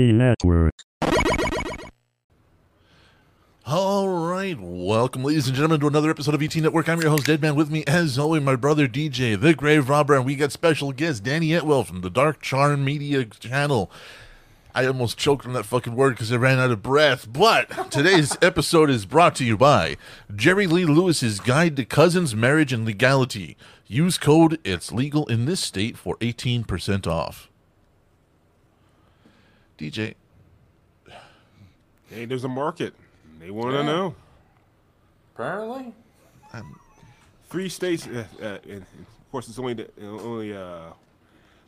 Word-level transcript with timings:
Network. 0.00 0.72
All 3.66 4.08
right, 4.08 4.58
welcome, 4.58 5.22
ladies 5.22 5.46
and 5.46 5.54
gentlemen, 5.54 5.80
to 5.80 5.86
another 5.86 6.10
episode 6.10 6.34
of 6.34 6.42
ET 6.42 6.56
Network. 6.56 6.88
I'm 6.88 7.00
your 7.00 7.10
host, 7.10 7.26
Deadman. 7.26 7.54
With 7.54 7.70
me, 7.70 7.84
as 7.86 8.18
always, 8.18 8.42
my 8.42 8.56
brother 8.56 8.88
DJ, 8.88 9.40
the 9.40 9.54
Grave 9.54 9.88
Robber, 9.88 10.16
and 10.16 10.24
we 10.24 10.34
got 10.34 10.50
special 10.50 10.90
guest 10.92 11.22
Danny 11.22 11.50
Etwell 11.50 11.86
from 11.86 12.00
the 12.00 12.10
Dark 12.10 12.40
Charm 12.42 12.84
Media 12.84 13.24
channel. 13.26 13.90
I 14.74 14.86
almost 14.86 15.18
choked 15.18 15.46
on 15.46 15.52
that 15.52 15.66
fucking 15.66 15.94
word 15.94 16.10
because 16.10 16.32
I 16.32 16.36
ran 16.36 16.58
out 16.58 16.70
of 16.70 16.82
breath. 16.82 17.32
But 17.32 17.90
today's 17.90 18.36
episode 18.42 18.88
is 18.88 19.04
brought 19.04 19.34
to 19.36 19.44
you 19.44 19.56
by 19.56 19.96
Jerry 20.34 20.66
Lee 20.66 20.84
Lewis's 20.84 21.40
Guide 21.40 21.76
to 21.76 21.84
Cousins, 21.84 22.34
Marriage, 22.34 22.72
and 22.72 22.84
Legality. 22.84 23.56
Use 23.86 24.18
code 24.18 24.58
It's 24.64 24.92
Legal 24.92 25.26
in 25.26 25.44
this 25.44 25.60
state 25.60 25.96
for 25.96 26.16
18% 26.18 27.06
off. 27.06 27.49
DJ, 29.80 30.14
Hey, 32.10 32.24
there's 32.26 32.44
a 32.44 32.48
market. 32.48 32.92
They 33.38 33.50
want 33.50 33.70
to 33.70 33.76
Yeah. 33.78 33.82
know. 33.84 34.14
Apparently. 35.34 35.94
Three 37.48 37.68
states, 37.68 38.06
uh, 38.06 38.26
uh, 38.42 38.58
and 38.68 38.82
of 38.82 39.30
course, 39.32 39.48
it's 39.48 39.58
only 39.58 39.74
the- 39.74 39.90
only 40.02 40.54
uh, 40.56 40.90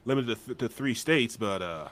limited 0.05 0.37
to, 0.37 0.45
th- 0.47 0.59
to 0.59 0.69
three 0.69 0.95
states, 0.95 1.37
but 1.37 1.63
uh, 1.63 1.89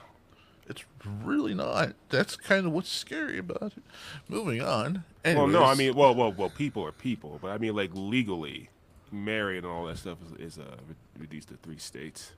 it's 0.67 0.83
really 1.23 1.53
not. 1.53 1.93
That's 2.09 2.35
kind 2.35 2.65
of 2.67 2.71
what's 2.73 2.89
scary 2.89 3.37
about 3.39 3.73
it. 3.77 3.83
Moving 4.29 4.61
on. 4.61 5.03
well, 5.25 5.47
no, 5.47 5.63
I 5.63 5.75
mean, 5.75 5.95
well, 5.95 6.13
well, 6.13 6.31
well, 6.33 6.49
people 6.49 6.85
are 6.85 6.91
people, 6.91 7.39
but 7.41 7.51
I 7.51 7.57
mean, 7.57 7.75
like 7.75 7.91
legally, 7.93 8.69
married 9.11 9.63
and 9.63 9.73
all 9.73 9.85
that 9.85 9.97
stuff 9.97 10.17
is, 10.37 10.57
is 10.57 10.57
uh, 10.59 10.75
reduced 11.17 11.47
to 11.49 11.55
three 11.57 11.77
states. 11.77 12.33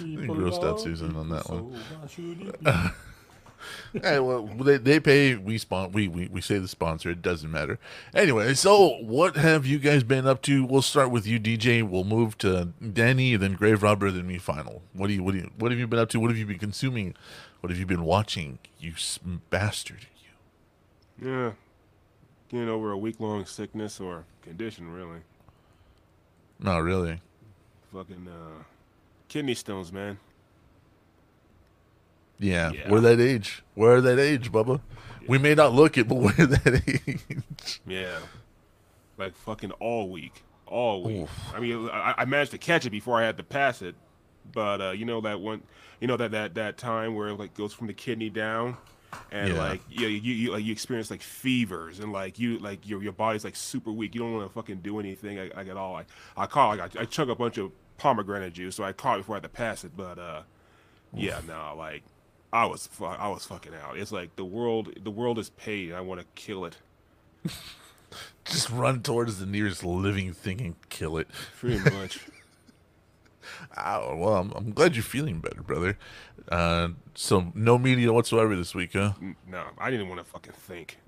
You 0.00 0.18
grossed 0.18 0.62
out 0.64 0.80
Susan 0.80 1.16
on 1.16 1.28
that 1.30 1.48
one. 1.48 1.72
one. 1.72 2.92
Hey, 4.02 4.18
well, 4.18 4.46
they, 4.46 4.78
they 4.78 5.00
pay. 5.00 5.34
We 5.36 5.58
spon- 5.58 5.92
we, 5.92 6.08
we 6.08 6.28
we 6.28 6.40
say 6.40 6.58
the 6.58 6.68
sponsor. 6.68 7.10
It 7.10 7.22
doesn't 7.22 7.50
matter. 7.50 7.78
Anyway, 8.14 8.54
so 8.54 8.96
what 9.02 9.36
have 9.36 9.66
you 9.66 9.78
guys 9.78 10.02
been 10.02 10.26
up 10.26 10.42
to? 10.42 10.64
We'll 10.64 10.82
start 10.82 11.10
with 11.10 11.26
you, 11.26 11.38
DJ. 11.38 11.82
We'll 11.88 12.04
move 12.04 12.38
to 12.38 12.72
Danny, 12.92 13.36
then 13.36 13.54
Grave 13.54 13.82
Robber, 13.82 14.10
then 14.10 14.26
me. 14.26 14.38
Final. 14.38 14.82
What 14.92 15.08
do 15.08 15.12
you 15.12 15.22
what 15.22 15.32
do 15.32 15.38
you 15.38 15.50
what 15.58 15.70
have 15.70 15.78
you 15.78 15.86
been 15.86 15.98
up 15.98 16.08
to? 16.10 16.20
What 16.20 16.30
have 16.30 16.38
you 16.38 16.46
been 16.46 16.58
consuming? 16.58 17.14
What 17.60 17.70
have 17.70 17.78
you 17.78 17.86
been 17.86 18.04
watching? 18.04 18.58
You 18.80 18.94
bastard! 19.50 20.06
You. 21.20 21.28
Yeah, 21.30 21.52
getting 22.48 22.68
over 22.68 22.90
a 22.90 22.98
week 22.98 23.20
long 23.20 23.44
sickness 23.46 24.00
or 24.00 24.24
condition, 24.42 24.90
really. 24.92 25.20
Not 26.58 26.78
really. 26.82 27.20
Fucking 27.92 28.26
uh, 28.28 28.62
kidney 29.28 29.54
stones, 29.54 29.92
man. 29.92 30.18
Yeah, 32.42 32.72
Yeah. 32.72 32.90
we're 32.90 33.00
that 33.00 33.20
age. 33.20 33.62
We're 33.76 34.00
that 34.00 34.18
age, 34.18 34.50
Bubba. 34.52 34.80
We 35.28 35.38
may 35.38 35.54
not 35.54 35.72
look 35.72 35.96
it, 35.96 36.08
but 36.08 36.14
we're 36.18 36.32
that 36.46 36.82
age. 37.06 37.80
Yeah, 37.86 38.18
like 39.16 39.34
fucking 39.36 39.70
all 39.72 40.08
week, 40.10 40.42
all 40.66 41.02
week. 41.04 41.28
I 41.54 41.60
mean, 41.60 41.88
I, 41.90 42.14
I 42.18 42.24
managed 42.24 42.50
to 42.50 42.58
catch 42.58 42.84
it 42.86 42.90
before 42.90 43.20
I 43.20 43.24
had 43.24 43.36
to 43.36 43.42
pass 43.44 43.82
it, 43.82 43.94
but 44.52 44.80
uh, 44.80 44.90
you 44.90 45.04
know 45.04 45.20
that 45.20 45.40
one, 45.40 45.62
you 46.00 46.08
know 46.08 46.16
that 46.16 46.32
that 46.32 46.54
that 46.54 46.76
time 46.78 47.14
where 47.14 47.28
it 47.28 47.34
like 47.38 47.54
goes 47.54 47.72
from 47.72 47.86
the 47.86 47.92
kidney 47.94 48.30
down, 48.30 48.76
and 49.30 49.50
Yeah. 49.54 49.58
like 49.58 49.80
you, 49.88 50.08
you 50.08 50.34
you 50.34 50.50
like 50.52 50.64
you 50.64 50.72
experience 50.72 51.10
like 51.10 51.22
fevers 51.22 52.00
and 52.00 52.12
like 52.12 52.40
you 52.40 52.58
like 52.58 52.88
your 52.88 53.00
your 53.02 53.12
body's 53.12 53.44
like 53.44 53.54
super 53.54 53.92
weak. 53.92 54.16
You 54.16 54.22
don't 54.22 54.34
want 54.34 54.48
to 54.48 54.52
fucking 54.52 54.78
do 54.78 54.98
anything 54.98 55.38
like, 55.38 55.54
like 55.54 55.68
at 55.68 55.76
all. 55.76 55.94
I 55.94 56.04
I 56.36 56.46
caught 56.46 56.78
like 56.78 56.96
I, 56.96 57.02
I 57.02 57.04
chug 57.04 57.30
a 57.30 57.36
bunch 57.36 57.58
of 57.58 57.70
pomegranate 57.98 58.54
juice, 58.54 58.74
so 58.74 58.82
I 58.82 58.92
caught 58.92 59.18
it 59.18 59.20
before 59.20 59.36
I 59.36 59.38
had 59.38 59.42
to 59.44 59.48
pass 59.50 59.84
it. 59.84 59.92
But 59.96 60.18
uh, 60.18 60.42
yeah, 61.14 61.40
no, 61.46 61.74
like 61.78 62.02
I 62.52 62.66
was 62.66 62.86
fu- 62.86 63.04
I 63.06 63.28
was 63.28 63.46
fucking 63.46 63.72
out. 63.74 63.96
It's 63.98 64.12
like 64.12 64.36
the 64.36 64.44
world 64.44 64.92
the 65.02 65.10
world 65.10 65.38
is 65.38 65.50
paid. 65.50 65.92
I 65.92 66.00
want 66.00 66.20
to 66.20 66.26
kill 66.34 66.64
it. 66.64 66.76
Just 68.44 68.68
run 68.70 69.02
towards 69.02 69.38
the 69.38 69.46
nearest 69.46 69.84
living 69.84 70.32
thing 70.34 70.60
and 70.60 70.74
kill 70.90 71.16
it. 71.16 71.28
Pretty 71.58 71.78
much. 71.96 72.20
Ow, 73.76 74.16
well, 74.16 74.34
I'm, 74.36 74.52
I'm 74.52 74.72
glad 74.72 74.94
you're 74.94 75.02
feeling 75.02 75.40
better, 75.40 75.62
brother. 75.62 75.98
Uh, 76.48 76.88
so 77.14 77.52
no 77.54 77.78
media 77.78 78.12
whatsoever 78.12 78.54
this 78.54 78.74
week, 78.74 78.92
huh? 78.92 79.12
No, 79.46 79.64
I 79.78 79.90
didn't 79.90 80.08
want 80.08 80.20
to 80.20 80.24
fucking 80.24 80.52
think. 80.52 80.98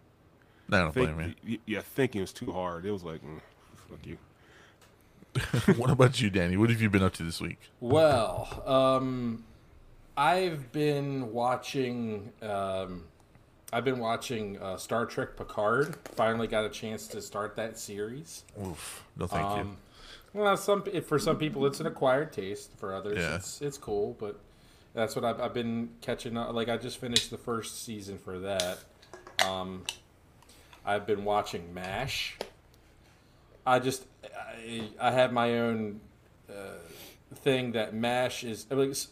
No, 0.68 0.78
I 0.78 0.80
don't 0.82 0.92
think 0.94 1.14
blame 1.16 1.34
y- 1.46 1.58
yeah, 1.66 1.80
thinking 1.80 2.20
was 2.22 2.32
too 2.32 2.52
hard. 2.52 2.86
It 2.86 2.90
was 2.90 3.04
like, 3.04 3.22
mm, 3.22 3.40
fuck 3.88 3.98
you. 4.06 4.16
you. 5.66 5.74
what 5.80 5.90
about 5.90 6.20
you, 6.20 6.30
Danny? 6.30 6.56
What 6.56 6.70
have 6.70 6.80
you 6.80 6.88
been 6.88 7.02
up 7.02 7.12
to 7.14 7.22
this 7.22 7.40
week? 7.40 7.58
Well, 7.80 8.62
um, 8.66 9.44
I've 10.16 10.70
been 10.72 11.32
watching. 11.32 12.32
Um, 12.42 13.04
I've 13.72 13.84
been 13.84 13.98
watching 13.98 14.58
uh, 14.62 14.76
Star 14.76 15.06
Trek 15.06 15.36
Picard. 15.36 15.96
Finally 16.14 16.46
got 16.46 16.64
a 16.64 16.68
chance 16.68 17.08
to 17.08 17.20
start 17.20 17.56
that 17.56 17.78
series. 17.78 18.44
Oof, 18.64 19.04
no 19.16 19.26
thank 19.26 19.44
Um, 19.44 19.76
well, 20.32 20.56
some 20.56 20.84
for 21.02 21.18
some 21.18 21.36
people 21.38 21.66
it's 21.66 21.80
an 21.80 21.86
acquired 21.86 22.32
taste. 22.32 22.70
For 22.78 22.94
others, 22.94 23.18
Yeah. 23.18 23.36
it's 23.36 23.60
it's 23.60 23.78
cool. 23.78 24.16
But 24.20 24.38
that's 24.94 25.16
what 25.16 25.24
I've, 25.24 25.40
I've 25.40 25.54
been 25.54 25.90
catching 26.00 26.36
up. 26.36 26.52
Like 26.52 26.68
I 26.68 26.76
just 26.76 26.98
finished 26.98 27.30
the 27.30 27.38
first 27.38 27.84
season 27.84 28.18
for 28.18 28.38
that. 28.40 28.78
Um, 29.44 29.82
I've 30.86 31.06
been 31.06 31.24
watching 31.24 31.74
Mash. 31.74 32.36
I 33.66 33.78
just 33.80 34.04
I, 34.24 34.88
I 35.00 35.10
have 35.10 35.32
my 35.32 35.58
own 35.58 36.00
uh, 36.48 36.52
thing 37.36 37.72
that 37.72 37.94
Mash 37.94 38.44
is 38.44 38.66
like, 38.70 38.90
s- 38.90 39.08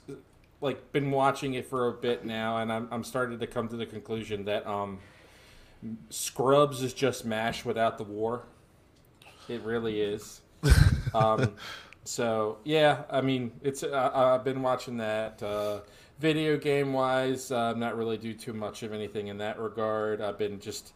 like 0.62 0.93
been 0.93 1.11
watching 1.11 1.55
it 1.55 1.67
for 1.67 1.89
a 1.89 1.93
bit 1.93 2.25
now, 2.25 2.59
and 2.59 2.73
I'm 2.73 2.89
I'm 2.91 3.05
starting 3.05 3.39
to 3.39 3.47
come 3.47 3.69
to 3.69 3.77
the 3.77 3.87
conclusion 3.87 4.45
that 4.47 4.67
um, 4.67 5.00
Scrubs 6.09 6.83
is 6.83 6.95
just 6.95 7.25
Mash 7.27 7.65
without 7.65 7.99
the 7.99 8.05
war. 8.05 8.45
It 9.49 9.61
really 9.62 10.00
is. 10.00 10.41
um, 11.15 11.53
so 12.05 12.59
yeah, 12.65 13.03
I 13.11 13.21
mean, 13.21 13.53
it's 13.62 13.83
I, 13.83 14.34
I've 14.34 14.45
been 14.45 14.62
watching 14.62 14.97
that. 14.99 15.43
Uh, 15.43 15.81
video 16.19 16.56
game 16.56 16.93
wise, 16.93 17.50
uh, 17.50 17.56
I'm 17.56 17.81
not 17.81 17.97
really 17.97 18.17
do 18.17 18.33
too 18.33 18.53
much 18.53 18.84
of 18.84 18.93
anything 18.93 19.27
in 19.27 19.39
that 19.39 19.59
regard. 19.59 20.21
I've 20.21 20.39
been 20.39 20.61
just 20.61 20.93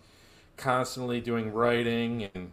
constantly 0.57 1.21
doing 1.21 1.53
writing 1.53 2.31
and 2.35 2.53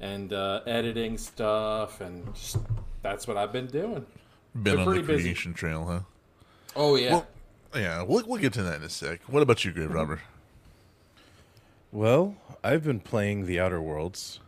and 0.00 0.32
uh, 0.32 0.60
editing 0.66 1.18
stuff, 1.18 2.00
and 2.00 2.34
just 2.34 2.56
that's 3.02 3.28
what 3.28 3.36
I've 3.36 3.52
been 3.52 3.66
doing. 3.66 4.06
Been 4.54 4.78
on 4.78 4.84
the 4.84 4.84
pretty 4.84 5.06
busy. 5.06 5.22
creation 5.24 5.54
trail, 5.54 5.84
huh? 5.84 6.00
Oh 6.76 6.96
yeah. 6.96 7.12
Well, 7.12 7.26
yeah, 7.74 8.02
we'll, 8.02 8.24
we'll 8.26 8.40
get 8.40 8.52
to 8.54 8.62
that 8.62 8.76
in 8.76 8.82
a 8.82 8.88
sec. 8.88 9.20
What 9.26 9.42
about 9.42 9.64
you, 9.64 9.72
Grave. 9.72 9.90
Robber? 9.90 10.20
Well, 11.92 12.36
I've 12.62 12.84
been 12.84 13.00
playing 13.00 13.46
The 13.46 13.60
Outer 13.60 13.80
Worlds, 13.80 14.40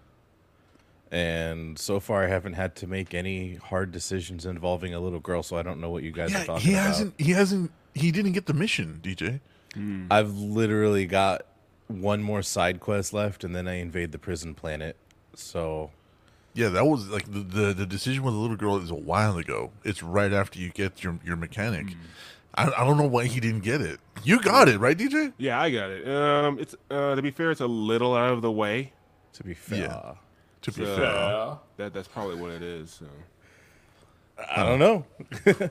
and 1.10 1.78
so 1.78 2.00
far 2.00 2.24
I 2.24 2.28
haven't 2.28 2.54
had 2.54 2.74
to 2.76 2.86
make 2.86 3.14
any 3.14 3.54
hard 3.54 3.92
decisions 3.92 4.46
involving 4.46 4.94
a 4.94 5.00
little 5.00 5.20
girl. 5.20 5.42
So 5.42 5.56
I 5.56 5.62
don't 5.62 5.80
know 5.80 5.90
what 5.90 6.02
you 6.02 6.12
guys 6.12 6.34
are 6.34 6.38
Yeah, 6.38 6.44
talking 6.44 6.66
he 6.66 6.72
hasn't. 6.72 7.14
He 7.18 7.32
hasn't. 7.32 7.70
He 7.94 8.10
didn't 8.12 8.32
get 8.32 8.46
the 8.46 8.54
mission, 8.54 9.00
DJ. 9.02 9.40
Hmm. 9.74 10.06
I've 10.10 10.34
literally 10.36 11.06
got 11.06 11.46
one 11.88 12.22
more 12.22 12.42
side 12.42 12.80
quest 12.80 13.12
left, 13.12 13.44
and 13.44 13.54
then 13.54 13.68
I 13.68 13.74
invade 13.74 14.12
the 14.12 14.18
prison 14.18 14.54
planet. 14.54 14.96
So 15.34 15.90
Yeah, 16.56 16.70
that 16.70 16.86
was 16.86 17.08
like 17.08 17.30
the, 17.30 17.40
the 17.40 17.72
the 17.74 17.86
decision 17.86 18.22
with 18.24 18.34
the 18.34 18.40
little 18.40 18.56
girl 18.56 18.76
is 18.78 18.90
a 18.90 18.94
while 18.94 19.36
ago. 19.38 19.70
It's 19.84 20.02
right 20.02 20.32
after 20.32 20.58
you 20.58 20.70
get 20.70 21.04
your 21.04 21.18
your 21.24 21.36
mechanic. 21.36 21.94
I, 22.54 22.64
I 22.78 22.84
don't 22.84 22.96
know 22.96 23.06
why 23.06 23.26
he 23.26 23.38
didn't 23.40 23.60
get 23.60 23.80
it. 23.82 24.00
You 24.24 24.40
got 24.40 24.66
it 24.68 24.78
right, 24.80 24.96
DJ. 24.96 25.34
Yeah, 25.36 25.60
I 25.60 25.70
got 25.70 25.90
it. 25.90 26.08
Um, 26.08 26.58
it's 26.58 26.74
uh, 26.90 27.14
to 27.14 27.20
be 27.22 27.30
fair, 27.30 27.50
it's 27.50 27.60
a 27.60 27.66
little 27.66 28.16
out 28.16 28.32
of 28.32 28.40
the 28.42 28.50
way. 28.50 28.92
to 29.34 29.44
be 29.44 29.52
fair, 29.54 29.78
Yeah. 29.80 30.14
To 30.62 30.72
be 30.72 30.84
So- 30.86 30.96
fair. 30.96 31.58
That 31.76 31.92
that's 31.94 32.08
probably 32.08 32.36
what 32.36 32.50
it 32.52 32.62
is. 32.62 32.90
So. 32.90 33.06
I 34.50 34.64
don't 34.64 34.78
know. 34.78 35.04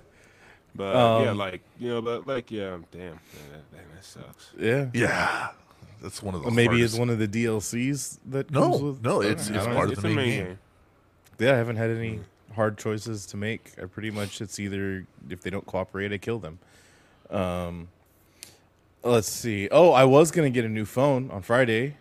But 0.77 0.93
yeah, 1.23 1.29
Um, 1.31 1.37
like 1.37 1.61
you 1.79 1.87
know, 1.87 2.01
but 2.01 2.27
like 2.27 2.51
yeah, 2.51 2.77
damn, 2.91 3.01
man, 3.01 3.19
that, 3.53 3.71
damn, 3.71 3.95
that 3.95 4.03
sucks. 4.03 4.49
Yeah, 4.59 4.87
yeah, 4.93 5.51
that's 6.01 6.21
one 6.21 6.35
of 6.35 6.41
the. 6.41 6.47
Well, 6.47 6.53
maybe 6.55 6.67
hardest- 6.73 6.95
it's 6.95 6.99
one 6.99 7.09
of 7.09 7.17
the 7.17 7.29
DLCs 7.29 8.19
that 8.25 8.51
comes 8.51 8.81
No, 8.81 8.85
with. 8.87 9.01
no, 9.01 9.21
I 9.21 9.27
it's 9.27 9.47
don't 9.47 9.55
it's 9.57 9.65
part 9.67 9.89
of 9.91 10.01
the 10.01 10.07
main, 10.09 10.15
main 10.17 10.29
game. 10.29 10.45
game. 10.47 10.59
Yeah, 11.39 11.53
I 11.53 11.57
haven't 11.57 11.75
had 11.75 11.89
any 11.89 12.21
hard 12.55 12.77
choices 12.77 13.25
to 13.27 13.37
make. 13.37 13.73
I 13.81 13.85
pretty 13.85 14.11
much 14.11 14.41
it's 14.41 14.59
either 14.59 15.05
if 15.29 15.41
they 15.41 15.49
don't 15.49 15.65
cooperate, 15.65 16.13
I 16.13 16.17
kill 16.17 16.39
them. 16.39 16.59
Um, 17.29 17.89
let's 19.03 19.29
see. 19.29 19.67
Oh, 19.71 19.91
I 19.91 20.05
was 20.05 20.31
gonna 20.31 20.49
get 20.49 20.65
a 20.65 20.69
new 20.69 20.85
phone 20.85 21.29
on 21.31 21.41
Friday, 21.41 21.97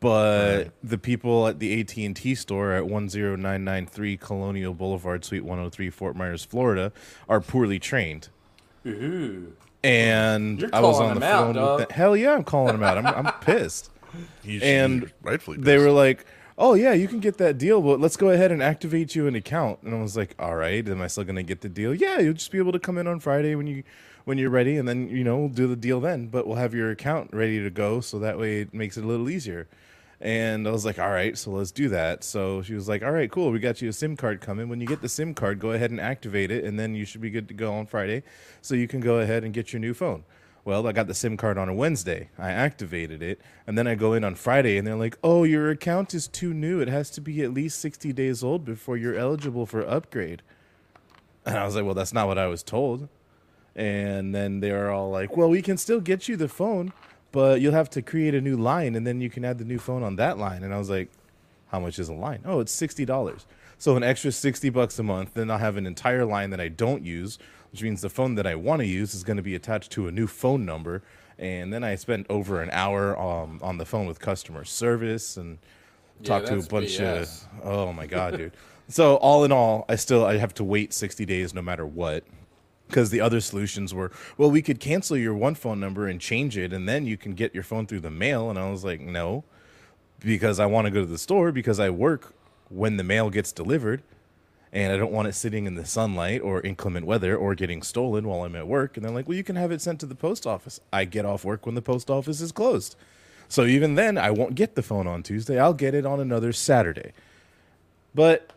but 0.00 0.72
the 0.82 0.98
people 0.98 1.46
at 1.48 1.58
the 1.58 1.80
AT 1.80 1.96
and 1.96 2.14
T 2.14 2.34
store 2.34 2.72
at 2.72 2.86
one 2.86 3.08
zero 3.08 3.36
nine 3.36 3.64
nine 3.64 3.86
three 3.86 4.16
Colonial 4.16 4.74
Boulevard, 4.74 5.24
Suite 5.24 5.44
one 5.44 5.58
hundred 5.58 5.72
three, 5.72 5.90
Fort 5.90 6.16
Myers, 6.16 6.44
Florida, 6.44 6.92
are 7.28 7.40
poorly 7.40 7.78
trained. 7.78 8.28
Ooh. 8.86 9.52
And 9.84 10.68
I 10.72 10.80
was 10.80 11.00
on 11.00 11.14
the 11.14 11.20
them 11.20 11.22
out, 11.22 11.54
phone 11.54 11.76
with 11.78 11.88
them. 11.88 11.96
Hell 11.96 12.16
yeah, 12.16 12.32
I'm 12.32 12.44
calling 12.44 12.72
them 12.72 12.82
out. 12.82 12.98
I'm, 12.98 13.06
I'm 13.06 13.32
pissed. 13.40 13.90
And 14.44 15.12
rightfully, 15.22 15.58
they 15.58 15.78
were 15.78 15.90
like, 15.90 16.24
"Oh 16.58 16.74
yeah, 16.74 16.92
you 16.92 17.08
can 17.08 17.20
get 17.20 17.38
that 17.38 17.56
deal, 17.56 17.80
but 17.80 18.00
let's 18.00 18.16
go 18.16 18.30
ahead 18.30 18.52
and 18.52 18.62
activate 18.62 19.14
you 19.14 19.26
an 19.26 19.34
account." 19.34 19.80
And 19.82 19.94
I 19.94 20.02
was 20.02 20.16
like, 20.16 20.34
"All 20.38 20.56
right, 20.56 20.86
am 20.88 21.00
I 21.00 21.06
still 21.06 21.24
gonna 21.24 21.42
get 21.42 21.62
the 21.62 21.68
deal?" 21.68 21.94
Yeah, 21.94 22.18
you'll 22.18 22.34
just 22.34 22.52
be 22.52 22.58
able 22.58 22.72
to 22.72 22.78
come 22.78 22.98
in 22.98 23.06
on 23.06 23.20
Friday 23.20 23.54
when 23.54 23.66
you 23.66 23.84
when 24.24 24.36
you're 24.38 24.50
ready, 24.50 24.76
and 24.76 24.86
then 24.88 25.08
you 25.08 25.24
know 25.24 25.38
we'll 25.38 25.48
do 25.48 25.66
the 25.66 25.76
deal 25.76 26.00
then. 26.00 26.26
But 26.26 26.46
we'll 26.46 26.56
have 26.56 26.74
your 26.74 26.90
account 26.90 27.30
ready 27.32 27.62
to 27.62 27.70
go, 27.70 28.00
so 28.00 28.18
that 28.18 28.38
way 28.38 28.60
it 28.62 28.74
makes 28.74 28.96
it 28.98 29.04
a 29.04 29.06
little 29.06 29.30
easier. 29.30 29.68
And 30.20 30.66
I 30.66 30.72
was 30.72 30.84
like, 30.84 30.98
all 30.98 31.10
right, 31.10 31.38
so 31.38 31.52
let's 31.52 31.70
do 31.70 31.88
that. 31.90 32.24
So 32.24 32.62
she 32.62 32.74
was 32.74 32.88
like, 32.88 33.02
all 33.04 33.12
right, 33.12 33.30
cool. 33.30 33.52
We 33.52 33.60
got 33.60 33.80
you 33.80 33.88
a 33.88 33.92
SIM 33.92 34.16
card 34.16 34.40
coming. 34.40 34.68
When 34.68 34.80
you 34.80 34.86
get 34.86 35.00
the 35.00 35.08
SIM 35.08 35.32
card, 35.32 35.60
go 35.60 35.70
ahead 35.70 35.92
and 35.92 36.00
activate 36.00 36.50
it, 36.50 36.64
and 36.64 36.78
then 36.78 36.94
you 36.94 37.04
should 37.04 37.20
be 37.20 37.30
good 37.30 37.46
to 37.48 37.54
go 37.54 37.72
on 37.72 37.86
Friday. 37.86 38.24
So 38.60 38.74
you 38.74 38.88
can 38.88 39.00
go 39.00 39.20
ahead 39.20 39.44
and 39.44 39.54
get 39.54 39.72
your 39.72 39.78
new 39.80 39.94
phone. 39.94 40.24
Well, 40.68 40.86
I 40.86 40.92
got 40.92 41.06
the 41.06 41.14
SIM 41.14 41.38
card 41.38 41.56
on 41.56 41.70
a 41.70 41.74
Wednesday. 41.74 42.28
I 42.38 42.50
activated 42.50 43.22
it, 43.22 43.40
and 43.66 43.78
then 43.78 43.86
I 43.86 43.94
go 43.94 44.12
in 44.12 44.22
on 44.22 44.34
Friday, 44.34 44.76
and 44.76 44.86
they're 44.86 44.96
like, 44.96 45.16
oh, 45.24 45.44
your 45.44 45.70
account 45.70 46.12
is 46.12 46.28
too 46.28 46.52
new. 46.52 46.78
It 46.80 46.88
has 46.88 47.08
to 47.12 47.22
be 47.22 47.42
at 47.42 47.54
least 47.54 47.78
60 47.78 48.12
days 48.12 48.44
old 48.44 48.66
before 48.66 48.98
you're 48.98 49.14
eligible 49.14 49.64
for 49.64 49.80
upgrade. 49.80 50.42
And 51.46 51.56
I 51.56 51.64
was 51.64 51.74
like, 51.74 51.86
well, 51.86 51.94
that's 51.94 52.12
not 52.12 52.26
what 52.26 52.36
I 52.36 52.48
was 52.48 52.62
told. 52.62 53.08
And 53.74 54.34
then 54.34 54.60
they're 54.60 54.90
all 54.90 55.10
like, 55.10 55.38
well, 55.38 55.48
we 55.48 55.62
can 55.62 55.78
still 55.78 56.00
get 56.00 56.28
you 56.28 56.36
the 56.36 56.48
phone 56.48 56.92
but 57.32 57.60
you'll 57.60 57.72
have 57.72 57.90
to 57.90 58.02
create 58.02 58.34
a 58.34 58.40
new 58.40 58.56
line 58.56 58.94
and 58.94 59.06
then 59.06 59.20
you 59.20 59.30
can 59.30 59.44
add 59.44 59.58
the 59.58 59.64
new 59.64 59.78
phone 59.78 60.02
on 60.02 60.16
that 60.16 60.38
line. 60.38 60.62
And 60.62 60.72
I 60.72 60.78
was 60.78 60.90
like, 60.90 61.10
how 61.68 61.80
much 61.80 61.98
is 61.98 62.08
a 62.08 62.14
line? 62.14 62.40
Oh, 62.44 62.60
it's 62.60 62.72
sixty 62.72 63.04
dollars. 63.04 63.46
So 63.76 63.96
an 63.96 64.02
extra 64.02 64.32
sixty 64.32 64.70
bucks 64.70 64.98
a 64.98 65.02
month. 65.02 65.34
Then 65.34 65.50
I'll 65.50 65.58
have 65.58 65.76
an 65.76 65.86
entire 65.86 66.24
line 66.24 66.50
that 66.50 66.60
I 66.60 66.68
don't 66.68 67.04
use, 67.04 67.38
which 67.72 67.82
means 67.82 68.00
the 68.00 68.08
phone 68.08 68.34
that 68.36 68.46
I 68.46 68.54
want 68.54 68.80
to 68.80 68.86
use 68.86 69.14
is 69.14 69.22
going 69.24 69.36
to 69.36 69.42
be 69.42 69.54
attached 69.54 69.92
to 69.92 70.08
a 70.08 70.12
new 70.12 70.26
phone 70.26 70.64
number. 70.64 71.02
And 71.38 71.72
then 71.72 71.84
I 71.84 71.94
spent 71.94 72.26
over 72.28 72.60
an 72.62 72.70
hour 72.72 73.18
um, 73.18 73.60
on 73.62 73.78
the 73.78 73.84
phone 73.86 74.06
with 74.06 74.18
customer 74.20 74.64
service 74.64 75.36
and 75.36 75.58
Yeah, 76.20 76.26
talked 76.26 76.46
to 76.48 76.54
a 76.58 76.62
bunch 76.62 76.98
BS. 76.98 77.44
of. 77.62 77.64
Oh 77.64 77.92
my 77.92 78.06
god, 78.06 78.36
dude. 78.36 78.52
So 78.90 79.16
all 79.16 79.44
in 79.44 79.52
all, 79.52 79.84
I 79.86 79.96
still 79.96 80.24
I 80.24 80.38
have 80.38 80.54
to 80.54 80.64
wait 80.64 80.94
sixty 80.94 81.26
days 81.26 81.52
no 81.52 81.60
matter 81.60 81.84
what 81.86 82.24
because 82.86 83.10
the 83.10 83.20
other 83.20 83.38
solutions 83.38 83.92
were 83.92 84.10
well 84.38 84.50
we 84.50 84.62
could 84.62 84.80
cancel 84.80 85.14
your 85.14 85.34
one 85.34 85.54
phone 85.54 85.78
number 85.78 86.08
and 86.08 86.22
change 86.22 86.56
it 86.56 86.72
and 86.72 86.88
then 86.88 87.04
you 87.04 87.18
can 87.18 87.34
get 87.34 87.52
your 87.52 87.62
phone 87.62 87.86
through 87.86 88.00
the 88.00 88.10
mail 88.10 88.48
and 88.48 88.58
i 88.58 88.70
was 88.70 88.82
like 88.84 88.98
no 88.98 89.44
because 90.20 90.58
i 90.58 90.64
want 90.64 90.86
to 90.86 90.90
go 90.90 91.00
to 91.00 91.06
the 91.06 91.18
store 91.18 91.52
because 91.52 91.78
i 91.78 91.90
work 91.90 92.32
when 92.70 92.96
the 92.96 93.04
mail 93.04 93.28
gets 93.28 93.52
delivered 93.52 94.02
and 94.72 94.92
i 94.92 94.96
don't 94.96 95.12
want 95.12 95.28
it 95.28 95.34
sitting 95.34 95.66
in 95.66 95.74
the 95.74 95.86
sunlight 95.86 96.40
or 96.40 96.60
inclement 96.62 97.06
weather 97.06 97.36
or 97.36 97.54
getting 97.54 97.82
stolen 97.82 98.26
while 98.26 98.44
i'm 98.44 98.56
at 98.56 98.68
work. 98.68 98.96
And 98.96 99.04
they're 99.04 99.12
like 99.12 99.28
well 99.28 99.36
you 99.36 99.44
can 99.44 99.56
have 99.56 99.72
it 99.72 99.80
sent 99.80 100.00
to 100.00 100.06
the 100.06 100.14
post 100.14 100.46
office. 100.46 100.80
I 100.92 101.04
get 101.04 101.24
off 101.24 101.44
work 101.44 101.66
when 101.66 101.74
the 101.74 101.82
post 101.82 102.10
office 102.10 102.40
is 102.40 102.52
closed. 102.52 102.96
So 103.48 103.64
even 103.64 103.94
then 103.94 104.18
i 104.18 104.30
won't 104.30 104.54
get 104.54 104.74
the 104.74 104.82
phone 104.82 105.06
on 105.06 105.22
tuesday. 105.22 105.58
I'll 105.58 105.74
get 105.74 105.94
it 105.94 106.06
on 106.06 106.20
another 106.20 106.52
saturday. 106.52 107.12
But 108.14 108.52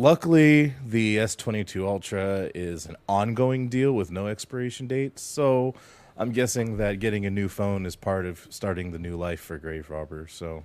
Luckily, 0.00 0.74
the 0.86 1.16
S22 1.16 1.84
Ultra 1.84 2.52
is 2.54 2.86
an 2.86 2.94
ongoing 3.08 3.68
deal 3.68 3.92
with 3.92 4.12
no 4.12 4.28
expiration 4.28 4.86
date, 4.86 5.18
so 5.18 5.74
I'm 6.16 6.30
guessing 6.30 6.76
that 6.76 7.00
getting 7.00 7.26
a 7.26 7.30
new 7.30 7.48
phone 7.48 7.84
is 7.84 7.96
part 7.96 8.24
of 8.24 8.46
starting 8.48 8.92
the 8.92 9.00
new 9.00 9.16
life 9.16 9.40
for 9.40 9.58
Grave 9.58 9.90
Robber. 9.90 10.28
So 10.28 10.62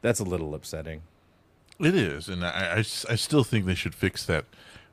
that's 0.00 0.20
a 0.20 0.24
little 0.24 0.54
upsetting. 0.54 1.02
It 1.82 1.94
is, 1.94 2.28
and 2.28 2.44
I 2.44 2.78
I 2.78 2.82
still 3.16 3.44
think 3.44 3.66
they 3.66 3.74
should 3.74 3.94
fix 3.94 4.24
that 4.26 4.44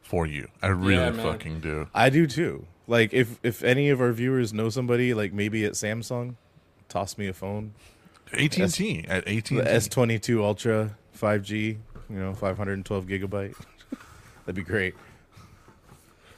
for 0.01 0.25
you. 0.25 0.47
I 0.61 0.67
really 0.67 0.95
Yeah, 0.95 1.11
fucking 1.11 1.59
do. 1.59 1.87
I 1.93 2.09
do 2.09 2.25
too. 2.25 2.65
Like 2.87 3.13
if 3.13 3.39
if 3.43 3.63
any 3.63 3.89
of 3.89 4.01
our 4.01 4.11
viewers 4.11 4.51
know 4.53 4.69
somebody 4.69 5.13
like 5.13 5.31
maybe 5.31 5.63
at 5.65 5.73
Samsung, 5.73 6.35
toss 6.87 7.17
me 7.17 7.27
a 7.27 7.33
phone. 7.33 7.73
AT 8.33 8.57
and 8.57 8.73
T 8.73 9.05
at 9.07 9.27
AT 9.27 9.45
The 9.45 9.59
and 9.59 9.67
S22 9.67 10.41
Ultra 10.41 10.97
5G, 11.15 11.77
you 12.09 12.15
know, 12.15 12.33
512 12.33 13.05
gigabyte. 13.05 13.55
That'd 14.45 14.55
be 14.55 14.63
great. 14.63 14.95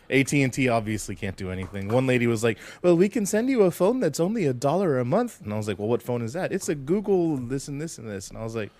AT&T 0.09 0.67
obviously 0.67 1.15
can't 1.15 1.37
do 1.37 1.49
anything. 1.51 1.87
One 1.87 2.05
lady 2.05 2.27
was 2.27 2.43
like, 2.43 2.57
"Well, 2.81 2.97
we 2.97 3.07
can 3.07 3.25
send 3.25 3.49
you 3.49 3.61
a 3.63 3.71
phone 3.71 4.01
that's 4.01 4.19
only 4.19 4.45
a 4.45 4.53
dollar 4.53 4.99
a 4.99 5.05
month." 5.05 5.39
And 5.41 5.53
I 5.53 5.57
was 5.57 5.69
like, 5.69 5.79
"Well, 5.79 5.87
what 5.87 6.03
phone 6.03 6.21
is 6.21 6.33
that?" 6.33 6.51
"It's 6.51 6.67
a 6.67 6.75
Google 6.75 7.37
this 7.37 7.69
and 7.69 7.79
this 7.81 7.97
and 7.97 8.09
this." 8.09 8.27
And 8.27 8.37
I 8.37 8.43
was 8.43 8.53
like, 8.53 8.71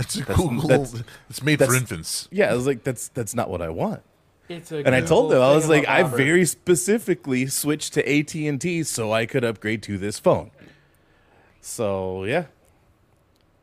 It's 0.00 0.16
a 0.16 0.20
That's- 0.20 0.36
Google. 0.36 0.68
that's- 0.68 1.02
it's 1.28 1.42
made 1.42 1.58
for 1.58 1.74
infants. 1.74 2.28
"Yeah, 2.32 2.50
I 2.50 2.54
was 2.54 2.66
like, 2.66 2.82
that's 2.84 3.08
that's 3.08 3.34
not 3.34 3.48
what 3.50 3.62
I 3.62 3.68
want." 3.68 4.02
It's 4.48 4.72
a 4.72 4.78
And 4.84 4.94
I 4.96 5.00
told 5.00 5.30
them 5.30 5.40
I 5.40 5.54
was 5.54 5.68
like, 5.68 5.86
I 5.86 6.02
very 6.02 6.44
specifically 6.44 7.46
switched 7.46 7.92
to 7.94 8.00
AT&T 8.08 8.82
so 8.82 9.12
I 9.12 9.24
could 9.24 9.44
upgrade 9.44 9.80
to 9.84 9.96
this 9.96 10.18
phone. 10.18 10.50
So, 11.60 12.24
yeah. 12.24 12.46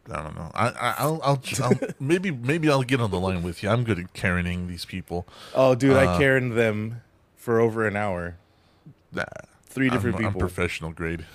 I 0.09 0.23
don't 0.23 0.35
know. 0.37 0.49
I, 0.53 0.67
I 0.69 0.95
I'll, 0.99 1.19
I'll, 1.23 1.41
I'll 1.61 1.73
maybe 1.99 2.31
maybe 2.31 2.69
I'll 2.69 2.83
get 2.83 3.01
on 3.01 3.11
the 3.11 3.19
line 3.19 3.43
with 3.43 3.61
you. 3.61 3.67
I'm 3.69 3.83
good 3.83 3.99
at 3.99 4.13
carrying 4.13 4.67
these 4.69 4.85
people. 4.85 5.27
Oh, 5.53 5.75
dude, 5.75 5.97
I 5.97 6.05
Uh, 6.05 6.17
carried 6.17 6.53
them 6.53 7.01
for 7.35 7.59
over 7.59 7.85
an 7.85 7.97
hour. 7.97 8.37
Nah, 9.11 9.25
Three 9.65 9.89
different 9.89 10.15
I'm, 10.15 10.25
I'm 10.27 10.31
people. 10.31 10.39
professional 10.39 10.91
grade, 10.93 11.25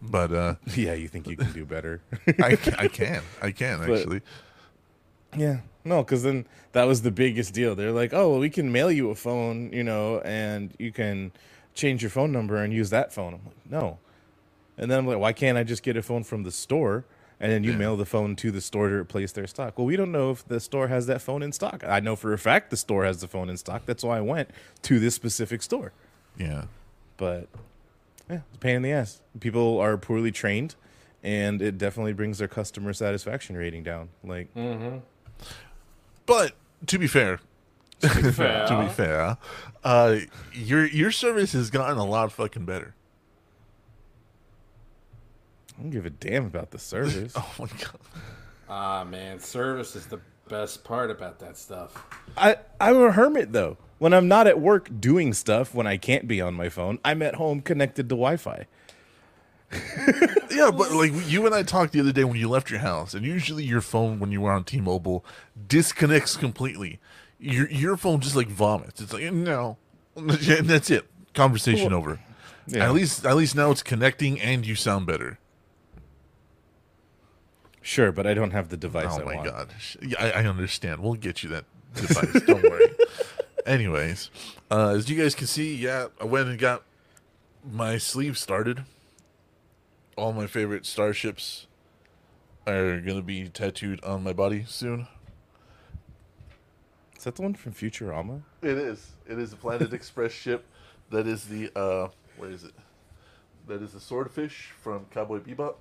but 0.00 0.32
uh, 0.32 0.54
Yeah, 0.74 0.94
you 0.94 1.08
think 1.08 1.28
you 1.28 1.36
can 1.36 1.52
do 1.52 1.66
better. 1.66 2.00
I, 2.42 2.56
I 2.78 2.88
can 2.88 3.22
I 3.42 3.50
can 3.50 3.80
But- 3.86 3.90
actually. 3.98 4.22
Yeah. 5.36 5.60
No, 5.84 6.02
because 6.04 6.22
then 6.22 6.46
that 6.72 6.84
was 6.84 7.02
the 7.02 7.10
biggest 7.10 7.52
deal. 7.54 7.74
They're 7.74 7.90
like, 7.92 8.12
oh, 8.14 8.30
well, 8.30 8.38
we 8.38 8.50
can 8.50 8.70
mail 8.70 8.90
you 8.90 9.10
a 9.10 9.14
phone, 9.16 9.72
you 9.72 9.82
know, 9.82 10.20
and 10.20 10.72
you 10.78 10.92
can 10.92 11.32
change 11.74 12.02
your 12.02 12.10
phone 12.10 12.30
number 12.30 12.56
and 12.62 12.72
use 12.72 12.90
that 12.90 13.12
phone. 13.12 13.34
I'm 13.34 13.44
like, 13.44 13.56
no. 13.68 13.98
And 14.78 14.90
then 14.90 15.00
I'm 15.00 15.06
like, 15.06 15.18
why 15.18 15.32
can't 15.32 15.58
I 15.58 15.64
just 15.64 15.82
get 15.82 15.96
a 15.96 16.02
phone 16.02 16.22
from 16.22 16.44
the 16.44 16.52
store 16.52 17.04
and 17.40 17.50
then 17.50 17.64
you 17.64 17.72
Yeah. 17.72 17.78
mail 17.78 17.96
the 17.96 18.06
phone 18.06 18.36
to 18.36 18.52
the 18.52 18.60
store 18.60 18.88
to 18.90 18.94
replace 18.94 19.32
their 19.32 19.48
stock? 19.48 19.76
Well, 19.76 19.86
we 19.86 19.96
don't 19.96 20.12
know 20.12 20.30
if 20.30 20.46
the 20.46 20.60
store 20.60 20.86
has 20.86 21.06
that 21.06 21.20
phone 21.20 21.42
in 21.42 21.50
stock. 21.50 21.82
I 21.84 21.98
know 21.98 22.14
for 22.14 22.32
a 22.32 22.38
fact 22.38 22.70
the 22.70 22.76
store 22.76 23.04
has 23.04 23.20
the 23.20 23.26
phone 23.26 23.50
in 23.50 23.56
stock. 23.56 23.82
That's 23.84 24.04
why 24.04 24.18
I 24.18 24.20
went 24.20 24.50
to 24.82 25.00
this 25.00 25.16
specific 25.16 25.62
store. 25.62 25.92
Yeah. 26.38 26.66
But 27.16 27.48
yeah, 28.30 28.40
it's 28.48 28.56
a 28.56 28.60
pain 28.60 28.76
in 28.76 28.82
the 28.82 28.92
ass. 28.92 29.20
People 29.40 29.78
are 29.80 29.96
poorly 29.98 30.30
trained, 30.30 30.76
and 31.24 31.60
it 31.60 31.76
definitely 31.76 32.12
brings 32.12 32.38
their 32.38 32.48
customer 32.48 32.92
satisfaction 32.92 33.56
rating 33.56 33.82
down. 33.82 34.10
Like, 34.24 34.54
mm-hmm. 34.54 34.98
But 36.26 36.52
to 36.86 36.98
be 36.98 37.06
fair, 37.06 37.40
Fair. 38.00 38.66
to 38.66 38.82
be 38.82 38.88
fair, 38.88 39.36
uh, 39.84 40.16
your 40.52 40.86
your 40.86 41.10
service 41.10 41.52
has 41.52 41.70
gotten 41.70 41.98
a 41.98 42.04
lot 42.04 42.32
fucking 42.32 42.64
better. 42.64 42.94
I 45.78 45.82
don't 45.82 45.90
give 45.90 46.06
a 46.06 46.10
damn 46.10 46.46
about 46.46 46.70
the 46.70 46.78
service. 46.78 47.32
Oh 47.36 47.52
my 47.58 47.66
god. 47.66 47.98
Ah 48.68 49.04
man, 49.04 49.38
service 49.40 49.96
is 49.96 50.06
the 50.06 50.20
best 50.48 50.84
part 50.84 51.10
about 51.10 51.38
that 51.40 51.56
stuff. 51.56 52.04
I 52.36 52.56
I'm 52.80 52.96
a 52.96 53.12
hermit 53.12 53.52
though. 53.52 53.76
When 53.98 54.12
I'm 54.12 54.26
not 54.26 54.46
at 54.48 54.60
work 54.60 54.88
doing 55.00 55.32
stuff, 55.32 55.74
when 55.74 55.86
I 55.86 55.96
can't 55.96 56.26
be 56.26 56.40
on 56.40 56.54
my 56.54 56.68
phone, 56.68 56.98
I'm 57.04 57.22
at 57.22 57.36
home 57.36 57.60
connected 57.60 58.08
to 58.08 58.14
Wi-Fi. 58.16 58.66
Yeah, 60.50 60.70
but 60.70 60.92
like 60.92 61.12
you 61.28 61.46
and 61.46 61.54
I 61.54 61.62
talked 61.62 61.92
the 61.92 62.00
other 62.00 62.12
day 62.12 62.24
when 62.24 62.36
you 62.36 62.48
left 62.48 62.70
your 62.70 62.80
house, 62.80 63.14
and 63.14 63.24
usually 63.24 63.64
your 63.64 63.80
phone 63.80 64.20
when 64.20 64.30
you 64.30 64.42
were 64.42 64.52
on 64.52 64.64
T-Mobile 64.64 65.24
disconnects 65.66 66.36
completely. 66.36 67.00
Your 67.38 67.68
your 67.70 67.96
phone 67.96 68.20
just 68.20 68.36
like 68.36 68.48
vomits. 68.48 69.00
It's 69.00 69.12
like 69.12 69.32
no, 69.32 69.78
and 70.16 70.28
that's 70.30 70.90
it. 70.90 71.06
Conversation 71.34 71.92
over. 71.92 72.20
Yeah. 72.66 72.84
At 72.84 72.92
least 72.92 73.24
at 73.24 73.34
least 73.34 73.56
now 73.56 73.70
it's 73.70 73.82
connecting 73.82 74.40
and 74.40 74.66
you 74.66 74.74
sound 74.74 75.06
better. 75.06 75.38
Sure, 77.80 78.12
but 78.12 78.26
I 78.26 78.34
don't 78.34 78.52
have 78.52 78.68
the 78.68 78.76
device. 78.76 79.08
Oh 79.10 79.22
I 79.22 79.24
my 79.24 79.34
want. 79.36 79.48
god, 79.48 79.74
Yeah, 80.00 80.22
I, 80.22 80.42
I 80.42 80.46
understand. 80.46 81.00
We'll 81.02 81.14
get 81.14 81.42
you 81.42 81.48
that 81.48 81.64
device. 81.94 82.42
Don't 82.42 82.62
worry. 82.62 82.86
Anyways, 83.66 84.30
uh, 84.70 84.90
as 84.90 85.08
you 85.08 85.20
guys 85.20 85.34
can 85.34 85.46
see, 85.46 85.74
yeah, 85.74 86.06
I 86.20 86.24
went 86.24 86.48
and 86.48 86.58
got 86.58 86.82
my 87.68 87.98
sleeve 87.98 88.36
started. 88.38 88.84
All 90.16 90.32
my 90.32 90.46
favorite 90.46 90.84
starships 90.84 91.66
are 92.66 93.00
gonna 93.00 93.22
be 93.22 93.48
tattooed 93.48 94.02
on 94.04 94.22
my 94.22 94.32
body 94.32 94.64
soon. 94.66 95.06
Is 97.16 97.24
that 97.24 97.36
the 97.36 97.42
one 97.42 97.54
from 97.54 97.72
Futurama? 97.72 98.42
It 98.62 98.76
is. 98.76 99.12
It 99.28 99.38
is 99.38 99.52
a 99.52 99.56
Planet 99.56 99.92
Express 99.94 100.32
ship. 100.32 100.66
That 101.10 101.26
is 101.26 101.44
the 101.44 101.70
uh, 101.76 102.08
where 102.36 102.50
is 102.50 102.64
it? 102.64 102.72
That 103.68 103.80
is 103.80 103.92
the 103.92 104.00
swordfish 104.00 104.72
from 104.82 105.06
Cowboy 105.10 105.38
Bebop. 105.38 105.76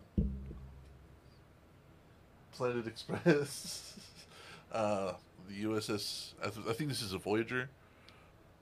Planet 2.53 2.87
Express. 2.87 3.95
uh, 4.71 5.13
the 5.49 5.63
USS. 5.65 6.33
I, 6.41 6.49
th- 6.49 6.67
I 6.69 6.73
think 6.73 6.89
this 6.89 7.01
is 7.01 7.13
a 7.13 7.17
Voyager. 7.17 7.69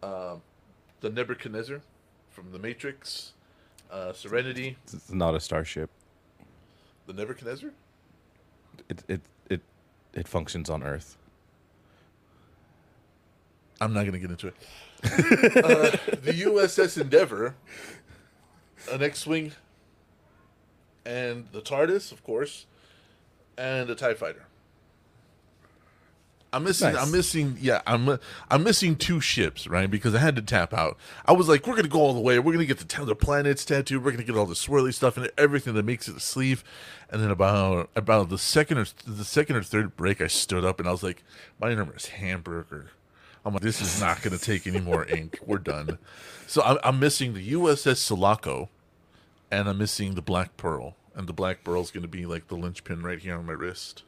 Um, 0.01 0.41
the 1.01 1.09
Nebuchadnezzar 1.09 1.81
from 2.29 2.51
the 2.51 2.59
Matrix. 2.59 3.33
Uh, 3.91 4.13
Serenity. 4.13 4.77
It's 4.93 5.11
not 5.11 5.35
a 5.35 5.39
starship. 5.39 5.89
The 7.07 7.13
Nebuchadnezzar. 7.13 7.71
It 8.87 9.03
it 9.07 9.21
it 9.49 9.61
it 10.13 10.27
functions 10.27 10.69
on 10.69 10.83
Earth. 10.83 11.17
I'm 13.81 13.93
not 13.93 14.01
going 14.01 14.13
to 14.13 14.19
get 14.19 14.29
into 14.29 14.47
it. 14.47 14.55
uh, 15.03 15.91
the 16.21 16.33
USS 16.43 16.99
Endeavor, 16.99 17.55
an 18.91 19.01
X-wing, 19.01 19.53
and 21.05 21.47
the 21.53 21.61
TARDIS, 21.61 22.11
of 22.11 22.21
course, 22.23 22.65
and 23.57 23.89
a 23.89 23.95
Tie 23.95 24.15
Fighter. 24.15 24.48
I'm 26.51 26.63
missing. 26.63 26.93
Nice. 26.93 27.05
I'm 27.05 27.11
missing. 27.11 27.57
Yeah, 27.61 27.81
I'm. 27.85 28.17
I'm 28.49 28.63
missing 28.63 28.95
two 28.95 29.21
ships, 29.21 29.67
right? 29.67 29.89
Because 29.89 30.15
I 30.15 30.19
had 30.19 30.35
to 30.35 30.41
tap 30.41 30.73
out. 30.73 30.97
I 31.25 31.31
was 31.33 31.47
like, 31.47 31.67
we're 31.67 31.75
gonna 31.75 31.87
go 31.87 31.99
all 31.99 32.13
the 32.13 32.19
way. 32.19 32.39
We're 32.39 32.53
gonna 32.53 32.65
get 32.65 32.79
the 32.79 32.85
ta- 32.85 33.05
the 33.05 33.15
planets 33.15 33.63
tattooed. 33.63 34.03
We're 34.03 34.11
gonna 34.11 34.23
get 34.23 34.35
all 34.35 34.47
the 34.47 34.55
swirly 34.55 34.93
stuff 34.93 35.15
and 35.15 35.29
everything 35.37 35.75
that 35.75 35.85
makes 35.85 36.07
it 36.07 36.15
a 36.17 36.19
sleeve. 36.19 36.63
And 37.11 37.21
then 37.21 37.29
about 37.29 37.89
about 37.95 38.29
the 38.29 38.37
second 38.39 38.79
or 38.79 38.85
the 39.05 39.23
second 39.25 39.57
or 39.57 39.63
third 39.63 39.95
break, 39.95 40.21
I 40.21 40.27
stood 40.27 40.65
up 40.65 40.79
and 40.79 40.89
I 40.89 40.91
was 40.91 41.03
like, 41.03 41.23
my 41.61 41.73
name 41.73 41.91
is 41.95 42.07
Hamburger. 42.07 42.87
I'm 43.45 43.53
like, 43.53 43.61
this 43.61 43.79
is 43.79 44.01
not 44.01 44.21
gonna 44.23 44.37
take 44.39 44.65
any 44.65 44.79
more 44.81 45.05
ink. 45.05 45.39
We're 45.45 45.59
done. 45.59 45.99
So 46.47 46.63
I'm, 46.63 46.77
I'm 46.83 46.99
missing 46.99 47.35
the 47.35 47.51
USS 47.53 47.97
Sulaco, 47.97 48.69
and 49.51 49.69
I'm 49.69 49.77
missing 49.77 50.15
the 50.15 50.21
Black 50.23 50.57
Pearl. 50.57 50.95
And 51.15 51.27
the 51.27 51.33
Black 51.33 51.63
Pearl's 51.63 51.91
gonna 51.91 52.07
be 52.07 52.25
like 52.25 52.47
the 52.47 52.55
linchpin 52.55 53.03
right 53.03 53.19
here 53.19 53.37
on 53.37 53.45
my 53.45 53.53
wrist. 53.53 54.03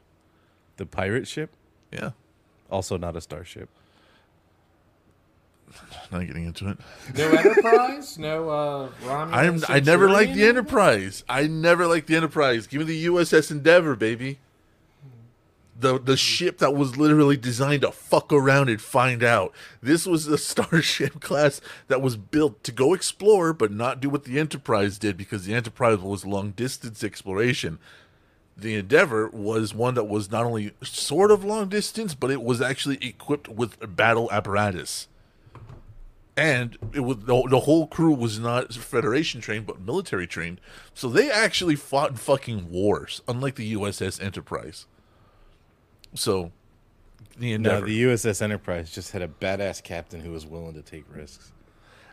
The 0.76 0.86
pirate 0.86 1.28
ship, 1.28 1.50
Yeah. 1.92 2.10
Also 2.72 2.96
not 2.96 3.16
a 3.16 3.20
starship. 3.20 3.68
Not 6.10 6.26
getting 6.26 6.44
into 6.44 6.68
it. 6.68 6.78
No 7.16 7.30
Enterprise. 7.30 8.18
No 8.18 8.50
uh, 8.50 8.88
Romulan. 9.04 9.32
I'm 9.32 9.62
I 9.68 9.80
never 9.80 10.10
liked 10.10 10.34
the 10.34 10.44
Enterprise. 10.44 11.24
I 11.28 11.46
never 11.46 11.86
liked 11.86 12.08
the 12.08 12.16
Enterprise. 12.16 12.66
Give 12.66 12.80
me 12.80 12.84
the 12.86 13.06
USS 13.06 13.50
Endeavor, 13.50 13.96
baby. 13.96 14.38
The 15.78 15.98
the 15.98 16.16
ship 16.16 16.58
that 16.58 16.74
was 16.74 16.98
literally 16.98 17.38
designed 17.38 17.82
to 17.82 17.90
fuck 17.90 18.32
around 18.32 18.68
and 18.68 18.82
find 18.82 19.22
out. 19.22 19.54
This 19.82 20.06
was 20.06 20.26
a 20.26 20.36
starship 20.52 21.20
class 21.20 21.62
that 21.88 22.02
was 22.02 22.16
built 22.16 22.62
to 22.64 22.72
go 22.72 22.92
explore 22.92 23.54
but 23.54 23.72
not 23.72 24.00
do 24.00 24.10
what 24.10 24.24
the 24.24 24.38
Enterprise 24.38 24.98
did 24.98 25.16
because 25.16 25.46
the 25.46 25.54
Enterprise 25.54 25.98
was 25.98 26.26
long 26.26 26.50
distance 26.50 27.02
exploration. 27.02 27.78
The 28.62 28.74
Endeavor 28.74 29.28
was 29.28 29.74
one 29.74 29.94
that 29.94 30.04
was 30.04 30.30
not 30.30 30.44
only 30.44 30.72
sort 30.82 31.30
of 31.30 31.44
long 31.44 31.68
distance, 31.68 32.14
but 32.14 32.30
it 32.30 32.42
was 32.42 32.60
actually 32.60 32.98
equipped 33.04 33.48
with 33.48 33.76
battle 33.96 34.30
apparatus 34.32 35.08
and 36.36 36.78
it 36.94 37.00
was 37.00 37.18
the, 37.18 37.46
the 37.48 37.60
whole 37.60 37.86
crew 37.86 38.14
was 38.14 38.38
not 38.38 38.72
Federation 38.72 39.40
trained 39.40 39.66
but 39.66 39.80
military 39.80 40.26
trained, 40.26 40.60
so 40.94 41.08
they 41.08 41.30
actually 41.30 41.76
fought 41.76 42.10
in 42.10 42.16
fucking 42.16 42.70
wars, 42.70 43.20
unlike 43.28 43.56
the 43.56 43.74
USS 43.74 44.22
Enterprise. 44.22 44.86
So, 46.14 46.52
the 47.38 47.50
No, 47.50 47.54
Endeavor 47.56 47.86
the 47.86 48.02
USS 48.04 48.40
Enterprise 48.40 48.90
just 48.90 49.12
had 49.12 49.22
a 49.22 49.28
badass 49.28 49.82
captain 49.82 50.20
who 50.20 50.30
was 50.32 50.46
willing 50.46 50.74
to 50.74 50.82
take 50.82 51.04
risks. 51.14 51.52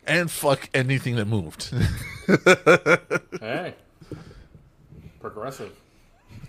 and 0.05 0.29
fuck 0.29 0.69
anything 0.73 1.15
that 1.15 1.25
moved. 1.25 1.73
Hey. 3.39 3.73
Progressive. 5.21 5.71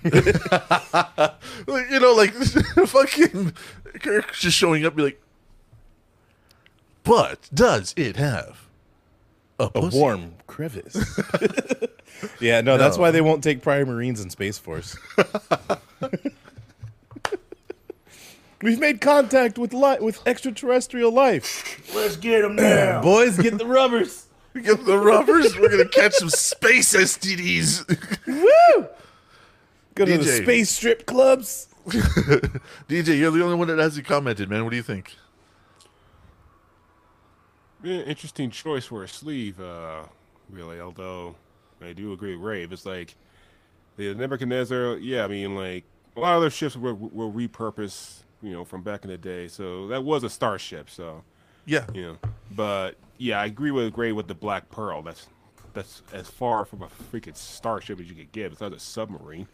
Like, 0.02 1.90
you 1.90 2.00
know, 2.00 2.12
like 2.14 2.32
fucking 2.86 3.52
Kirk 4.02 4.32
just 4.34 4.56
showing 4.56 4.84
up, 4.86 4.96
be 4.96 5.02
like, 5.02 5.22
but 7.04 7.48
does 7.52 7.92
it 7.96 8.16
have 8.16 8.66
a, 9.58 9.70
A 9.74 9.88
warm 9.88 10.34
crevice. 10.46 10.96
yeah, 12.40 12.60
no, 12.62 12.76
that's 12.78 12.96
No. 12.96 13.02
why 13.02 13.10
they 13.10 13.20
won't 13.20 13.42
take 13.44 13.62
prior 13.62 13.84
Marines 13.84 14.20
in 14.22 14.30
Space 14.30 14.56
Force. 14.58 14.96
We've 18.62 18.78
made 18.78 19.00
contact 19.00 19.56
with 19.58 19.72
li- 19.72 19.98
with 20.00 20.20
extraterrestrial 20.26 21.10
life. 21.12 21.80
Let's 21.94 22.16
get 22.16 22.42
them 22.42 22.56
now. 22.56 23.00
Boys, 23.02 23.38
get 23.38 23.56
the 23.56 23.64
rubbers. 23.66 24.26
Get 24.54 24.84
the 24.84 24.98
rubbers. 24.98 25.56
We're 25.58 25.70
gonna 25.70 25.88
catch 25.88 26.14
some 26.14 26.28
space 26.28 26.94
STDs. 26.94 27.86
Woo! 28.26 28.86
Go 30.00 30.06
to 30.06 30.16
the 30.16 30.24
DJ. 30.24 30.42
space 30.44 30.70
strip 30.70 31.04
clubs. 31.04 31.68
DJ, 31.86 33.18
you're 33.18 33.30
the 33.30 33.44
only 33.44 33.54
one 33.54 33.68
that 33.68 33.78
hasn't 33.78 34.06
commented, 34.06 34.48
man. 34.48 34.64
What 34.64 34.70
do 34.70 34.76
you 34.76 34.82
think? 34.82 35.14
Yeah, 37.82 38.00
interesting 38.00 38.50
choice 38.50 38.86
for 38.86 39.04
a 39.04 39.08
sleeve, 39.08 39.60
uh, 39.60 40.04
really. 40.48 40.80
Although 40.80 41.36
I 41.82 41.92
do 41.92 42.14
agree 42.14 42.34
with 42.34 42.42
Rave. 42.42 42.72
It's 42.72 42.86
like 42.86 43.14
the 43.98 44.14
Nebuchadnezzar. 44.14 44.96
Yeah, 44.96 45.24
I 45.24 45.28
mean, 45.28 45.54
like 45.54 45.84
a 46.16 46.20
lot 46.20 46.34
of 46.34 46.40
their 46.40 46.50
ships 46.50 46.76
were 46.76 46.94
were 46.94 47.30
repurposed, 47.30 48.20
you 48.42 48.52
know, 48.52 48.64
from 48.64 48.80
back 48.82 49.04
in 49.04 49.10
the 49.10 49.18
day. 49.18 49.48
So 49.48 49.86
that 49.88 50.02
was 50.02 50.24
a 50.24 50.30
starship. 50.30 50.88
So 50.88 51.24
Yeah, 51.66 51.84
you 51.92 52.02
know, 52.02 52.16
but 52.52 52.96
yeah, 53.18 53.38
I 53.38 53.44
agree 53.44 53.70
with 53.70 53.92
Gray 53.92 54.12
with 54.12 54.28
the 54.28 54.34
Black 54.34 54.70
Pearl. 54.70 55.02
That's 55.02 55.26
that's 55.74 56.02
as 56.10 56.30
far 56.30 56.64
from 56.64 56.80
a 56.80 56.88
freaking 57.12 57.36
starship 57.36 58.00
as 58.00 58.08
you 58.08 58.14
could 58.14 58.32
get. 58.32 58.50
It's 58.50 58.62
not 58.62 58.72
a 58.72 58.80
submarine. 58.80 59.46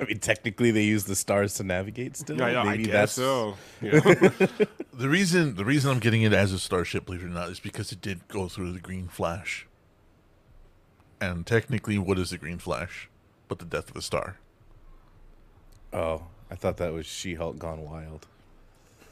I 0.00 0.04
mean, 0.04 0.20
technically, 0.20 0.70
they 0.70 0.84
use 0.84 1.04
the 1.04 1.16
stars 1.16 1.54
to 1.54 1.64
navigate. 1.64 2.16
Still, 2.16 2.38
Yeah, 2.38 2.50
yeah, 2.50 2.60
I 2.62 2.64
Maybe 2.76 2.84
guess 2.84 3.12
so. 3.12 3.56
You 3.82 3.92
know? 3.92 4.00
the 4.00 5.08
reason 5.08 5.56
the 5.56 5.64
reason 5.64 5.90
I'm 5.90 5.98
getting 5.98 6.22
it 6.22 6.32
as 6.32 6.52
a 6.52 6.58
starship, 6.58 7.06
believe 7.06 7.22
it 7.22 7.26
or 7.26 7.30
not, 7.30 7.48
is 7.48 7.58
because 7.60 7.90
it 7.90 8.00
did 8.00 8.26
go 8.28 8.48
through 8.48 8.72
the 8.72 8.80
Green 8.80 9.08
Flash. 9.08 9.66
And 11.20 11.44
technically, 11.44 11.98
what 11.98 12.18
is 12.18 12.30
the 12.30 12.38
Green 12.38 12.58
Flash? 12.58 13.08
But 13.48 13.58
the 13.58 13.64
death 13.64 13.90
of 13.90 13.96
a 13.96 14.02
star. 14.02 14.36
Oh, 15.92 16.26
I 16.50 16.54
thought 16.54 16.76
that 16.76 16.92
was 16.92 17.06
She-Hulk 17.06 17.58
gone 17.58 17.82
wild. 17.82 18.26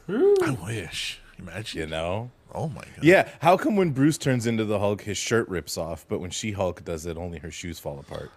I 0.07 0.57
wish. 0.63 1.19
Imagine. 1.37 1.81
You 1.81 1.87
know? 1.87 2.31
Oh 2.53 2.69
my 2.69 2.83
god. 2.95 3.03
Yeah. 3.03 3.29
How 3.41 3.57
come 3.57 3.75
when 3.75 3.91
Bruce 3.91 4.17
turns 4.17 4.47
into 4.47 4.63
the 4.63 4.79
Hulk, 4.79 5.01
his 5.01 5.17
shirt 5.17 5.49
rips 5.49 5.77
off, 5.77 6.05
but 6.07 6.19
when 6.19 6.29
She-Hulk 6.29 6.85
does 6.85 7.05
it, 7.05 7.17
only 7.17 7.39
her 7.39 7.51
shoes 7.51 7.77
fall 7.77 7.99
apart? 7.99 8.31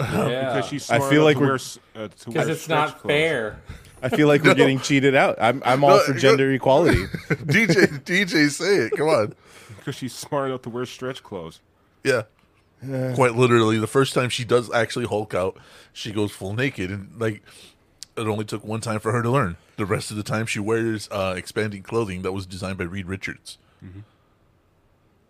Yeah. 0.00 0.54
because 0.54 0.66
she's 0.68 0.90
I 0.90 0.98
feel 1.08 1.24
like 1.24 1.36
to 1.36 1.40
we're- 1.40 1.48
wear, 1.50 1.54
s- 1.56 1.78
uh, 1.94 2.08
Because 2.26 2.48
it's 2.48 2.68
not 2.68 2.98
clothes. 2.98 3.10
fair. 3.10 3.60
I 4.02 4.08
feel 4.10 4.28
like 4.28 4.42
we're 4.42 4.54
getting 4.54 4.80
cheated 4.80 5.14
out. 5.14 5.36
I'm 5.40 5.62
I'm 5.64 5.82
all 5.82 5.96
No, 5.96 6.02
for 6.04 6.12
no. 6.12 6.18
gender 6.18 6.52
equality. 6.52 7.04
DJ, 7.30 7.86
DJ, 8.04 8.50
say 8.50 8.76
it. 8.76 8.92
Come 8.96 9.08
on. 9.08 9.34
Because 9.78 9.94
she's 9.94 10.14
smart 10.14 10.48
enough 10.48 10.62
to 10.62 10.70
wear 10.70 10.84
stretch 10.84 11.22
clothes. 11.22 11.60
Yeah. 12.02 12.22
Quite 13.14 13.34
literally, 13.34 13.78
the 13.78 13.86
first 13.86 14.12
time 14.12 14.28
she 14.28 14.44
does 14.44 14.70
actually 14.70 15.06
Hulk 15.06 15.32
out, 15.32 15.56
she 15.94 16.12
goes 16.12 16.32
full 16.32 16.52
naked, 16.52 16.90
and 16.90 17.08
like 17.18 17.42
it 18.14 18.26
only 18.26 18.44
took 18.44 18.62
one 18.62 18.80
time 18.82 19.00
for 19.00 19.10
her 19.12 19.22
to 19.22 19.30
learn. 19.30 19.56
The 19.76 19.86
rest 19.86 20.10
of 20.10 20.18
the 20.18 20.22
time, 20.22 20.44
she 20.44 20.60
wears 20.60 21.08
uh, 21.10 21.34
expanding 21.34 21.82
clothing 21.82 22.20
that 22.22 22.32
was 22.32 22.44
designed 22.44 22.76
by 22.76 22.84
Reed 22.84 23.06
Richards. 23.06 23.56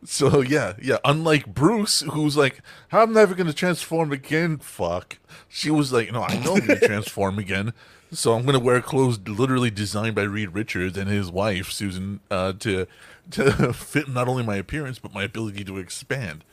So 0.05 0.41
yeah, 0.43 0.75
yeah. 0.83 0.99
Unlike 1.05 1.55
Bruce, 1.55 2.01
who's 2.01 2.37
like, 2.37 2.61
"I'm 2.93 3.13
never 3.13 3.35
going 3.35 3.47
to 3.47 3.55
transform 3.55 4.13
again." 4.13 4.59
Fuck. 4.59 5.19
She 5.49 5.71
was 5.71 5.93
like, 5.93 6.13
"No, 6.13 6.23
I 6.23 6.35
know 6.39 6.55
I'm 6.57 6.67
going 6.67 6.79
to 6.81 6.87
transform 6.87 7.39
again." 7.39 7.73
So 8.13 8.35
I'm 8.35 8.43
going 8.43 8.53
to 8.59 8.65
wear 8.65 8.81
clothes 8.81 9.19
literally 9.27 9.71
designed 9.71 10.15
by 10.15 10.23
Reed 10.23 10.51
Richards 10.55 10.97
and 10.99 11.09
his 11.11 11.31
wife 11.31 11.73
Susan 11.73 12.21
uh, 12.31 12.53
to 12.61 12.87
to 13.33 13.73
fit 13.73 14.09
not 14.09 14.29
only 14.29 14.43
my 14.45 14.57
appearance 14.57 14.99
but 14.99 15.13
my 15.15 15.25
ability 15.25 15.65
to 15.65 15.79
expand. 15.79 16.45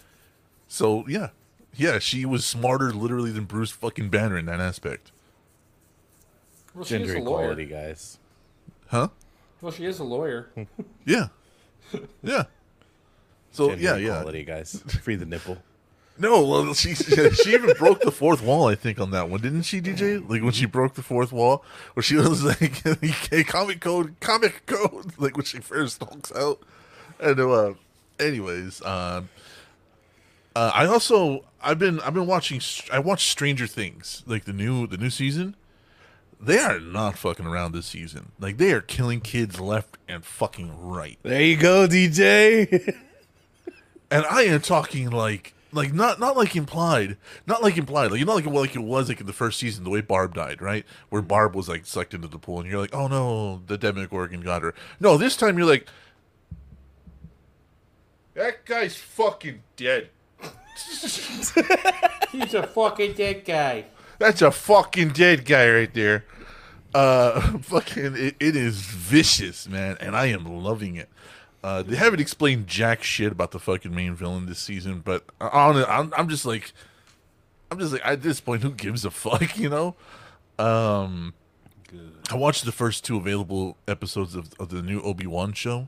So 0.67 1.05
yeah, 1.07 1.29
yeah, 1.75 1.99
she 1.99 2.25
was 2.25 2.45
smarter 2.45 2.91
literally 2.93 3.31
than 3.31 3.43
Bruce 3.43 3.71
fucking 3.71 4.09
Banner 4.09 4.37
in 4.37 4.45
that 4.45 4.61
aspect, 4.61 5.11
Well, 6.73 6.85
she 6.85 6.95
is 6.95 7.01
gender 7.01 7.15
a 7.17 7.21
lawyer. 7.21 7.41
equality, 7.51 7.65
guys. 7.65 8.17
huh? 8.87 9.09
Well, 9.59 9.71
she 9.73 9.85
is 9.85 9.99
a 9.99 10.03
lawyer. 10.05 10.49
Yeah, 11.05 11.27
yeah. 12.23 12.43
So 13.51 13.73
yeah, 13.73 13.97
yeah. 13.97 14.19
equality, 14.19 14.43
guys. 14.43 14.81
Free 15.01 15.15
the 15.15 15.25
nipple. 15.25 15.57
No, 16.21 16.45
well, 16.45 16.73
she 16.75 16.93
she 16.93 17.53
even 17.53 17.73
broke 17.77 18.01
the 18.01 18.11
fourth 18.11 18.43
wall. 18.43 18.67
I 18.67 18.75
think 18.75 18.99
on 18.99 19.09
that 19.09 19.27
one, 19.29 19.41
didn't 19.41 19.63
she, 19.63 19.81
DJ? 19.81 20.21
Like 20.29 20.43
when 20.43 20.51
she 20.51 20.67
broke 20.67 20.93
the 20.93 21.01
fourth 21.01 21.31
wall, 21.31 21.63
where 21.93 22.03
she 22.03 22.15
was 22.15 22.43
like, 22.61 22.83
"Hey, 23.29 23.43
"Comic 23.43 23.79
code, 23.79 24.15
comic 24.19 24.65
code," 24.67 25.13
like 25.17 25.35
when 25.35 25.45
she 25.45 25.59
first 25.59 26.03
hulks 26.03 26.31
out. 26.33 26.59
And 27.19 27.39
uh, 27.39 27.73
anyways, 28.19 28.83
um, 28.83 29.29
uh, 30.55 30.71
I 30.75 30.85
also 30.85 31.45
I've 31.63 31.79
been 31.79 31.99
I've 32.01 32.13
been 32.13 32.27
watching 32.27 32.61
I 32.91 32.99
watched 32.99 33.29
Stranger 33.29 33.65
Things, 33.65 34.21
like 34.27 34.45
the 34.45 34.53
new 34.53 34.85
the 34.85 34.97
new 34.97 35.09
season. 35.09 35.55
They 36.39 36.59
are 36.59 36.79
not 36.79 37.17
fucking 37.17 37.45
around 37.47 37.71
this 37.71 37.87
season. 37.87 38.31
Like 38.39 38.57
they 38.57 38.73
are 38.73 38.81
killing 38.81 39.21
kids 39.21 39.59
left 39.59 39.97
and 40.07 40.23
fucking 40.25 40.71
right. 40.87 41.17
There 41.23 41.41
you 41.41 41.57
go, 41.57 41.87
DJ. 41.87 42.95
And 44.11 44.25
I 44.25 44.43
am 44.43 44.61
talking 44.61 45.09
like 45.09 45.53
like 45.73 45.93
not 45.93 46.19
not 46.19 46.35
like 46.35 46.55
implied, 46.55 47.17
not 47.47 47.63
like 47.63 47.77
implied, 47.77 48.11
like 48.11 48.19
you 48.19 48.25
know 48.25 48.35
like 48.35 48.45
like 48.45 48.75
it 48.75 48.83
was 48.83 49.07
like 49.09 49.21
in 49.21 49.25
the 49.25 49.33
first 49.33 49.57
season 49.57 49.83
the 49.83 49.89
way 49.89 50.01
Barb 50.01 50.35
died, 50.35 50.61
right? 50.61 50.85
Where 51.09 51.21
Barb 51.21 51.55
was 51.55 51.69
like 51.69 51.85
sucked 51.85 52.13
into 52.13 52.27
the 52.27 52.37
pool, 52.37 52.59
and 52.59 52.69
you're 52.69 52.79
like, 52.79 52.93
oh 52.93 53.07
no, 53.07 53.61
the 53.67 53.77
Demogorgon 53.77 54.41
got 54.41 54.63
her. 54.63 54.73
No, 54.99 55.17
this 55.17 55.37
time 55.37 55.57
you're 55.57 55.67
like, 55.67 55.87
that 58.33 58.65
guy's 58.65 58.97
fucking 58.97 59.63
dead. 59.77 60.09
He's 62.31 62.53
a 62.53 62.67
fucking 62.67 63.13
dead 63.13 63.45
guy. 63.45 63.85
That's 64.19 64.41
a 64.41 64.51
fucking 64.51 65.09
dead 65.09 65.45
guy 65.45 65.69
right 65.69 65.93
there. 65.93 66.25
Uh, 66.93 67.39
fucking, 67.61 68.15
it, 68.15 68.35
it 68.39 68.55
is 68.55 68.81
vicious, 68.81 69.67
man, 69.67 69.97
and 69.99 70.15
I 70.15 70.27
am 70.27 70.45
loving 70.45 70.95
it. 70.95 71.09
Uh, 71.63 71.83
they 71.83 71.95
haven't 71.95 72.19
explained 72.19 72.67
jack 72.67 73.03
shit 73.03 73.31
about 73.31 73.51
the 73.51 73.59
fucking 73.59 73.93
main 73.93 74.15
villain 74.15 74.47
this 74.47 74.59
season, 74.59 74.99
but 75.03 75.23
on 75.39 75.77
I'm, 75.85 76.11
I'm 76.17 76.27
just 76.27 76.45
like, 76.45 76.73
I'm 77.69 77.77
just 77.77 77.93
like 77.93 78.01
at 78.03 78.23
this 78.23 78.39
point, 78.39 78.63
who 78.63 78.71
gives 78.71 79.05
a 79.05 79.11
fuck, 79.11 79.57
you 79.59 79.69
know? 79.69 79.95
Um, 80.57 81.33
good. 81.87 82.13
I 82.31 82.35
watched 82.35 82.65
the 82.65 82.71
first 82.71 83.05
two 83.05 83.17
available 83.17 83.77
episodes 83.87 84.35
of, 84.35 84.49
of 84.59 84.69
the 84.69 84.81
new 84.81 85.01
Obi 85.01 85.27
Wan 85.27 85.53
show. 85.53 85.87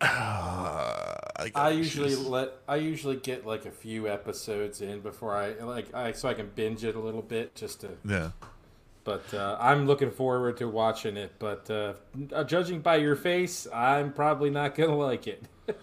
Uh, 0.00 0.06
I, 1.36 1.52
I 1.54 1.70
usually 1.70 2.14
let 2.16 2.52
I 2.68 2.76
usually 2.76 3.16
get 3.16 3.46
like 3.46 3.64
a 3.64 3.70
few 3.70 4.08
episodes 4.08 4.82
in 4.82 5.00
before 5.00 5.34
I 5.34 5.52
like 5.62 5.94
I 5.94 6.12
so 6.12 6.28
I 6.28 6.34
can 6.34 6.50
binge 6.54 6.84
it 6.84 6.96
a 6.96 6.98
little 7.00 7.22
bit 7.22 7.54
just 7.54 7.80
to. 7.80 7.90
yeah. 8.04 8.30
But 9.04 9.32
uh, 9.32 9.56
I'm 9.60 9.86
looking 9.86 10.10
forward 10.10 10.58
to 10.58 10.68
watching 10.68 11.16
it. 11.16 11.32
But 11.38 11.70
uh, 11.70 11.94
uh, 12.32 12.44
judging 12.44 12.80
by 12.80 12.96
your 12.96 13.16
face, 13.16 13.66
I'm 13.72 14.12
probably 14.12 14.50
not 14.50 14.74
gonna 14.74 14.96
like 14.96 15.26
it. 15.26 15.44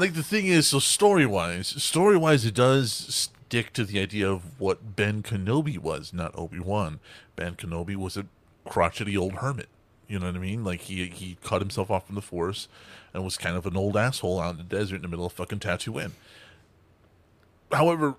like 0.00 0.14
the 0.14 0.22
thing 0.22 0.46
is, 0.46 0.68
so 0.68 0.78
story 0.78 1.26
wise, 1.26 1.68
story 1.82 2.16
wise, 2.16 2.44
it 2.44 2.54
does 2.54 2.92
stick 2.92 3.72
to 3.72 3.84
the 3.84 4.00
idea 4.00 4.30
of 4.30 4.60
what 4.60 4.96
Ben 4.96 5.22
Kenobi 5.22 5.78
was, 5.78 6.12
not 6.12 6.36
Obi 6.38 6.60
Wan. 6.60 7.00
Ben 7.34 7.54
Kenobi 7.54 7.96
was 7.96 8.16
a 8.16 8.26
crotchety 8.64 9.16
old 9.16 9.34
hermit. 9.34 9.68
You 10.08 10.18
know 10.20 10.26
what 10.26 10.36
I 10.36 10.38
mean? 10.38 10.62
Like 10.64 10.82
he 10.82 11.06
he 11.08 11.36
cut 11.42 11.60
himself 11.60 11.90
off 11.90 12.06
from 12.06 12.14
the 12.14 12.22
force 12.22 12.68
and 13.12 13.24
was 13.24 13.36
kind 13.36 13.56
of 13.56 13.66
an 13.66 13.76
old 13.76 13.96
asshole 13.96 14.40
out 14.40 14.52
in 14.52 14.56
the 14.58 14.62
desert 14.62 14.96
in 14.96 15.02
the 15.02 15.08
middle 15.08 15.26
of 15.26 15.32
fucking 15.32 15.58
Tatooine. 15.58 16.12
However, 17.72 18.14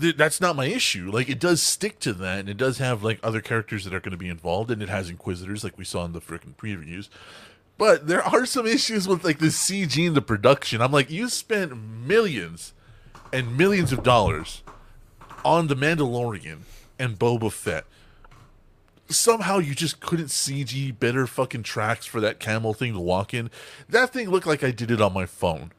th- 0.00 0.16
that's 0.16 0.40
not 0.40 0.56
my 0.56 0.66
issue. 0.66 1.10
Like 1.10 1.28
it 1.28 1.40
does 1.40 1.62
stick 1.62 1.98
to 2.00 2.12
that, 2.14 2.40
and 2.40 2.48
it 2.48 2.56
does 2.56 2.78
have 2.78 3.02
like 3.02 3.20
other 3.22 3.40
characters 3.40 3.84
that 3.84 3.94
are 3.94 4.00
going 4.00 4.12
to 4.12 4.18
be 4.18 4.28
involved, 4.28 4.70
and 4.70 4.82
it 4.82 4.88
has 4.88 5.08
Inquisitors, 5.10 5.64
like 5.64 5.78
we 5.78 5.84
saw 5.84 6.04
in 6.04 6.12
the 6.12 6.20
freaking 6.20 6.54
previews. 6.54 7.08
But 7.76 8.08
there 8.08 8.22
are 8.22 8.44
some 8.44 8.66
issues 8.66 9.06
with 9.06 9.24
like 9.24 9.38
the 9.38 9.46
CG 9.46 10.06
and 10.06 10.16
the 10.16 10.22
production. 10.22 10.82
I'm 10.82 10.92
like, 10.92 11.10
you 11.10 11.28
spent 11.28 11.76
millions 11.76 12.72
and 13.32 13.56
millions 13.56 13.92
of 13.92 14.02
dollars 14.02 14.62
on 15.44 15.68
the 15.68 15.76
Mandalorian 15.76 16.60
and 16.98 17.18
Boba 17.18 17.52
Fett. 17.52 17.84
Somehow 19.08 19.58
you 19.58 19.74
just 19.74 20.00
couldn't 20.00 20.26
CG 20.26 20.98
better 20.98 21.26
fucking 21.26 21.62
tracks 21.62 22.04
for 22.04 22.20
that 22.20 22.40
camel 22.40 22.74
thing 22.74 22.92
to 22.92 23.00
walk 23.00 23.32
in. 23.32 23.50
That 23.88 24.12
thing 24.12 24.28
looked 24.28 24.46
like 24.46 24.62
I 24.62 24.70
did 24.70 24.90
it 24.90 25.00
on 25.00 25.14
my 25.14 25.24
phone. 25.24 25.72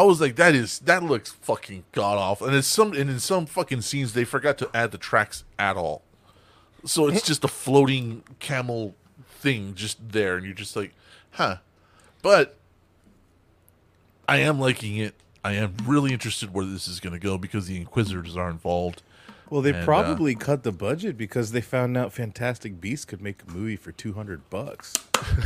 I 0.00 0.02
was 0.02 0.18
like, 0.18 0.36
that 0.36 0.54
is 0.54 0.78
that 0.80 1.02
looks 1.02 1.30
fucking 1.30 1.84
god 1.92 2.16
awful. 2.16 2.46
And 2.46 2.56
it's 2.56 2.66
some 2.66 2.94
and 2.94 3.10
in 3.10 3.20
some 3.20 3.44
fucking 3.44 3.82
scenes 3.82 4.14
they 4.14 4.24
forgot 4.24 4.56
to 4.58 4.70
add 4.72 4.92
the 4.92 4.98
tracks 4.98 5.44
at 5.58 5.76
all. 5.76 6.00
So 6.86 7.06
it's 7.06 7.20
just 7.20 7.44
a 7.44 7.48
floating 7.48 8.22
camel 8.38 8.94
thing 9.28 9.74
just 9.74 9.98
there, 10.12 10.36
and 10.36 10.46
you're 10.46 10.54
just 10.54 10.74
like, 10.74 10.94
huh. 11.32 11.56
But 12.22 12.56
I 14.26 14.38
am 14.38 14.58
liking 14.58 14.96
it. 14.96 15.14
I 15.44 15.52
am 15.52 15.74
really 15.84 16.14
interested 16.14 16.54
where 16.54 16.64
this 16.64 16.88
is 16.88 16.98
going 16.98 17.12
to 17.12 17.18
go 17.18 17.36
because 17.36 17.66
the 17.66 17.76
Inquisitors 17.76 18.38
are 18.38 18.48
involved. 18.48 19.02
Well, 19.50 19.60
they 19.60 19.70
And, 19.70 19.82
uh, 19.82 19.84
probably 19.84 20.34
cut 20.34 20.62
the 20.62 20.72
budget 20.72 21.18
because 21.18 21.52
they 21.52 21.60
found 21.60 21.98
out 21.98 22.14
Fantastic 22.14 22.80
Beasts 22.80 23.04
could 23.04 23.20
make 23.20 23.42
a 23.46 23.50
movie 23.50 23.76
for 23.76 23.92
two 23.92 24.14
hundred 24.14 24.48
bucks. 24.48 24.94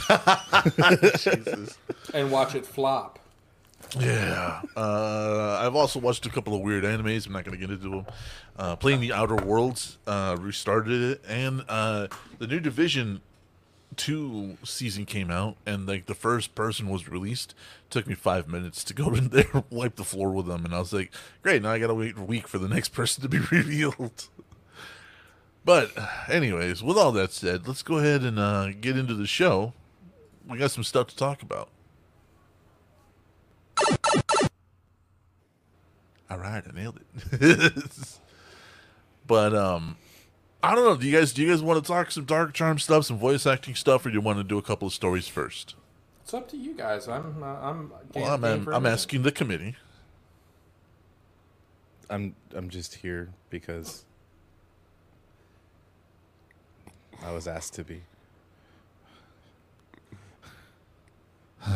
Jesus. 1.18 1.76
and 2.12 2.30
watch 2.30 2.54
it 2.54 2.64
flop. 2.64 3.18
Yeah. 3.98 4.62
Uh, 4.76 5.58
I've 5.60 5.74
also 5.74 5.98
watched 5.98 6.26
a 6.26 6.30
couple 6.30 6.54
of 6.54 6.60
weird 6.62 6.84
animes. 6.84 7.26
I'm 7.26 7.32
not 7.32 7.44
going 7.44 7.58
to 7.58 7.66
get 7.66 7.72
into 7.72 7.90
them. 7.90 8.06
Uh, 8.56 8.76
playing 8.76 9.00
the 9.00 9.12
Outer 9.12 9.36
Worlds 9.36 9.98
uh, 10.06 10.36
restarted 10.38 11.02
it, 11.02 11.22
and 11.28 11.64
uh, 11.68 12.08
the 12.38 12.46
new 12.46 12.60
Division 12.60 13.20
two 13.96 14.56
season 14.64 15.04
came 15.06 15.30
out, 15.30 15.56
and 15.66 15.86
like 15.86 16.06
the 16.06 16.14
first 16.14 16.54
person 16.54 16.88
was 16.88 17.08
released. 17.08 17.54
Took 17.90 18.06
me 18.06 18.14
five 18.14 18.48
minutes 18.48 18.82
to 18.84 18.94
go 19.02 19.14
in 19.14 19.28
there, 19.28 19.64
wipe 19.70 19.96
the 19.96 20.04
floor 20.04 20.30
with 20.30 20.46
them, 20.46 20.64
and 20.64 20.74
I 20.74 20.78
was 20.78 20.92
like, 20.92 21.12
"Great! 21.42 21.62
Now 21.62 21.70
I 21.70 21.78
got 21.78 21.88
to 21.88 21.94
wait 21.94 22.16
a 22.16 22.22
week 22.22 22.48
for 22.48 22.58
the 22.58 22.68
next 22.68 22.88
person 22.92 23.22
to 23.22 23.28
be 23.28 23.38
revealed." 23.50 24.28
But, 25.64 25.92
anyways, 26.28 26.82
with 26.82 26.98
all 26.98 27.10
that 27.12 27.32
said, 27.32 27.66
let's 27.66 27.82
go 27.82 27.96
ahead 27.96 28.20
and 28.22 28.38
uh, 28.38 28.72
get 28.80 28.98
into 28.98 29.14
the 29.14 29.26
show. 29.26 29.72
We 30.46 30.58
got 30.58 30.70
some 30.70 30.84
stuff 30.84 31.06
to 31.06 31.16
talk 31.16 31.40
about. 31.40 31.70
All 36.30 36.38
right, 36.38 36.62
I 36.66 36.72
nailed 36.74 37.00
it. 37.32 37.74
but 39.26 39.54
um, 39.54 39.96
I 40.62 40.74
don't 40.74 40.84
know. 40.84 40.96
Do 40.96 41.06
you 41.06 41.16
guys 41.16 41.32
do 41.32 41.42
you 41.42 41.50
guys 41.50 41.62
want 41.62 41.84
to 41.84 41.86
talk 41.86 42.10
some 42.10 42.24
dark 42.24 42.54
charm 42.54 42.78
stuff, 42.78 43.04
some 43.06 43.18
voice 43.18 43.46
acting 43.46 43.74
stuff, 43.74 44.06
or 44.06 44.08
do 44.08 44.14
you 44.14 44.20
want 44.20 44.38
to 44.38 44.44
do 44.44 44.58
a 44.58 44.62
couple 44.62 44.88
of 44.88 44.94
stories 44.94 45.28
first? 45.28 45.74
It's 46.22 46.32
up 46.32 46.48
to 46.48 46.56
you 46.56 46.74
guys. 46.74 47.06
I'm 47.06 47.42
uh, 47.42 47.46
I'm 47.60 47.92
game, 48.12 48.22
Well, 48.22 48.34
I'm 48.34 48.40
game 48.40 48.50
I'm, 48.50 48.64
for 48.64 48.74
I'm 48.74 48.86
asking 48.86 49.22
the 49.22 49.32
committee. 49.32 49.76
I'm 52.08 52.34
I'm 52.54 52.70
just 52.70 52.94
here 52.94 53.28
because 53.50 54.04
I 57.22 57.30
was 57.32 57.46
asked 57.46 57.74
to 57.74 57.84
be. 57.84 58.00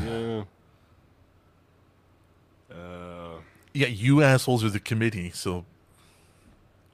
Yeah. 0.02 0.44
Uh, 2.70 3.36
Yeah, 3.78 3.86
you 3.86 4.22
assholes 4.22 4.64
are 4.64 4.70
the 4.70 4.80
committee, 4.80 5.30
so 5.30 5.64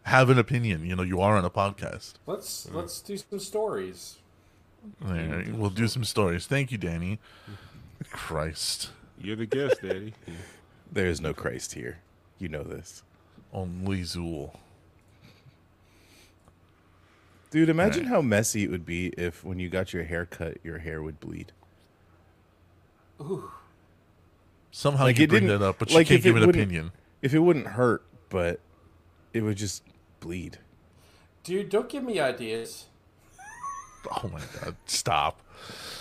have 0.03 0.29
an 0.29 0.39
opinion. 0.39 0.85
You 0.85 0.95
know, 0.97 1.03
you 1.03 1.19
are 1.21 1.35
on 1.37 1.43
a 1.45 1.49
podcast. 1.51 2.15
Let's 2.27 2.69
let's 2.71 3.01
do 3.01 3.17
some 3.17 3.39
stories. 3.39 4.17
There, 5.01 5.47
we'll 5.53 5.71
do 5.71 5.89
some 5.89 6.05
stories. 6.05 6.47
Thank 6.47 6.71
you, 6.71 6.77
Danny. 6.77 7.19
Christ, 8.11 8.91
you're 9.19 9.35
the 9.37 9.47
guest, 9.47 9.81
Daddy. 9.83 10.13
There 10.93 11.07
is 11.07 11.21
no 11.23 11.33
Christ 11.33 11.73
here. 11.73 11.99
You 12.39 12.49
know 12.49 12.63
this. 12.63 13.03
only 13.53 14.03
Zuul. 14.03 14.55
Dude, 17.51 17.69
imagine 17.71 18.03
Right. 18.05 18.11
how 18.11 18.21
messy 18.21 18.63
it 18.65 18.71
would 18.71 18.85
be 18.85 19.07
if 19.17 19.43
when 19.43 19.59
you 19.59 19.69
got 19.71 19.93
your 19.95 20.05
hair 20.05 20.27
cut, 20.27 20.59
your 20.63 20.79
hair 20.79 21.03
would 21.03 21.19
bleed. 21.19 21.51
Somehow 24.77 25.05
Like, 25.05 25.19
you 25.19 25.25
it 25.25 25.31
bring 25.31 25.47
didn't- 25.47 25.61
that 25.61 25.69
up, 25.69 25.79
but 25.79 25.91
like, 25.93 26.11
you 26.11 26.17
if 26.17 26.23
can't 26.25 26.35
give 26.35 26.43
an 26.43 26.51
opinion. 26.51 26.91
If 27.23 27.33
it 27.33 27.39
wouldn't 27.39 27.69
hurt, 27.69 28.03
but 28.29 28.59
it 29.33 29.43
would 29.43 29.57
just 29.57 29.85
bleed. 30.19 30.59
Dude, 31.45 31.69
don't 31.69 31.89
give 31.89 32.03
me 32.03 32.19
ideas. 32.19 32.87
Oh 34.11 34.29
my 34.33 34.41
god! 34.61 34.75
Stop. 34.87 35.41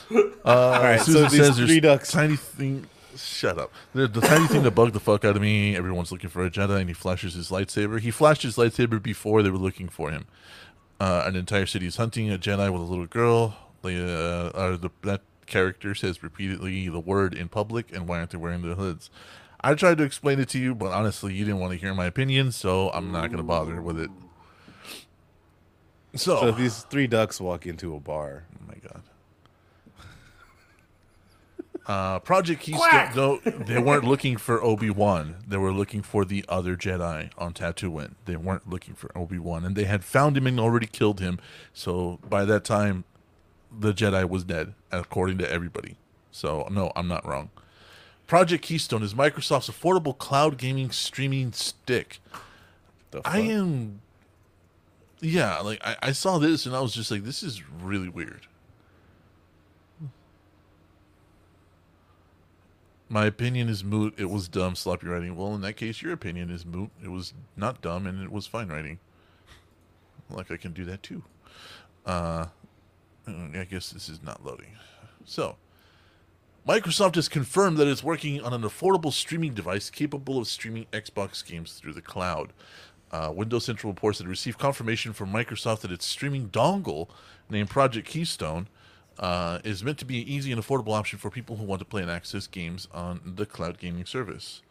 All 0.43 0.71
right, 0.81 0.99
Susan 0.99 1.29
so 1.29 1.29
these 1.29 1.39
says 1.45 1.57
there's 1.57 1.69
three 1.69 1.79
ducks. 1.79 2.11
tiny 2.11 2.35
thing. 2.35 2.87
Shut 3.15 3.59
up. 3.59 3.71
The, 3.93 4.07
the 4.07 4.21
tiny 4.21 4.47
thing 4.47 4.63
that 4.63 4.71
bugged 4.71 4.93
the 4.93 4.99
fuck 4.99 5.23
out 5.23 5.35
of 5.35 5.41
me. 5.43 5.75
Everyone's 5.77 6.11
looking 6.11 6.31
for 6.31 6.43
a 6.43 6.49
Jedi, 6.49 6.79
and 6.79 6.89
he 6.89 6.93
flashes 6.95 7.35
his 7.35 7.49
lightsaber. 7.51 7.99
He 7.99 8.09
flashed 8.09 8.41
his 8.41 8.55
lightsaber 8.57 9.01
before 9.01 9.43
they 9.43 9.51
were 9.51 9.57
looking 9.59 9.87
for 9.87 10.09
him. 10.09 10.25
Uh, 10.99 11.23
an 11.27 11.35
entire 11.35 11.67
city 11.67 11.85
is 11.85 11.97
hunting 11.97 12.31
a 12.31 12.39
Jedi 12.39 12.73
with 12.73 12.81
a 12.81 12.85
little 12.85 13.05
girl. 13.05 13.55
They, 13.83 13.97
uh, 13.97 14.49
uh, 14.49 14.77
the, 14.77 14.89
that 15.03 15.21
character 15.45 15.93
says 15.95 16.23
repeatedly 16.23 16.87
the 16.89 16.99
word 16.99 17.33
in 17.33 17.49
public, 17.49 17.93
and 17.93 18.07
why 18.07 18.19
aren't 18.19 18.31
they 18.31 18.37
wearing 18.37 18.61
the 18.61 18.75
hoods? 18.75 19.09
I 19.61 19.73
tried 19.75 19.97
to 19.99 20.03
explain 20.03 20.39
it 20.39 20.49
to 20.49 20.59
you, 20.59 20.75
but 20.75 20.91
honestly, 20.91 21.33
you 21.33 21.45
didn't 21.45 21.59
want 21.61 21.71
to 21.71 21.79
hear 21.79 21.93
my 21.93 22.05
opinion, 22.05 22.51
so 22.51 22.89
I'm 22.89 23.11
not 23.11 23.27
going 23.27 23.37
to 23.37 23.43
bother 23.43 23.81
with 23.81 23.99
it. 23.99 24.09
So, 26.15 26.41
So 26.41 26.47
if 26.47 26.57
these 26.57 26.83
three 26.83 27.07
ducks 27.07 27.39
walk 27.39 27.65
into 27.65 27.95
a 27.95 27.99
bar, 27.99 28.43
Oh 28.55 28.65
my 28.67 28.75
god. 28.75 29.01
Uh, 31.85 32.19
Project 32.19 32.61
Keystone. 32.61 32.89
Quack! 32.89 33.13
No, 33.13 33.39
they 33.39 33.77
weren't 33.77 34.05
looking 34.05 34.37
for 34.37 34.63
Obi 34.63 34.89
Wan. 34.89 35.35
They 35.45 35.57
were 35.57 35.73
looking 35.73 36.01
for 36.01 36.23
the 36.23 36.45
other 36.47 36.77
Jedi 36.77 37.29
on 37.37 37.53
Tatooine. 37.53 38.13
They 38.23 38.37
weren't 38.37 38.69
looking 38.69 38.93
for 38.93 39.11
Obi 39.17 39.37
Wan, 39.37 39.65
and 39.65 39.75
they 39.75 39.83
had 39.83 40.05
found 40.05 40.37
him 40.37 40.47
and 40.47 40.61
already 40.61 40.87
killed 40.87 41.19
him. 41.19 41.39
So 41.73 42.19
by 42.29 42.45
that 42.45 42.63
time, 42.63 43.03
the 43.77 43.93
Jedi 43.93 44.27
was 44.27 44.43
dead, 44.43 44.73
according 44.91 45.37
to 45.39 45.51
everybody. 45.51 45.97
So 46.31 46.67
no, 46.71 46.91
I'm 46.95 47.07
not 47.07 47.25
wrong. 47.25 47.49
Project 48.27 48.63
Keystone 48.63 49.03
is 49.03 49.13
Microsoft's 49.13 49.69
affordable 49.69 50.17
cloud 50.17 50.57
gaming 50.57 50.91
streaming 50.91 51.51
stick. 51.51 52.19
the 53.11 53.21
I 53.25 53.39
am. 53.39 54.01
Yeah, 55.19 55.59
like 55.59 55.79
I, 55.85 55.95
I 56.01 56.11
saw 56.11 56.37
this 56.37 56.65
and 56.65 56.75
I 56.75 56.81
was 56.81 56.93
just 56.93 57.11
like, 57.11 57.23
this 57.23 57.43
is 57.43 57.61
really 57.69 58.09
weird. 58.09 58.47
My 63.07 63.25
opinion 63.25 63.69
is 63.69 63.83
moot. 63.83 64.15
It 64.17 64.29
was 64.29 64.47
dumb, 64.47 64.75
sloppy 64.75 65.07
writing. 65.07 65.35
Well, 65.35 65.53
in 65.53 65.61
that 65.61 65.73
case, 65.73 66.01
your 66.01 66.13
opinion 66.13 66.49
is 66.49 66.65
moot. 66.65 66.89
It 67.03 67.09
was 67.09 67.33
not 67.55 67.81
dumb 67.81 68.07
and 68.07 68.23
it 68.23 68.31
was 68.31 68.47
fine 68.47 68.69
writing. 68.69 68.99
Like 70.29 70.49
I 70.49 70.57
can 70.57 70.73
do 70.73 70.83
that 70.85 71.03
too. 71.03 71.23
Uh, 72.05 72.47
I 73.27 73.65
guess 73.69 73.89
this 73.91 74.09
is 74.09 74.21
not 74.21 74.45
loading. 74.45 74.75
So, 75.25 75.55
Microsoft 76.67 77.15
has 77.15 77.27
confirmed 77.27 77.77
that 77.77 77.87
it's 77.87 78.03
working 78.03 78.41
on 78.41 78.53
an 78.53 78.61
affordable 78.61 79.11
streaming 79.11 79.53
device 79.53 79.89
capable 79.89 80.37
of 80.37 80.47
streaming 80.47 80.85
Xbox 80.93 81.45
games 81.45 81.73
through 81.73 81.93
the 81.93 82.01
cloud. 82.01 82.53
Uh, 83.11 83.31
Windows 83.33 83.65
Central 83.65 83.91
reports 83.91 84.17
that 84.17 84.25
it 84.25 84.29
received 84.29 84.57
confirmation 84.57 85.13
from 85.13 85.31
Microsoft 85.31 85.81
that 85.81 85.91
its 85.91 86.05
streaming 86.05 86.49
dongle, 86.49 87.09
named 87.49 87.69
Project 87.69 88.07
Keystone, 88.07 88.67
uh, 89.19 89.59
is 89.63 89.83
meant 89.83 89.97
to 89.99 90.05
be 90.05 90.21
an 90.21 90.27
easy 90.27 90.51
and 90.51 90.61
affordable 90.61 90.93
option 90.97 91.19
for 91.19 91.29
people 91.29 91.57
who 91.57 91.63
want 91.63 91.79
to 91.79 91.85
play 91.85 92.01
and 92.01 92.09
access 92.09 92.47
games 92.47 92.87
on 92.91 93.33
the 93.35 93.45
cloud 93.45 93.77
gaming 93.77 94.05
service. 94.05 94.61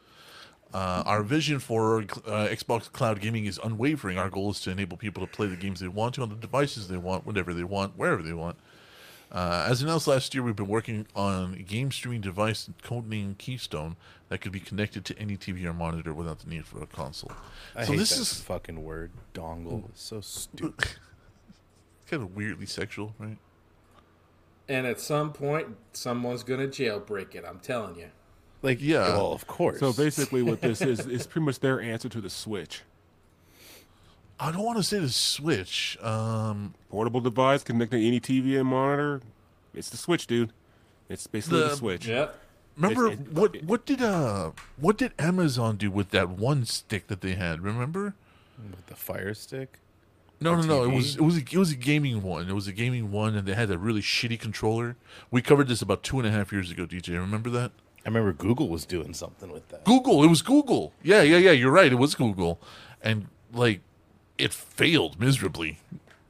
Uh, 0.73 1.03
our 1.05 1.23
vision 1.23 1.59
for 1.59 2.01
uh, 2.01 2.49
Xbox 2.49 2.91
Cloud 2.91 3.21
Gaming 3.21 3.45
is 3.45 3.59
unwavering. 3.63 4.19
Our 4.19 4.31
goal 4.31 4.51
is 4.51 4.61
to 4.61 4.71
enable 4.71 4.97
people 4.97 5.27
to 5.27 5.31
play 5.31 5.47
the 5.47 5.57
games 5.57 5.81
they 5.81 5.89
want 5.89 6.15
to 6.15 6.23
on 6.23 6.31
the 6.31 6.35
devices 6.37 6.89
they 6.89 6.97
want, 6.97 7.27
whenever 7.27 7.53
they 7.53 7.65
want, 7.65 7.99
wherever 7.99 8.23
they 8.23 8.33
want. 8.33 8.57
Uh, 9.31 9.67
as 9.69 9.81
announced 9.81 10.07
last 10.07 10.35
year, 10.35 10.43
we've 10.43 10.57
been 10.57 10.69
working 10.69 11.07
on 11.17 11.55
a 11.55 11.63
game 11.63 11.91
streaming 11.91 12.21
device 12.21 12.69
codenamed 12.83 13.39
Keystone 13.39 13.97
that 14.29 14.43
could 14.43 14.53
be 14.53 14.61
connected 14.61 15.07
to 15.07 15.19
any 15.19 15.39
TV 15.39 15.65
or 15.65 15.73
monitor 15.73 16.13
without 16.13 16.41
the 16.41 16.51
need 16.51 16.67
for 16.67 16.83
a 16.83 16.87
console. 16.87 17.33
I 17.75 17.85
so 17.85 17.93
hate 17.93 17.99
this 17.99 18.11
that 18.11 18.21
is 18.21 18.41
fucking 18.41 18.85
word 18.85 19.11
dongle. 19.33 19.89
It's 19.89 20.03
so 20.03 20.21
stupid. 20.21 20.89
kind 22.07 22.23
of 22.23 22.37
weirdly 22.37 22.67
sexual, 22.67 23.15
right? 23.19 23.39
And 24.69 24.87
at 24.87 25.01
some 25.01 25.33
point, 25.33 25.77
someone's 25.95 26.43
gonna 26.43 26.69
jailbreak 26.69 27.35
it. 27.35 27.45
I'm 27.47 27.59
telling 27.59 27.97
you. 27.97 28.11
Like, 28.63 28.81
Yeah. 28.81 29.09
well, 29.17 29.33
of 29.33 29.47
course. 29.47 29.81
So 29.81 29.93
basically, 29.93 30.43
what 30.43 30.61
this 30.61 30.81
is 30.81 31.07
is 31.07 31.27
pretty 31.27 31.45
much 31.45 31.59
their 31.61 31.81
answer 31.81 32.09
to 32.09 32.21
the 32.21 32.31
Switch. 32.31 32.83
I 34.39 34.51
don't 34.51 34.63
want 34.65 34.79
to 34.79 34.83
say 34.83 34.99
the 34.99 35.09
Switch. 35.09 35.99
Um, 36.03 36.75
Portable 36.91 37.21
device 37.21 37.63
connecting 37.63 38.01
to 38.01 38.07
any 38.07 38.21
TV 38.21 38.59
and 38.59 38.69
monitor. 38.69 39.21
It's 39.75 39.89
the 39.91 39.97
Switch, 39.97 40.27
dude. 40.27 40.53
It's 41.09 41.27
basically 41.27 41.61
the, 41.61 41.69
The- 41.69 41.77
Switch. 41.77 42.07
Yep. 42.07 42.39
remember 42.77 43.07
It's- 43.09 43.21
it- 43.27 43.33
what? 43.33 43.55
it- 43.57 43.65
What 43.65 43.85
did 43.87 44.03
uh? 44.03 44.53
What 44.77 44.97
did 44.99 45.13
Amazon 45.19 45.77
do 45.77 45.91
with 45.91 46.11
that 46.11 46.31
one 46.31 46.65
stick 46.65 47.07
that 47.09 47.21
they 47.21 47.35
had? 47.35 47.61
Remember? 47.61 48.15
with 48.71 48.87
the 48.87 48.95
fire 48.95 49.35
stick. 49.35 49.79
No, 50.41 50.55
no, 50.55 50.63
no. 50.63 50.85
It 50.85 50.95
was 50.95 51.17
it 51.17 51.21
was 51.23 51.37
a, 51.37 51.41
it 51.41 51.55
was 51.57 51.73
a 51.73 51.77
gaming 51.77 52.23
one. 52.23 52.49
It 52.49 52.53
was 52.53 52.69
a 52.69 52.73
gaming 52.73 53.11
one, 53.11 53.35
and 53.37 53.47
they 53.47 53.55
had 53.55 53.71
a 53.73 53.79
really 53.79 54.01
shitty 54.03 54.39
controller. 54.39 54.95
We 55.33 55.43
covered 55.43 55.67
this 55.69 55.83
about 55.83 56.03
two 56.05 56.19
and 56.19 56.27
a 56.29 56.31
half 56.31 56.53
years 56.53 56.71
ago. 56.71 56.87
DJ, 56.87 57.19
remember 57.19 57.51
that? 57.51 57.73
I 58.05 58.09
remember 58.09 58.33
Google 58.33 58.69
was 58.69 58.85
doing 58.85 59.15
something 59.15 59.53
with 59.53 59.69
that. 59.69 59.85
Google. 59.85 60.25
It 60.25 60.29
was 60.29 60.43
Google. 60.43 60.93
Yeah, 61.03 61.23
yeah, 61.23 61.39
yeah. 61.39 61.53
You're 61.53 61.71
right. 61.71 61.93
It 61.93 61.97
was 61.97 62.15
Google, 62.15 62.61
and 63.03 63.29
like 63.53 63.81
it 64.39 64.53
failed 64.53 65.21
miserably. 65.21 65.79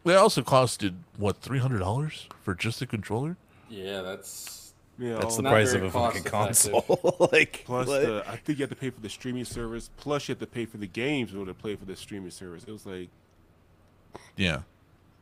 They 0.05 0.15
also 0.15 0.43
costed 0.43 0.95
what 1.17 1.39
three 1.39 1.61
hundred 1.61 1.79
dollars 1.79 2.29
for 2.43 2.55
just 2.55 2.81
the 2.81 2.87
controller. 2.87 3.37
Yeah, 3.71 4.03
that's 4.03 4.75
Yeah, 4.99 5.15
That's 5.15 5.37
the 5.37 5.45
price 5.45 5.73
of 5.73 5.83
a 5.83 5.91
fucking 5.91 6.25
console. 6.25 7.19
like, 7.33 7.63
Plus, 7.65 7.87
the, 7.89 8.23
I 8.27 8.37
think 8.37 8.59
you 8.59 8.65
have 8.65 8.71
to 8.71 8.77
pay 8.77 8.91
for 8.91 9.01
the 9.01 9.09
streaming 9.09 9.47
service. 9.47 9.89
Plus, 9.97 10.29
you 10.29 10.33
have 10.33 10.41
to 10.41 10.47
pay 10.47 10.67
for 10.67 10.77
the 10.77 10.87
games 10.87 11.33
in 11.33 11.39
order 11.39 11.53
to 11.53 11.59
play 11.59 11.75
for 11.77 11.87
the 11.87 11.97
streaming 11.97 12.31
service. 12.31 12.65
It 12.67 12.73
was 12.73 12.85
like, 12.85 13.09
Yeah, 14.37 14.61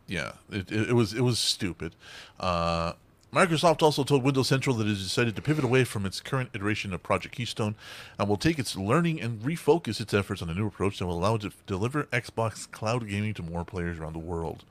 yeah. 0.09 0.33
It, 0.51 0.73
it, 0.73 0.91
it 0.91 0.93
was 0.95 1.13
it 1.15 1.21
was 1.21 1.39
stupid. 1.39 1.95
Uh, 2.41 2.95
Microsoft 3.33 3.81
also 3.81 4.03
told 4.03 4.25
Windows 4.25 4.49
Central 4.49 4.75
that 4.77 4.87
it 4.87 4.91
has 4.91 5.05
decided 5.05 5.37
to 5.37 5.43
pivot 5.43 5.65
away 5.65 5.85
from 5.85 6.05
its 6.05 6.21
current 6.21 6.51
iteration 6.53 6.93
of 6.93 7.03
Project 7.03 7.37
Keystone 7.37 7.77
and 8.19 8.29
will 8.29 8.37
take 8.37 8.59
its 8.59 8.77
learning 8.77 9.21
and 9.21 9.41
refocus 9.41 10.01
its 10.01 10.13
efforts 10.13 10.43
on 10.43 10.51
a 10.51 10.55
new 10.55 10.67
approach 10.67 10.99
that 10.99 11.07
will 11.07 11.19
allow 11.19 11.37
it 11.37 11.43
to 11.43 11.53
deliver 11.67 12.05
Xbox 12.05 12.69
cloud 12.71 13.09
gaming 13.09 13.35
to 13.35 13.43
more 13.43 13.65
players 13.65 14.01
around 14.01 14.15
the 14.15 14.19
world. 14.19 14.65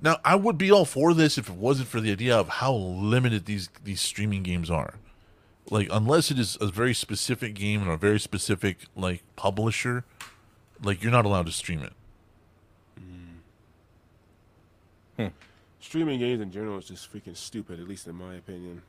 Now, 0.00 0.18
I 0.24 0.34
would 0.34 0.58
be 0.58 0.72
all 0.72 0.84
for 0.84 1.14
this 1.14 1.38
if 1.38 1.48
it 1.48 1.54
wasn't 1.56 1.88
for 1.88 2.00
the 2.00 2.10
idea 2.10 2.36
of 2.36 2.48
how 2.48 2.72
limited 2.74 3.46
these 3.46 3.68
these 3.84 4.00
streaming 4.00 4.42
games 4.42 4.70
are. 4.70 4.94
Like, 5.70 5.88
unless 5.90 6.30
it 6.30 6.38
is 6.38 6.56
a 6.60 6.68
very 6.68 6.94
specific 6.94 7.54
game 7.54 7.82
and 7.82 7.90
a 7.90 7.96
very 7.96 8.18
specific 8.18 8.78
like 8.96 9.22
publisher, 9.36 10.04
like 10.82 11.02
you're 11.02 11.12
not 11.12 11.24
allowed 11.24 11.46
to 11.46 11.52
stream 11.52 11.82
it. 11.82 11.92
Hmm. 15.16 15.22
Hmm. 15.22 15.28
Streaming 15.80 16.18
games 16.18 16.40
in 16.40 16.50
general 16.50 16.78
is 16.78 16.86
just 16.86 17.12
freaking 17.12 17.36
stupid, 17.36 17.80
at 17.80 17.88
least 17.88 18.06
in 18.06 18.14
my 18.14 18.34
opinion. 18.34 18.82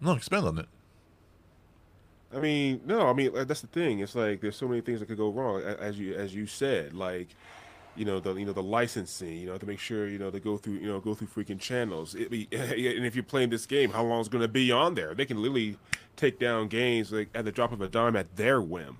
No, 0.00 0.12
expand 0.12 0.46
on 0.46 0.58
it. 0.58 0.66
I 2.34 2.38
mean, 2.38 2.80
no, 2.86 3.08
I 3.08 3.12
mean 3.12 3.32
that's 3.46 3.60
the 3.60 3.66
thing. 3.66 4.00
It's 4.00 4.14
like 4.14 4.40
there's 4.40 4.56
so 4.56 4.68
many 4.68 4.80
things 4.80 5.00
that 5.00 5.06
could 5.06 5.18
go 5.18 5.30
wrong, 5.30 5.62
as 5.62 5.98
you 5.98 6.14
as 6.14 6.34
you 6.34 6.46
said, 6.46 6.94
like 6.94 7.28
you 7.96 8.04
know 8.04 8.20
the 8.20 8.34
you 8.34 8.46
know 8.46 8.52
the 8.52 8.62
licensing, 8.62 9.36
you 9.36 9.46
know 9.46 9.58
to 9.58 9.66
make 9.66 9.80
sure 9.80 10.06
you 10.06 10.18
know 10.18 10.30
to 10.30 10.38
go 10.38 10.56
through 10.56 10.74
you 10.74 10.86
know 10.86 11.00
go 11.00 11.14
through 11.14 11.26
freaking 11.26 11.58
channels. 11.58 12.14
It 12.14 12.30
be, 12.30 12.48
and 12.52 13.04
if 13.04 13.16
you're 13.16 13.24
playing 13.24 13.50
this 13.50 13.66
game, 13.66 13.90
how 13.90 14.04
long 14.04 14.20
is 14.20 14.28
going 14.28 14.42
to 14.42 14.48
be 14.48 14.70
on 14.70 14.94
there? 14.94 15.14
They 15.14 15.26
can 15.26 15.38
literally 15.42 15.76
take 16.16 16.38
down 16.38 16.68
games 16.68 17.10
like 17.12 17.30
at 17.34 17.44
the 17.44 17.52
drop 17.52 17.72
of 17.72 17.80
a 17.80 17.88
dime 17.88 18.14
at 18.14 18.36
their 18.36 18.60
whim. 18.60 18.98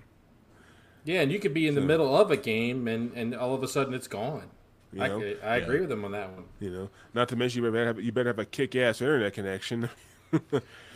yeah, 1.05 1.21
and 1.21 1.31
you 1.31 1.39
could 1.39 1.53
be 1.53 1.67
in 1.67 1.75
the 1.75 1.81
middle 1.81 2.15
of 2.15 2.31
a 2.31 2.37
game 2.37 2.87
and 2.87 3.13
and 3.13 3.33
all 3.33 3.55
of 3.55 3.63
a 3.63 3.67
sudden 3.67 3.93
it's 3.93 4.07
gone. 4.07 4.49
You 4.93 5.03
I, 5.03 5.07
know? 5.07 5.35
I 5.43 5.55
agree 5.57 5.79
with 5.81 5.91
him 5.91 6.03
on 6.03 6.11
that 6.11 6.31
one. 6.31 6.43
You 6.59 6.69
know, 6.69 6.89
not 7.13 7.29
to 7.29 7.35
mention 7.35 7.63
you 7.63 7.71
better 7.71 7.85
have 7.85 8.01
you 8.01 8.11
better 8.11 8.29
have 8.29 8.39
a 8.39 8.45
kick-ass 8.45 9.01
internet 9.01 9.33
connection. 9.33 9.89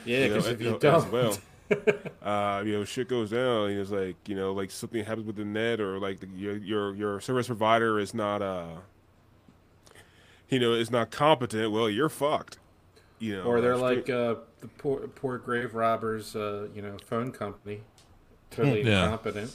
Yeah, 0.06 0.20
you 0.20 0.30
know, 0.30 0.36
because 0.36 0.48
if 0.48 0.62
you 0.62 0.76
as 0.76 0.80
don't, 0.80 1.12
well. 1.12 1.38
uh, 2.22 2.62
you 2.64 2.74
know, 2.74 2.86
shit 2.86 3.10
goes 3.10 3.32
down. 3.32 3.72
and 3.72 3.80
It's 3.80 3.90
like 3.90 4.16
you 4.28 4.36
know, 4.36 4.54
like 4.54 4.70
something 4.70 5.04
happens 5.04 5.26
with 5.26 5.36
the 5.36 5.44
net, 5.44 5.80
or 5.82 5.98
like 5.98 6.20
the, 6.20 6.28
your 6.28 6.58
your 6.58 6.96
your 6.96 7.20
service 7.20 7.48
provider 7.48 8.00
is 8.00 8.14
not 8.14 8.44
uh, 8.44 8.68
you 10.50 10.60
know, 10.60 10.74
is 10.74 10.92
not 10.92 11.10
competent. 11.10 11.72
Well, 11.72 11.90
you're 11.90 12.08
fucked. 12.08 12.60
You 13.18 13.38
know, 13.38 13.44
or 13.44 13.62
they're 13.62 13.78
like 13.78 14.10
uh, 14.10 14.36
the 14.60 14.68
poor 14.78 15.08
poor 15.08 15.38
grave 15.40 15.74
robbers, 15.74 16.36
uh, 16.36 16.68
you 16.76 16.82
know, 16.84 16.98
phone 17.04 17.32
company, 17.32 17.82
totally 18.52 18.84
Yeah. 18.86 19.06
incompetent. 19.06 19.52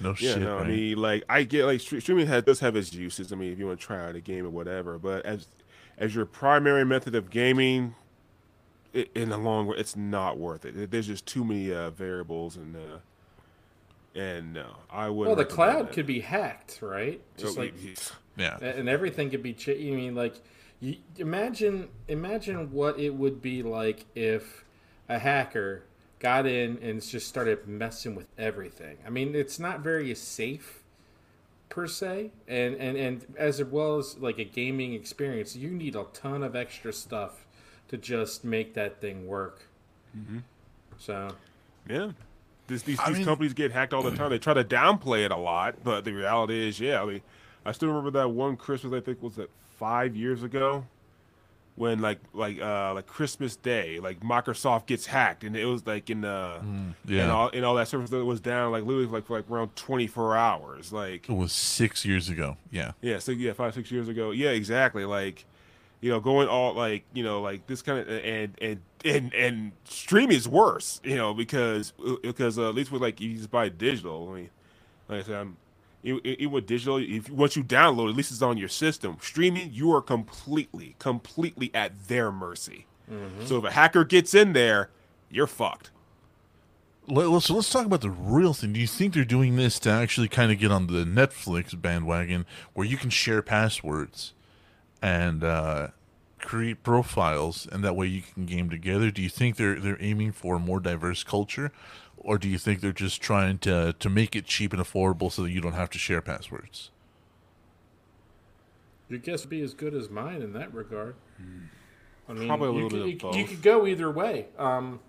No 0.00 0.10
yeah, 0.10 0.32
shit. 0.32 0.38
no, 0.42 0.58
I 0.58 0.66
mean, 0.66 0.96
like 0.96 1.24
I 1.28 1.42
get 1.42 1.66
like 1.66 1.80
streaming 1.80 2.26
has, 2.26 2.44
does 2.44 2.60
have 2.60 2.74
its 2.74 2.92
uses. 2.92 3.32
I 3.32 3.36
mean, 3.36 3.52
if 3.52 3.58
you 3.58 3.66
want 3.66 3.80
to 3.80 3.86
try 3.86 4.02
out 4.02 4.16
a 4.16 4.20
game 4.20 4.46
or 4.46 4.50
whatever, 4.50 4.98
but 4.98 5.24
as 5.26 5.46
as 5.98 6.14
your 6.14 6.24
primary 6.24 6.84
method 6.84 7.14
of 7.14 7.28
gaming, 7.28 7.94
i 8.94 9.06
in 9.14 9.28
the 9.28 9.36
long 9.36 9.68
run, 9.68 9.78
it's 9.78 9.96
not 9.96 10.38
worth 10.38 10.64
it. 10.64 10.90
There's 10.90 11.06
just 11.06 11.26
too 11.26 11.44
many 11.44 11.72
uh, 11.72 11.90
variables 11.90 12.56
and 12.56 12.74
uh, 12.76 12.98
and 14.18 14.54
no, 14.54 14.76
I 14.90 15.08
would. 15.08 15.26
Well, 15.26 15.36
the 15.36 15.44
cloud 15.44 15.92
could 15.92 16.06
be 16.06 16.20
hacked, 16.20 16.80
right? 16.80 17.20
Just 17.36 17.58
like 17.58 17.74
yeah. 18.36 18.58
and 18.58 18.88
everything 18.88 19.30
could 19.30 19.42
be. 19.42 19.52
Ch- 19.52 19.68
you 19.68 19.92
mean 19.94 20.14
like, 20.14 20.40
you, 20.80 20.96
imagine 21.18 21.88
imagine 22.08 22.72
what 22.72 22.98
it 22.98 23.10
would 23.10 23.42
be 23.42 23.62
like 23.62 24.06
if 24.14 24.64
a 25.08 25.18
hacker 25.18 25.84
got 26.20 26.46
in 26.46 26.78
and 26.82 27.02
just 27.02 27.26
started 27.26 27.66
messing 27.66 28.14
with 28.14 28.28
everything. 28.38 28.98
I 29.04 29.10
mean, 29.10 29.34
it's 29.34 29.58
not 29.58 29.80
very 29.80 30.14
safe 30.14 30.82
per 31.68 31.86
se, 31.86 32.30
and 32.46 32.74
and 32.76 32.96
and 32.96 33.26
as 33.36 33.62
well 33.64 33.98
as 33.98 34.18
like 34.18 34.38
a 34.38 34.44
gaming 34.44 34.94
experience, 34.94 35.56
you 35.56 35.70
need 35.70 35.96
a 35.96 36.04
ton 36.12 36.42
of 36.42 36.54
extra 36.54 36.92
stuff 36.92 37.46
to 37.88 37.96
just 37.96 38.44
make 38.44 38.74
that 38.74 39.00
thing 39.00 39.26
work. 39.26 39.62
Mm-hmm. 40.16 40.38
So 40.98 41.30
Yeah. 41.88 42.12
This, 42.68 42.82
these 42.82 42.98
these 43.04 43.16
mean- 43.16 43.24
companies 43.24 43.52
get 43.52 43.72
hacked 43.72 43.92
all 43.92 44.02
the 44.02 44.14
time. 44.14 44.30
They 44.30 44.38
try 44.38 44.54
to 44.54 44.62
downplay 44.62 45.24
it 45.24 45.32
a 45.32 45.36
lot, 45.36 45.82
but 45.82 46.04
the 46.04 46.12
reality 46.12 46.68
is, 46.68 46.78
yeah. 46.78 47.02
I 47.02 47.04
mean, 47.06 47.22
I 47.64 47.72
still 47.72 47.88
remember 47.88 48.12
that 48.12 48.28
one 48.28 48.56
Christmas. 48.56 48.92
I 48.92 49.00
think 49.00 49.20
was 49.22 49.34
that 49.36 49.50
five 49.76 50.14
years 50.14 50.44
ago, 50.44 50.84
when 51.80 52.02
like 52.02 52.18
like 52.34 52.60
uh 52.60 52.92
like 52.92 53.06
Christmas 53.06 53.56
Day, 53.56 54.00
like 54.00 54.20
Microsoft 54.20 54.84
gets 54.84 55.06
hacked, 55.06 55.44
and 55.44 55.56
it 55.56 55.64
was 55.64 55.86
like 55.86 56.10
in 56.10 56.20
the 56.20 56.60
yeah. 57.06 57.22
and 57.22 57.32
all 57.32 57.48
and 57.54 57.64
all 57.64 57.74
that 57.76 57.88
service 57.88 58.10
that 58.10 58.22
was 58.22 58.38
down 58.38 58.70
like 58.70 58.84
literally 58.84 59.06
like 59.06 59.24
for 59.24 59.38
like 59.38 59.50
around 59.50 59.74
twenty 59.76 60.06
four 60.06 60.36
hours. 60.36 60.92
Like 60.92 61.26
It 61.26 61.32
was 61.32 61.52
six 61.52 62.04
years 62.04 62.28
ago. 62.28 62.58
Yeah. 62.70 62.92
yeah, 63.00 63.18
so 63.18 63.32
yeah, 63.32 63.54
five 63.54 63.72
six 63.72 63.90
years 63.90 64.08
ago. 64.08 64.30
Yeah, 64.30 64.50
exactly. 64.50 65.06
Like 65.06 65.46
you 66.02 66.10
know, 66.10 66.20
going 66.20 66.48
all 66.48 66.74
like 66.74 67.04
you 67.14 67.24
know 67.24 67.40
like 67.40 67.66
this 67.66 67.80
kind 67.80 68.00
of 68.00 68.08
and 68.10 68.54
and 68.60 68.80
and 69.02 69.32
and 69.32 69.72
streaming 69.84 70.36
is 70.36 70.46
worse. 70.46 71.00
You 71.02 71.16
know 71.16 71.32
because 71.32 71.94
because 72.22 72.58
uh, 72.58 72.68
at 72.68 72.74
least 72.74 72.92
with 72.92 73.00
like 73.00 73.22
you 73.22 73.34
just 73.34 73.50
buy 73.50 73.70
digital. 73.70 74.28
I 74.30 74.34
mean, 74.34 74.50
like 75.08 75.20
I 75.20 75.22
said, 75.22 75.36
I'm, 75.36 75.56
even 76.02 76.20
even 76.24 76.50
with 76.50 76.66
digital, 76.66 76.96
if 76.96 77.28
once 77.30 77.56
you 77.56 77.64
download, 77.64 78.10
at 78.10 78.16
least 78.16 78.30
it's 78.30 78.42
on 78.42 78.56
your 78.56 78.68
system. 78.68 79.16
Streaming, 79.20 79.70
you 79.72 79.92
are 79.92 80.02
completely 80.02 80.96
completely 80.98 81.70
at 81.74 82.08
their 82.08 82.30
mercy. 82.32 82.86
So 83.44 83.58
if 83.58 83.64
a 83.64 83.72
hacker 83.72 84.04
gets 84.04 84.34
in 84.34 84.52
there, 84.52 84.90
you're 85.30 85.48
fucked. 85.48 85.90
Let, 87.08 87.28
let's, 87.28 87.46
so 87.46 87.54
let's 87.54 87.68
talk 87.68 87.84
about 87.84 88.02
the 88.02 88.10
real 88.10 88.54
thing. 88.54 88.72
Do 88.72 88.78
you 88.78 88.86
think 88.86 89.14
they're 89.14 89.24
doing 89.24 89.56
this 89.56 89.80
to 89.80 89.90
actually 89.90 90.28
kind 90.28 90.52
of 90.52 90.60
get 90.60 90.70
on 90.70 90.86
the 90.86 91.04
Netflix 91.04 91.80
bandwagon 91.80 92.46
where 92.72 92.86
you 92.86 92.96
can 92.96 93.10
share 93.10 93.42
passwords 93.42 94.32
and 95.02 95.42
uh, 95.42 95.88
create 96.38 96.84
profiles, 96.84 97.66
and 97.72 97.82
that 97.82 97.96
way 97.96 98.06
you 98.06 98.22
can 98.22 98.46
game 98.46 98.70
together? 98.70 99.10
Do 99.10 99.22
you 99.22 99.28
think 99.28 99.56
they're 99.56 99.80
they're 99.80 99.98
aiming 100.00 100.30
for 100.30 100.54
a 100.54 100.60
more 100.60 100.78
diverse 100.78 101.24
culture, 101.24 101.72
or 102.20 102.38
do 102.38 102.48
you 102.48 102.58
think 102.58 102.80
they're 102.80 102.92
just 102.92 103.20
trying 103.20 103.58
to 103.58 103.94
to 103.98 104.08
make 104.08 104.36
it 104.36 104.44
cheap 104.44 104.72
and 104.72 104.80
affordable 104.80 105.32
so 105.32 105.42
that 105.42 105.50
you 105.50 105.60
don't 105.60 105.72
have 105.72 105.90
to 105.90 105.98
share 105.98 106.20
passwords? 106.20 106.90
your 109.10 109.18
guess 109.18 109.42
would 109.42 109.50
be 109.50 109.60
as 109.60 109.74
good 109.74 109.92
as 109.92 110.08
mine 110.08 110.40
in 110.40 110.52
that 110.52 110.72
regard. 110.72 111.16
I 112.28 112.32
mean, 112.32 112.46
Probably 112.46 112.68
a 112.68 112.70
you 112.70 112.74
little 112.74 112.90
could, 112.90 113.18
bit 113.18 113.24
of 113.24 113.34
you, 113.34 113.42
you 113.42 113.48
could 113.48 113.62
go 113.62 113.86
either 113.86 114.10
way. 114.10 114.46
Um, 114.56 115.00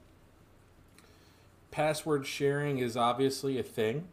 password 1.69 2.26
sharing 2.26 2.80
is 2.80 2.97
obviously 2.97 3.60
a 3.60 3.63
thing. 3.63 4.08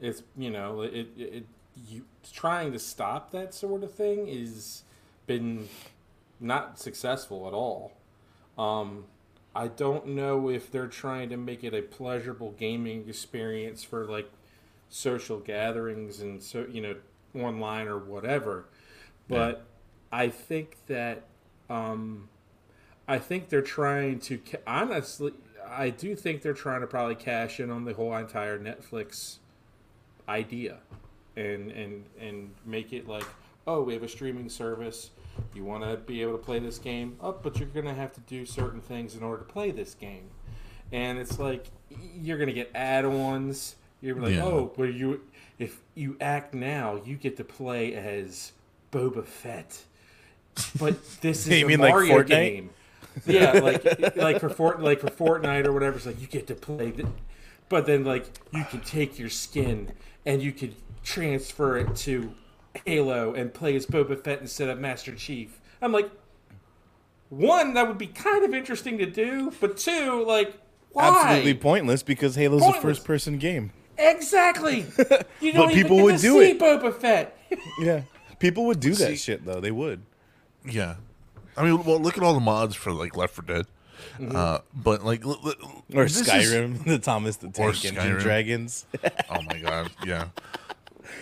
It's 0.00 0.22
you 0.36 0.50
know 0.50 0.82
it, 0.82 1.08
it, 1.16 1.20
it 1.20 1.46
you 1.88 2.04
trying 2.32 2.72
to 2.72 2.78
stop 2.78 3.30
that 3.30 3.54
sort 3.54 3.84
of 3.84 3.94
thing 3.94 4.26
is 4.26 4.82
been 5.26 5.68
not 6.40 6.80
successful 6.80 7.46
at 7.46 7.54
all. 7.54 7.92
Um, 8.58 9.04
I 9.54 9.68
don't 9.68 10.08
know 10.08 10.48
if 10.48 10.70
they're 10.70 10.86
trying 10.86 11.28
to 11.30 11.36
make 11.36 11.62
it 11.62 11.74
a 11.74 11.82
pleasurable 11.82 12.52
gaming 12.52 13.08
experience 13.08 13.84
for 13.84 14.06
like 14.06 14.30
social 14.88 15.40
gatherings 15.40 16.20
and 16.20 16.42
so 16.42 16.66
you 16.70 16.80
know 16.80 16.96
online 17.34 17.88
or 17.88 17.98
whatever. 17.98 18.66
But 19.28 19.64
I 20.10 20.28
think 20.28 20.76
that 20.86 21.24
um, 21.70 22.28
I 23.08 23.18
think 23.18 23.48
they're 23.48 23.62
trying 23.62 24.20
to 24.20 24.38
ca- 24.38 24.58
honestly. 24.66 25.32
I 25.74 25.88
do 25.90 26.14
think 26.16 26.42
they're 26.42 26.52
trying 26.52 26.82
to 26.82 26.86
probably 26.86 27.14
cash 27.14 27.58
in 27.58 27.70
on 27.70 27.84
the 27.84 27.94
whole 27.94 28.14
entire 28.14 28.58
Netflix 28.58 29.38
idea, 30.28 30.78
and 31.36 31.70
and 31.70 32.04
and 32.20 32.50
make 32.66 32.92
it 32.92 33.08
like, 33.08 33.26
oh, 33.66 33.82
we 33.82 33.94
have 33.94 34.02
a 34.02 34.08
streaming 34.08 34.48
service. 34.48 35.10
You 35.54 35.64
want 35.64 35.84
to 35.84 35.96
be 35.96 36.22
able 36.22 36.32
to 36.32 36.38
play 36.44 36.58
this 36.58 36.78
game, 36.78 37.16
oh, 37.20 37.32
but 37.32 37.58
you're 37.58 37.68
gonna 37.68 37.94
have 37.94 38.12
to 38.14 38.20
do 38.20 38.44
certain 38.46 38.80
things 38.80 39.14
in 39.14 39.22
order 39.22 39.44
to 39.44 39.52
play 39.52 39.70
this 39.70 39.94
game, 39.94 40.30
and 40.90 41.18
it's 41.18 41.38
like 41.38 41.66
you're 41.90 42.38
gonna 42.38 42.52
get 42.52 42.70
add-ons. 42.74 43.76
You're 44.00 44.16
like, 44.16 44.34
Yeah. 44.34 44.44
oh, 44.44 44.72
but 44.76 44.94
you 44.94 45.20
if 45.58 45.78
you 45.94 46.16
act 46.20 46.54
now, 46.54 47.00
you 47.04 47.16
get 47.16 47.36
to 47.36 47.44
play 47.44 47.94
as 47.94 48.52
Boba 48.90 49.24
Fett. 49.24 49.84
But 50.78 50.96
this 51.20 51.46
is 51.46 51.60
You 51.60 51.66
a 51.66 51.68
mean 51.68 51.80
like 51.80 51.92
Mario 51.92 52.18
Fortnite? 52.22 52.26
game. 52.26 52.70
Yeah, 53.26 53.52
like 53.52 54.16
like 54.16 54.40
for 54.40 54.48
Fort 54.48 54.80
like 54.82 55.00
for 55.00 55.08
Fortnite 55.08 55.66
or 55.66 55.72
whatever. 55.72 55.96
It's 55.96 56.06
like 56.06 56.20
you 56.20 56.26
get 56.26 56.46
to 56.48 56.54
play, 56.54 56.92
but 57.68 57.86
then 57.86 58.04
like 58.04 58.26
you 58.52 58.64
can 58.64 58.80
take 58.80 59.18
your 59.18 59.28
skin 59.30 59.92
and 60.26 60.42
you 60.42 60.52
can 60.52 60.74
transfer 61.04 61.76
it 61.78 61.94
to 61.96 62.32
Halo 62.86 63.34
and 63.34 63.52
play 63.52 63.76
as 63.76 63.86
Boba 63.86 64.22
Fett 64.22 64.40
instead 64.40 64.68
of 64.68 64.78
Master 64.78 65.14
Chief. 65.14 65.60
I'm 65.80 65.92
like, 65.92 66.10
one 67.28 67.74
that 67.74 67.88
would 67.88 67.98
be 67.98 68.06
kind 68.06 68.44
of 68.44 68.54
interesting 68.54 68.98
to 68.98 69.06
do, 69.06 69.52
but 69.60 69.76
two, 69.76 70.24
like, 70.26 70.54
why? 70.92 71.08
Absolutely 71.08 71.54
pointless 71.54 72.02
because 72.02 72.34
Halo's 72.36 72.60
Pointless. 72.62 72.78
a 72.78 72.82
first 72.86 73.04
person 73.04 73.38
game. 73.38 73.72
Exactly. 73.98 74.86
You 75.40 75.52
don't 75.52 75.66
But 75.68 75.72
even 75.72 75.82
people 75.82 75.96
get 75.98 76.02
would 76.04 76.16
to 76.16 76.22
do 76.22 76.40
see 76.40 76.50
it. 76.52 76.58
Boba 76.58 76.94
Fett. 76.94 77.36
Yeah. 77.80 78.02
People 78.38 78.66
would 78.66 78.80
do 78.80 78.94
See- 78.94 79.04
that 79.04 79.16
shit 79.18 79.44
though. 79.44 79.60
They 79.60 79.70
would. 79.70 80.02
Yeah, 80.64 80.96
I 81.56 81.64
mean, 81.64 81.82
well, 81.84 81.98
look 81.98 82.16
at 82.16 82.22
all 82.22 82.34
the 82.34 82.40
mods 82.40 82.76
for 82.76 82.92
like 82.92 83.16
Left 83.16 83.34
4 83.34 83.44
Dead. 83.44 83.66
Uh, 84.34 84.58
but 84.74 85.04
like, 85.04 85.24
l- 85.24 85.40
l- 85.44 85.54
Or 85.94 86.04
this 86.04 86.20
is- 86.20 86.28
Skyrim, 86.28 86.84
the 86.84 86.98
Thomas 87.00 87.36
the 87.36 87.48
Tank 87.50 87.84
Engine 87.84 88.18
Dragons. 88.18 88.86
oh 89.30 89.42
my 89.42 89.58
god, 89.58 89.90
yeah. 90.06 90.28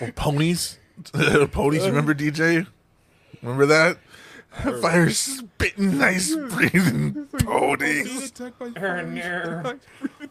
Or 0.01 0.13
ponies, 0.13 0.79
ponies. 1.53 1.87
Remember 1.87 2.15
DJ? 2.15 2.67
Remember 3.43 3.67
that? 3.67 3.99
Fire 4.83 5.09
spitting, 5.11 5.97
nice 5.99 6.35
breathing 6.35 7.29
ponies. 7.45 8.33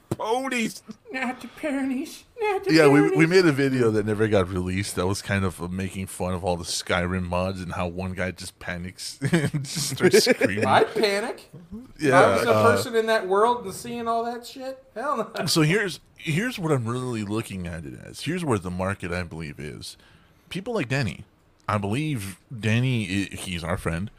Ponies. 0.10 0.84
Not 1.12 1.40
the 1.40 1.48
ponies. 1.48 2.26
Not 2.38 2.66
the 2.66 2.74
Yeah, 2.74 2.90
we, 2.90 3.10
we 3.16 3.26
made 3.26 3.46
a 3.46 3.54
video 3.54 3.90
that 3.92 4.06
never 4.06 4.28
got 4.28 4.50
released. 4.50 4.98
That 4.98 5.08
was 5.08 5.22
kind 5.22 5.46
of 5.46 5.62
uh, 5.64 5.70
making 5.70 6.08
fun 6.08 6.34
of 6.34 6.44
all 6.44 6.58
the 6.58 6.66
Skyrim 6.66 7.24
mods 7.24 7.62
and 7.62 7.72
how 7.72 7.88
one 7.88 8.12
guy 8.12 8.32
just 8.32 8.60
panics 8.60 9.20
and 9.32 9.64
just 9.64 9.92
starts 9.92 10.26
screaming. 10.30 10.66
I'd 10.66 10.94
panic. 10.94 11.50
Yeah, 11.98 12.20
I 12.20 12.36
was 12.36 12.44
a 12.44 12.52
uh, 12.52 12.76
person 12.76 12.96
in 12.98 13.06
that 13.06 13.26
world 13.26 13.64
and 13.64 13.74
seeing 13.74 14.08
all 14.08 14.26
that 14.26 14.46
shit. 14.46 14.84
Hell 14.94 15.32
no. 15.38 15.46
so 15.46 15.62
here's 15.62 16.02
here's 16.18 16.60
what 16.60 16.74
I'm 16.74 16.86
really 16.86 17.24
looking 17.24 17.68
at 17.68 17.86
it 17.86 17.94
as. 18.06 18.22
Here's 18.22 18.44
where 18.44 18.60
the 18.60 18.72
market 18.72 19.14
I 19.14 19.24
believe 19.24 19.60
is. 19.60 19.96
People 20.50 20.74
like 20.74 20.90
Danny. 20.90 21.26
I 21.68 21.78
believe 21.78 22.40
Danny 22.58 23.06
he's 23.06 23.64
our 23.64 23.78
friend 23.78 24.10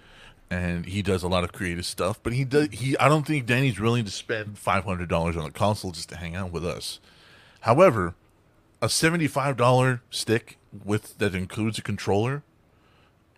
and 0.50 0.86
he 0.86 1.02
does 1.02 1.22
a 1.22 1.28
lot 1.28 1.44
of 1.44 1.52
creative 1.52 1.84
stuff, 1.84 2.20
but 2.22 2.32
he 2.32 2.44
does 2.44 2.68
he 2.72 2.96
I 2.98 3.08
don't 3.08 3.26
think 3.26 3.46
Danny's 3.46 3.80
willing 3.80 4.04
to 4.04 4.10
spend 4.10 4.56
$500 4.56 5.36
on 5.36 5.44
a 5.44 5.50
console 5.50 5.90
just 5.90 6.08
to 6.10 6.16
hang 6.16 6.36
out 6.36 6.52
with 6.52 6.64
us. 6.64 7.00
However, 7.62 8.14
a 8.80 8.86
$75 8.86 10.00
stick 10.10 10.58
with 10.84 11.18
that 11.18 11.34
includes 11.34 11.78
a 11.78 11.82
controller 11.82 12.42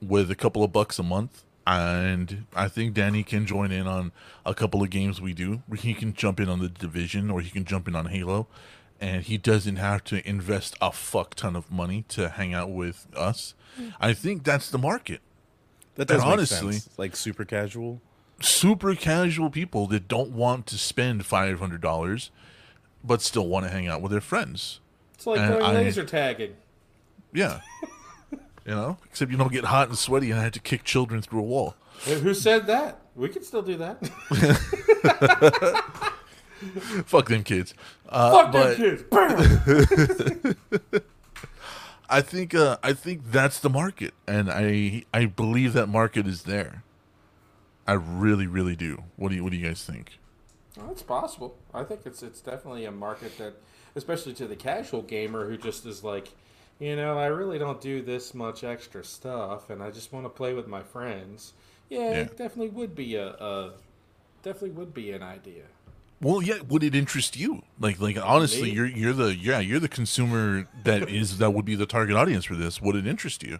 with 0.01 0.31
a 0.31 0.35
couple 0.35 0.63
of 0.63 0.73
bucks 0.73 0.99
a 0.99 1.03
month 1.03 1.45
and 1.67 2.47
I 2.55 2.69
think 2.69 2.95
Danny 2.95 3.23
can 3.23 3.47
join 3.47 3.71
in 3.71 3.87
on 3.87 4.13
a 4.45 4.55
couple 4.55 4.83
of 4.83 4.91
games 4.91 5.21
we 5.21 5.33
do. 5.33 5.63
He 5.77 5.95
can 5.95 6.13
jump 6.13 6.41
in 6.41 6.49
on 6.49 6.59
the 6.59 6.69
division 6.69 7.31
or 7.31 7.41
he 7.41 7.51
can 7.51 7.65
jump 7.65 7.89
in 7.89 7.95
on 7.95 8.07
Halo 8.07 8.47
and 9.03 9.25
he 9.25 9.37
doesn't 9.37 9.77
have 9.77 10.03
to 10.05 10.27
invest 10.27 10.77
a 10.81 10.93
fuck 10.93 11.35
ton 11.35 11.57
of 11.57 11.71
money 11.71 12.05
to 12.09 12.31
hang 12.31 12.55
out 12.55 12.71
with 12.71 13.07
us. 13.17 13.55
Hmm. 13.77 13.89
I 14.01 14.15
think 14.15 14.45
that's 14.45 14.71
the 14.71 14.79
market. 14.79 15.21
That 15.97 16.07
does 16.09 16.19
And 16.21 16.25
make 16.27 16.33
honestly- 16.33 16.73
sense. 16.75 16.89
Like 16.97 17.17
super 17.17 17.45
casual. 17.45 18.01
Super 18.41 18.95
casual 18.95 19.51
people 19.51 19.87
that 19.89 20.07
don't 20.09 20.31
want 20.31 20.67
to 20.69 20.79
spend 20.79 21.23
$500 21.25 22.31
but 23.05 23.21
still 23.21 23.49
want 23.49 23.67
to 23.67 23.73
hang 23.73 23.89
out 23.89 24.01
with 24.01 24.13
their 24.13 24.21
friends. 24.21 24.79
It's 25.15 25.27
like 25.27 25.41
And 25.41 25.51
going 25.59 25.63
I- 25.65 25.73
laser 25.75 26.05
tagging. 26.05 26.55
Yeah. 27.35 27.61
you 28.33 28.39
know, 28.67 28.99
except 29.05 29.33
you 29.33 29.37
don't 29.37 29.51
get 29.53 29.65
hot 29.65 29.89
and 29.89 29.99
sweaty 29.99 30.31
and 30.31 30.39
I 30.39 30.45
had 30.45 30.55
to 30.55 30.61
kick 30.61 30.85
children 30.85 31.21
through 31.23 31.41
a 31.41 31.43
wall. 31.43 31.75
Who 32.05 32.33
said 32.35 32.67
that? 32.69 33.01
We 33.17 33.29
could 33.29 33.45
still 33.45 33.63
do 33.63 33.77
that. 33.77 34.07
Fuck 37.07 37.29
them 37.29 37.43
kids. 37.43 37.75
Uh, 38.13 38.31
Fuck 38.31 38.53
but- 38.53 38.77
them 38.77 38.97
kids. 40.37 40.55
I 42.09 42.21
think 42.21 42.55
uh, 42.55 42.77
I 42.83 42.93
think 42.93 43.31
that's 43.31 43.59
the 43.59 43.71
market, 43.71 44.13
and 44.27 44.51
I 44.51 45.05
I 45.15 45.25
believe 45.27 45.73
that 45.73 45.87
market 45.89 46.27
is 46.27 46.43
there. 46.43 46.83
I 47.87 47.95
really, 47.95 48.47
really 48.47 48.77
do. 48.77 49.03
What 49.17 49.31
do 49.31 49.37
you 49.37 49.43
What 49.43 49.51
do 49.53 49.57
you 49.59 49.67
guys 49.67 49.83
think? 49.85 50.19
Well, 50.77 50.91
it's 50.91 51.03
possible. 51.03 51.57
I 51.73 51.85
think 51.85 52.03
it's 52.05 52.23
it's 52.23 52.41
definitely 52.41 52.85
a 52.85 52.91
market 52.93 53.39
that, 53.39 53.55
especially 53.97 54.35
to 54.35 54.47
the 54.47 54.57
casual 54.57 55.01
gamer 55.03 55.49
who 55.49 55.57
just 55.57 55.87
is 55.87 56.05
like, 56.05 56.33
you 56.79 56.97
know, 56.97 57.19
I 57.19 57.27
really 57.27 57.59
don't 57.59 57.81
do 57.81 58.03
this 58.03 58.35
much 58.35 58.63
extra 58.63 59.03
stuff, 59.05 59.71
and 59.71 59.83
I 59.83 59.91
just 59.91 60.13
want 60.13 60.27
to 60.27 60.31
play 60.31 60.53
with 60.53 60.67
my 60.69 60.83
friends. 60.83 61.55
Yeah, 61.89 61.99
Yeah. 62.11 62.17
it 62.25 62.37
definitely 62.37 62.71
would 62.71 62.95
be 62.95 63.15
a, 63.17 63.29
a 63.29 63.73
definitely 64.43 64.71
would 64.73 64.93
be 64.93 65.13
an 65.13 65.23
idea. 65.23 65.65
Well, 66.23 66.41
yeah. 66.41 66.61
Would 66.69 66.85
it 66.85 66.95
interest 66.95 67.37
you? 67.37 67.63
Like, 67.81 68.01
like 68.01 68.17
honestly, 68.17 68.63
Me? 68.63 68.71
you're 68.71 68.87
you're 68.87 69.13
the 69.13 69.35
yeah 69.35 69.59
you're 69.59 69.81
the 69.81 69.89
consumer 69.89 70.69
that 70.85 71.09
is 71.11 71.39
that 71.39 71.51
would 71.51 71.65
be 71.65 71.75
the 71.75 71.87
target 71.87 72.17
audience 72.17 72.45
for 72.45 72.55
this. 72.55 72.81
Would 72.81 72.95
it 72.97 73.07
interest 73.07 73.43
you? 73.43 73.59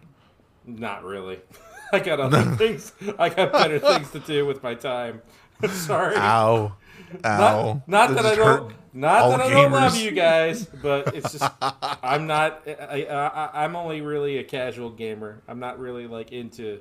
Not 0.65 1.03
really. 1.03 1.41
I 1.93 1.99
got 1.99 2.19
other 2.19 2.43
things. 2.57 2.93
I 3.19 3.29
got 3.29 3.51
better 3.51 3.79
things 3.79 4.09
to 4.11 4.19
do 4.19 4.45
with 4.45 4.63
my 4.63 4.73
time. 4.75 5.21
Sorry. 5.69 6.15
Ow, 6.15 6.75
ow. 7.23 7.81
Not, 7.85 7.87
not 7.87 8.15
that 8.15 8.25
I 8.25 8.35
don't. 8.35 8.45
hurt 8.45 8.75
Not 8.93 9.21
all 9.21 9.31
that 9.31 9.41
I 9.41 9.49
don't 9.49 9.71
love 9.71 9.95
you 9.97 10.11
guys, 10.11 10.65
but 10.65 11.13
it's 11.15 11.33
just 11.33 11.51
I'm 11.61 12.27
not. 12.27 12.63
I, 12.67 13.05
I, 13.05 13.63
I'm 13.63 13.75
only 13.75 14.01
really 14.01 14.37
a 14.37 14.43
casual 14.43 14.89
gamer. 14.89 15.41
I'm 15.47 15.59
not 15.59 15.79
really 15.79 16.07
like 16.07 16.31
into 16.31 16.79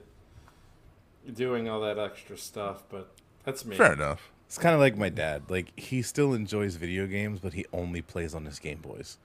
doing 1.33 1.69
all 1.69 1.81
that 1.83 1.99
extra 1.99 2.39
stuff. 2.39 2.85
But 2.89 3.13
that's 3.45 3.65
me. 3.65 3.77
Fair 3.77 3.93
enough. 3.93 4.32
It's 4.53 4.59
kind 4.59 4.75
of 4.75 4.81
like 4.83 4.99
my 4.99 5.09
dad. 5.09 5.45
Like 5.49 5.73
he 5.81 6.03
still 6.03 6.35
enjoys 6.35 6.75
video 6.75 7.07
games, 7.07 7.41
but 7.41 7.55
he 7.55 7.65
only 7.73 8.03
plays 8.03 8.35
on 8.35 8.45
his 8.45 8.59
Game 8.59 8.81
Boys. 8.83 9.17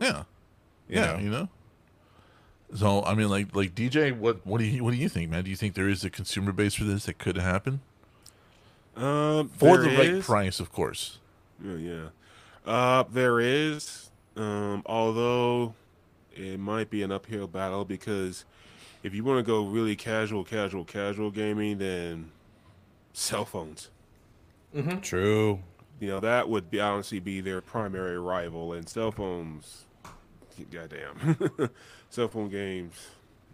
Yeah, 0.00 0.22
You 0.88 1.00
yeah. 1.00 1.06
know? 1.14 1.18
You 1.18 1.30
know. 1.30 1.48
So 2.72 3.02
I 3.02 3.14
mean, 3.14 3.28
like, 3.28 3.56
like 3.56 3.74
DJ, 3.74 4.16
what 4.16 4.46
what 4.46 4.58
do 4.58 4.64
you 4.64 4.84
what 4.84 4.92
do 4.92 4.98
you 4.98 5.08
think, 5.08 5.32
man? 5.32 5.42
Do 5.42 5.50
you 5.50 5.56
think 5.56 5.74
there 5.74 5.88
is 5.88 6.04
a 6.04 6.10
consumer 6.10 6.52
base 6.52 6.74
for 6.74 6.84
this 6.84 7.06
that 7.06 7.18
could 7.18 7.36
happen 7.38 7.80
Um, 8.94 9.48
for 9.48 9.78
there 9.78 9.90
the 9.90 9.96
right 9.96 10.06
is- 10.10 10.24
price, 10.26 10.60
of 10.60 10.70
course? 10.70 11.18
Yeah, 11.60 11.74
yeah. 11.74 12.04
Uh, 12.64 13.02
there 13.10 13.40
is, 13.40 14.10
um, 14.36 14.84
although 14.86 15.74
it 16.36 16.60
might 16.60 16.88
be 16.88 17.02
an 17.02 17.10
uphill 17.10 17.48
battle 17.48 17.84
because 17.84 18.44
if 19.02 19.12
you 19.12 19.24
want 19.24 19.38
to 19.38 19.42
go 19.42 19.64
really 19.66 19.96
casual, 19.96 20.44
casual, 20.44 20.84
casual 20.84 21.32
gaming, 21.32 21.78
then 21.78 22.30
cell 23.12 23.44
phones. 23.44 23.90
True. 25.02 25.60
You 26.00 26.08
know 26.08 26.20
that 26.20 26.48
would 26.48 26.70
be 26.70 26.80
honestly 26.80 27.20
be 27.20 27.40
their 27.40 27.60
primary 27.60 28.18
rival, 28.18 28.72
and 28.74 28.88
cell 28.88 29.10
phones. 29.10 29.84
Goddamn, 30.70 31.70
cell 32.10 32.28
phone 32.28 32.48
games. 32.50 32.94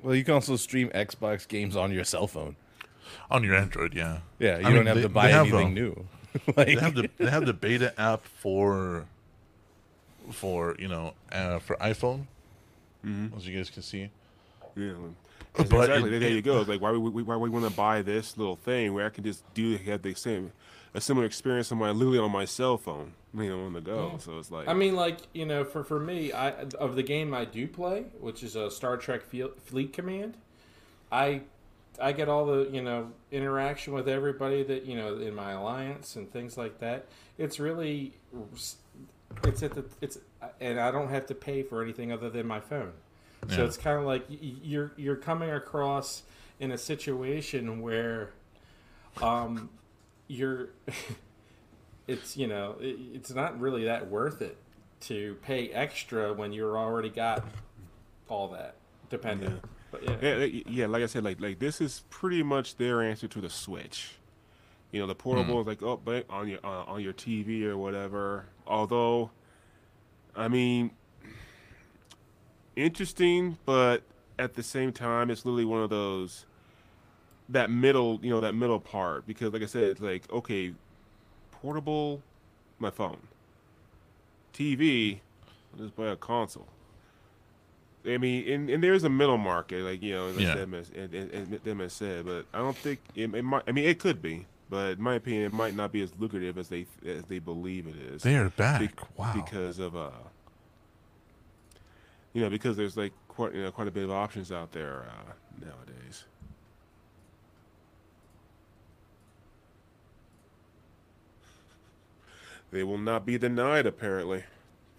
Well, 0.03 0.15
you 0.15 0.25
can 0.25 0.35
also 0.35 0.57
stream 0.57 0.89
Xbox 0.91 1.47
games 1.47 1.77
on 1.77 1.93
your 1.93 2.05
cell 2.05 2.27
phone. 2.27 2.57
On 3.31 3.43
your 3.45 3.55
Android, 3.55 3.95
yeah. 3.95 4.19
Yeah, 4.39 4.59
you 4.59 4.67
I 4.67 4.71
don't 4.71 4.75
mean, 4.75 4.87
have 4.87 4.97
they- 4.97 5.03
to 5.03 5.09
buy 5.09 5.29
have, 5.29 5.47
anything 5.47 5.67
uh, 5.69 5.71
new. 5.71 6.07
They 6.57 6.65
like, 6.75 6.79
have 6.79 6.95
the 6.95 7.11
they 7.19 7.31
have 7.31 7.45
the 7.47 7.53
beta 7.65 7.93
app 8.01 8.25
for 8.25 9.05
for 10.31 10.75
you 10.79 10.89
know 10.89 11.15
uh, 11.31 11.59
for 11.59 11.77
iPhone, 11.77 12.27
as 13.37 13.47
you 13.47 13.57
guys 13.57 13.71
can 13.71 13.83
see. 13.83 14.11
Yeah. 14.77 14.93
But 15.55 15.67
exactly. 15.67 16.17
it- 16.17 16.21
there 16.21 16.31
you 16.31 16.43
go. 16.43 16.61
It's 16.61 16.69
like 16.69 16.81
why 16.81 16.93
we, 16.93 17.23
why 17.23 17.37
would 17.37 17.51
we 17.53 17.59
want 17.61 17.69
to 17.71 17.77
buy 17.77 18.03
this 18.03 18.37
little 18.39 18.57
thing 18.57 18.95
where 18.95 19.07
I 19.07 19.11
can 19.11 19.23
just 19.25 19.43
do 19.55 19.77
have 19.77 20.03
the 20.03 20.15
same 20.15 20.53
a 20.95 21.01
similar 21.01 21.25
experience 21.27 21.73
on 21.73 21.79
my 21.79 21.91
literally 21.91 22.19
on 22.19 22.31
my 22.31 22.45
cell 22.45 22.77
phone, 22.77 23.13
you 23.35 23.49
know, 23.49 23.65
on 23.65 23.73
the 23.73 23.81
go. 23.81 24.17
So 24.19 24.39
it's 24.39 24.51
like 24.51 24.69
I 24.69 24.75
mean, 24.75 24.95
like 24.95 25.19
you 25.33 25.47
know, 25.47 25.65
for 25.65 25.85
for 25.85 25.99
me, 26.01 26.33
I 26.33 26.51
of 26.79 26.97
the 26.97 27.03
game 27.03 27.33
I 27.35 27.45
do 27.45 27.67
play, 27.67 28.07
which 28.21 28.43
is 28.43 28.57
a 28.57 28.71
Star 28.71 28.97
Trek 28.97 29.23
Fleet 29.23 29.93
Command, 29.93 30.37
I 31.11 31.43
I 32.01 32.13
get 32.13 32.29
all 32.29 32.47
the 32.47 32.69
you 32.71 32.83
know 32.83 33.11
interaction 33.31 33.93
with 33.95 34.09
everybody 34.09 34.63
that 34.65 34.85
you 34.87 34.97
know 34.97 35.17
in 35.19 35.35
my 35.35 35.53
alliance 35.53 36.17
and 36.17 36.31
things 36.33 36.57
like 36.57 36.79
that. 36.81 37.07
It's 37.39 37.59
really 37.59 38.13
it's 39.45 39.63
at 39.63 39.73
the 39.75 39.85
it's 40.01 40.19
and 40.61 40.79
I 40.79 40.91
don't 40.91 41.09
have 41.09 41.27
to 41.27 41.35
pay 41.35 41.63
for 41.63 41.83
anything 41.83 42.13
other 42.13 42.29
than 42.29 42.47
my 42.47 42.61
phone. 42.61 42.93
So 43.49 43.57
Yeah. 43.61 43.65
it's 43.65 43.77
kind 43.77 43.99
of 43.99 44.05
like 44.05 44.29
y- 44.29 44.39
y- 44.43 44.55
you're 44.63 44.93
you're 44.97 45.17
coming 45.17 45.51
across 45.51 46.23
in 46.61 46.71
a 46.71 46.79
situation 46.79 47.81
where 47.81 48.31
um 49.23 49.69
you're 50.33 50.71
it's 52.09 52.37
you 52.37 52.47
know 52.47 52.77
it, 52.81 52.97
it's 53.15 53.31
not 53.33 53.61
really 53.61 53.85
that 53.85 54.09
worth 54.09 54.41
it 54.41 54.57
to 55.01 55.37
pay 55.43 55.69
extra 55.69 56.33
when 56.33 56.53
you're 56.53 56.79
already 56.79 57.11
got 57.11 57.45
all 58.29 58.49
that 58.49 58.77
dependent. 59.11 59.63
But 59.91 60.03
yeah. 60.05 60.17
Yeah, 60.23 60.35
like- 60.37 60.65
yeah, 60.69 60.87
like 60.87 61.03
I 61.03 61.07
said, 61.07 61.23
like 61.25 61.41
like 61.41 61.59
this 61.59 61.81
is 61.81 62.03
pretty 62.09 62.43
much 62.43 62.77
their 62.77 63.03
answer 63.03 63.29
to 63.29 63.41
the 63.41 63.51
Switch. 63.51 64.13
You 64.91 65.01
know, 65.01 65.07
the 65.07 65.15
portable 65.15 65.61
is 65.61 65.67
like 65.67 65.83
oh, 65.83 66.01
but 66.03 66.27
on 66.31 66.49
your 66.49 66.61
uh, 66.65 66.85
on 66.85 67.03
your 67.03 67.13
TV 67.13 67.65
or 67.65 67.77
whatever. 67.77 68.47
Although, 68.67 69.31
I 70.37 70.49
mean, 70.49 70.93
interesting, 72.77 73.59
but 73.67 74.03
at 74.39 74.55
the 74.55 74.63
same 74.63 74.93
time, 74.93 75.31
it's 75.31 75.45
literally 75.45 75.65
one 75.65 75.83
of 75.83 75.91
those 75.91 76.47
that 77.53 77.71
middle, 77.71 78.19
you 78.23 78.31
know, 78.31 78.41
that 78.41 78.55
middle 78.55 78.81
part. 78.81 79.27
Because, 79.27 79.53
like 79.53 79.63
I 79.63 79.67
said, 79.67 79.85
it's 79.85 80.01
like 80.01 80.31
okay, 80.33 80.75
portable, 81.51 82.23
my 82.79 82.91
phone, 82.91 83.19
TV, 84.55 85.21
I'll 85.75 85.85
just 85.85 85.97
buy 85.97 86.07
a 86.09 86.17
console. 86.17 86.67
I 88.05 88.19
mean, 88.19 88.49
and, 88.53 88.69
and 88.69 88.83
there's 88.83 89.05
a 89.05 89.09
middle 89.09 89.39
market, 89.39 89.83
like 89.85 90.03
you 90.03 90.13
know, 90.15 90.27
like 90.31 90.41
Yeah. 90.41 90.55
them, 90.57 90.73
has, 90.73 90.91
and, 90.91 91.15
and, 91.15 91.31
and 91.31 91.53
them 91.65 91.79
has 91.79 91.93
said, 91.93 92.27
but 92.27 92.47
I 92.53 92.59
don't 92.59 92.77
think 92.77 92.99
it, 93.15 93.33
it 93.35 93.43
might. 93.45 93.63
I 93.69 93.73
mean, 93.73 93.85
it 93.85 94.01
could 94.01 94.21
be, 94.21 94.47
but 94.69 94.93
in 94.99 95.03
my 95.03 95.15
opinion, 95.15 95.45
it 95.45 95.53
might 95.53 95.77
not 95.77 95.93
be 95.93 96.03
as 96.03 96.13
lucrative 96.19 96.59
as 96.59 96.69
they 96.69 96.87
as 97.07 97.23
they 97.27 97.39
believe 97.39 97.87
it 97.87 97.95
is. 97.97 98.23
They're 98.23 98.49
back. 98.51 98.81
Be- 98.81 98.91
wow. 99.17 99.33
Because 99.35 99.79
of 99.79 99.95
uh, 99.95 100.11
you 102.33 102.41
know, 102.43 102.51
because 102.51 102.77
there's 102.77 102.97
like 102.97 103.13
quite 103.29 103.55
you 103.55 103.63
know 103.63 103.71
quite 103.71 103.87
a 103.87 103.93
bit 103.93 104.03
of 104.03 104.11
options 104.11 104.51
out 104.51 104.73
there 104.73 105.05
uh, 105.09 105.33
nowadays. 105.65 106.25
They 112.73 112.83
will 112.83 112.99
not 112.99 113.25
be 113.27 113.39
denied, 113.39 113.87
apparently. 113.87 114.45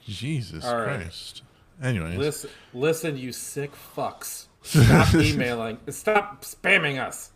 Jesus 0.06 0.64
All 0.64 0.78
right. 0.78 1.02
Christ. 1.02 1.42
Anyways, 1.82 2.18
Listen, 2.18 2.50
listen, 2.74 3.18
you 3.18 3.32
sick 3.32 3.72
fucks. 3.98 4.46
Stop 4.62 5.14
emailing. 5.16 5.80
Stop 5.90 6.44
spamming 6.44 7.04
us. 7.04 7.32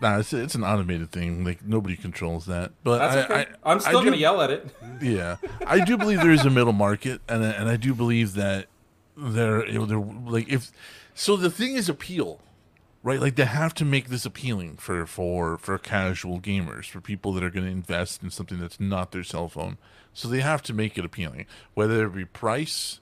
nah, 0.00 0.18
it's, 0.18 0.32
it's 0.32 0.54
an 0.54 0.62
automated 0.64 1.10
thing. 1.10 1.44
Like 1.44 1.64
nobody 1.64 1.96
controls 1.96 2.46
that. 2.46 2.70
But 2.84 2.98
That's 2.98 3.16
I, 3.30 3.34
okay. 3.42 3.50
I, 3.64 3.72
I'm 3.72 3.80
still 3.80 3.90
I 3.90 3.92
going 3.94 4.04
do- 4.06 4.10
to 4.12 4.18
yell 4.18 4.40
at 4.40 4.50
it. 4.50 4.66
Yeah, 5.02 5.36
I 5.66 5.84
do 5.84 5.96
believe 5.98 6.20
there 6.20 6.30
is 6.30 6.44
a 6.46 6.50
middle 6.50 6.72
market, 6.72 7.20
and 7.28 7.44
I- 7.44 7.50
and 7.50 7.68
I 7.68 7.76
do 7.76 7.92
believe 7.92 8.34
that 8.34 8.66
there, 9.16 9.66
you 9.66 9.80
know, 9.80 9.84
there, 9.86 9.98
like 9.98 10.48
if 10.48 10.70
so, 11.14 11.36
the 11.36 11.50
thing 11.50 11.74
is 11.74 11.88
appeal, 11.88 12.40
right? 13.02 13.20
Like 13.20 13.36
they 13.36 13.44
have 13.44 13.74
to 13.74 13.84
make 13.84 14.08
this 14.08 14.24
appealing 14.24 14.76
for 14.76 15.06
for 15.06 15.58
for 15.58 15.78
casual 15.78 16.40
gamers, 16.40 16.86
for 16.86 17.00
people 17.00 17.32
that 17.34 17.44
are 17.44 17.50
going 17.50 17.66
to 17.66 17.72
invest 17.72 18.22
in 18.22 18.30
something 18.30 18.60
that's 18.60 18.80
not 18.80 19.12
their 19.12 19.24
cell 19.24 19.48
phone. 19.48 19.78
So 20.14 20.28
they 20.28 20.40
have 20.40 20.62
to 20.64 20.74
make 20.74 20.98
it 20.98 21.04
appealing, 21.04 21.46
whether 21.74 22.06
it 22.06 22.14
be 22.14 22.24
price 22.24 23.00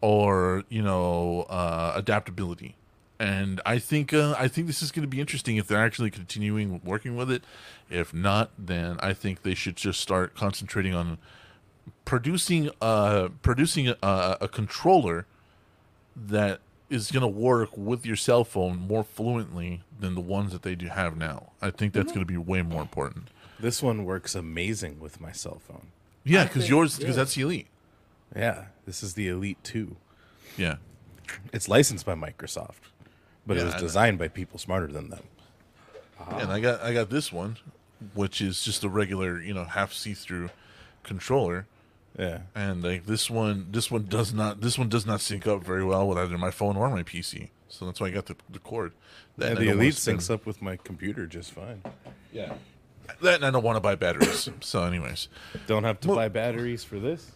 or 0.00 0.64
you 0.68 0.82
know 0.82 1.46
uh, 1.48 1.92
adaptability. 1.94 2.76
And 3.18 3.62
I 3.64 3.78
think 3.78 4.12
uh, 4.12 4.34
I 4.38 4.48
think 4.48 4.66
this 4.66 4.82
is 4.82 4.92
going 4.92 5.02
to 5.02 5.08
be 5.08 5.20
interesting 5.20 5.56
if 5.56 5.66
they're 5.66 5.84
actually 5.84 6.10
continuing 6.10 6.80
working 6.84 7.16
with 7.16 7.30
it. 7.30 7.44
If 7.88 8.12
not, 8.12 8.50
then 8.58 8.98
I 9.00 9.14
think 9.14 9.42
they 9.42 9.54
should 9.54 9.76
just 9.76 10.00
start 10.00 10.34
concentrating 10.34 10.94
on 10.94 11.18
producing 12.04 12.70
uh 12.80 13.28
producing 13.42 13.88
a, 13.88 14.36
a 14.40 14.48
controller 14.48 15.24
that 16.16 16.60
is 16.88 17.10
going 17.10 17.22
to 17.22 17.28
work 17.28 17.76
with 17.76 18.06
your 18.06 18.16
cell 18.16 18.44
phone 18.44 18.78
more 18.78 19.02
fluently 19.02 19.82
than 19.98 20.14
the 20.14 20.20
ones 20.20 20.52
that 20.52 20.62
they 20.62 20.74
do 20.74 20.86
have 20.86 21.16
now. 21.16 21.52
I 21.60 21.70
think 21.70 21.92
that's 21.92 22.12
going 22.12 22.24
to 22.24 22.32
be 22.32 22.36
way 22.36 22.62
more 22.62 22.82
important. 22.82 23.28
This 23.58 23.82
one 23.82 24.04
works 24.04 24.34
amazing 24.34 25.00
with 25.00 25.20
my 25.20 25.32
cell 25.32 25.60
phone. 25.66 25.88
Yeah, 26.24 26.44
because 26.44 26.68
yours 26.68 26.98
because 26.98 27.16
yeah. 27.16 27.22
that's 27.22 27.34
the 27.34 27.42
elite. 27.42 27.68
Yeah, 28.34 28.66
this 28.84 29.02
is 29.02 29.14
the 29.14 29.28
Elite 29.28 29.62
2. 29.62 29.96
Yeah. 30.56 30.76
It's 31.52 31.68
licensed 31.68 32.04
by 32.04 32.14
Microsoft, 32.14 32.90
but 33.46 33.56
Yeah, 33.56 33.62
it 33.62 33.66
was 33.66 33.74
designed 33.76 34.18
by 34.18 34.28
people 34.28 34.58
smarter 34.58 34.88
than 34.88 35.10
them. 35.10 35.24
And 36.28 36.50
I 36.50 36.60
got 36.60 36.80
I 36.82 36.92
got 36.92 37.10
this 37.10 37.32
one, 37.32 37.56
which 38.14 38.40
is 38.40 38.62
just 38.62 38.84
a 38.84 38.88
regular, 38.88 39.40
you 39.40 39.54
know, 39.54 39.64
half 39.64 39.92
see 39.92 40.14
through 40.14 40.50
controller. 41.02 41.66
Yeah. 42.18 42.38
And 42.54 42.82
like 42.82 43.06
this 43.06 43.28
one, 43.28 43.68
this 43.70 43.90
one 43.90 44.06
does 44.06 44.32
not 44.32 44.60
this 44.60 44.78
one 44.78 44.88
does 44.88 45.04
not 45.06 45.20
sync 45.20 45.46
up 45.46 45.62
very 45.64 45.84
well 45.84 46.08
with 46.08 46.16
either 46.18 46.38
my 46.38 46.50
phone 46.50 46.76
or 46.76 46.88
my 46.88 47.02
PC. 47.02 47.50
So 47.68 47.84
that's 47.84 48.00
why 48.00 48.06
I 48.06 48.10
got 48.10 48.26
the, 48.26 48.36
the 48.48 48.58
cord. 48.58 48.92
That 49.36 49.50
And 49.50 49.58
and 49.58 49.66
the 49.66 49.70
don't 49.72 49.80
Elite 49.80 49.94
spend- 49.94 50.20
syncs 50.20 50.30
up 50.32 50.46
with 50.46 50.62
my 50.62 50.76
computer 50.76 51.26
just 51.26 51.52
fine. 51.52 51.82
Yeah. 52.32 52.54
That 53.20 53.34
and 53.36 53.44
I 53.44 53.50
don't 53.50 53.62
want 53.62 53.76
to 53.76 53.80
buy 53.80 53.94
batteries. 53.96 54.48
so, 54.60 54.82
anyways, 54.84 55.28
Don't 55.66 55.84
have 55.84 56.00
to 56.00 56.08
Well- 56.08 56.16
buy 56.16 56.28
batteries 56.28 56.84
for 56.84 56.98
this. 56.98 57.32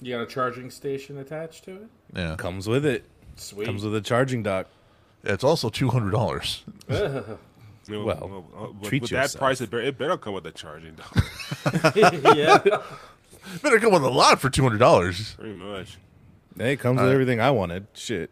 You 0.00 0.14
got 0.16 0.22
a 0.22 0.26
charging 0.26 0.70
station 0.70 1.18
attached 1.18 1.64
to 1.64 1.72
it? 1.72 1.88
yeah, 2.14 2.36
Comes 2.36 2.66
with 2.68 2.86
it. 2.86 3.04
Sweet. 3.36 3.66
Comes 3.66 3.84
with 3.84 3.94
a 3.94 4.00
charging 4.00 4.42
dock. 4.42 4.66
it's 5.24 5.44
also 5.44 5.68
two 5.68 5.88
hundred 5.90 6.10
dollars. 6.12 6.64
You 7.90 7.98
know, 7.98 8.04
Well, 8.04 8.44
uh, 8.56 8.72
with, 8.72 8.88
treat 8.88 9.02
with 9.02 9.10
yourself. 9.10 9.32
that 9.32 9.38
price, 9.38 9.60
it 9.60 9.70
better, 9.70 9.82
it 9.82 9.98
better 9.98 10.16
come 10.16 10.34
with 10.34 10.46
a 10.46 10.52
charging 10.52 10.94
dock. 10.94 11.16
yeah. 12.36 12.82
Better 13.62 13.80
come 13.80 13.92
with 13.92 14.02
a 14.04 14.08
lot 14.10 14.40
for 14.40 14.48
two 14.50 14.62
hundred 14.62 14.78
dollars. 14.78 15.34
Pretty 15.34 15.56
much. 15.56 15.98
Hey, 16.56 16.74
it 16.74 16.76
comes 16.76 17.00
with 17.00 17.10
everything 17.10 17.40
I 17.40 17.50
wanted. 17.50 17.86
Shit. 17.94 18.30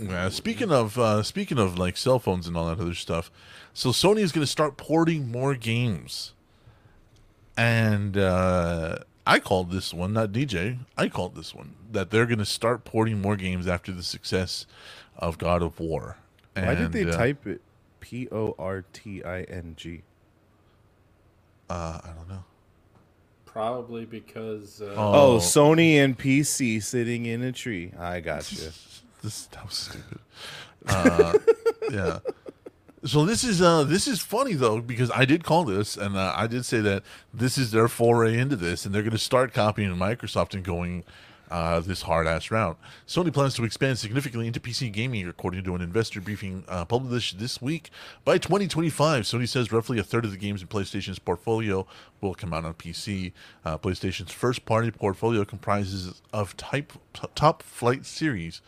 Yeah. 0.00 0.28
Speaking 0.30 0.72
of 0.72 0.98
uh, 0.98 1.22
speaking 1.22 1.58
of 1.58 1.78
like 1.78 1.96
cell 1.96 2.18
phones 2.18 2.48
and 2.48 2.56
all 2.56 2.66
that 2.66 2.80
other 2.80 2.94
stuff, 2.94 3.30
so 3.74 3.90
Sony 3.90 4.20
is 4.20 4.32
going 4.32 4.44
to 4.44 4.50
start 4.50 4.76
porting 4.76 5.30
more 5.30 5.54
games, 5.54 6.32
and 7.56 8.16
uh, 8.16 8.98
I 9.26 9.38
called 9.38 9.70
this 9.70 9.92
one 9.92 10.14
not 10.14 10.32
DJ. 10.32 10.78
I 10.96 11.08
called 11.08 11.36
this 11.36 11.54
one 11.54 11.74
that 11.92 12.10
they're 12.10 12.26
going 12.26 12.38
to 12.38 12.46
start 12.46 12.84
porting 12.84 13.20
more 13.20 13.36
games 13.36 13.66
after 13.68 13.92
the 13.92 14.02
success 14.02 14.66
of 15.16 15.38
God 15.38 15.62
of 15.62 15.78
War. 15.78 16.16
Why 16.54 16.74
did 16.74 16.92
they 16.92 17.04
uh, 17.04 17.12
type 17.12 17.46
it 17.46 17.60
P 18.10 18.26
O 18.32 18.56
R 18.58 18.84
T 18.92 19.22
I 19.22 19.42
N 19.42 19.74
G? 19.76 20.02
Uh, 21.68 22.00
I 22.02 22.08
don't 22.16 22.28
know. 22.28 22.42
Probably 23.44 24.04
because. 24.04 24.82
Uh, 24.82 24.94
Oh, 24.96 25.34
Oh. 25.34 25.38
Sony 25.38 25.94
and 25.94 26.18
PC 26.18 26.82
sitting 26.82 27.26
in 27.26 27.42
a 27.42 27.52
tree. 27.52 27.92
I 27.98 28.20
got 28.20 28.50
you. 28.52 28.68
This 29.22 29.48
that 29.48 29.66
was 29.66 29.74
stupid. 29.74 30.18
Uh, 30.88 31.34
yeah. 31.92 32.20
So 33.04 33.26
this 33.26 33.44
is 33.44 33.60
uh 33.60 33.84
this 33.84 34.08
is 34.08 34.18
funny 34.18 34.54
though 34.54 34.80
because 34.80 35.10
I 35.10 35.26
did 35.26 35.44
call 35.44 35.64
this 35.64 35.94
and 35.98 36.16
uh, 36.16 36.32
I 36.34 36.46
did 36.46 36.64
say 36.64 36.80
that 36.80 37.02
this 37.34 37.58
is 37.58 37.70
their 37.70 37.86
foray 37.86 38.38
into 38.38 38.56
this 38.56 38.86
and 38.86 38.94
they're 38.94 39.02
going 39.02 39.10
to 39.12 39.18
start 39.18 39.52
copying 39.52 39.90
Microsoft 39.90 40.54
and 40.54 40.64
going 40.64 41.04
uh, 41.50 41.80
this 41.80 42.02
hard 42.02 42.26
ass 42.26 42.50
route. 42.50 42.78
Sony 43.06 43.32
plans 43.32 43.54
to 43.54 43.64
expand 43.64 43.98
significantly 43.98 44.46
into 44.46 44.60
PC 44.60 44.92
gaming, 44.92 45.28
according 45.28 45.64
to 45.64 45.74
an 45.74 45.80
investor 45.80 46.20
briefing 46.20 46.64
uh, 46.68 46.84
published 46.84 47.38
this 47.38 47.60
week. 47.60 47.90
By 48.24 48.38
2025, 48.38 49.24
Sony 49.24 49.48
says 49.48 49.72
roughly 49.72 49.98
a 49.98 50.02
third 50.02 50.24
of 50.24 50.30
the 50.30 50.36
games 50.36 50.62
in 50.62 50.68
PlayStation's 50.68 51.18
portfolio 51.18 51.86
will 52.20 52.34
come 52.34 52.52
out 52.52 52.64
on 52.64 52.74
PC. 52.74 53.32
Uh, 53.64 53.78
PlayStation's 53.78 54.32
first-party 54.32 54.92
portfolio 54.92 55.44
comprises 55.44 56.22
of 56.32 56.56
type 56.56 56.92
t- 57.12 57.26
top 57.34 57.62
flight 57.62 58.06
series 58.06 58.62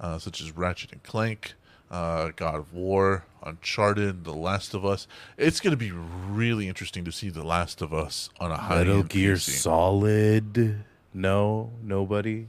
uh, 0.00 0.18
such 0.18 0.40
as 0.40 0.52
Ratchet 0.52 0.92
and 0.92 1.02
Clank, 1.02 1.54
uh, 1.90 2.30
God 2.36 2.56
of 2.56 2.74
War, 2.74 3.24
Uncharted, 3.42 4.24
The 4.24 4.34
Last 4.34 4.74
of 4.74 4.84
Us. 4.84 5.06
It's 5.36 5.60
going 5.60 5.70
to 5.70 5.76
be 5.76 5.92
really 5.92 6.68
interesting 6.68 7.04
to 7.04 7.12
see 7.12 7.30
The 7.30 7.44
Last 7.44 7.80
of 7.80 7.94
Us 7.94 8.28
on 8.40 8.50
a 8.50 8.56
high 8.56 8.78
Metal 8.78 9.02
Gear 9.04 9.36
Solid. 9.36 10.84
No, 11.16 11.70
nobody. 11.82 12.46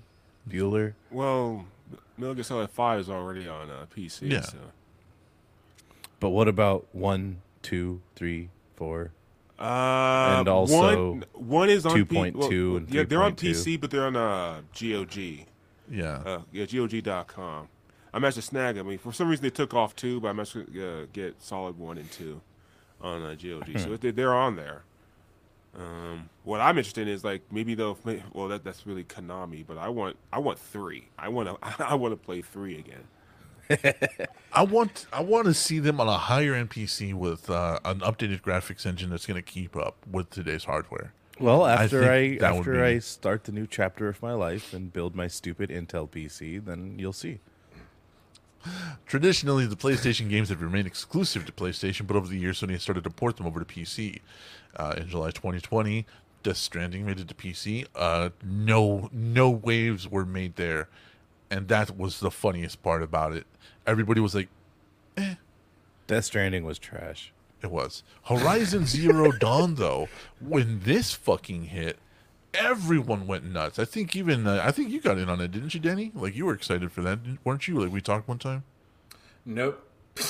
Bueller. 0.48 0.94
Well, 1.10 1.66
Metal 2.18 2.36
Gear 2.36 2.44
Solid 2.44 2.70
5 2.70 3.00
is 3.00 3.10
already 3.10 3.48
on 3.48 3.70
uh, 3.70 3.86
PC. 3.96 4.30
Yeah. 4.32 4.42
So. 4.42 4.58
But 6.20 6.30
what 6.30 6.48
about 6.50 6.86
one, 6.92 7.42
two, 7.62 8.02
three, 8.16 8.50
four? 8.76 9.12
Uh, 9.58 10.38
And 10.40 10.48
also 10.50 11.12
one, 11.12 11.24
one 11.34 11.70
is 11.70 11.86
on 11.86 11.94
P- 12.06 12.16
2.2 12.16 12.36
well, 12.36 12.78
and 12.78 12.90
yeah, 12.90 13.04
they're 13.04 13.24
on 13.24 13.36
3.2. 13.36 13.52
PC, 13.52 13.80
but 13.82 13.90
they're 13.90 14.06
on 14.06 14.16
uh, 14.18 14.62
GOG. 14.78 15.46
Yeah. 15.90 16.22
Uh, 16.26 16.42
yeah, 16.52 16.66
GOG.com. 16.66 17.70
I 18.14 18.20
managed 18.20 18.36
to 18.36 18.42
snag. 18.42 18.78
I 18.78 18.82
mean, 18.82 18.98
for 18.98 19.14
some 19.14 19.30
reason 19.30 19.44
they 19.44 19.50
took 19.50 19.74
off 19.74 19.96
two, 19.96 20.20
but 20.20 20.30
I 20.30 20.34
managed 20.34 20.54
to 20.54 20.62
uh, 20.62 21.06
get 21.14 21.42
Solid 21.42 21.78
One 21.80 21.98
and 21.98 22.12
Two 22.12 22.42
on 23.02 23.22
uh, 23.22 23.36
GOG. 23.42 23.70
Hmm. 23.70 23.78
so 23.78 23.96
they're 23.98 24.34
on 24.36 24.56
there. 24.58 24.84
Um, 25.76 26.30
what 26.44 26.60
I'm 26.62 26.78
interested 26.78 27.08
in 27.08 27.14
is 27.14 27.24
like 27.24 27.42
maybe 27.52 27.76
they'll. 27.76 27.98
may- 28.04 28.24
Well, 28.34 28.48
that 28.50 28.64
that's 28.64 28.86
really 28.88 29.04
Konami, 29.04 29.66
but 29.66 29.78
I 29.78 29.90
want 29.90 30.18
I 30.34 30.40
want 30.40 30.60
three. 30.60 31.10
I 31.18 31.30
want 31.30 31.50
to 31.50 31.58
I 31.88 31.96
want 31.96 32.14
to 32.14 32.18
play 32.18 32.42
three 32.42 32.78
again. 32.80 33.04
I 34.54 34.64
want 34.64 35.08
I 35.12 35.22
want 35.22 35.46
to 35.46 35.54
see 35.54 35.80
them 35.80 36.00
on 36.00 36.08
a 36.08 36.18
higher 36.18 36.54
end 36.54 36.70
PC 36.70 37.14
with 37.14 37.50
uh, 37.50 37.80
an 37.86 38.00
updated 38.00 38.42
graphics 38.42 38.86
engine 38.86 39.10
that's 39.10 39.26
going 39.26 39.36
to 39.36 39.42
keep 39.42 39.76
up 39.76 39.98
with 40.10 40.30
today's 40.30 40.64
hardware. 40.64 41.14
Well, 41.40 41.68
after 41.68 42.02
think 42.02 42.42
I, 42.42 42.48
after 42.48 42.74
be- 42.74 42.82
I 42.82 43.00
start 43.00 43.44
the 43.44 43.52
new 43.52 43.68
chapter 43.68 44.08
of 44.08 44.22
my 44.24 44.34
life 44.34 44.74
and 44.74 44.92
build 44.92 45.16
my 45.16 45.28
stupid 45.28 45.70
Intel 45.70 46.10
PC, 46.10 46.64
then 46.64 46.98
you'll 46.98 47.14
see. 47.14 47.40
Traditionally, 49.06 49.66
the 49.66 49.76
PlayStation 49.76 50.30
games 50.30 50.50
have 50.50 50.62
remained 50.62 50.88
exclusive 50.88 51.46
to 51.46 51.52
PlayStation, 51.52 52.06
but 52.08 52.16
over 52.16 52.28
the 52.28 52.38
years, 52.38 52.62
Sony 52.62 52.72
has 52.72 52.82
started 52.82 53.04
to 53.04 53.10
port 53.10 53.38
them 53.38 53.48
over 53.48 53.64
to 53.64 53.66
PC. 53.66 54.20
Uh, 54.76 54.96
in 54.98 55.08
July 55.08 55.32
2020, 55.32 56.06
Death 56.44 56.58
Stranding 56.58 57.06
made 57.06 57.20
it 57.20 57.28
to 57.28 57.34
PC. 57.36 57.86
Uh, 57.96 58.30
no, 58.44 59.10
no 59.12 59.50
waves 59.50 60.08
were 60.08 60.26
made 60.26 60.56
there, 60.56 60.88
and 61.50 61.68
that 61.68 61.98
was 61.98 62.20
the 62.20 62.32
funniest 62.32 62.84
part 62.84 63.02
about 63.02 63.34
it. 63.34 63.48
Everybody 63.86 64.22
was 64.22 64.36
like, 64.36 64.50
eh. 65.16 65.36
Death 66.06 66.26
Stranding 66.26 66.64
was 66.64 66.80
trash. 66.80 67.34
It 67.62 67.72
was 67.72 68.04
Horizon 68.26 68.86
Zero 68.86 69.32
Dawn 69.40 69.76
though. 69.76 70.08
When 70.40 70.82
this 70.82 71.14
fucking 71.14 71.66
hit, 71.66 71.98
everyone 72.58 73.28
went 73.28 73.46
nuts. 73.46 73.80
I 73.80 73.86
think 73.86 74.16
even 74.16 74.48
uh, 74.48 74.62
I 74.64 74.72
think 74.72 74.90
you 74.90 75.02
got 75.02 75.18
in 75.18 75.30
on 75.30 75.40
it, 75.42 75.52
didn't 75.52 75.74
you, 75.74 75.80
Danny? 75.80 76.12
Like 76.14 76.36
you 76.36 76.46
were 76.46 76.54
excited 76.54 76.92
for 76.92 77.02
that, 77.02 77.20
weren't 77.44 77.68
you? 77.68 77.80
Like 77.80 77.92
we 77.92 78.02
talked 78.02 78.28
one 78.28 78.40
time. 78.40 78.64
Nope. 79.46 79.84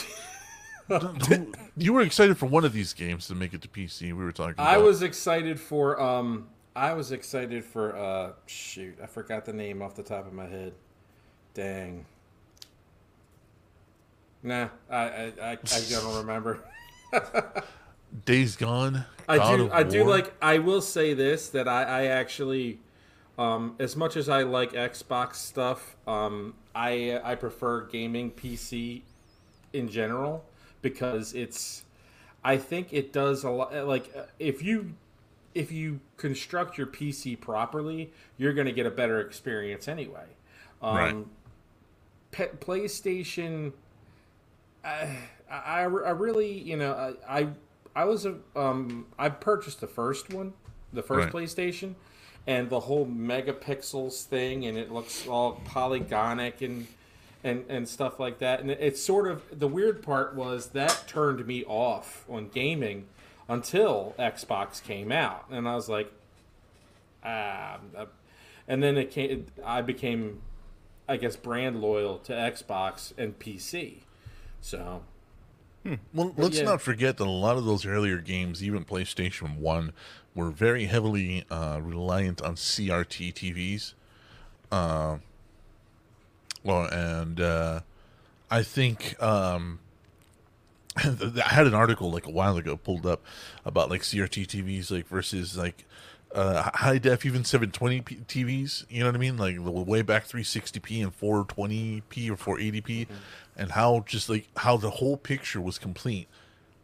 You 1.76 1.92
were 1.92 2.02
excited 2.02 2.38
for 2.38 2.46
one 2.46 2.64
of 2.64 2.72
these 2.72 2.94
games 2.94 3.28
to 3.28 3.36
make 3.36 3.54
it 3.54 3.62
to 3.62 3.68
PC. 3.68 4.04
We 4.04 4.14
were 4.14 4.32
talking. 4.32 4.54
About. 4.54 4.68
I 4.68 4.78
was 4.78 5.02
excited 5.02 5.60
for 5.60 6.00
um 6.00 6.48
I 6.78 6.94
was 6.94 7.12
excited 7.12 7.66
for 7.66 7.96
uh 7.96 8.32
shoot, 8.46 8.98
I 9.04 9.06
forgot 9.06 9.44
the 9.44 9.52
name 9.52 9.82
off 9.82 9.96
the 9.96 10.04
top 10.04 10.26
of 10.26 10.32
my 10.34 10.48
head. 10.48 10.74
Dang. 11.54 12.06
Nah, 14.44 14.70
I 14.90 14.98
I, 14.98 15.34
I, 15.42 15.52
I 15.52 15.82
don't 15.90 16.16
remember. 16.26 16.64
Days 18.26 18.56
Gone. 18.56 19.06
I 19.28 19.56
do 19.58 19.70
I 19.72 19.84
do 19.84 20.04
like 20.06 20.34
I 20.42 20.60
will 20.60 20.82
say 20.82 21.14
this 21.14 21.50
that 21.50 21.68
I, 21.68 21.84
I 21.84 22.06
actually 22.06 22.80
um 23.38 23.76
as 23.80 23.96
much 23.96 24.16
as 24.16 24.30
I 24.30 24.44
like 24.44 24.74
Xbox 24.74 25.36
stuff, 25.36 25.96
um 26.08 26.54
I 26.74 27.20
I 27.24 27.36
prefer 27.36 27.82
gaming 27.82 28.32
PC 28.32 29.02
in 29.74 29.90
general 29.90 30.46
because 30.82 31.34
it's 31.34 31.84
I 32.44 32.58
think 32.58 32.94
it 32.94 33.12
does 33.12 33.44
a 33.44 33.50
lot 33.50 33.74
like 33.86 34.16
if 34.40 34.64
you 34.64 34.94
if 35.54 35.72
you 35.72 36.00
construct 36.18 36.78
your 36.78 36.88
PC 36.88 37.40
properly, 37.40 38.12
you're 38.38 38.54
going 38.54 38.68
to 38.68 38.72
get 38.74 38.86
a 38.86 38.92
better 38.92 39.20
experience 39.20 39.88
anyway. 39.88 40.26
Um, 40.82 40.96
Right. 40.96 41.16
Pe- 42.30 42.50
PlayStation, 42.60 43.74
I, 44.86 45.18
I, 45.50 45.82
I 45.82 45.84
really, 45.86 46.52
you 46.52 46.78
know, 46.78 47.16
I, 47.28 47.40
I, 47.40 47.48
I 47.98 48.06
was 48.06 48.28
a, 48.28 48.36
um, 48.56 49.08
I 49.18 49.30
purchased 49.30 49.82
the 49.82 49.88
first 49.88 50.32
one, 50.32 50.54
the 50.94 51.02
first 51.02 51.34
Right. 51.34 51.44
PlayStation, 51.44 51.96
and 52.46 52.70
the 52.70 52.82
whole 52.82 53.08
megapixels 53.08 54.24
thing, 54.24 54.68
and 54.68 54.78
it 54.78 54.92
looks 54.92 55.28
all 55.28 55.60
polygonic 55.66 56.62
and, 56.62 56.86
and, 57.44 57.66
and 57.68 57.90
stuff 57.90 58.20
like 58.20 58.38
that. 58.38 58.60
And 58.60 58.70
it's 58.70 59.02
sort 59.02 59.28
of 59.28 59.42
the 59.52 59.68
weird 59.68 60.04
part 60.04 60.36
was 60.36 60.68
that 60.68 61.06
turned 61.08 61.48
me 61.48 61.64
off 61.64 62.24
on 62.30 62.50
gaming 62.50 63.08
until 63.50 64.14
Xbox 64.20 64.82
came 64.84 65.12
out, 65.12 65.46
and 65.50 65.68
I 65.68 65.74
was 65.74 65.90
like, 65.90 66.12
ah, 67.24 67.80
uh, 67.98 68.06
and 68.68 68.84
then 68.84 68.96
it 68.98 69.10
came. 69.10 69.48
I 69.66 69.82
became, 69.82 70.44
I 71.10 71.18
guess, 71.18 71.36
brand 71.36 71.82
loyal 71.82 72.20
to 72.20 72.34
Xbox 72.34 73.18
and 73.18 73.40
PC. 73.40 74.02
So 74.62 75.02
Well, 76.14 76.34
let's 76.38 76.58
yeah. 76.58 76.66
not 76.66 76.82
forget 76.82 77.18
that 77.18 77.28
a 77.28 77.30
lot 77.30 77.58
of 77.58 77.66
those 77.66 77.86
earlier 77.86 78.18
games, 78.18 78.64
even 78.64 78.86
PlayStation 78.86 79.58
One, 79.58 79.94
were 80.36 80.52
very 80.52 80.86
heavily 80.86 81.46
uh, 81.50 81.80
reliant 81.82 82.42
on 82.42 82.56
CRT 82.56 83.34
TVs. 83.34 83.94
Uh, 84.72 85.18
well, 86.64 86.86
and 86.86 87.40
uh, 87.40 87.82
I 88.52 88.64
think 88.64 89.22
um, 89.22 89.80
I 90.98 91.50
had 91.50 91.68
an 91.68 91.74
article 91.74 92.12
like 92.12 92.26
a 92.26 92.32
while 92.32 92.58
ago 92.58 92.78
pulled 92.78 93.06
up 93.06 93.22
about 93.66 93.90
like 93.90 94.02
CRT 94.02 94.48
TVs, 94.48 94.92
like 94.92 95.08
versus 95.08 95.58
like 95.58 95.86
uh, 96.34 96.70
high 96.74 96.98
def, 96.98 97.26
even 97.26 97.44
720p 97.44 98.26
TVs. 98.26 98.86
You 98.90 99.02
know 99.02 99.08
what 99.08 99.16
I 99.16 99.20
mean? 99.20 99.38
Like 99.38 99.56
the 99.56 99.72
way 99.72 100.02
back 100.02 100.28
360p 100.28 101.04
and 101.04 101.20
420p 101.20 102.30
or 102.30 102.58
480p, 102.58 103.08
and 103.58 103.72
how 103.72 104.04
just 104.06 104.30
like 104.30 104.48
how 104.58 104.78
the 104.78 104.90
whole 104.92 105.18
picture 105.18 105.60
was 105.60 105.78
complete 105.80 106.28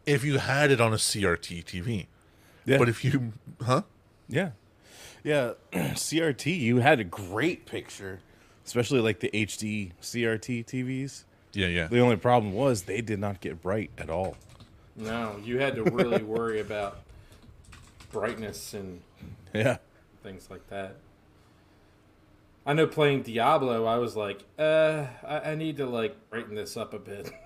if 0.06 0.24
you 0.26 0.40
had 0.40 0.72
it 0.72 0.82
on 0.82 0.92
a 0.92 0.98
CRT 0.98 1.64
TV. 1.64 2.08
Yeah. 2.66 2.78
But 2.78 2.90
if 2.90 3.06
you, 3.06 3.34
huh? 3.62 3.84
Yeah. 4.28 4.52
Yeah. 5.24 5.54
CRT, 5.72 6.60
you 6.60 6.78
had 6.80 7.00
a 7.00 7.04
great 7.06 7.66
picture, 7.66 8.20
especially 8.66 9.00
like 9.00 9.20
the 9.22 9.30
HD 9.34 9.92
CRT 10.02 10.66
TVs. 10.66 11.24
Yeah, 11.54 11.68
yeah. 11.68 11.88
The 11.88 12.00
only 12.00 12.16
problem 12.18 12.54
was 12.54 12.84
they 12.84 13.02
did 13.02 13.20
not 13.20 13.40
get 13.40 13.62
bright 13.62 13.92
at 13.98 14.10
all. 14.10 14.36
no, 14.96 15.38
you 15.44 15.60
had 15.60 15.76
to 15.76 15.84
really 15.84 16.24
worry 16.24 16.60
about 16.60 17.00
brightness 18.12 18.74
and 18.74 19.02
Yeah. 19.54 19.78
things 20.24 20.50
like 20.50 20.68
that. 20.70 20.96
I 22.66 22.74
know 22.74 22.88
playing 22.88 23.24
Diablo, 23.24 23.86
I 23.86 23.98
was 23.98 24.16
like, 24.16 24.44
uh, 24.58 25.06
I, 25.28 25.52
I 25.52 25.56
need 25.56 25.78
to 25.78 25.86
like 25.86 26.30
brighten 26.30 26.56
this 26.56 26.78
up 26.78 26.94
a 26.94 27.00
bit. 27.00 27.32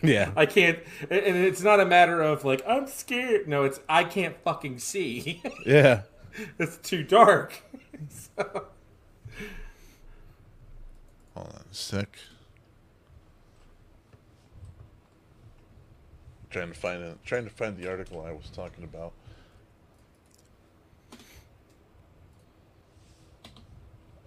Yeah. 0.00 0.30
I 0.36 0.46
can't, 0.46 0.78
and 1.10 1.36
it's 1.36 1.60
not 1.60 1.80
a 1.80 1.84
matter 1.84 2.22
of 2.22 2.44
like 2.44 2.62
I'm 2.68 2.86
scared. 2.86 3.48
No, 3.48 3.64
it's 3.64 3.80
I 3.88 4.04
can't 4.04 4.36
fucking 4.44 4.78
see. 4.78 5.42
Yeah. 5.66 6.02
it's 6.56 6.76
too 6.76 7.02
dark. 7.02 7.60
So- 8.08 8.66
Hold 11.34 11.48
on 11.48 11.62
a 11.68 11.74
sec. 11.74 12.16
Trying 16.50 16.68
to 16.68 16.78
find 16.78 17.02
it. 17.02 17.18
Trying 17.24 17.44
to 17.44 17.50
find 17.50 17.76
the 17.76 17.88
article 17.90 18.22
I 18.22 18.30
was 18.32 18.50
talking 18.50 18.84
about. 18.84 19.12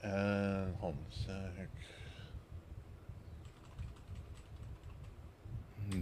And 0.03 0.75
hold 0.77 0.95
on 0.95 1.05
a 1.11 1.15
sec. 1.15 1.67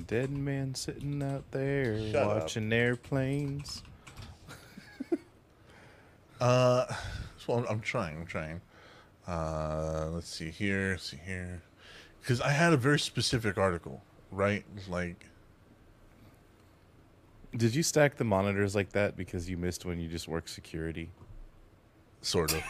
Dead 0.08 0.30
man 0.30 0.76
sitting 0.76 1.22
out 1.24 1.50
there 1.52 2.00
Shut 2.12 2.16
up. 2.16 2.42
watching 2.44 2.72
airplanes. 2.74 3.84
Uh, 6.42 6.86
so 7.38 7.52
I'm, 7.54 7.66
I'm 7.68 7.80
trying. 7.82 8.16
I'm 8.16 8.26
trying. 8.26 8.62
Uh, 9.28 10.08
let's 10.14 10.30
see 10.30 10.50
here. 10.50 10.92
Let's 10.92 11.10
see 11.12 11.20
here. 11.26 11.62
Because 12.22 12.40
I 12.40 12.52
had 12.52 12.72
a 12.72 12.78
very 12.78 12.98
specific 12.98 13.58
article, 13.58 14.02
right? 14.32 14.64
Like, 14.88 15.26
Did 17.54 17.76
you 17.76 17.84
stack 17.84 18.16
the 18.16 18.24
monitors 18.24 18.74
like 18.74 18.94
that 18.94 19.18
because 19.18 19.50
you 19.50 19.58
missed 19.58 19.84
when 19.84 20.00
you 20.00 20.08
just 20.08 20.30
worked 20.30 20.50
security? 20.50 21.10
sort 22.22 22.54
of. 22.54 22.64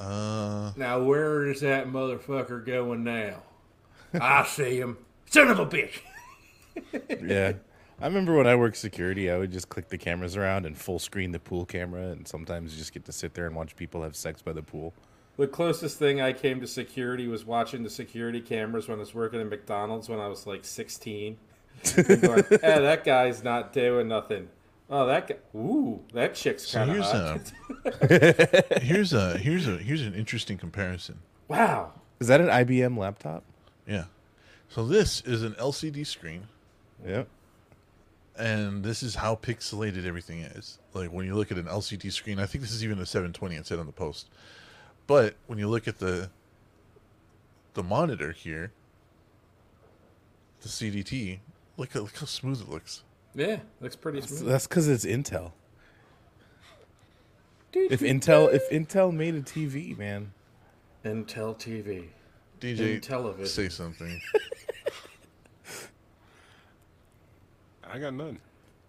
Uh, 0.00 0.72
Now 0.76 1.02
where 1.02 1.46
is 1.46 1.60
that 1.60 1.88
motherfucker 1.88 2.64
going 2.64 3.04
now? 3.04 3.42
I 4.14 4.44
see 4.44 4.78
him. 4.78 4.98
Son 5.26 5.48
of 5.48 5.58
a 5.58 5.66
bitch. 5.66 6.00
yeah. 7.22 7.52
I 8.00 8.06
remember 8.06 8.36
when 8.36 8.46
I 8.46 8.54
worked 8.54 8.76
security, 8.76 9.28
I 9.30 9.36
would 9.38 9.50
just 9.50 9.68
click 9.68 9.88
the 9.88 9.98
cameras 9.98 10.36
around 10.36 10.66
and 10.66 10.78
full 10.78 11.00
screen 11.00 11.32
the 11.32 11.40
pool 11.40 11.66
camera, 11.66 12.10
and 12.10 12.28
sometimes 12.28 12.72
you 12.72 12.78
just 12.78 12.92
get 12.94 13.04
to 13.06 13.12
sit 13.12 13.34
there 13.34 13.46
and 13.46 13.56
watch 13.56 13.74
people 13.74 14.04
have 14.04 14.14
sex 14.14 14.40
by 14.40 14.52
the 14.52 14.62
pool. 14.62 14.94
The 15.36 15.48
closest 15.48 15.98
thing 15.98 16.20
I 16.20 16.32
came 16.32 16.60
to 16.60 16.66
security 16.66 17.26
was 17.26 17.44
watching 17.44 17.82
the 17.82 17.90
security 17.90 18.40
cameras 18.40 18.86
when 18.88 18.98
I 18.98 19.00
was 19.00 19.14
working 19.14 19.40
at 19.40 19.48
McDonald's 19.48 20.08
when 20.08 20.20
I 20.20 20.28
was 20.28 20.46
like 20.46 20.64
16. 20.64 21.36
And 21.96 22.22
going, 22.22 22.44
eh, 22.50 22.80
that 22.80 23.04
guy's 23.04 23.44
not 23.44 23.72
doing 23.72 24.08
nothing. 24.08 24.48
Oh, 24.90 25.06
that 25.06 25.28
guy. 25.28 25.36
Ooh, 25.56 26.02
that 26.14 26.34
chick's 26.34 26.66
so 26.66 26.78
kind 26.78 26.90
of 26.90 26.96
here's 26.96 27.10
hot. 27.12 27.52
Um, 27.84 27.92
a 28.78 28.78
here's 28.80 29.12
a 29.12 29.36
here's 29.38 29.66
a 29.68 29.76
here's 29.78 30.02
an 30.02 30.14
interesting 30.14 30.56
comparison. 30.58 31.18
wow. 31.48 31.92
Is 32.20 32.26
that 32.28 32.40
an 32.40 32.48
IBM 32.48 32.96
laptop? 32.98 33.44
Yeah. 33.86 34.04
So 34.68 34.84
this 34.86 35.20
is 35.22 35.42
an 35.44 35.52
LCD 35.54 36.04
screen, 36.06 36.48
Yep. 37.06 37.28
and 38.36 38.82
this 38.82 39.02
is 39.02 39.14
how 39.14 39.36
pixelated 39.36 40.04
everything 40.04 40.40
is. 40.40 40.78
Like 40.94 41.10
when 41.12 41.26
you 41.26 41.34
look 41.36 41.52
at 41.52 41.58
an 41.58 41.66
LCD 41.66 42.10
screen, 42.12 42.38
I 42.40 42.46
think 42.46 42.62
this 42.62 42.72
is 42.72 42.82
even 42.82 42.98
a 42.98 43.06
720. 43.06 43.54
It 43.56 43.66
said 43.66 43.78
on 43.78 43.86
the 43.86 43.92
post. 43.92 44.28
But 45.06 45.36
when 45.46 45.58
you 45.58 45.68
look 45.68 45.86
at 45.86 45.98
the 46.00 46.30
the 47.74 47.82
monitor 47.82 48.32
here, 48.32 48.72
the 50.62 50.68
CDT, 50.68 51.38
look 51.76 51.94
at 51.94 52.02
look 52.02 52.16
how 52.16 52.26
smooth 52.26 52.60
it 52.60 52.68
looks. 52.68 53.04
Yeah, 53.34 53.60
looks 53.80 53.96
pretty 53.96 54.20
So 54.22 54.26
smooth. 54.26 54.48
that's 54.48 54.66
because 54.66 54.88
it's 54.88 55.04
Intel. 55.04 55.52
If 57.72 58.00
Intel 58.00 58.52
if 58.52 58.68
Intel 58.70 59.12
made 59.12 59.34
a 59.34 59.42
TV, 59.42 59.96
man. 59.96 60.32
Intel 61.04 61.56
TV. 61.56 62.06
DJ, 62.60 62.94
In 62.96 63.00
television. 63.00 63.46
say 63.46 63.68
something. 63.68 64.20
I 67.90 67.98
got 67.98 68.14
none. 68.14 68.38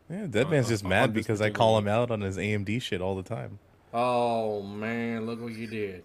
Yeah, 0.09 0.25
Dead 0.27 0.49
Man's 0.49 0.65
uh, 0.65 0.69
just 0.69 0.83
on 0.83 0.89
mad 0.89 1.13
because 1.13 1.39
I 1.39 1.51
call 1.51 1.77
him 1.77 1.87
out 1.87 2.09
on 2.09 2.21
his 2.21 2.37
AMD 2.37 2.81
shit 2.81 2.99
all 2.99 3.15
the 3.15 3.21
time. 3.23 3.59
Oh 3.93 4.61
man, 4.63 5.25
look 5.25 5.39
what 5.41 5.53
you 5.53 5.67
did. 5.67 6.03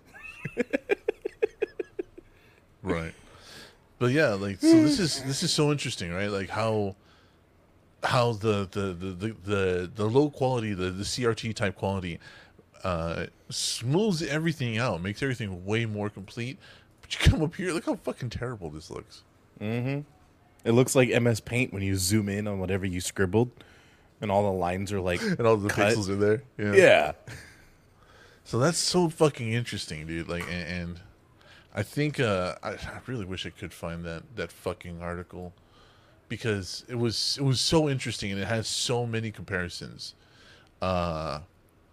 right 2.82 3.14
but 3.98 4.10
yeah 4.12 4.34
like 4.34 4.60
so 4.60 4.82
this 4.82 5.00
is 5.00 5.22
this 5.22 5.42
is 5.42 5.50
so 5.50 5.72
interesting 5.72 6.12
right 6.12 6.28
like 6.30 6.50
how 6.50 6.94
how 8.04 8.32
the 8.32 8.68
the 8.70 8.92
the 8.92 9.36
the, 9.44 9.90
the, 9.94 10.04
low 10.04 10.30
quality 10.30 10.74
the, 10.74 10.90
the 10.90 11.04
crt 11.04 11.54
type 11.54 11.74
quality 11.76 12.18
uh 12.82 13.26
smooths 13.50 14.22
everything 14.22 14.78
out 14.78 15.02
makes 15.02 15.22
everything 15.22 15.64
way 15.64 15.86
more 15.86 16.10
complete 16.10 16.58
but 17.00 17.12
you 17.14 17.30
come 17.30 17.42
up 17.42 17.54
here 17.54 17.72
look 17.72 17.86
how 17.86 17.94
fucking 17.96 18.30
terrible 18.30 18.70
this 18.70 18.90
looks 18.90 19.22
Mm-hmm. 19.60 20.00
It 20.64 20.72
looks 20.72 20.94
like 20.94 21.08
MS 21.22 21.40
Paint 21.40 21.72
when 21.72 21.82
you 21.82 21.96
zoom 21.96 22.28
in 22.28 22.46
on 22.46 22.58
whatever 22.58 22.86
you 22.86 23.00
scribbled, 23.00 23.50
and 24.20 24.30
all 24.30 24.42
the 24.42 24.58
lines 24.58 24.92
are 24.92 25.00
like 25.00 25.20
and 25.38 25.46
all 25.46 25.56
the 25.56 25.68
cut. 25.68 25.92
pixels 25.92 26.08
are 26.08 26.16
there 26.16 26.42
Yeah, 26.58 27.12
So 28.44 28.58
that's 28.58 28.78
so 28.78 29.08
fucking 29.08 29.52
interesting, 29.52 30.06
dude. 30.06 30.28
Like, 30.28 30.44
and, 30.44 30.68
and 30.68 31.00
I 31.74 31.82
think 31.82 32.20
uh, 32.20 32.56
I, 32.62 32.70
I 32.70 33.00
really 33.06 33.24
wish 33.24 33.46
I 33.46 33.50
could 33.50 33.72
find 33.72 34.04
that 34.04 34.22
that 34.36 34.50
fucking 34.52 35.02
article 35.02 35.52
because 36.28 36.84
it 36.88 36.96
was 36.96 37.36
it 37.38 37.44
was 37.44 37.60
so 37.60 37.88
interesting 37.88 38.32
and 38.32 38.40
it 38.40 38.46
has 38.46 38.66
so 38.66 39.06
many 39.06 39.30
comparisons. 39.30 40.14
Uh, 40.82 41.40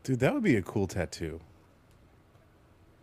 dude, 0.04 0.20
that 0.20 0.34
would 0.34 0.44
be 0.44 0.56
a 0.56 0.62
cool 0.62 0.88
tattoo. 0.88 1.40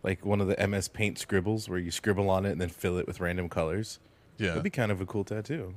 Like 0.03 0.25
one 0.25 0.39
of 0.41 0.47
the 0.47 0.67
MS 0.67 0.87
Paint 0.87 1.17
scribbles 1.19 1.67
where 1.67 1.79
you 1.79 1.91
scribble 1.91 2.29
on 2.29 2.45
it 2.45 2.51
and 2.51 2.61
then 2.61 2.69
fill 2.69 2.97
it 2.97 3.07
with 3.07 3.19
random 3.19 3.49
colors. 3.49 3.99
yeah. 4.37 4.49
That'd 4.49 4.63
be 4.63 4.69
kind 4.69 4.91
of 4.91 5.01
a 5.01 5.05
cool 5.05 5.23
tattoo. 5.23 5.73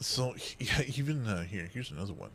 so 0.00 0.34
yeah, 0.58 0.82
even 0.96 1.26
uh, 1.26 1.44
here, 1.44 1.68
here's 1.72 1.90
another 1.90 2.12
one. 2.12 2.30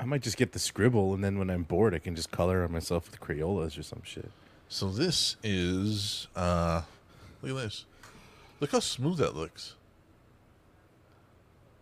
I 0.00 0.04
might 0.04 0.22
just 0.22 0.36
get 0.36 0.52
the 0.52 0.60
scribble, 0.60 1.12
and 1.12 1.24
then 1.24 1.38
when 1.38 1.50
I'm 1.50 1.64
bored, 1.64 1.92
I 1.92 1.98
can 1.98 2.14
just 2.14 2.30
color 2.30 2.62
on 2.62 2.70
myself 2.70 3.10
with 3.10 3.20
Crayolas 3.20 3.76
or 3.78 3.82
some 3.82 4.02
shit. 4.04 4.30
So 4.68 4.90
this 4.90 5.36
is 5.42 6.28
uh, 6.36 6.82
look 7.42 7.56
at 7.56 7.62
this. 7.64 7.84
Look 8.60 8.72
how 8.72 8.80
smooth 8.80 9.18
that 9.18 9.34
looks. 9.36 9.74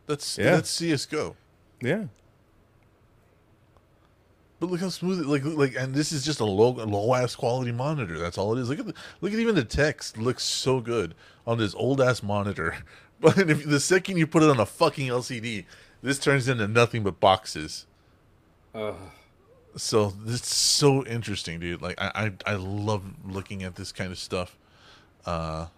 That's 0.06 0.38
Yeah. 0.38 0.52
that's 0.56 0.70
CS:GO. 0.70 1.36
Yeah, 1.80 2.04
But 4.58 4.70
look 4.70 4.80
how 4.80 4.88
smooth 4.88 5.20
it 5.20 5.26
like 5.26 5.44
like 5.44 5.74
and 5.76 5.94
this 5.94 6.12
is 6.12 6.24
just 6.24 6.40
a 6.40 6.44
low 6.44 6.70
low 6.70 7.14
ass 7.14 7.34
quality 7.36 7.72
monitor. 7.72 8.18
That's 8.18 8.38
all 8.38 8.56
it 8.56 8.60
is. 8.60 8.68
Look 8.70 8.78
at 8.78 8.86
the, 8.86 8.94
look 9.20 9.32
at 9.32 9.38
even 9.38 9.54
the 9.54 9.64
text 9.64 10.16
looks 10.16 10.42
so 10.44 10.80
good 10.80 11.14
on 11.46 11.58
this 11.58 11.74
old 11.74 12.00
ass 12.00 12.22
monitor. 12.22 12.76
But 13.18 13.38
if 13.38 13.64
the 13.64 13.80
second 13.80 14.18
you 14.18 14.26
put 14.26 14.42
it 14.42 14.50
on 14.50 14.60
a 14.60 14.66
fucking 14.66 15.08
LCD, 15.08 15.64
this 16.02 16.18
turns 16.18 16.48
into 16.48 16.68
nothing 16.68 17.02
but 17.02 17.18
boxes. 17.18 17.86
Ugh. 18.74 18.94
So 19.74 20.12
it's 20.26 20.54
so 20.54 21.02
interesting, 21.06 21.58
dude. 21.58 21.80
Like 21.80 21.98
I 21.98 22.32
I, 22.46 22.52
I 22.52 22.54
love 22.56 23.04
looking 23.26 23.62
at 23.62 23.74
this 23.76 23.90
kind 23.90 24.12
of 24.12 24.18
stuff. 24.18 24.58
Uh 25.24 25.68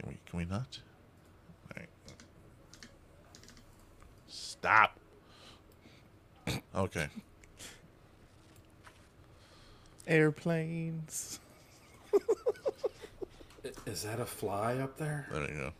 Can 0.00 0.08
we 0.08 0.18
can 0.26 0.38
we 0.38 0.44
not? 0.46 0.78
All 1.68 1.76
right. 1.76 1.88
Stop. 4.28 4.98
Okay. 6.74 7.08
airplanes. 10.06 11.38
Is 13.86 14.02
that 14.04 14.20
a 14.20 14.24
fly 14.24 14.78
up 14.78 14.96
there? 14.96 15.28
There 15.30 15.42
you 15.42 15.72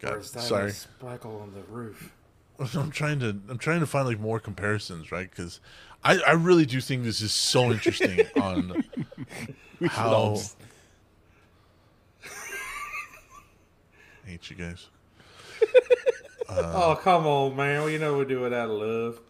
go. 0.00 0.08
Or 0.10 0.18
is 0.18 0.30
that 0.32 0.42
sorry. 0.42 0.70
a 0.70 0.72
speckle 0.72 1.40
on 1.40 1.52
the 1.54 1.62
roof? 1.72 2.12
I'm 2.74 2.90
trying 2.90 3.20
to 3.20 3.28
I'm 3.48 3.58
trying 3.58 3.80
to 3.80 3.86
find 3.86 4.06
like 4.06 4.18
more 4.20 4.40
comparisons, 4.40 5.12
right? 5.12 5.30
Because 5.30 5.60
I 6.02 6.18
I 6.18 6.32
really 6.32 6.66
do 6.66 6.80
think 6.80 7.04
this 7.04 7.20
is 7.20 7.32
so 7.32 7.70
interesting 7.70 8.26
on 8.36 8.84
how. 9.88 10.08
all- 10.12 10.42
I 14.17 14.17
hate 14.28 14.50
you 14.50 14.56
guys. 14.56 14.88
oh 16.50 16.98
come 17.02 17.26
on, 17.26 17.56
man! 17.56 17.80
Well, 17.80 17.90
you 17.90 17.98
know 17.98 18.18
we 18.18 18.24
do 18.26 18.44
it 18.44 18.52
out 18.52 18.68
of 18.70 18.76
love. 18.76 19.20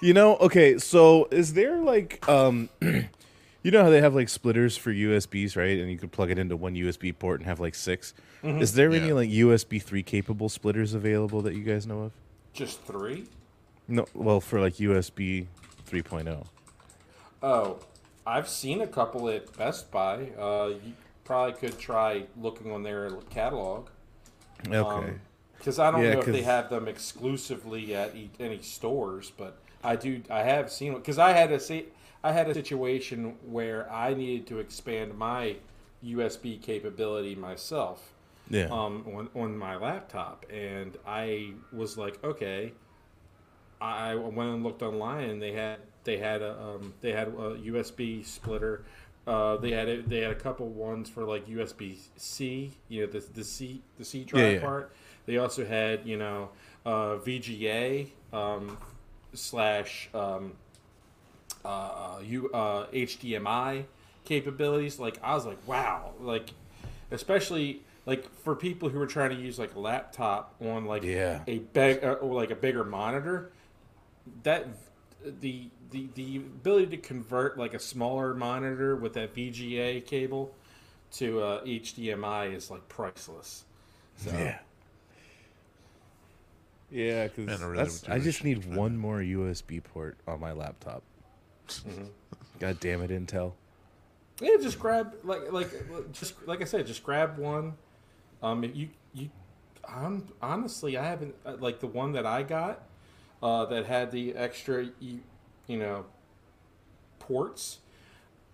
You 0.00 0.14
know, 0.14 0.36
okay, 0.36 0.78
so 0.78 1.26
is 1.30 1.54
there 1.54 1.78
like 1.78 2.26
um 2.28 2.68
you 2.80 3.72
know 3.72 3.82
how 3.82 3.90
they 3.90 4.00
have 4.00 4.14
like 4.14 4.28
splitters 4.28 4.76
for 4.76 4.92
USBs, 4.92 5.56
right? 5.56 5.78
And 5.78 5.90
you 5.90 5.98
could 5.98 6.12
plug 6.12 6.30
it 6.30 6.38
into 6.38 6.56
one 6.56 6.74
USB 6.74 7.16
port 7.18 7.40
and 7.40 7.48
have 7.48 7.58
like 7.58 7.74
6 7.74 8.14
Is 8.44 8.74
there 8.74 8.92
any 8.92 9.12
like 9.12 9.28
USB 9.30 9.82
3 9.82 10.02
capable 10.04 10.48
splitters 10.48 10.94
available 10.94 11.42
that 11.42 11.54
you 11.54 11.64
guys 11.64 11.86
know 11.86 12.02
of? 12.02 12.12
Just 12.52 12.82
three? 12.82 13.26
No, 13.88 14.06
well, 14.14 14.40
for 14.40 14.60
like 14.60 14.74
USB 14.74 15.46
3.0. 15.90 16.46
Oh, 17.42 17.78
I've 18.26 18.48
seen 18.48 18.80
a 18.80 18.86
couple 18.86 19.28
at 19.28 19.56
Best 19.56 19.90
Buy. 19.90 20.30
Uh, 20.38 20.74
you 20.84 20.92
probably 21.24 21.54
could 21.54 21.78
try 21.78 22.24
looking 22.40 22.72
on 22.72 22.82
their 22.82 23.10
catalog. 23.30 23.88
Okay. 24.70 25.14
Because 25.58 25.78
I 25.78 25.90
don't 25.90 26.08
Yeah, 26.08 26.10
know 26.10 26.20
if 26.20 26.30
they 26.30 26.42
have 26.42 26.70
them 26.70 26.86
exclusively 26.86 27.94
at 27.94 28.14
e- 28.14 28.30
any 28.38 28.60
stores, 28.62 29.32
but 29.36 29.58
I 29.82 29.96
do. 29.96 30.22
I 30.30 30.42
have 30.42 30.70
seen 30.70 30.94
because 30.94 31.18
I 31.18 31.32
had 31.32 31.50
a 31.52 31.58
si- 31.60 31.86
I 32.22 32.32
had 32.32 32.48
a 32.48 32.54
situation 32.54 33.36
where 33.42 33.90
I 33.92 34.14
needed 34.14 34.46
to 34.48 34.58
expand 34.58 35.16
my 35.16 35.56
USB 36.02 36.58
capability 36.58 37.34
myself 37.34 38.12
yeah. 38.50 38.70
um, 38.70 39.04
on 39.14 39.30
on 39.34 39.56
my 39.58 39.76
laptop, 39.76 40.46
and 40.50 40.96
I 41.06 41.54
was 41.72 41.98
like, 41.98 42.22
okay. 42.24 42.74
I 43.80 44.14
went 44.14 44.50
and 44.54 44.64
looked 44.64 44.82
online, 44.82 45.28
and 45.30 45.42
they 45.42 45.52
had 45.52 45.80
they 46.04 46.16
had 46.18 46.42
a 46.42 46.58
um, 46.60 46.94
they 47.00 47.12
had 47.12 47.28
a 47.28 47.56
USB 47.62 48.22
splitter. 48.22 48.84
Uh, 49.26 49.56
they 49.56 49.72
had 49.72 49.88
a, 49.88 50.02
they 50.02 50.20
had 50.20 50.30
a 50.30 50.36
couple 50.36 50.68
ones 50.68 51.08
for 51.10 51.24
like 51.24 51.46
USB 51.48 51.96
C, 52.16 52.72
you 52.88 53.00
know, 53.02 53.06
the 53.12 53.20
the 53.34 53.44
C 53.44 53.82
the 53.98 54.04
C 54.04 54.24
drive 54.24 54.42
Yeah, 54.44 54.50
yeah. 54.52 54.60
part. 54.60 54.92
They 55.26 55.38
also 55.38 55.64
had 55.66 56.06
you 56.06 56.16
know 56.16 56.50
uh, 56.84 57.16
VGA 57.18 58.10
um, 58.32 58.76
slash 59.34 60.08
um, 60.14 60.52
uh, 61.64 62.18
U, 62.24 62.50
uh, 62.52 62.86
HDMI 62.92 63.84
capabilities. 64.24 64.98
Like 64.98 65.18
I 65.22 65.34
was 65.34 65.46
like, 65.46 65.58
wow, 65.66 66.12
like 66.20 66.50
especially 67.10 67.82
like 68.04 68.32
for 68.42 68.54
people 68.54 68.88
who 68.88 69.00
are 69.00 69.06
trying 69.06 69.30
to 69.30 69.36
use 69.36 69.58
like 69.58 69.74
a 69.74 69.80
laptop 69.80 70.54
on 70.60 70.84
like 70.86 71.02
Yeah. 71.02 71.42
a 71.46 71.58
big 71.58 72.04
uh, 72.04 72.12
or 72.14 72.34
like 72.34 72.50
a 72.50 72.56
bigger 72.56 72.84
monitor. 72.84 73.50
That 74.42 74.66
the 75.40 75.68
the 75.96 76.08
the 76.14 76.36
ability 76.36 76.86
to 76.88 76.96
convert 76.98 77.58
like 77.58 77.72
a 77.74 77.78
smaller 77.78 78.34
monitor 78.34 78.96
with 78.96 79.14
that 79.14 79.34
VGA 79.34 80.04
cable 80.04 80.54
to 81.12 81.40
uh, 81.40 81.64
HDMI 81.64 82.54
is 82.54 82.70
like 82.70 82.86
priceless. 82.88 83.64
So, 84.16 84.30
Yeah. 84.32 84.58
Yeah, 86.90 87.26
because 87.26 87.60
I 87.60 87.66
really 87.66 87.90
I 88.08 88.18
just 88.20 88.44
need 88.44 88.62
for 88.62 88.70
that. 88.70 88.78
one 88.78 88.96
more 88.96 89.18
USB 89.18 89.82
port 89.82 90.16
on 90.28 90.38
my 90.40 90.52
laptop. 90.52 91.02
God 92.60 92.78
damn 92.80 93.02
it, 93.02 93.10
Intel. 93.10 93.52
Yeah, 94.40 94.56
just 94.60 94.78
grab 94.78 95.14
like 95.24 95.50
like 95.50 95.70
just 96.12 96.34
like 96.46 96.60
I 96.60 96.64
said, 96.64 96.86
just 96.86 97.02
grab 97.02 97.38
one. 97.38 97.74
Um, 98.42 98.62
if 98.62 98.76
you 98.76 98.88
you, 99.14 99.30
hon- 99.84 100.28
honestly, 100.40 100.96
I 100.96 101.04
haven't 101.04 101.34
uh, 101.44 101.56
like 101.58 101.80
the 101.80 101.86
one 101.88 102.12
that 102.12 102.26
I 102.26 102.42
got, 102.44 102.82
uh, 103.42 103.64
that 103.66 103.86
had 103.86 104.12
the 104.12 104.34
extra, 104.36 104.88
you, 105.66 105.74
you 105.76 105.82
know, 105.82 106.04
ports, 107.18 107.78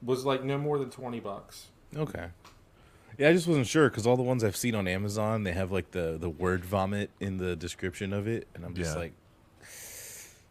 was 0.02 0.24
like 0.24 0.42
no 0.44 0.58
more 0.58 0.78
than 0.78 0.90
twenty 0.90 1.20
bucks. 1.20 1.66
Okay. 1.96 2.26
Yeah, 3.18 3.28
I 3.28 3.32
just 3.34 3.46
wasn't 3.46 3.66
sure 3.66 3.90
because 3.90 4.06
all 4.06 4.16
the 4.16 4.22
ones 4.22 4.42
I've 4.42 4.56
seen 4.56 4.74
on 4.74 4.88
Amazon, 4.88 5.44
they 5.44 5.52
have 5.52 5.70
like 5.70 5.90
the 5.90 6.16
the 6.18 6.30
word 6.30 6.64
vomit 6.64 7.10
in 7.20 7.36
the 7.38 7.54
description 7.54 8.12
of 8.12 8.26
it, 8.26 8.48
and 8.54 8.64
I'm 8.64 8.74
just 8.74 8.94
Yeah. 8.94 9.00
like, 9.00 9.12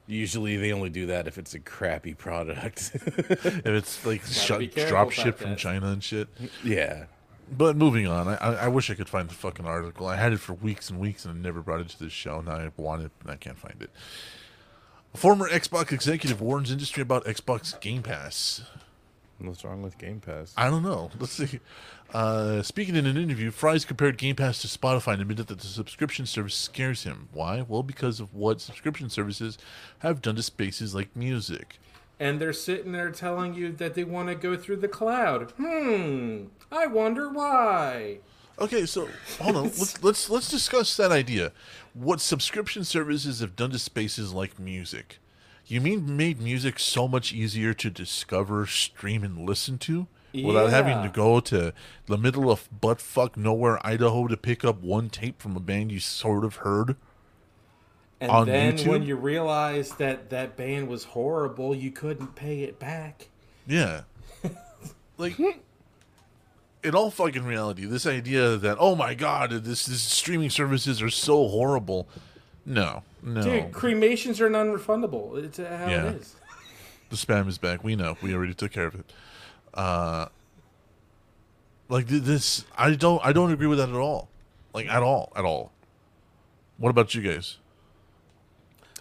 usually 0.07 0.57
they 0.57 0.71
only 0.71 0.89
do 0.89 1.07
that 1.07 1.27
if 1.27 1.37
it's 1.37 1.53
a 1.53 1.59
crappy 1.59 2.13
product. 2.13 2.91
If 3.43 3.65
it's 3.65 4.05
like 4.05 4.23
shut, 4.23 4.59
be 4.59 4.67
careful 4.67 4.89
drop 4.91 5.07
about 5.07 5.13
ship 5.13 5.37
from 5.39 5.51
that. 5.51 5.59
China 5.59 5.87
and 5.87 6.03
shit. 6.03 6.27
yeah. 6.63 7.05
But 7.51 7.75
moving 7.75 8.07
on, 8.07 8.27
I, 8.29 8.35
I 8.35 8.53
I 8.53 8.67
wish 8.69 8.89
I 8.89 8.93
could 8.93 9.09
find 9.09 9.27
the 9.29 9.33
fucking 9.33 9.65
article. 9.65 10.07
I 10.07 10.15
had 10.15 10.31
it 10.31 10.39
for 10.39 10.53
weeks 10.53 10.89
and 10.89 10.99
weeks 10.99 11.25
and 11.25 11.37
I 11.37 11.41
never 11.41 11.61
brought 11.61 11.81
it 11.81 11.89
to 11.89 11.99
this 11.99 12.13
show. 12.13 12.39
Now 12.41 12.53
I 12.53 12.71
want 12.77 13.01
it 13.01 13.11
and 13.21 13.31
I 13.31 13.35
can't 13.35 13.57
find 13.57 13.81
it. 13.81 13.89
A 15.13 15.17
former 15.17 15.49
Xbox 15.49 15.91
executive 15.91 16.41
warns 16.41 16.71
industry 16.71 17.01
about 17.01 17.25
Xbox 17.25 17.79
Game 17.81 18.01
Pass. 18.01 18.61
What's 19.39 19.65
wrong 19.65 19.81
with 19.81 19.97
Game 19.97 20.21
Pass? 20.21 20.53
I 20.55 20.69
don't 20.69 20.83
know. 20.83 21.11
Let's 21.19 21.33
see. 21.33 21.59
Uh, 22.13 22.61
speaking 22.61 22.95
in 22.95 23.05
an 23.05 23.17
interview, 23.17 23.51
Fries 23.51 23.83
compared 23.83 24.17
Game 24.17 24.35
Pass 24.35 24.61
to 24.61 24.67
Spotify 24.67 25.13
and 25.13 25.21
admitted 25.21 25.47
that 25.47 25.59
the 25.59 25.67
subscription 25.67 26.25
service 26.25 26.55
scares 26.55 27.03
him. 27.03 27.27
Why? 27.33 27.65
Well, 27.67 27.83
because 27.83 28.19
of 28.19 28.33
what 28.33 28.61
subscription 28.61 29.09
services 29.09 29.57
have 29.99 30.21
done 30.21 30.35
to 30.35 30.43
spaces 30.43 30.95
like 30.95 31.13
music. 31.15 31.79
And 32.19 32.39
they're 32.39 32.53
sitting 32.53 32.91
there 32.91 33.11
telling 33.11 33.53
you 33.53 33.71
that 33.73 33.95
they 33.95 34.03
want 34.03 34.29
to 34.29 34.35
go 34.35 34.55
through 34.55 34.77
the 34.77 34.87
cloud. 34.87 35.51
Hmm. 35.57 36.45
I 36.71 36.87
wonder 36.87 37.29
why. 37.29 38.19
Okay, 38.59 38.85
so 38.85 39.09
hold 39.39 39.55
on. 39.55 39.63
let's 39.63 40.03
let's 40.03 40.29
let's 40.29 40.49
discuss 40.49 40.95
that 40.97 41.11
idea. 41.11 41.51
What 41.93 42.21
subscription 42.21 42.83
services 42.83 43.39
have 43.41 43.55
done 43.55 43.71
to 43.71 43.79
spaces 43.79 44.33
like 44.33 44.59
music? 44.59 45.19
You 45.65 45.81
mean 45.81 46.17
made 46.17 46.41
music 46.41 46.79
so 46.79 47.07
much 47.07 47.33
easier 47.33 47.73
to 47.73 47.89
discover, 47.89 48.65
stream, 48.65 49.23
and 49.23 49.47
listen 49.47 49.77
to 49.79 50.07
without 50.33 50.69
having 50.69 51.03
to 51.03 51.09
go 51.09 51.39
to 51.41 51.73
the 52.05 52.17
middle 52.17 52.49
of 52.49 52.69
buttfuck 52.81 53.37
nowhere, 53.37 53.85
Idaho, 53.85 54.27
to 54.27 54.37
pick 54.37 54.63
up 54.63 54.81
one 54.81 55.09
tape 55.09 55.41
from 55.41 55.55
a 55.55 55.59
band 55.59 55.91
you 55.91 55.99
sort 55.99 56.45
of 56.45 56.57
heard? 56.57 56.95
And 58.19 58.47
then 58.47 58.77
when 58.87 59.03
you 59.03 59.15
realized 59.15 59.97
that 59.97 60.29
that 60.29 60.55
band 60.55 60.87
was 60.87 61.05
horrible, 61.05 61.73
you 61.73 61.91
couldn't 61.91 62.35
pay 62.35 62.61
it 62.61 62.77
back. 62.77 63.29
Yeah. 63.65 64.01
like 65.17 65.37
in 66.83 66.95
all 66.95 67.11
fucking 67.11 67.43
reality, 67.43 67.85
this 67.85 68.05
idea 68.05 68.57
that 68.57 68.77
oh 68.79 68.95
my 68.95 69.13
god, 69.13 69.51
this, 69.51 69.85
this 69.85 70.01
streaming 70.01 70.49
services 70.49 71.01
are 71.01 71.09
so 71.09 71.47
horrible. 71.47 72.07
No, 72.65 73.03
no. 73.23 73.41
Dude, 73.41 73.71
cremations 73.71 74.39
are 74.41 74.49
non-refundable. 74.49 75.43
It's 75.43 75.59
uh, 75.59 75.77
how 75.83 75.89
Yeah. 75.89 76.09
it 76.09 76.21
is. 76.21 76.35
The 77.09 77.15
spam 77.17 77.47
is 77.47 77.57
back. 77.57 77.83
We 77.83 77.95
know. 77.95 78.17
We 78.21 78.33
already 78.33 78.53
took 78.53 78.71
care 78.71 78.85
of 78.87 78.95
it. 78.95 79.11
Uh 79.73 80.27
like 81.89 82.07
this 82.07 82.65
I 82.77 82.91
don't 82.95 83.23
I 83.25 83.33
don't 83.33 83.51
agree 83.51 83.67
with 83.67 83.77
that 83.79 83.89
at 83.89 83.95
all. 83.95 84.29
Like 84.73 84.87
at 84.87 85.03
all, 85.03 85.31
at 85.35 85.43
all. 85.45 85.71
What 86.77 86.89
about 86.89 87.13
you 87.13 87.21
guys? 87.21 87.57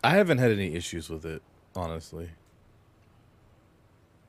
I 0.03 0.11
haven't 0.11 0.39
had 0.39 0.51
any 0.51 0.75
issues 0.75 1.09
with 1.11 1.25
it, 1.25 1.43
honestly. 1.77 2.31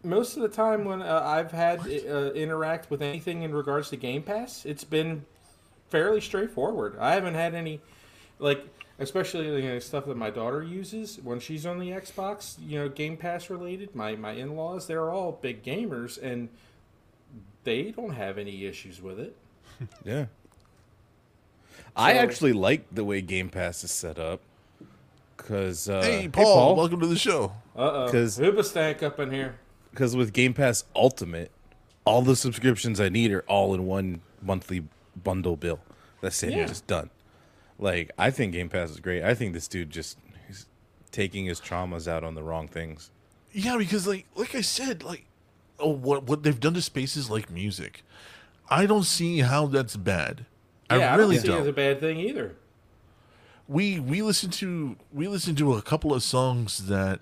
Most 0.04 0.36
of 0.36 0.41
the 0.41 0.49
time 0.49 0.84
when 0.86 1.02
uh, 1.02 1.22
I've 1.24 1.52
had 1.52 1.82
uh, 1.82 2.32
interact 2.34 2.89
with 2.89 3.02
anything 3.02 3.43
in 3.43 3.54
regards 3.54 3.89
to 3.89 3.97
Game 3.97 4.24
Pass, 4.24 4.66
it's 4.66 4.84
been 4.84 5.26
fairly 5.89 6.22
straightforward. 6.22 6.97
I 6.99 7.14
haven't 7.14 7.36
had 7.36 7.54
any, 7.54 7.82
like, 8.39 8.66
especially 8.97 9.45
you 9.62 9.70
know, 9.70 9.80
stuff 9.80 10.06
that 10.06 10.18
my 10.18 10.32
daughter 10.32 10.64
uses 10.64 11.20
when 11.24 11.39
she's 11.39 11.66
on 11.68 11.78
the 11.78 11.89
Xbox. 11.91 12.56
You 12.66 12.80
know, 12.80 12.89
Game 12.89 13.16
Pass 13.16 13.49
related. 13.52 13.95
My 13.95 14.16
my 14.16 14.32
in 14.32 14.56
laws, 14.56 14.88
they're 14.88 15.12
all 15.12 15.34
big 15.34 15.64
gamers, 15.64 16.22
and 16.22 16.49
they 17.64 17.91
don't 17.91 18.14
have 18.14 18.39
any 18.39 18.66
issues 18.66 19.02
with 19.02 19.20
it. 19.20 19.36
Yeah. 20.06 20.26
I 21.95 22.14
So- 22.14 22.20
actually 22.20 22.54
like 22.54 22.86
the 22.91 23.04
way 23.04 23.22
Game 23.22 23.49
Pass 23.49 23.84
is 23.84 23.91
set 23.91 24.18
up. 24.18 24.39
Cause 25.38 25.89
uh, 25.89 26.02
hey, 26.04 26.28
Paul, 26.28 26.76
welcome 26.76 26.99
to 27.02 27.08
the 27.08 27.18
show. 27.18 27.54
Uh 27.76 28.06
oh, 28.06 28.10
'Cause- 28.12 28.38
Hoobastank 28.39 29.02
up 29.04 29.20
in 29.20 29.32
here. 29.32 29.56
Because 29.92 30.16
with 30.16 30.34
Game 30.34 30.54
Pass 30.54 30.84
Ultimate, 30.96 31.52
all 32.06 32.22
the 32.22 32.36
subscriptions 32.36 33.00
I 33.00 33.10
need 33.10 33.32
are 33.32 33.42
all 33.48 33.74
in 33.74 33.86
one 33.86 34.22
monthly 34.42 34.84
bundle 35.24 35.56
bill. 35.56 35.80
That's 36.22 36.42
it, 36.44 36.52
Yeah. 36.54 36.66
just 36.66 36.88
done. 36.88 37.10
Like 37.78 38.12
I 38.18 38.32
think 38.32 38.54
Game 38.54 38.70
Pass 38.70 38.89
is 38.92 39.00
great. 39.00 39.24
I 39.24 39.34
think 39.34 39.54
this 39.54 39.68
dude 39.68 39.89
just 39.89 40.18
he's 40.48 40.66
taking 41.12 41.46
his 41.46 41.60
traumas 41.60 42.08
out 42.08 42.24
on 42.24 42.36
the 42.36 42.44
wrong 42.44 42.68
things. 42.68 43.12
Yeah, 43.52 43.78
because 43.78 44.08
like 44.08 44.26
like 44.36 44.56
I 44.56 44.62
said, 44.62 45.04
like 45.04 45.26
oh, 45.80 45.89
what 45.89 46.24
what 46.24 46.44
they've 46.44 46.60
done 46.60 46.74
to 46.76 46.82
spaces 46.82 47.30
like 47.30 47.50
music, 47.50 48.04
I 48.70 48.86
don't 48.86 49.04
see 49.06 49.39
how 49.39 49.66
that's 49.68 49.96
bad. 49.98 50.46
Yeah, 50.92 51.14
I 51.14 51.16
really 51.16 51.36
don't 51.38 51.46
see 51.46 51.52
it 51.54 51.60
as 51.62 51.68
a 51.68 51.74
bad 51.74 52.00
thing 52.00 52.20
either. 52.20 52.56
we 53.68 54.00
we 54.00 54.22
listened 54.22 54.54
to 54.54 54.96
we 55.12 55.28
listened 55.28 55.58
to 55.58 55.74
a 55.74 55.82
couple 55.82 56.14
of 56.14 56.22
songs 56.22 56.88
that 56.88 57.20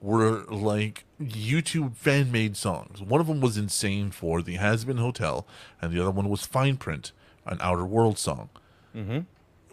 were 0.00 0.44
like 0.44 1.04
YouTube 1.20 1.96
fan 1.96 2.30
made 2.30 2.56
songs. 2.56 3.02
One 3.02 3.20
of 3.20 3.26
them 3.26 3.40
was 3.40 3.56
"Insane" 3.56 4.10
for 4.10 4.42
the 4.42 4.56
Hazbin 4.56 4.98
Hotel, 4.98 5.46
and 5.82 5.92
the 5.92 6.00
other 6.00 6.10
one 6.10 6.28
was 6.28 6.44
"Fine 6.44 6.76
Print," 6.76 7.12
an 7.46 7.58
Outer 7.60 7.84
World 7.84 8.18
song. 8.18 8.50
Mm-hmm. 8.94 9.20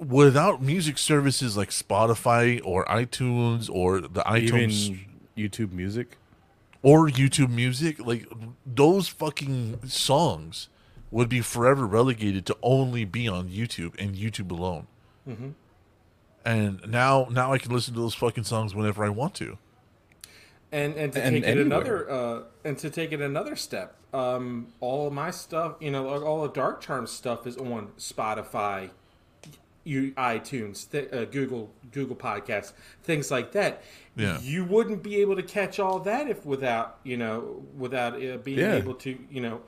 Without 0.04 0.62
music 0.62 0.98
services 0.98 1.56
like 1.56 1.70
Spotify 1.70 2.60
or 2.64 2.84
iTunes 2.86 3.70
or 3.72 4.02
the 4.02 4.22
iTunes 4.24 4.90
Even 4.90 5.00
YouTube 5.38 5.72
Music. 5.72 6.18
or 6.82 7.08
YouTube 7.08 7.50
Music, 7.50 8.06
like 8.06 8.28
those 8.66 9.08
fucking 9.08 9.80
songs 9.88 10.70
would 11.12 11.30
be 11.30 11.40
forever 11.42 11.88
relegated 11.88 12.46
to 12.48 12.58
only 12.62 13.06
be 13.06 13.28
on 13.28 13.50
YouTube 13.50 13.94
and 13.98 14.16
YouTube 14.16 14.52
alone. 14.52 14.88
And 16.44 16.86
now, 16.88 17.28
now 17.32 17.54
I 17.54 17.58
can 17.58 17.72
listen 17.72 17.94
to 17.94 18.00
those 18.00 18.14
fucking 18.16 18.44
songs 18.44 18.76
whenever 18.76 19.04
I 19.06 19.10
want 19.10 19.34
to. 19.36 19.58
And 20.76 20.96
and 20.96 21.14
to 21.14 21.24
And 21.24 21.36
take 21.36 21.44
it 21.44 21.48
anywhere. 21.48 21.66
another 21.66 22.12
uh, 22.12 22.44
and 22.66 22.78
to 22.80 22.90
take 22.90 23.12
it 23.14 23.22
another 23.22 23.56
step, 23.56 23.96
um, 24.14 24.68
all 24.82 25.08
of 25.08 25.14
my 25.14 25.32
stuff, 25.32 25.76
you 25.80 25.92
know, 25.92 26.08
all 26.24 26.44
of 26.44 26.54
Dark 26.54 26.82
Charm 26.82 27.08
stuff 27.08 27.48
is 27.48 27.56
on 27.58 27.92
Spotify, 27.98 28.90
you 29.84 30.12
iTunes, 30.14 30.90
th- 30.92 31.12
uh, 31.14 31.26
Google 31.26 31.72
Google 31.92 32.16
Podcasts, 32.16 32.74
things 33.04 33.32
like 33.32 33.52
that. 33.54 33.84
Yeah. 34.18 34.40
you 34.40 34.64
wouldn't 34.64 35.04
be 35.04 35.18
able 35.18 35.36
to 35.36 35.44
catch 35.44 35.78
all 35.80 36.00
that 36.00 36.30
if 36.30 36.46
without 36.46 36.98
you 37.04 37.18
know 37.18 37.64
without 37.78 38.14
uh, 38.16 38.38
being 38.38 38.60
Yeah. 38.60 38.76
able 38.76 38.96
to 38.96 39.18
you 39.30 39.42
know 39.42 39.62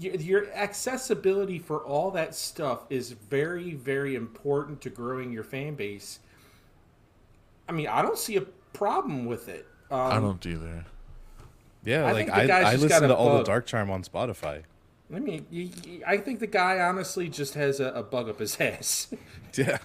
y- 0.00 0.16
your 0.18 0.50
accessibility 0.52 1.58
for 1.60 1.78
all 1.78 2.10
that 2.12 2.34
stuff 2.34 2.84
is 2.90 3.12
very 3.12 3.74
very 3.74 4.14
important 4.16 4.80
to 4.82 4.90
growing 4.90 5.32
your 5.32 5.44
fan 5.44 5.74
base. 5.74 6.18
I 7.68 7.72
mean, 7.72 7.86
I 7.88 8.02
don't 8.02 8.18
see 8.18 8.36
a 8.36 8.42
problem 8.72 9.24
with 9.26 9.48
it. 9.48 9.66
Um, 9.94 10.12
I 10.12 10.20
don't 10.20 10.44
either. 10.46 10.84
Yeah, 11.84 12.06
I 12.06 12.12
like 12.12 12.30
I, 12.30 12.72
I 12.72 12.76
listen 12.76 13.08
to 13.08 13.14
all 13.14 13.38
the. 13.38 13.44
Dark 13.44 13.66
Charm 13.66 13.90
on 13.90 14.02
Spotify. 14.02 14.62
I 15.14 15.18
mean, 15.18 15.46
I 16.06 16.16
think 16.16 16.40
the 16.40 16.46
guy 16.46 16.80
honestly 16.80 17.28
just 17.28 17.54
has 17.54 17.78
a, 17.78 17.88
a 17.92 18.02
bug 18.02 18.28
up 18.28 18.38
his 18.40 18.58
ass. 18.60 19.08
Yeah. 19.56 19.78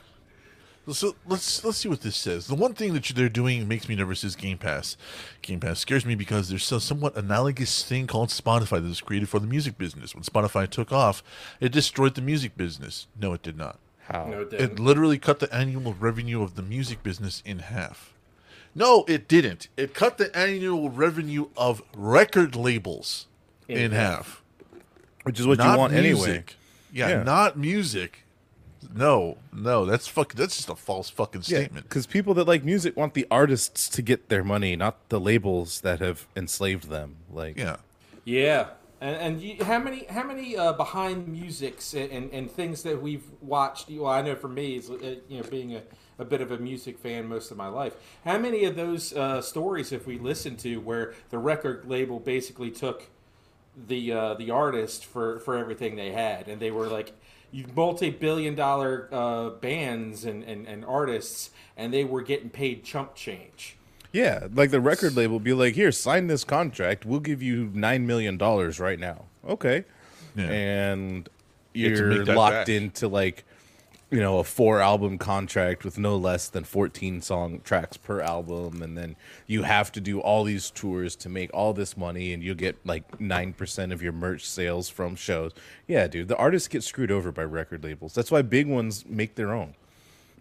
So 0.92 1.16
let's 1.28 1.64
let's 1.64 1.78
see 1.78 1.90
what 1.90 2.02
this 2.02 2.16
says. 2.16 2.48
The 2.48 2.56
one 2.56 2.74
thing 2.74 2.94
that 2.96 3.04
they're 3.04 3.30
doing 3.30 3.68
makes 3.68 3.88
me 3.88 3.96
nervous 3.96 4.24
is 4.24 4.36
Game 4.36 4.58
Pass. 4.58 4.98
Game 5.44 5.60
Pass 5.60 5.78
scares 5.78 6.04
me 6.04 6.16
because 6.16 6.50
there's 6.50 6.72
a 6.72 6.80
somewhat 6.80 7.16
analogous 7.16 7.84
thing 7.84 8.08
called 8.08 8.30
Spotify 8.30 8.82
that 8.82 8.86
was 8.86 9.02
created 9.02 9.30
for 9.30 9.38
the 9.40 9.46
music 9.46 9.78
business. 9.78 10.16
When 10.16 10.24
Spotify 10.24 10.68
took 10.68 10.92
off, 10.92 11.22
it 11.60 11.72
destroyed 11.72 12.16
the 12.16 12.22
music 12.24 12.58
business. 12.58 13.06
No, 13.22 13.34
it 13.34 13.44
did 13.44 13.56
not. 13.60 13.78
How? 14.08 14.26
no, 14.26 14.42
it 14.42 14.54
It 14.54 14.58
didn't. 14.58 14.80
literally 14.80 15.20
cut 15.20 15.38
the 15.38 15.54
annual 15.54 15.94
revenue 15.94 16.42
of 16.42 16.56
the 16.56 16.64
music 16.64 17.04
business 17.04 17.44
in 17.46 17.60
half. 17.60 18.16
No, 18.76 19.04
it 19.08 19.28
didn't. 19.28 19.68
It 19.78 19.94
cut 19.94 20.18
the 20.18 20.36
annual 20.38 20.90
revenue 20.90 21.48
of 21.58 21.82
record 21.96 22.56
labels 22.56 23.28
in, 23.68 23.78
In 23.78 23.92
half. 23.92 24.42
Which 25.24 25.40
is 25.40 25.46
what 25.48 25.58
Not 25.58 25.74
you 25.74 25.78
want 25.78 25.94
anyway. 25.94 26.44
Yeah, 26.92 27.10
Yeah. 27.10 27.24
not 27.24 27.58
music. 27.58 28.26
No, 28.96 29.38
no, 29.54 29.86
that's 29.86 30.08
fuck. 30.08 30.34
That's 30.34 30.56
just 30.56 30.70
a 30.70 30.76
false 30.76 31.10
fucking 31.10 31.42
Yeah, 31.46 31.60
statement. 31.60 31.88
because 31.90 32.08
people 32.08 32.34
that 32.36 32.48
like 32.48 32.64
music 32.64 32.96
want 32.96 33.14
the 33.14 33.28
artists 33.30 33.90
to 33.90 34.02
get 34.02 34.30
their 34.30 34.44
money, 34.44 34.76
not 34.76 35.10
the 35.10 35.20
labels 35.20 35.82
that 35.82 36.00
have 36.00 36.28
enslaved 36.36 36.90
them. 36.90 37.18
Like, 37.32 37.58
Yeah. 37.58 37.78
Yeah, 38.26 38.68
and, 39.02 39.16
and 39.16 39.42
you, 39.42 39.64
how 39.64 39.80
many 39.80 40.06
how 40.06 40.24
many 40.24 40.56
uh, 40.56 40.74
behind 40.74 41.28
musics 41.28 41.94
and, 41.94 42.12
and, 42.12 42.32
and 42.32 42.50
things 42.52 42.84
that 42.84 43.02
we've 43.02 43.24
watched? 43.42 43.90
Well, 43.90 44.08
I 44.08 44.22
know 44.22 44.36
for 44.36 44.48
me, 44.50 44.76
is 44.76 44.90
uh, 44.90 45.16
you 45.28 45.42
know 45.42 45.44
being 45.50 45.76
a, 45.76 45.82
a 46.20 46.26
bit 46.26 46.42
of 46.42 46.52
a 46.52 46.58
music 46.58 47.00
fan 47.00 47.28
most 47.28 47.50
of 47.50 47.58
my 47.58 47.68
life. 47.68 47.94
How 48.26 48.38
many 48.38 48.66
of 48.66 48.76
those 48.76 49.14
uh, 49.16 49.42
stories 49.42 49.90
have 49.92 50.06
we 50.06 50.20
listened 50.20 50.60
to 50.60 50.78
where 50.78 51.14
the 51.32 51.38
record 51.40 51.86
label 51.88 52.20
basically 52.20 52.70
took 52.72 53.04
the 53.88 54.12
uh, 54.12 54.34
the 54.36 54.52
artist 54.52 55.06
for, 55.06 55.40
for 55.40 55.58
everything 55.58 55.96
they 55.96 56.12
had, 56.12 56.48
and 56.48 56.62
they 56.62 56.72
were 56.72 56.88
like 56.88 57.14
you 57.52 57.66
multi 57.76 58.10
billion 58.10 58.54
dollar 58.56 59.08
uh, 59.12 59.50
bands 59.50 60.26
and, 60.26 60.44
and, 60.44 60.68
and 60.68 60.84
artists, 60.86 61.50
and 61.78 61.94
they 61.94 62.04
were 62.04 62.22
getting 62.22 62.50
paid 62.50 62.84
chump 62.84 63.16
change. 63.16 63.78
yeah, 64.12 64.48
like 64.54 64.72
the 64.72 64.82
record 64.82 65.16
label 65.16 65.40
be 65.40 65.54
like, 65.54 65.76
"Here, 65.76 65.92
sign 65.92 66.28
this 66.28 66.44
contract. 66.44 67.06
We'll 67.06 67.22
give 67.22 67.42
you 67.42 67.72
nine 67.74 68.06
million 68.06 68.38
dollars 68.38 68.80
right 68.80 69.00
now." 69.00 69.26
Okay, 69.48 69.86
Yeah. 70.36 70.44
and 70.52 71.30
You 71.74 71.90
have 71.90 71.98
to 72.00 72.06
make 72.06 72.28
you're 72.28 72.36
locked 72.36 72.68
back. 72.68 72.70
into 72.70 73.08
like, 73.08 73.46
you 74.12 74.20
know, 74.20 74.40
a 74.40 74.44
four 74.44 74.80
album 74.80 75.18
contract 75.18 75.86
with 75.86 76.00
no 76.00 76.18
less 76.18 76.50
than 76.50 76.64
fourteen 76.64 77.22
song 77.22 77.62
tracks 77.64 77.96
per 77.96 78.22
album, 78.22 78.82
and 78.82 78.98
then 78.98 79.16
you 79.46 79.64
have 79.64 79.92
to 79.92 80.02
do 80.02 80.20
all 80.20 80.44
these 80.44 80.72
tours 80.72 81.16
to 81.18 81.30
make 81.30 81.52
all 81.54 81.74
this 81.74 81.96
money, 81.96 82.34
and 82.34 82.42
you'll 82.42 82.56
get 82.56 82.78
like 82.84 83.22
nine 83.22 83.54
percent 83.54 83.94
of 83.94 84.02
your 84.02 84.12
merch 84.12 84.48
sales 84.48 84.90
from 84.90 85.16
shows. 85.16 85.52
Yeah, 85.88 86.08
dude, 86.08 86.28
the 86.28 86.38
artists 86.38 86.68
get 86.68 86.84
screwed 86.84 87.12
over 87.12 87.32
by 87.32 87.44
record 87.44 87.84
labels. 87.84 88.14
That's 88.16 88.32
why 88.32 88.42
big 88.42 88.68
ones 88.68 89.06
make 89.08 89.36
their 89.36 89.54
own. 89.54 89.76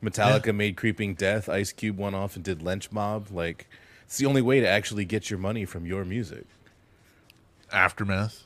Metallica 0.03 0.55
made 0.55 0.77
Creeping 0.77 1.15
Death. 1.15 1.49
Ice 1.49 1.73
Cube 1.73 1.99
went 1.99 2.15
off 2.15 2.37
and 2.37 2.45
did 2.45 2.61
Lench 2.61 2.93
Mob. 2.93 3.31
Like, 3.31 3.67
it's 4.07 4.17
the 4.17 4.27
only 4.27 4.41
way 4.41 4.61
to 4.61 4.67
actually 4.67 5.05
get 5.05 5.29
your 5.29 5.41
money 5.41 5.65
from 5.65 5.85
your 5.85 6.05
music. 6.05 6.47
Aftermath. 7.73 8.45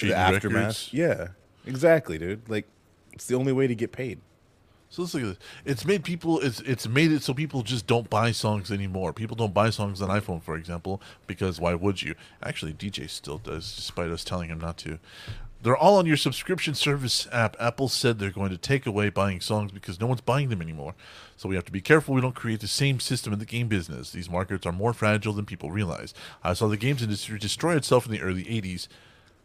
The 0.00 0.14
aftermath. 0.14 0.54
Records. 0.54 0.88
Yeah, 0.92 1.28
exactly, 1.66 2.18
dude. 2.18 2.48
Like, 2.48 2.66
it's 3.12 3.26
the 3.26 3.36
only 3.36 3.52
way 3.52 3.66
to 3.66 3.74
get 3.74 3.92
paid. 3.92 4.18
So 4.94 5.02
let's 5.02 5.14
look 5.14 5.24
at 5.24 5.28
this. 5.30 5.38
It's 5.64 5.84
made 5.84 6.04
people. 6.04 6.38
It's 6.38 6.60
it's 6.60 6.86
made 6.86 7.10
it 7.10 7.24
so 7.24 7.34
people 7.34 7.62
just 7.62 7.88
don't 7.88 8.08
buy 8.08 8.30
songs 8.30 8.70
anymore. 8.70 9.12
People 9.12 9.34
don't 9.34 9.52
buy 9.52 9.70
songs 9.70 10.00
on 10.00 10.08
iPhone, 10.08 10.40
for 10.40 10.56
example, 10.56 11.02
because 11.26 11.58
why 11.58 11.74
would 11.74 12.00
you? 12.00 12.14
Actually, 12.44 12.74
DJ 12.74 13.10
still 13.10 13.38
does, 13.38 13.74
despite 13.74 14.10
us 14.10 14.22
telling 14.22 14.50
him 14.50 14.60
not 14.60 14.76
to. 14.78 15.00
They're 15.60 15.76
all 15.76 15.96
on 15.96 16.06
your 16.06 16.16
subscription 16.16 16.74
service 16.74 17.26
app. 17.32 17.56
Apple 17.58 17.88
said 17.88 18.18
they're 18.20 18.30
going 18.30 18.50
to 18.50 18.58
take 18.58 18.86
away 18.86 19.08
buying 19.08 19.40
songs 19.40 19.72
because 19.72 19.98
no 19.98 20.06
one's 20.06 20.20
buying 20.20 20.48
them 20.48 20.62
anymore. 20.62 20.94
So 21.36 21.48
we 21.48 21.56
have 21.56 21.64
to 21.64 21.72
be 21.72 21.80
careful 21.80 22.14
we 22.14 22.20
don't 22.20 22.34
create 22.34 22.60
the 22.60 22.68
same 22.68 23.00
system 23.00 23.32
in 23.32 23.40
the 23.40 23.46
game 23.46 23.66
business. 23.66 24.12
These 24.12 24.30
markets 24.30 24.64
are 24.64 24.72
more 24.72 24.92
fragile 24.92 25.32
than 25.32 25.46
people 25.46 25.72
realize. 25.72 26.14
I 26.44 26.52
saw 26.52 26.68
the 26.68 26.76
games 26.76 27.02
industry 27.02 27.38
destroy 27.40 27.74
itself 27.74 28.06
in 28.06 28.12
the 28.12 28.20
early 28.20 28.44
80s 28.44 28.86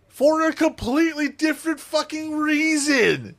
for 0.09 0.47
a 0.47 0.53
completely 0.53 1.29
different 1.29 1.79
fucking 1.79 2.35
reason. 2.37 3.35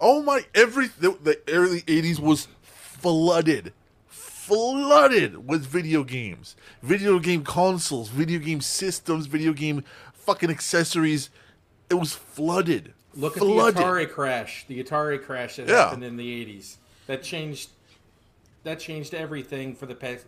Oh 0.00 0.22
my! 0.22 0.44
Every 0.54 0.88
the, 0.88 1.16
the 1.22 1.40
early 1.48 1.82
'80s 1.82 2.18
was 2.20 2.48
flooded, 2.62 3.72
flooded 4.06 5.48
with 5.48 5.62
video 5.66 6.04
games, 6.04 6.56
video 6.82 7.18
game 7.18 7.44
consoles, 7.44 8.08
video 8.08 8.38
game 8.38 8.60
systems, 8.60 9.26
video 9.26 9.52
game 9.52 9.84
fucking 10.12 10.50
accessories. 10.50 11.30
It 11.90 11.94
was 11.94 12.12
flooded. 12.12 12.92
Look 13.14 13.36
at 13.36 13.40
the 13.40 13.46
Atari 13.48 14.08
crash. 14.08 14.64
The 14.68 14.82
Atari 14.82 15.22
crash 15.22 15.56
that 15.56 15.68
Yeah. 15.68 15.84
happened 15.84 16.04
in 16.04 16.16
the 16.16 16.28
'80s. 16.28 16.76
That 17.06 17.22
changed. 17.22 17.70
That 18.64 18.78
changed 18.80 19.14
everything 19.14 19.74
for 19.74 19.86
the 19.86 19.94
past, 19.94 20.26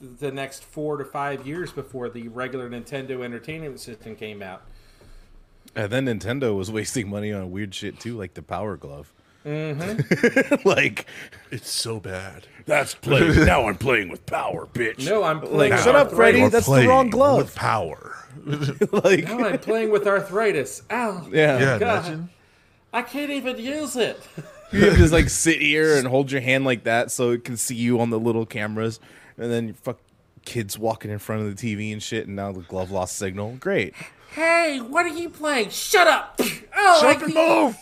the 0.00 0.32
next 0.32 0.64
four 0.64 0.96
to 0.96 1.04
five 1.04 1.46
years 1.46 1.70
before 1.70 2.08
the 2.08 2.28
regular 2.28 2.68
Nintendo 2.68 3.22
Entertainment 3.24 3.78
System 3.80 4.16
came 4.16 4.42
out. 4.42 4.62
And 5.74 5.90
then 5.90 6.06
Nintendo 6.06 6.56
was 6.56 6.70
wasting 6.72 7.08
money 7.08 7.32
on 7.32 7.50
weird 7.50 7.74
shit 7.74 8.00
too, 8.00 8.16
like 8.16 8.34
the 8.34 8.42
Power 8.42 8.76
Glove. 8.76 9.12
Mm-hmm. 9.44 10.68
like, 10.68 11.06
It's 11.52 11.70
so 11.70 12.00
bad. 12.00 12.46
that's 12.66 12.94
playing. 12.94 13.44
now 13.46 13.68
I'm 13.68 13.76
playing 13.76 14.08
with 14.08 14.26
power, 14.26 14.66
bitch. 14.66 15.06
No, 15.06 15.22
I'm 15.22 15.40
playing. 15.40 15.72
Like, 15.72 15.80
shut 15.80 15.94
up, 15.94 16.10
Freddy. 16.12 16.42
We're 16.42 16.50
That's 16.50 16.66
the 16.66 16.86
wrong 16.88 17.10
glove. 17.10 17.38
With 17.38 17.54
power. 17.54 18.16
like, 18.92 19.24
No, 19.24 19.44
I'm 19.44 19.58
playing 19.58 19.90
with 19.90 20.06
arthritis. 20.06 20.82
Ow! 20.90 21.28
yeah. 21.30 21.58
yeah, 21.58 21.78
God. 21.78 22.06
imagine. 22.06 22.30
I 22.92 23.02
can't 23.02 23.30
even 23.30 23.58
use 23.58 23.94
it. 23.94 24.20
You 24.72 24.80
have 24.80 24.94
to 24.94 24.98
just 24.98 25.12
like 25.12 25.28
sit 25.28 25.60
here 25.60 25.96
and 25.96 26.06
hold 26.08 26.32
your 26.32 26.40
hand 26.40 26.64
like 26.64 26.84
that 26.84 27.10
so 27.10 27.30
it 27.30 27.44
can 27.44 27.56
see 27.56 27.74
you 27.76 28.00
on 28.00 28.10
the 28.10 28.18
little 28.18 28.46
cameras, 28.46 28.98
and 29.38 29.50
then 29.52 29.74
fuck 29.74 29.98
kids 30.44 30.78
walking 30.78 31.10
in 31.10 31.18
front 31.18 31.42
of 31.42 31.54
the 31.56 31.74
TV 31.76 31.92
and 31.92 32.02
shit, 32.02 32.26
and 32.26 32.34
now 32.36 32.52
the 32.52 32.62
glove 32.62 32.90
lost 32.90 33.16
signal. 33.16 33.56
Great. 33.60 33.94
Hey, 34.36 34.80
what 34.80 35.06
are 35.06 35.16
you 35.16 35.30
playing? 35.30 35.70
Shut 35.70 36.06
up! 36.06 36.38
Oh, 36.76 36.98
Shut 37.00 37.16
up 37.16 37.22
and 37.22 37.34
move! 37.34 37.76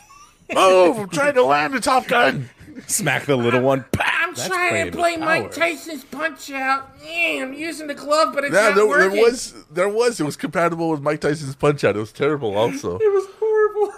Move! 0.55 0.99
I'm 1.01 1.09
trying 1.09 1.35
to 1.35 1.43
land 1.43 1.75
the 1.75 1.81
Top 1.81 2.07
Gun. 2.07 2.49
Smack 2.87 3.27
the 3.27 3.35
little 3.35 3.61
one. 3.61 3.85
I'm 3.99 4.35
That's 4.35 4.47
trying 4.49 4.75
to 4.75 4.85
with 4.85 4.95
play 4.95 5.17
power. 5.17 5.25
Mike 5.25 5.53
Tyson's 5.53 6.05
Punch 6.05 6.53
Out. 6.53 6.91
Yeah, 7.05 7.43
I'm 7.43 7.55
using 7.55 7.89
the 7.89 7.95
glove, 7.95 8.33
but 8.35 8.45
it's 8.45 8.55
Yeah, 8.55 8.69
not 8.69 8.75
there, 8.77 8.87
working. 8.87 9.13
there 9.17 9.25
was, 9.25 9.55
there 9.69 9.89
was. 9.89 10.21
It 10.21 10.25
was 10.25 10.37
compatible 10.37 10.91
with 10.91 11.01
Mike 11.01 11.21
Tyson's 11.21 11.57
Punch 11.57 11.83
Out. 11.83 11.97
It 11.97 12.01
was 12.01 12.13
terrible. 12.13 12.57
Also, 12.57 12.99
It 12.99 13.13
was 13.13 13.27
horrible. 13.41 13.93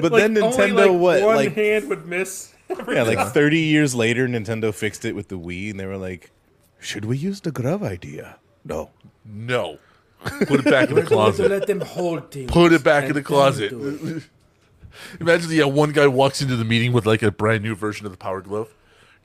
But 0.00 0.12
Like, 0.12 0.22
then 0.22 0.38
only, 0.38 0.56
Nintendo, 0.56 0.92
like, 0.92 1.00
what? 1.00 1.22
One 1.22 1.36
Like, 1.36 1.54
hand 1.54 1.88
would 1.88 2.06
miss. 2.06 2.52
yeah, 2.88 3.02
like 3.02 3.32
30 3.32 3.58
years 3.58 3.92
later, 3.94 4.28
Nintendo 4.28 4.72
fixed 4.72 5.04
it 5.04 5.16
with 5.16 5.28
the 5.28 5.38
Wii, 5.38 5.70
and 5.72 5.80
they 5.80 5.86
were 5.86 5.98
like, 5.98 6.30
should 6.78 7.04
we 7.06 7.18
use 7.18 7.40
the 7.40 7.50
glove 7.52 7.82
idea? 7.82 8.38
No. 8.64 8.90
no. 9.24 9.78
Put 10.46 10.60
it 10.60 10.64
back 10.64 10.88
in 10.88 10.94
the 10.96 11.02
to 11.02 11.06
closet. 11.06 11.50
let 11.50 11.66
them 11.66 11.80
hold 11.80 12.30
things. 12.30 12.50
Put 12.50 12.72
it 12.72 12.82
back 12.84 13.04
in 13.04 13.14
the 13.14 13.22
closet. 13.22 13.70
then 13.70 13.98
do 13.98 14.16
it. 14.16 14.22
Imagine, 15.20 15.50
yeah, 15.50 15.64
one 15.64 15.92
guy 15.92 16.06
walks 16.06 16.40
into 16.40 16.56
the 16.56 16.64
meeting 16.64 16.92
with 16.92 17.06
like 17.06 17.22
a 17.22 17.30
brand 17.30 17.62
new 17.62 17.74
version 17.74 18.06
of 18.06 18.12
the 18.12 18.18
Power 18.18 18.40
Glove. 18.40 18.74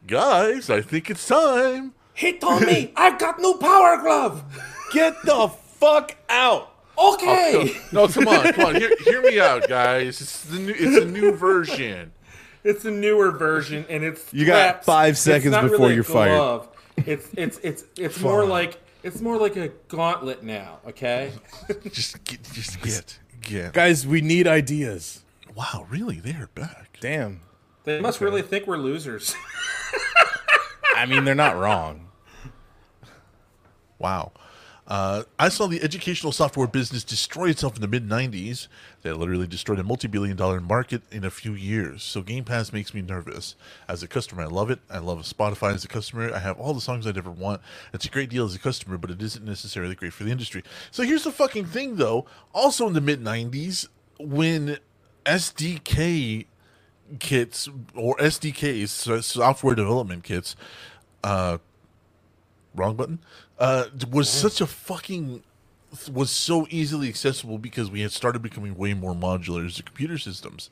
Guys, 0.05 0.69
I 0.69 0.81
think 0.81 1.09
it's 1.09 1.25
time. 1.27 1.93
He 2.13 2.37
told 2.37 2.63
me 2.63 2.91
I've 2.97 3.19
got 3.19 3.39
new 3.39 3.57
power 3.57 3.97
glove. 4.01 4.43
Get 4.91 5.15
the 5.23 5.47
fuck 5.47 6.15
out! 6.29 6.73
Okay. 6.97 7.73
Oh, 7.73 7.87
no, 7.91 8.07
come 8.07 8.27
on, 8.27 8.51
come 8.53 8.65
on. 8.65 8.75
Hear, 8.75 8.91
hear 9.03 9.21
me 9.21 9.39
out, 9.39 9.67
guys. 9.67 10.19
It's 10.21 10.43
the 10.43 10.59
new. 10.59 10.73
It's 10.75 11.03
a 11.03 11.05
new 11.05 11.31
version. 11.31 12.11
It's 12.63 12.85
a 12.85 12.91
newer 12.91 13.31
version, 13.31 13.85
and 13.89 14.03
it's 14.03 14.31
You 14.33 14.45
got 14.45 14.85
five 14.85 15.17
seconds 15.17 15.55
before 15.55 15.77
really 15.77 15.95
you're 15.95 16.03
fired. 16.03 16.67
It's 16.97 17.27
it's 17.35 17.59
it's 17.63 17.83
it's 17.97 18.19
more 18.19 18.45
like 18.45 18.79
it's 19.03 19.21
more 19.21 19.37
like 19.37 19.55
a 19.55 19.69
gauntlet 19.87 20.43
now. 20.43 20.79
Okay. 20.87 21.31
Just 21.91 22.23
get, 22.23 22.43
just 22.43 22.81
get, 22.81 23.19
get. 23.41 23.73
Guys, 23.73 24.05
we 24.05 24.21
need 24.21 24.47
ideas. 24.47 25.23
Wow, 25.55 25.85
really? 25.89 26.19
They're 26.19 26.49
back. 26.55 26.97
Damn. 27.01 27.41
They 27.83 27.99
must 27.99 28.21
really 28.21 28.41
think 28.41 28.67
we're 28.67 28.77
losers. 28.77 29.35
I 30.95 31.05
mean, 31.05 31.25
they're 31.25 31.35
not 31.35 31.57
wrong. 31.57 32.09
Wow. 33.97 34.31
Uh, 34.91 35.23
I 35.39 35.47
saw 35.47 35.67
the 35.67 35.81
educational 35.81 36.33
software 36.33 36.67
business 36.67 37.05
destroy 37.05 37.51
itself 37.51 37.77
in 37.77 37.81
the 37.81 37.87
mid 37.87 38.09
90s. 38.09 38.67
They 39.03 39.13
literally 39.13 39.47
destroyed 39.47 39.79
a 39.79 39.83
multi 39.83 40.09
billion 40.09 40.35
dollar 40.35 40.59
market 40.59 41.01
in 41.09 41.23
a 41.23 41.31
few 41.31 41.53
years. 41.53 42.03
So 42.03 42.21
Game 42.21 42.43
Pass 42.43 42.73
makes 42.73 42.93
me 42.93 43.01
nervous. 43.01 43.55
As 43.87 44.03
a 44.03 44.07
customer, 44.09 44.41
I 44.41 44.47
love 44.47 44.69
it. 44.69 44.79
I 44.89 44.97
love 44.97 45.19
Spotify 45.19 45.73
as 45.73 45.85
a 45.85 45.87
customer. 45.87 46.33
I 46.33 46.39
have 46.39 46.59
all 46.59 46.73
the 46.73 46.81
songs 46.81 47.07
I'd 47.07 47.17
ever 47.17 47.31
want. 47.31 47.61
It's 47.93 48.03
a 48.03 48.09
great 48.09 48.29
deal 48.29 48.43
as 48.43 48.53
a 48.53 48.59
customer, 48.59 48.97
but 48.97 49.09
it 49.09 49.21
isn't 49.21 49.45
necessarily 49.45 49.95
great 49.95 50.11
for 50.11 50.25
the 50.25 50.31
industry. 50.31 50.61
So 50.91 51.03
here's 51.03 51.23
the 51.23 51.31
fucking 51.31 51.67
thing, 51.67 51.95
though. 51.95 52.25
Also 52.53 52.85
in 52.85 52.91
the 52.91 52.99
mid 52.99 53.23
90s, 53.23 53.87
when 54.19 54.77
SDK 55.25 56.47
kits 57.19 57.69
or 57.95 58.17
SDKs, 58.17 58.89
so 58.89 59.21
software 59.21 59.73
development 59.73 60.25
kits, 60.25 60.57
uh, 61.23 61.59
wrong 62.75 62.95
button, 62.95 63.19
uh, 63.61 63.85
was 64.11 64.29
such 64.29 64.59
a 64.61 64.67
fucking 64.67 65.43
was 66.11 66.29
so 66.31 66.67
easily 66.69 67.07
accessible 67.09 67.57
because 67.57 67.91
we 67.91 68.01
had 68.01 68.11
started 68.11 68.41
becoming 68.41 68.75
way 68.77 68.93
more 68.93 69.13
modular 69.13 69.65
as 69.65 69.77
a 69.79 69.83
computer 69.83 70.17
systems. 70.17 70.69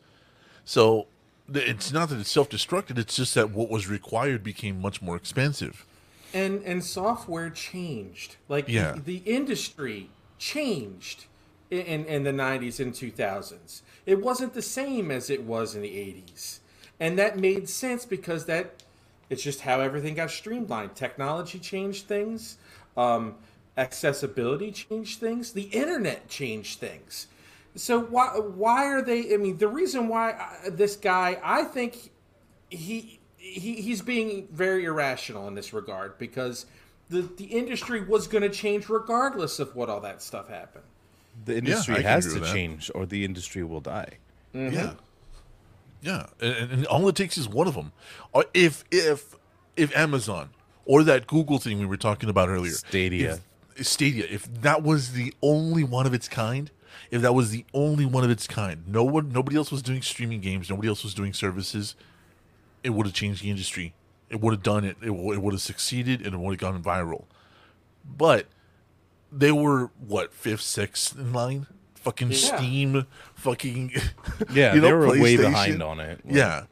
So 0.65 1.07
it's 1.53 1.91
not 1.91 2.09
that 2.09 2.19
it's 2.19 2.31
self-destructed; 2.31 2.97
it's 2.97 3.15
just 3.15 3.35
that 3.35 3.51
what 3.51 3.69
was 3.69 3.87
required 3.87 4.43
became 4.43 4.81
much 4.81 5.01
more 5.01 5.15
expensive. 5.15 5.85
and 6.33 6.61
and 6.63 6.83
software 6.83 7.49
changed. 7.49 8.35
Like 8.47 8.67
Yeah. 8.67 8.93
the, 8.93 9.01
the 9.01 9.21
industry 9.25 10.09
changed 10.37 11.25
in, 11.71 11.81
in 11.81 12.05
in 12.05 12.23
the 12.23 12.31
90s 12.31 12.79
and 12.79 12.93
2000s. 12.93 13.81
It 14.05 14.21
wasn't 14.21 14.53
the 14.53 14.61
same 14.61 15.11
as 15.11 15.29
it 15.29 15.43
was 15.43 15.75
in 15.75 15.81
the 15.81 15.89
80s. 15.89 16.59
And 16.99 17.17
that 17.19 17.37
made 17.37 17.69
sense 17.69 18.05
because 18.05 18.45
that 18.45 18.83
it's 19.29 19.43
just 19.43 19.61
how 19.61 19.79
everything 19.81 20.15
got 20.15 20.31
streamlined. 20.31 20.95
Technology 20.95 21.59
changed 21.59 22.07
things. 22.07 22.57
Um, 22.99 23.35
accessibility 23.77 24.71
changed 24.71 25.19
things. 25.19 25.53
The 25.53 25.63
internet 25.63 26.27
changed 26.27 26.79
things. 26.79 27.27
So 27.75 27.99
why 27.99 28.27
why 28.37 28.85
are 28.87 29.01
they? 29.01 29.33
I 29.33 29.37
mean, 29.37 29.57
the 29.57 29.67
reason 29.67 30.09
why 30.09 30.31
I, 30.31 30.69
this 30.69 30.95
guy, 30.95 31.39
I 31.43 31.63
think 31.63 32.11
he 32.69 33.19
he 33.37 33.75
he's 33.75 34.01
being 34.01 34.47
very 34.51 34.85
irrational 34.85 35.47
in 35.47 35.55
this 35.55 35.71
regard 35.73 36.17
because 36.17 36.65
the 37.09 37.21
the 37.21 37.45
industry 37.45 38.03
was 38.03 38.27
going 38.27 38.41
to 38.41 38.49
change 38.49 38.89
regardless 38.89 39.59
of 39.59 39.75
what 39.75 39.89
all 39.89 40.01
that 40.01 40.21
stuff 40.21 40.49
happened. 40.49 40.85
The 41.45 41.57
industry 41.57 41.95
I 41.95 41.97
can 42.01 42.05
has 42.05 42.33
to 42.33 42.41
change, 42.41 42.91
or 42.93 43.05
the 43.05 43.23
industry 43.23 43.63
will 43.63 43.79
die. 43.79 44.17
Mm-hmm. 44.53 44.75
Yeah, 44.75 44.93
yeah, 46.01 46.25
and, 46.41 46.71
and 46.71 46.85
all 46.87 47.07
it 47.07 47.15
takes 47.15 47.37
is 47.37 47.47
one 47.47 47.67
of 47.67 47.75
them. 47.75 47.93
Or 48.33 48.41
uh, 48.41 48.45
if 48.53 48.83
if 48.91 49.35
if 49.77 49.95
Amazon 49.95 50.49
or 50.89 51.03
that 51.03 51.27
Google 51.27 51.59
thing 51.59 51.77
we 51.77 51.85
were 51.85 51.97
talking 51.97 52.29
about 52.29 52.49
earlier, 52.49 52.71
Stadia. 52.73 53.39
if, 53.75 53.85
Stadia, 53.85 54.25
if 54.27 54.51
that 54.61 54.81
was 54.81 55.11
the 55.11 55.31
only 55.43 55.83
one 55.83 56.07
of 56.07 56.15
its 56.15 56.27
kind, 56.27 56.71
if 57.11 57.21
that 57.21 57.33
was 57.35 57.51
the 57.51 57.63
only 57.75 58.05
one 58.05 58.23
of 58.23 58.31
its 58.31 58.47
kind, 58.47 58.83
no 58.87 59.03
one, 59.03 59.31
nobody 59.31 59.55
else 59.55 59.71
was 59.71 59.83
doing 59.83 60.01
streaming 60.01 60.41
games, 60.41 60.67
nobody 60.67 60.87
else 60.87 61.03
was 61.03 61.13
doing 61.13 61.31
services, 61.31 61.95
it 62.83 62.89
would 62.89 63.05
have 63.05 63.13
changed 63.13 63.43
the 63.43 63.51
industry. 63.51 63.93
It 64.31 64.41
would 64.41 64.51
have 64.51 64.63
done 64.63 64.83
it. 64.83 64.97
It, 65.01 65.07
w- 65.07 65.31
it 65.31 65.41
would 65.43 65.53
have 65.53 65.61
succeeded, 65.61 66.25
and 66.25 66.33
it 66.33 66.39
would 66.39 66.59
have 66.59 66.59
gone 66.59 66.81
viral. 66.83 67.25
But 68.05 68.47
they 69.31 69.51
were 69.51 69.91
what 70.07 70.33
fifth, 70.33 70.61
sixth 70.61 71.15
in 71.17 71.33
line. 71.33 71.67
Fucking 71.95 72.31
Yeah. 72.31 72.37
Steam, 72.57 73.05
fucking 73.35 73.91
Yeah, 74.53 74.73
you 74.73 74.81
know, 74.81 74.87
they 74.87 74.93
were 74.93 75.19
way 75.21 75.37
behind 75.37 75.83
on 75.83 75.99
it. 75.99 76.25
Like, 76.25 76.35
Yeah, 76.35 76.63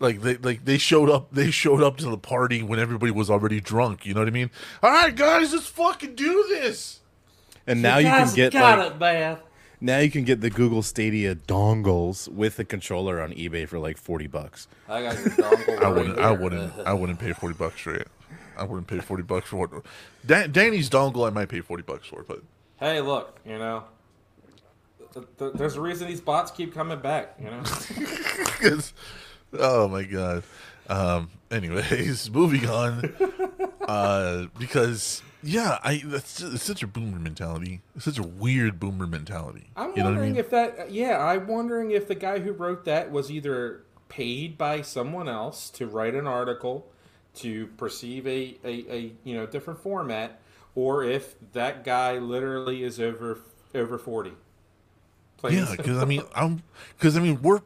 like 0.00 0.20
they 0.22 0.36
like 0.36 0.64
they 0.64 0.78
showed 0.78 1.08
up. 1.10 1.28
They 1.32 1.50
showed 1.50 1.82
up 1.82 1.96
to 1.98 2.06
the 2.06 2.18
party 2.18 2.62
when 2.62 2.78
everybody 2.78 3.12
was 3.12 3.30
already 3.30 3.60
drunk. 3.60 4.04
You 4.06 4.14
know 4.14 4.20
what 4.20 4.28
I 4.28 4.32
mean? 4.32 4.50
All 4.82 4.90
right, 4.90 5.14
guys, 5.14 5.52
let's 5.52 5.66
fucking 5.66 6.14
do 6.14 6.46
this. 6.48 7.00
And 7.66 7.80
now 7.80 7.98
you 7.98 8.08
can 8.08 8.34
get 8.34 8.52
got 8.52 8.78
like 8.78 8.92
it, 8.92 8.98
man. 8.98 9.38
now 9.80 9.98
you 9.98 10.10
can 10.10 10.24
get 10.24 10.40
the 10.42 10.50
Google 10.50 10.82
Stadia 10.82 11.34
dongles 11.34 12.28
with 12.28 12.56
the 12.56 12.64
controller 12.64 13.20
on 13.22 13.32
eBay 13.32 13.66
for 13.68 13.78
like 13.78 13.96
forty 13.96 14.26
bucks. 14.26 14.68
I 14.88 15.02
got 15.02 15.14
your 15.18 15.30
dongle. 15.30 15.82
I 15.82 15.88
wouldn't. 15.88 16.18
I 16.18 16.30
wouldn't. 16.32 16.72
I 16.86 16.92
wouldn't 16.94 17.18
pay 17.18 17.32
forty 17.32 17.54
bucks 17.56 17.80
for 17.80 17.94
it. 17.94 18.08
I 18.58 18.64
wouldn't 18.64 18.86
pay 18.86 18.98
forty 18.98 19.22
bucks 19.22 19.48
for 19.48 19.64
it. 19.64 19.70
Dan, 20.26 20.52
Danny's 20.52 20.90
dongle, 20.90 21.26
I 21.26 21.30
might 21.30 21.48
pay 21.48 21.60
forty 21.60 21.82
bucks 21.82 22.06
for, 22.06 22.22
but 22.22 22.42
hey, 22.78 23.00
look, 23.00 23.38
you 23.46 23.58
know, 23.58 23.84
th- 25.14 25.26
th- 25.38 25.52
there's 25.54 25.76
a 25.76 25.80
reason 25.80 26.06
these 26.08 26.20
bots 26.20 26.50
keep 26.50 26.74
coming 26.74 26.98
back. 27.00 27.34
You 27.42 27.46
know, 27.50 27.62
'Cause- 28.60 28.92
oh 29.58 29.88
my 29.88 30.04
god. 30.04 30.42
Um. 30.88 31.30
Anyways, 31.50 32.30
moving 32.32 32.68
on. 32.68 33.14
Uh, 33.86 34.46
because 34.58 35.22
yeah, 35.42 35.78
I 35.84 36.02
that's 36.04 36.40
it's 36.40 36.62
such 36.62 36.82
a 36.82 36.86
boomer 36.86 37.18
mentality. 37.18 37.82
It's 37.94 38.06
such 38.06 38.18
a 38.18 38.22
weird 38.22 38.80
boomer 38.80 39.06
mentality. 39.06 39.68
I'm 39.76 39.90
you 39.90 39.98
know 39.98 40.04
what 40.04 40.06
I 40.06 40.10
wondering 40.12 40.32
mean? 40.32 40.40
if 40.40 40.50
that. 40.50 40.90
Yeah, 40.90 41.18
I'm 41.22 41.46
wondering 41.46 41.90
if 41.90 42.08
the 42.08 42.14
guy 42.14 42.38
who 42.40 42.52
wrote 42.52 42.84
that 42.86 43.10
was 43.10 43.30
either 43.30 43.82
paid 44.08 44.56
by 44.56 44.80
someone 44.80 45.28
else 45.28 45.70
to 45.70 45.86
write 45.86 46.14
an 46.14 46.26
article 46.26 46.86
to 47.36 47.66
perceive 47.76 48.26
a, 48.26 48.56
a, 48.64 48.92
a 48.92 49.12
you 49.22 49.34
know 49.34 49.46
different 49.46 49.80
format, 49.80 50.40
or 50.74 51.04
if 51.04 51.34
that 51.52 51.84
guy 51.84 52.18
literally 52.18 52.82
is 52.82 52.98
over 52.98 53.38
over 53.74 53.98
forty. 53.98 54.32
And 55.42 55.52
Yeah, 55.52 55.74
because 55.76 55.98
I 55.98 56.06
mean, 56.06 56.22
I'm 56.34 56.62
because 56.96 57.18
I 57.18 57.20
mean 57.20 57.42
we're 57.42 57.60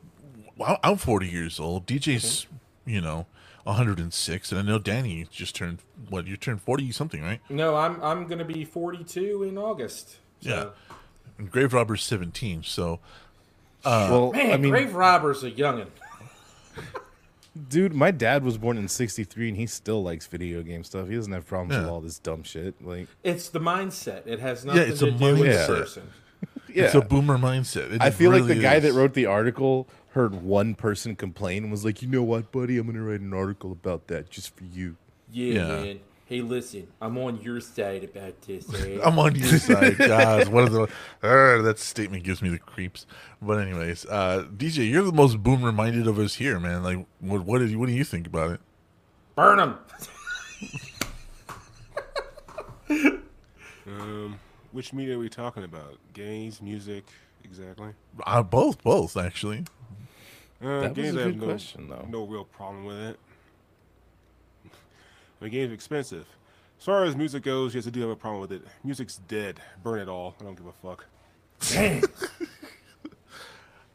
I'm- 0.61 0.78
I'm 0.82 0.96
40 0.96 1.28
years 1.28 1.59
old. 1.61 1.86
DJ's 1.86 2.46
you 2.86 3.00
know 3.00 3.26
106, 3.64 4.50
and 4.52 4.59
I 4.61 4.62
know 4.62 4.78
Danny 4.78 5.26
just 5.30 5.54
turned 5.54 5.78
what 6.09 6.26
you 6.26 6.36
turned 6.36 6.62
40 6.62 6.90
something, 6.92 7.22
right? 7.22 7.40
no, 7.48 7.76
I'm 7.76 8.02
I'm 8.02 8.26
gonna 8.26 8.44
be 8.44 8.64
42 8.64 9.42
in 9.42 9.59
August. 9.59 10.16
So. 10.40 10.48
Yeah. 10.50 10.96
And 11.38 11.50
Grave 11.50 11.72
Robber's 11.72 12.02
17, 12.02 12.62
so 12.64 12.98
uh, 13.84 14.09
well, 14.11 14.32
Man, 14.32 14.52
I 14.52 14.56
mean, 14.56 14.70
grave 14.72 14.94
robbers 14.94 15.44
a 15.44 15.50
youngin. 15.52 15.86
dude, 17.68 17.94
my 17.94 18.11
dad 18.11 18.42
was 18.44 18.59
born 18.59 18.76
in 18.78 18.88
'63, 18.88 19.48
and 19.48 19.56
he 19.56 19.66
still 19.66 20.02
likes 20.02 20.26
video 20.26 20.62
game 20.62 20.84
stuff. 20.84 21.09
He 21.09 21.14
doesn't 21.14 21.32
have 21.32 21.46
problems 21.46 21.76
with 21.80 21.88
all 21.88 22.00
this 22.00 22.18
dumb 22.18 22.42
shit. 22.42 22.84
Like, 22.84 23.09
It's 23.22 23.48
the 23.48 23.61
mindset. 23.61 24.26
It 24.26 24.40
has 24.40 24.64
nothing 24.64 24.82
it's 24.90 24.98
to 25.00 25.06
a 25.06 25.11
do 25.12 25.24
with 25.36 25.40
mindset. 25.42 25.66
the 25.66 25.74
person. 25.74 26.02
yeah, 26.74 26.84
it's 26.84 26.94
a 26.94 27.00
boomer 27.00 27.38
mindset. 27.38 27.92
It 27.92 28.02
I 28.02 28.11
feel 28.11 28.30
like 28.30 28.42
the 28.42 28.48
really 28.48 28.62
guy 28.62 28.74
is. 28.76 28.82
that 28.84 28.92
wrote 28.92 29.14
the 29.14 29.26
article 29.26 29.88
heard 30.19 30.43
one 30.43 30.75
person 30.75 31.14
complain 31.14 31.62
and 31.62 31.71
was 31.71 31.85
like, 31.85 32.03
"You 32.03 32.09
know 32.09 32.25
what, 32.25 32.51
buddy? 32.51 32.77
I'm 32.77 32.87
gonna 32.89 33.03
write 33.03 33.21
an 33.21 33.33
article 33.33 33.71
about 33.71 34.09
that 34.09 34.29
just 34.31 34.55
for 34.57 34.64
you." 34.64 34.97
Yeah, 35.31 35.53
Yeah. 35.55 35.66
man. 35.83 36.01
Hey, 36.27 36.41
listen, 36.43 36.89
I'm 37.01 37.16
on 37.19 37.41
your 37.41 37.59
side 37.61 38.05
about 38.05 38.43
this. 38.43 38.69
eh? 38.75 38.99
I'm 39.05 39.19
on 39.19 39.35
your 39.37 39.59
side, 39.71 39.97
guys. 39.97 40.49
One 40.49 40.64
of 40.64 40.73
the 40.73 40.83
uh, 41.23 41.62
that 41.62 41.79
statement 41.79 42.25
gives 42.25 42.43
me 42.43 42.49
the 42.49 42.59
creeps. 42.59 43.07
But 43.41 43.61
anyways, 43.61 44.05
uh, 44.07 44.47
DJ, 44.57 44.91
you're 44.91 45.05
the 45.05 45.12
most 45.12 45.41
boomer 45.43 45.71
minded 45.73 46.07
of 46.09 46.19
us 46.19 46.35
here, 46.35 46.59
man. 46.59 46.83
Like, 46.83 47.07
what 47.21 47.47
what, 47.47 47.59
did 47.61 47.71
you, 47.71 47.79
what 47.79 47.87
do 47.87 47.93
you 47.93 48.05
think 48.05 48.27
about 48.27 48.51
it? 48.51 48.61
Burn 49.37 49.59
them. 49.59 49.79
Um, 53.87 54.39
which 54.73 54.93
media 54.93 55.16
are 55.16 55.19
we 55.19 55.31
talking 55.31 55.64
about? 55.64 55.97
Games, 56.12 56.61
music, 56.61 57.05
exactly. 57.43 57.91
Uh, 58.27 58.43
both, 58.43 58.83
both 58.83 59.16
actually. 59.16 59.64
Uh, 60.62 60.80
That 60.80 60.88
was 60.90 60.96
games, 60.96 61.16
a 61.16 61.20
I 61.20 61.22
have 61.22 61.32
good 61.32 61.40
no, 61.40 61.46
question, 61.46 61.88
though. 61.88 62.06
no 62.11 62.24
real 62.24 62.44
problem 62.44 62.84
with 62.84 62.98
it. 62.98 63.18
I 65.40 65.44
mean, 65.44 65.52
games 65.52 65.70
are 65.70 65.74
expensive. 65.74 66.26
As 66.78 66.84
far 66.84 67.04
as 67.04 67.16
music 67.16 67.42
goes, 67.44 67.74
yes, 67.74 67.86
I 67.86 67.90
do 67.90 68.00
have 68.00 68.11
a 68.11 68.16
problem 68.16 68.40
with 68.40 68.52
it. 68.52 68.62
Music's 68.84 69.16
dead. 69.28 69.61
Burn 69.82 70.00
it 70.00 70.09
all. 70.09 70.34
I 70.40 70.44
don't 70.44 70.56
give 70.56 70.66
a 70.66 70.72
fuck. 70.72 71.06
Dang. 71.70 72.02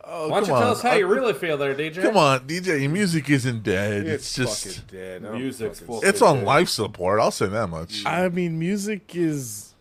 Oh, 0.05 0.27
Why 0.27 0.41
don't 0.41 0.47
you 0.47 0.53
come 0.53 0.61
tell 0.61 0.71
us 0.73 0.81
how 0.81 0.93
you 0.95 1.07
really 1.07 1.31
feel 1.33 1.55
there, 1.57 1.73
DJ? 1.73 2.01
Come 2.01 2.17
on, 2.17 2.41
DJ. 2.41 2.81
Your 2.81 2.89
music 2.91 3.29
isn't 3.29 3.63
dead. 3.63 4.05
It's, 4.05 4.35
just 4.35 4.85
dead. 4.87 5.25
I 5.25 5.31
Music's 5.37 5.79
fucking- 5.79 6.01
it's 6.03 6.21
on 6.21 6.43
life 6.43 6.67
support. 6.67 7.21
I'll 7.21 7.31
say 7.31 7.45
that 7.47 7.67
much. 7.67 8.05
I 8.05 8.27
mean, 8.27 8.59
music 8.59 9.15
is 9.15 9.72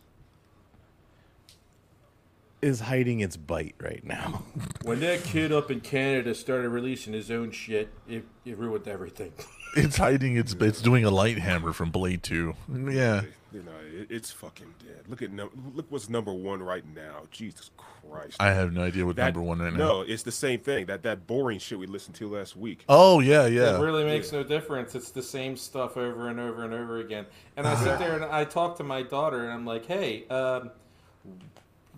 is 2.63 2.81
hiding 2.81 3.21
its 3.21 3.37
bite 3.37 3.75
right 3.81 4.05
now. 4.05 4.45
When 4.85 4.99
that 5.01 5.23
kid 5.23 5.53
up 5.53 5.71
in 5.71 5.81
Canada 5.81 6.35
started 6.35 6.69
releasing 6.71 7.13
his 7.13 7.31
own 7.31 7.51
shit, 7.53 7.89
it, 8.09 8.25
it 8.45 8.57
ruined 8.59 8.89
everything. 8.89 9.33
It's 9.75 9.97
hiding 9.97 10.37
its. 10.37 10.53
It's 10.53 10.83
doing 10.83 11.03
a 11.07 11.11
light 11.11 11.39
hammer 11.39 11.73
from 11.73 11.91
Blade 11.91 12.23
Two. 12.23 12.53
Yeah. 12.71 13.23
You 13.55 13.63
know, 13.63 13.73
it, 13.91 14.09
it's 14.11 14.31
fucking 14.31 14.75
dead. 14.81 15.05
Look 15.09 15.23
at 15.23 15.33
num- 15.33 15.73
look 15.75 15.87
what's 15.89 16.11
number 16.11 16.31
one 16.31 16.63
right 16.63 16.85
now. 16.95 17.23
Jesus 17.31 17.71
Christ. 17.79 18.37
I 18.39 18.53
have 18.53 18.75
no 18.75 18.83
idea 18.83 19.07
what 19.07 19.17
That- 19.17 19.33
number 19.33 19.41
one 19.41 19.61
right 19.61 19.73
now. 19.73 19.79
No, 19.79 20.01
it's 20.03 20.25
the 20.25 20.31
same 20.31 20.61
thing. 20.61 20.85
That 20.87 21.03
that 21.05 21.27
boring 21.27 21.59
shit 21.59 21.79
we 21.79 21.87
listened 21.87 22.17
to 22.17 22.29
last 22.29 22.55
week. 22.55 22.85
Oh 22.87 23.21
yeah, 23.21 23.47
yeah. 23.47 23.79
It 23.79 23.81
really 23.81 24.05
makes 24.05 24.31
no 24.31 24.43
difference. 24.43 24.95
It's 24.95 25.11
the 25.11 25.23
same 25.23 25.57
stuff 25.57 25.97
over 25.97 26.29
and 26.29 26.39
over 26.39 26.65
and 26.65 26.75
over 26.75 26.99
again. 27.01 27.25
And 27.57 27.67
I 27.67 27.75
sit 27.77 27.99
there 27.99 28.15
and 28.15 28.27
I 28.27 28.45
talk 28.45 28.77
to 28.77 28.85
my 28.85 29.01
daughter 29.03 29.41
and 29.43 29.51
I'm 29.51 29.65
like, 29.65 29.87
hey, 29.87 30.29
um, 30.29 30.71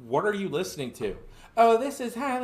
what 0.02 0.24
are 0.24 0.34
you 0.34 0.48
listening 0.48 0.92
to? 0.92 1.16
Oh, 1.56 1.78
this 1.78 2.00
is 2.00 2.14
how. 2.14 2.40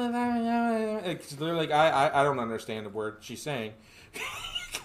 They're 1.39 1.55
like, 1.55 1.71
I, 1.73 1.89
I, 1.91 2.21
I 2.21 2.25
don't 2.25 2.39
understand 2.39 2.87
the 2.87 2.91
word 2.91 3.19
she's 3.21 3.43
saying. 3.43 3.73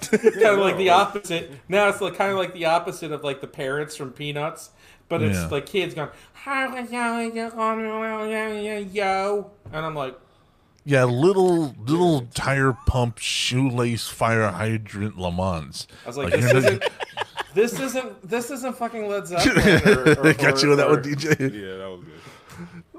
kind 0.01 0.45
of 0.45 0.59
like 0.59 0.77
the 0.77 0.89
opposite. 0.89 1.51
Now 1.69 1.87
it's 1.89 2.01
like 2.01 2.15
kind 2.15 2.31
of 2.31 2.37
like 2.37 2.53
the 2.53 2.65
opposite 2.65 3.11
of 3.11 3.23
like 3.23 3.41
the 3.41 3.47
parents 3.47 3.95
from 3.95 4.11
Peanuts, 4.11 4.71
but 5.09 5.21
it's 5.21 5.37
Yeah. 5.37 5.47
like 5.49 5.65
kids 5.67 5.93
going, 5.93 6.09
yo, 8.93 9.51
and 9.71 9.85
I'm 9.85 9.95
like, 9.95 10.19
Yeah, 10.85 11.03
little 11.05 11.75
little 11.85 12.21
tire 12.33 12.73
pump 12.87 13.19
shoelace 13.19 14.07
fire 14.07 14.47
hydrant 14.49 15.17
Lamans. 15.17 15.87
I 16.03 16.07
was 16.07 16.17
like, 16.17 16.31
Like, 16.33 16.41
this 16.41 16.53
isn't, 16.53 16.83
this 17.53 17.79
isn't, 17.79 18.29
this 18.29 18.51
isn't 18.51 18.75
fucking 18.77 19.07
Led 19.07 19.27
Zeppelin. 19.27 19.97
Or, 19.97 20.27
or, 20.29 20.33
Got 20.33 20.61
you 20.63 20.69
with 20.69 20.77
that 20.79 20.87
or- 20.87 20.93
one, 20.95 21.03
DJ. 21.03 21.39
Yeah, 21.39 21.77
that 21.77 21.89
was 21.89 22.03
good. 22.03 22.11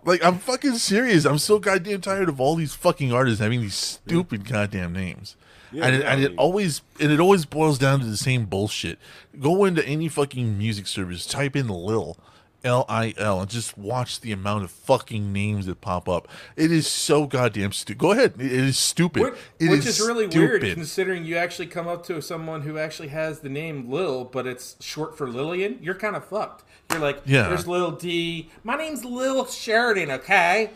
Like 0.06 0.24
I'm 0.24 0.38
fucking 0.38 0.76
serious. 0.76 1.24
I'm 1.24 1.38
so 1.38 1.58
goddamn 1.58 2.00
tired 2.00 2.28
of 2.28 2.40
all 2.40 2.54
these 2.54 2.74
fucking 2.74 3.12
artists 3.12 3.40
having 3.40 3.60
these 3.60 3.74
stupid 3.74 4.48
goddamn 4.48 4.92
names. 4.92 5.36
Yeah, 5.72 5.86
and 5.86 5.96
it, 5.96 6.02
and 6.04 6.20
I 6.20 6.24
it 6.24 6.34
always 6.38 6.80
and 7.00 7.10
it 7.10 7.18
always 7.18 7.44
boils 7.44 7.78
down 7.78 7.98
to 8.00 8.06
the 8.06 8.16
same 8.16 8.46
bullshit. 8.46 8.98
Go 9.38 9.64
into 9.64 9.84
any 9.84 10.08
fucking 10.08 10.56
music 10.56 10.86
service, 10.86 11.26
type 11.26 11.56
in 11.56 11.66
Lil, 11.68 12.16
L 12.62 12.84
I 12.88 13.14
L, 13.18 13.40
and 13.40 13.50
just 13.50 13.76
watch 13.76 14.20
the 14.20 14.30
amount 14.30 14.62
of 14.62 14.70
fucking 14.70 15.32
names 15.32 15.66
that 15.66 15.80
pop 15.80 16.08
up. 16.08 16.28
It 16.54 16.70
is 16.70 16.86
so 16.86 17.26
goddamn 17.26 17.72
stupid. 17.72 17.98
Go 17.98 18.12
ahead. 18.12 18.34
It 18.38 18.52
is 18.52 18.78
stupid. 18.78 19.22
Which, 19.22 19.34
It 19.58 19.70
which 19.70 19.86
is, 19.86 20.00
really 20.00 20.30
stupid. 20.30 20.62
weird 20.62 20.74
considering 20.74 21.24
you 21.24 21.36
actually 21.36 21.66
come 21.66 21.88
up 21.88 22.06
to 22.06 22.22
someone 22.22 22.62
who 22.62 22.78
actually 22.78 23.08
has 23.08 23.40
the 23.40 23.48
name 23.48 23.90
Lil, 23.90 24.24
but 24.24 24.46
it's 24.46 24.76
short 24.80 25.18
for 25.18 25.28
Lillian. 25.28 25.80
You're 25.82 25.96
kind 25.96 26.14
of 26.14 26.24
fucked. 26.24 26.62
You're 26.90 27.00
like, 27.00 27.22
Yeah. 27.26 27.48
there's 27.48 27.66
Lil 27.66 27.92
D. 27.92 28.50
My 28.64 28.76
name's 28.76 29.04
Lil 29.04 29.46
Sheridan, 29.46 30.10
okay? 30.12 30.70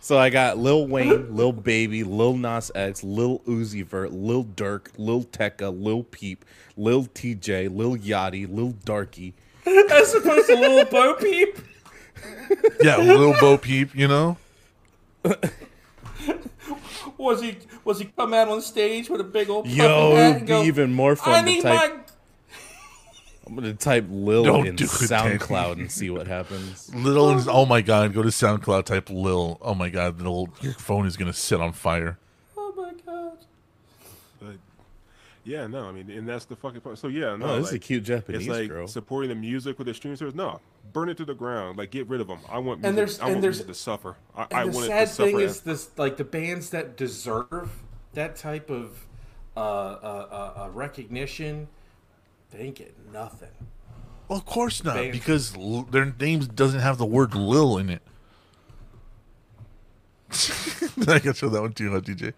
So 0.00 0.16
I 0.18 0.30
got 0.30 0.56
Lil 0.58 0.86
Wayne, 0.86 1.34
Lil 1.34 1.52
Baby, 1.52 2.04
Lil 2.04 2.36
Nas 2.36 2.70
X, 2.74 3.02
Lil 3.02 3.40
Uzi 3.40 3.84
Vert, 3.84 4.12
Lil 4.12 4.44
Durk, 4.44 4.88
Lil 4.98 5.24
Tecca, 5.24 5.68
Lil 5.76 6.04
Peep, 6.04 6.44
Lil 6.76 7.06
Tjay, 7.06 7.74
Lil 7.74 7.96
Yachty, 7.96 8.46
Lil 8.48 8.74
Darkie. 8.84 9.34
As 9.66 10.14
opposed 10.14 10.46
to 10.46 10.54
Lil 10.54 10.84
Bo 10.84 11.14
Peep. 11.14 11.58
Yeah, 12.80 12.98
Lil 12.98 13.34
Bo 13.40 13.58
Peep, 13.58 13.96
you 13.96 14.06
know? 14.06 14.36
Was 17.18 17.40
he 17.40 17.56
was 17.84 17.98
he 17.98 18.04
come 18.04 18.34
out 18.34 18.48
on 18.48 18.60
stage 18.60 19.08
with 19.08 19.20
a 19.20 19.24
big 19.24 19.48
old 19.48 19.66
Yo, 19.66 20.14
hat 20.14 20.36
and 20.38 20.46
go, 20.46 20.62
even 20.64 20.92
more 20.92 21.16
fun 21.16 21.44
to 21.44 21.50
need 21.50 21.62
type. 21.62 21.90
my 21.90 21.98
I'm 23.46 23.54
gonna 23.54 23.74
type 23.74 24.06
Lil 24.08 24.42
Don't 24.44 24.66
in 24.66 24.76
do. 24.76 24.86
SoundCloud 24.86 25.72
and 25.74 25.90
see 25.90 26.10
what 26.10 26.26
happens. 26.26 26.92
Lil 26.94 27.36
is 27.38 27.46
oh 27.46 27.64
my 27.64 27.80
god, 27.80 28.12
go 28.12 28.22
to 28.22 28.28
SoundCloud, 28.30 28.84
type 28.84 29.08
Lil. 29.08 29.58
Oh 29.62 29.74
my 29.74 29.88
god, 29.88 30.18
little 30.18 30.48
your 30.60 30.72
phone 30.74 31.06
is 31.06 31.16
gonna 31.16 31.32
set 31.32 31.60
on 31.60 31.72
fire. 31.72 32.18
Oh 32.56 32.72
my 32.76 32.92
god. 33.06 33.38
But 34.40 34.56
yeah, 35.44 35.68
no, 35.68 35.84
I 35.88 35.92
mean, 35.92 36.10
and 36.10 36.28
that's 36.28 36.44
the 36.46 36.56
fucking 36.56 36.80
point. 36.80 36.98
So 36.98 37.06
yeah, 37.08 37.36
no, 37.36 37.46
Oh, 37.46 37.56
this 37.58 37.68
is 37.68 37.74
a 37.74 37.78
cute 37.78 38.02
Japanese 38.02 38.42
It's 38.42 38.48
like 38.50 38.68
girl. 38.68 38.88
supporting 38.88 39.28
the 39.28 39.36
music 39.36 39.78
with 39.78 39.86
the 39.86 39.94
streaming 39.94 40.16
service. 40.16 40.34
No, 40.34 40.60
burn 40.92 41.08
it 41.08 41.16
to 41.18 41.24
the 41.24 41.34
ground. 41.34 41.78
Like 41.78 41.92
get 41.92 42.08
rid 42.08 42.20
of 42.20 42.26
them. 42.26 42.40
I 42.48 42.58
want 42.58 42.80
music, 42.80 42.84
And 42.88 42.98
there's- 42.98 43.20
I 43.20 43.26
and 43.26 43.34
want 43.36 43.42
there's- 43.42 43.56
music 43.58 43.68
to 43.68 43.74
suffer. 43.74 44.16
I, 44.34 44.42
And 44.42 44.52
I 44.54 44.64
the 44.66 44.70
want 44.72 44.86
sad 44.88 45.02
it 45.02 45.06
to 45.06 45.12
suffer. 45.14 45.30
thing 45.30 45.40
is 45.40 45.60
this: 45.60 45.90
like 45.96 46.16
the 46.16 46.24
bands 46.24 46.70
that 46.70 46.96
deserve 46.96 47.70
that 48.14 48.34
type 48.34 48.70
of 48.70 49.06
uh, 49.56 49.60
uh, 49.60 49.62
uh, 50.56 50.62
uh, 50.64 50.68
recognition, 50.70 51.68
they 52.50 52.58
ain't 52.60 52.76
getting 52.76 52.94
nothing. 53.12 53.48
Well, 54.28 54.38
of 54.38 54.44
course 54.46 54.82
not, 54.82 54.96
Band. 54.96 55.12
because 55.12 55.54
l- 55.56 55.82
their 55.90 56.12
names 56.18 56.48
doesn't 56.48 56.80
have 56.80 56.98
the 56.98 57.06
word 57.06 57.34
Lil 57.34 57.78
in 57.78 57.90
it. 57.90 58.02
I 61.08 61.18
can 61.20 61.32
show 61.34 61.48
that 61.48 61.60
one 61.62 61.72
to 61.74 61.84
you, 61.84 61.90
huh, 61.92 62.00
DJ. 62.00 62.32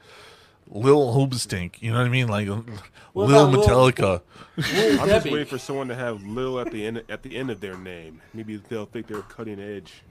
Lil 0.70 1.14
Hoobstink, 1.14 1.76
you 1.80 1.90
know 1.90 1.98
what 1.98 2.06
I 2.06 2.10
mean? 2.10 2.28
Like 2.28 2.46
What 2.48 3.28
Lil 3.28 3.48
about 3.48 3.58
Lil- 3.58 3.66
Metallica. 3.66 4.20
Lil 4.56 5.00
I'm 5.00 5.08
just 5.08 5.24
waiting 5.26 5.46
for 5.46 5.56
someone 5.56 5.88
to 5.88 5.94
have 5.94 6.22
Lil 6.22 6.60
at 6.60 6.70
the 6.70 6.86
end 6.86 7.02
at 7.08 7.22
the 7.22 7.36
end 7.36 7.50
of 7.50 7.60
their 7.60 7.78
name. 7.78 8.20
Maybe 8.34 8.56
they'll 8.68 8.84
think 8.84 9.06
they're 9.06 9.22
cutting 9.22 9.58
edge. 9.58 10.02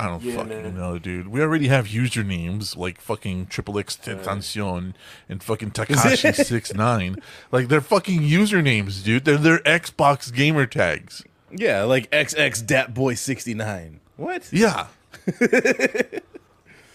I 0.00 0.06
don't 0.06 0.22
Yeah, 0.22 0.36
fucking 0.36 0.48
man. 0.62 0.74
know, 0.76 0.98
dude. 0.98 1.28
We 1.28 1.42
already 1.42 1.68
have 1.68 1.88
usernames 1.88 2.74
like 2.76 3.00
fucking 3.00 3.46
Triple 3.46 3.78
X 3.78 3.96
Tentacion 3.96 4.94
and 5.28 5.42
fucking 5.42 5.70
Tekashi 5.72 6.34
Six 6.34 6.72
Nine. 6.72 7.16
Like 7.52 7.68
they're 7.68 7.82
fucking 7.82 8.22
usernames, 8.22 9.04
dude. 9.04 9.26
They're 9.26 9.36
their 9.36 9.58
Xbox 9.58 10.32
gamer 10.32 10.64
tags. 10.66 11.22
Yeah, 11.52 11.82
like 11.82 12.10
XX 12.10 12.66
Dat 12.66 12.94
Boy 12.94 13.14
69. 13.14 14.00
What? 14.16 14.48
Yeah. 14.52 14.86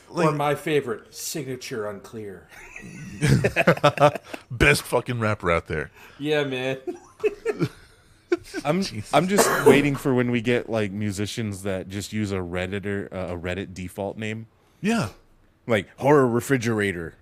or 0.09 0.31
my 0.31 0.55
favorite, 0.55 1.13
signature 1.13 1.87
unclear. 1.87 2.47
Best 4.51 4.81
fucking 4.83 5.19
rapper 5.19 5.51
out 5.51 5.67
there. 5.67 5.91
Yeah, 6.17 6.43
man. 6.43 6.77
I'm 8.65 8.83
I'm 9.13 9.27
just 9.27 9.49
waiting 9.65 9.95
for 9.95 10.13
when 10.13 10.31
we 10.31 10.41
get 10.41 10.69
like 10.69 10.91
musicians 10.91 11.63
that 11.63 11.89
just 11.89 12.13
use 12.13 12.31
a 12.31 12.37
redditor 12.37 13.11
uh, 13.13 13.33
a 13.33 13.37
Reddit 13.37 13.73
default 13.73 14.17
name, 14.17 14.47
Yeah. 14.81 15.09
like 15.67 15.87
horror 15.97 16.27
refrigerator, 16.27 17.15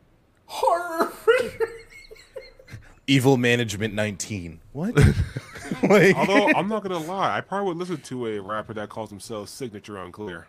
Horror. 0.45 1.11
evil 3.07 3.37
management 3.37 3.93
19. 3.93 4.59
What? 4.71 4.95
like, 5.83 6.15
Although 6.15 6.47
I'm 6.55 6.67
not 6.67 6.83
gonna 6.83 6.97
lie, 6.99 7.37
I 7.37 7.41
probably 7.41 7.67
would 7.69 7.77
listen 7.77 7.97
to 7.97 8.27
a 8.27 8.39
rapper 8.39 8.73
that 8.73 8.89
calls 8.89 9.09
himself 9.09 9.49
Signature 9.49 9.97
Unclear. 9.97 10.47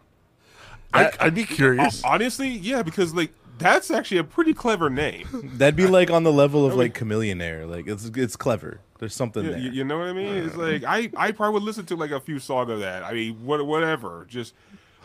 I, 0.93 1.11
I'd 1.19 1.35
be 1.35 1.45
curious. 1.45 2.05
Honestly, 2.05 2.49
yeah, 2.49 2.83
because 2.83 3.15
like 3.15 3.33
that's 3.59 3.91
actually 3.91 4.19
a 4.19 4.25
pretty 4.25 4.55
clever 4.55 4.91
name. 4.91 5.27
that'd 5.55 5.77
be 5.77 5.87
like 5.87 6.11
on 6.11 6.23
the 6.25 6.33
level 6.33 6.67
of 6.67 6.75
like 6.75 6.95
Chamillionaire. 6.95 7.69
Like 7.69 7.87
it's 7.89 8.05
it's 8.15 8.37
clever. 8.37 8.81
There's 9.05 9.15
something 9.15 9.45
You, 9.45 9.51
there. 9.51 9.59
you- 9.61 9.71
you 9.73 9.85
know 9.85 9.99
what 9.99 10.09
I 10.09 10.13
mean? 10.15 10.35
It's 10.35 10.57
like 10.57 10.83
I, 10.85 11.11
I 11.17 11.31
probably 11.33 11.55
would 11.55 11.63
listen 11.63 11.85
to 11.87 11.97
like 11.97 12.11
a 12.11 12.21
few 12.21 12.39
songs 12.39 12.71
of 12.71 12.81
that. 12.81 13.03
I 13.05 13.13
mean, 13.13 13.45
what 13.45 13.65
whatever. 13.67 14.27
Just 14.31 14.55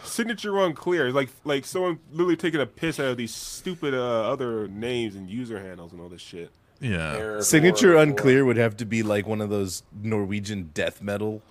signature 0.04 0.58
unclear. 0.60 1.08
It's 1.08 1.16
like 1.16 1.30
like 1.44 1.66
someone 1.66 2.00
literally 2.12 2.38
taking 2.38 2.62
a 2.62 2.66
piss 2.66 2.98
out 3.00 3.08
of 3.08 3.18
these 3.18 3.34
stupid 3.36 3.94
uh, 3.94 4.32
other 4.32 4.70
names 4.70 5.16
and 5.16 5.30
user 5.30 5.60
handles 5.60 5.92
and 5.92 6.00
all 6.02 6.08
this 6.08 6.22
shit. 6.22 6.50
Yeah. 6.80 7.42
Signature 7.42 7.98
unclear 7.98 8.46
would 8.46 8.56
have 8.56 8.78
to 8.78 8.86
be 8.86 9.04
like 9.04 9.28
one 9.28 9.42
of 9.42 9.50
those 9.50 9.84
Norwegian 10.02 10.70
death 10.74 11.02
metal 11.02 11.42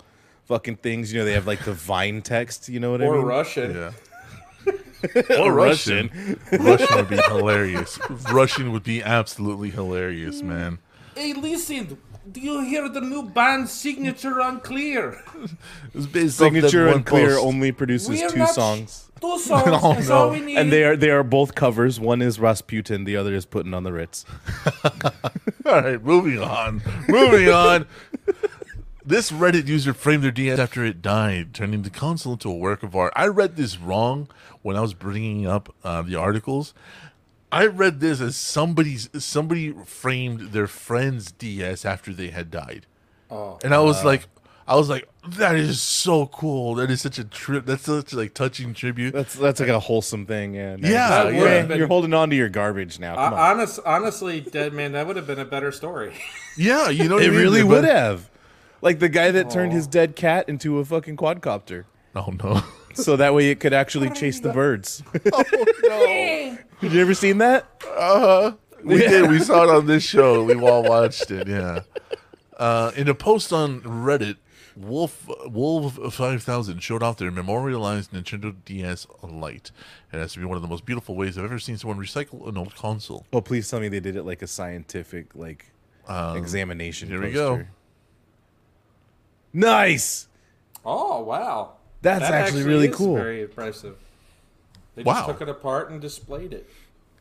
fucking 0.45 0.77
things. 0.77 1.13
You 1.13 1.19
know, 1.19 1.25
they 1.25 1.33
have 1.33 1.45
like 1.45 1.63
the 1.65 1.73
Vine 1.73 2.23
text. 2.23 2.67
You 2.67 2.79
know 2.79 2.89
what 2.89 3.01
I 3.03 3.05
mean? 3.05 3.13
Or? 3.19 3.25
Russian. 3.27 3.75
Yeah. 3.75 3.91
or 5.39 5.53
Russian. 5.53 6.09
Russian 6.51 6.95
would 6.97 7.09
be 7.09 7.17
hilarious. 7.27 7.99
Russian 8.31 8.71
would 8.73 8.83
be 8.83 9.01
absolutely 9.03 9.69
hilarious, 9.69 10.41
man. 10.41 10.79
Hey, 11.15 11.33
listen. 11.33 11.97
Do 12.31 12.41
you 12.41 12.61
hear 12.63 12.89
the 12.89 13.01
new 13.01 13.23
band 13.23 13.69
Signature 13.69 14.39
Unclear? 14.39 15.23
It's 15.93 16.05
based 16.05 16.39
off 16.39 16.53
Signature 16.53 16.87
one 16.87 16.97
Unclear 16.97 17.29
post. 17.35 17.45
only 17.45 17.71
produces 17.71 18.21
two 18.31 18.45
songs. 18.47 19.09
Two 19.19 19.39
songs. 19.39 19.83
Oh, 19.83 19.93
no. 19.93 20.15
all 20.15 20.29
we 20.31 20.39
need. 20.41 20.57
And 20.57 20.71
they 20.71 20.83
are 20.83 20.95
they 20.95 21.09
are 21.09 21.23
both 21.23 21.55
covers. 21.55 21.99
One 21.99 22.21
is 22.21 22.39
Rasputin, 22.39 23.05
the 23.05 23.15
other 23.15 23.33
is 23.33 23.45
Putting 23.45 23.73
on 23.73 23.83
the 23.83 23.91
Ritz. 23.91 24.25
All 25.65 25.81
right, 25.81 26.03
moving 26.03 26.39
on. 26.41 26.81
Moving 27.07 27.49
on. 27.49 27.85
This 29.05 29.31
Reddit 29.31 29.67
user 29.67 29.93
framed 29.93 30.23
their 30.23 30.31
DS 30.31 30.59
after 30.59 30.85
it 30.85 31.01
died, 31.01 31.53
turning 31.55 31.81
the 31.81 31.89
console 31.89 32.33
into 32.33 32.49
a 32.49 32.55
work 32.55 32.83
of 32.83 32.95
art. 32.95 33.11
I 33.15 33.25
read 33.27 33.55
this 33.55 33.77
wrong 33.79 34.27
when 34.61 34.75
I 34.75 34.81
was 34.81 34.93
bringing 34.93 35.47
up 35.47 35.73
uh, 35.83 36.03
the 36.03 36.15
articles. 36.15 36.73
I 37.51 37.65
read 37.65 37.99
this 37.99 38.21
as 38.21 38.35
somebody's 38.35 39.09
somebody 39.17 39.71
framed 39.85 40.51
their 40.51 40.67
friend's 40.67 41.31
DS 41.31 41.85
after 41.85 42.13
they 42.13 42.29
had 42.29 42.51
died, 42.51 42.85
oh. 43.31 43.59
and 43.63 43.73
I 43.73 43.79
was 43.79 44.05
like, 44.05 44.27
I 44.69 44.75
was 44.75 44.87
like, 44.87 45.09
that 45.27 45.55
is 45.55 45.81
so 45.81 46.27
cool. 46.27 46.75
That 46.75 46.91
is 46.91 47.01
such 47.01 47.17
a 47.17 47.23
trip. 47.23 47.65
That's 47.65 47.83
such 47.83 48.13
a, 48.13 48.17
like 48.17 48.35
touching 48.35 48.75
tribute. 48.75 49.13
That's 49.13 49.33
that's 49.33 49.59
like 49.59 49.69
a 49.69 49.79
wholesome 49.79 50.27
thing. 50.27 50.53
Yeah, 50.53 50.75
nice. 50.75 50.91
Yeah, 50.91 51.23
That 51.23 51.33
yeah. 51.33 51.65
been- 51.65 51.77
You're 51.79 51.87
holding 51.87 52.13
on 52.13 52.29
to 52.29 52.35
your 52.35 52.49
garbage 52.49 52.99
now. 52.99 53.15
Come 53.15 53.33
on. 53.33 53.39
Honest, 53.39 53.79
honestly, 53.83 54.41
Dead 54.41 54.71
Man, 54.71 54.91
that 54.91 55.07
would 55.07 55.15
have 55.15 55.25
been 55.25 55.39
a 55.39 55.45
better 55.45 55.71
story. 55.71 56.13
Yeah, 56.57 56.89
you 56.89 57.07
know, 57.07 57.15
what 57.15 57.23
it 57.23 57.27
I 57.27 57.31
mean? 57.31 57.39
really 57.39 57.61
But- 57.61 57.69
would 57.69 57.83
have. 57.85 58.29
Like 58.81 58.99
the 58.99 59.07
guy 59.07 59.31
that 59.31 59.49
turned 59.49 59.71
his 59.71 59.87
oh. 59.87 59.91
dead 59.91 60.15
cat 60.15 60.49
into 60.49 60.79
a 60.79 60.85
fucking 60.85 61.15
quadcopter. 61.15 61.85
Oh 62.15 62.33
no. 62.43 62.61
So 62.93 63.15
that 63.15 63.33
way 63.33 63.49
it 63.49 63.59
could 63.59 63.71
actually 63.71 64.09
chase 64.09 64.39
the 64.39 64.51
birds. 64.51 65.01
oh 65.33 65.43
no. 65.83 66.57
Did 66.81 66.93
you 66.93 67.01
ever 67.01 67.13
seen 67.13 67.37
that? 67.39 67.65
Uh-huh. 67.85 68.53
We 68.83 68.97
did. 68.99 69.29
We 69.29 69.39
saw 69.39 69.63
it 69.63 69.69
on 69.69 69.85
this 69.85 70.03
show. 70.03 70.43
We 70.43 70.55
all 70.55 70.83
watched 70.83 71.29
it. 71.31 71.47
Yeah. 71.47 71.81
Uh, 72.57 72.91
in 72.95 73.07
a 73.09 73.13
post 73.13 73.51
on 73.51 73.81
Reddit, 73.81 74.37
Wolf 74.77 75.27
Wolf 75.47 76.13
Five 76.13 76.43
Thousand 76.43 76.81
showed 76.81 77.03
off 77.03 77.17
their 77.17 77.31
memorialized 77.31 78.11
Nintendo 78.11 78.55
DS 78.63 79.07
Lite. 79.21 79.71
And 80.11 80.19
It 80.19 80.23
has 80.23 80.33
to 80.33 80.39
be 80.39 80.45
one 80.45 80.55
of 80.55 80.61
the 80.61 80.67
most 80.69 80.85
beautiful 80.85 81.15
ways 81.15 81.37
I've 81.37 81.43
ever 81.43 81.59
seen 81.59 81.77
someone 81.77 81.97
recycle 81.97 82.47
an 82.47 82.57
old 82.57 82.75
console. 82.75 83.25
Oh, 83.33 83.41
please 83.41 83.69
tell 83.69 83.79
me 83.81 83.89
they 83.89 83.99
did 83.99 84.15
it 84.15 84.23
like 84.23 84.41
a 84.41 84.47
scientific 84.47 85.35
like 85.35 85.71
examination. 86.09 87.09
here 87.09 87.21
we 87.21 87.31
go. 87.31 87.65
Nice. 89.51 90.27
Oh 90.85 91.21
wow, 91.23 91.73
That's 92.01 92.21
That 92.21 92.33
actually 92.33 92.63
really 92.63 92.87
cool. 92.89 93.15
Very 93.15 93.41
impressive. 93.41 93.97
They 94.99 95.03
Wow. 95.03 95.13
just 95.15 95.27
took 95.27 95.41
it 95.41 95.49
apart 95.49 95.89
and 95.89 96.01
displayed 96.01 96.51
it. 96.53 96.69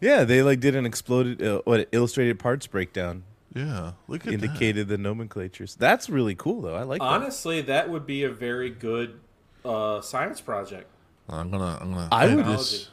Yeah, 0.01 0.24
they 0.24 0.43
like 0.43 0.59
did 0.61 0.74
an 0.76 0.85
exploded 0.85 1.43
uh, 1.43 1.62
what 1.64 1.89
illustrated 1.93 2.39
parts 2.39 2.66
breakdown. 2.66 3.22
Yeah, 3.55 3.93
look 4.09 4.20
at 4.20 4.26
that. 4.26 4.33
Indicated 4.35 4.89
the 4.89 4.99
nomenclatures. 4.99 5.74
That's 5.76 6.09
really 6.11 6.35
cool 6.35 6.61
though. 6.61 6.74
I 6.76 6.83
like. 6.83 7.01
Honestly, 7.01 7.61
that 7.62 7.89
would 7.89 8.07
be 8.07 8.22
a 8.24 8.31
very 8.31 8.70
good 8.70 9.20
uh, 9.64 10.01
science 10.01 10.41
project. 10.41 10.87
I'm 11.29 11.51
gonna. 11.51 11.79
I'm 11.81 11.93
gonna. 11.93 12.09
I 12.12 12.35
would- 12.35 12.47
this. 12.47 12.89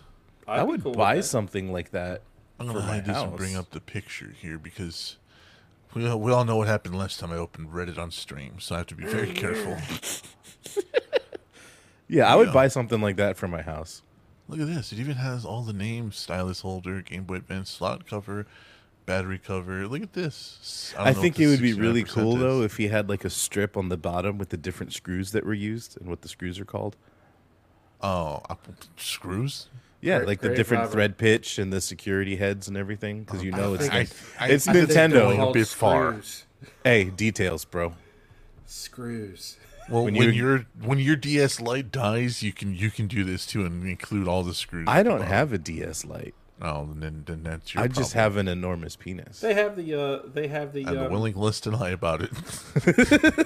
I'd 0.47 0.59
I 0.59 0.63
be 0.63 0.69
would 0.71 0.83
cool 0.83 0.93
buy 0.93 1.15
that. 1.17 1.23
something 1.23 1.71
like 1.71 1.91
that. 1.91 2.21
I'm 2.59 2.67
gonna 2.67 2.81
hide 2.81 3.05
this 3.05 3.17
and 3.17 3.35
bring 3.35 3.55
up 3.55 3.71
the 3.71 3.81
picture 3.81 4.33
here 4.39 4.57
because. 4.59 5.17
We 5.93 6.05
all, 6.09 6.19
we 6.19 6.31
all 6.33 6.43
know 6.43 6.57
what 6.57 6.67
happened 6.67 6.97
last 6.97 7.21
time 7.21 7.31
I 7.31 7.37
opened 7.37 7.69
Reddit 7.69 7.97
on 7.97 8.11
stream, 8.11 8.59
so 8.59 8.75
I 8.75 8.79
have 8.79 8.87
to 8.87 8.95
be 8.95 9.05
very 9.05 9.31
careful. 9.33 9.77
Yeah, 12.07 12.31
I 12.31 12.35
would 12.35 12.47
Yeah. 12.49 12.53
buy 12.53 12.67
something 12.67 13.01
like 13.01 13.15
that 13.15 13.35
for 13.35 13.47
my 13.47 13.61
house. 13.63 14.01
Look 14.47 14.59
at 14.59 14.67
this. 14.67 14.91
It 14.91 14.99
even 14.99 15.15
has 15.15 15.43
all 15.45 15.61
the 15.63 15.73
names: 15.73 16.15
stylus 16.17 16.61
holder, 16.61 17.01
Game 17.01 17.23
Boy 17.23 17.35
Advance 17.35 17.69
slot 17.71 18.05
cover, 18.07 18.45
battery 19.05 19.39
cover. 19.39 19.87
Look 19.87 20.03
at 20.03 20.13
this. 20.13 20.93
don't 20.95 21.07
I, 21.07 21.11
know 21.13 21.21
think 21.21 21.35
what 21.35 21.43
it 21.45 21.47
would 21.47 21.61
be 21.61 21.73
really 21.73 22.03
cool 22.03 22.35
is. 22.35 22.41
though 22.41 22.61
if 22.61 22.77
he 22.77 22.87
had 22.89 23.09
like 23.09 23.25
a 23.25 23.29
strip 23.29 23.75
on 23.75 23.89
the 23.89 23.97
bottom 23.97 24.37
with 24.37 24.49
the 24.49 24.57
different 24.57 24.93
screws 24.93 25.31
that 25.31 25.45
were 25.45 25.53
used 25.53 25.99
and 25.99 26.07
what 26.09 26.21
the 26.21 26.27
screws 26.27 26.59
are 26.59 26.65
called. 26.65 26.95
Oh, 28.01 28.41
uh, 28.49 28.55
screws. 28.97 29.69
Yeah, 30.01 30.17
Great- 30.17 30.27
like 30.27 30.39
the 30.41 30.53
different 30.53 30.81
Robert. 30.81 30.91
thread 30.93 31.17
pitch 31.17 31.57
and 31.57 31.73
the 31.73 31.81
security 31.81 32.35
heads 32.35 32.67
and 32.67 32.77
everything 32.77 33.23
because 33.23 33.43
you 33.43 33.51
know 33.51 33.73
it's 33.73 33.89
I- 33.89 33.97
like, 33.99 34.09
I- 34.39 34.49
it's 34.49 34.67
I 34.67 34.73
think 34.73 34.89
they're 34.89 35.07
Nintendo. 35.09 35.13
going 35.13 35.41
a 35.41 35.51
bit 35.51 35.67
far. 35.67 36.17
Hey 36.83 37.05
details, 37.05 37.65
bro. 37.65 37.95
Screws. 38.67 39.57
Well, 39.89 40.03
When 40.05 40.15
when, 40.15 40.23
you- 40.29 40.31
your 40.31 40.65
when 40.81 40.99
your 40.99 41.15
DS 41.15 41.59
Lite 41.61 41.91
dies, 41.91 42.41
you 42.41 42.51
can 42.51 42.73
you 42.75 42.89
can 42.89 43.07
do 43.07 43.23
this 43.23 43.45
too 43.45 43.65
and 43.65 43.87
include 43.87 44.27
all 44.27 44.43
the 44.43 44.53
screws. 44.55 44.87
I 44.89 45.03
don't 45.03 45.21
have 45.21 45.53
a 45.53 45.57
DS 45.57 46.05
Lite. 46.05 46.33
Oh, 46.61 46.89
then 46.95 47.23
then 47.27 47.43
that's 47.43 47.73
your. 47.73 47.83
I 47.83 47.87
just 47.87 48.13
have 48.13 48.37
an 48.37 48.47
enormous 48.47 48.95
penis. 48.95 49.41
They 49.41 49.53
have 49.53 49.75
the. 49.75 49.93
Uh, 49.93 50.19
they 50.25 50.47
have 50.47 50.71
the. 50.73 50.87
I'm 50.87 50.97
um, 50.97 51.11
willing 51.11 51.35
list 51.35 51.63
to 51.65 51.71
lie 51.71 51.89
about 51.89 52.21
it. 52.21 52.31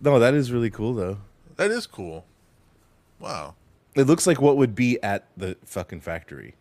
No, 0.00 0.18
that 0.18 0.34
is 0.34 0.52
really 0.52 0.70
cool 0.70 0.94
though. 0.94 1.18
that 1.56 1.70
is 1.70 1.86
cool. 1.86 2.26
Wow. 3.18 3.54
It 3.94 4.02
looks 4.02 4.26
like 4.26 4.40
what 4.42 4.56
would 4.58 4.74
be 4.74 5.02
at 5.02 5.26
the 5.36 5.56
fucking 5.64 6.00
factory. 6.02 6.54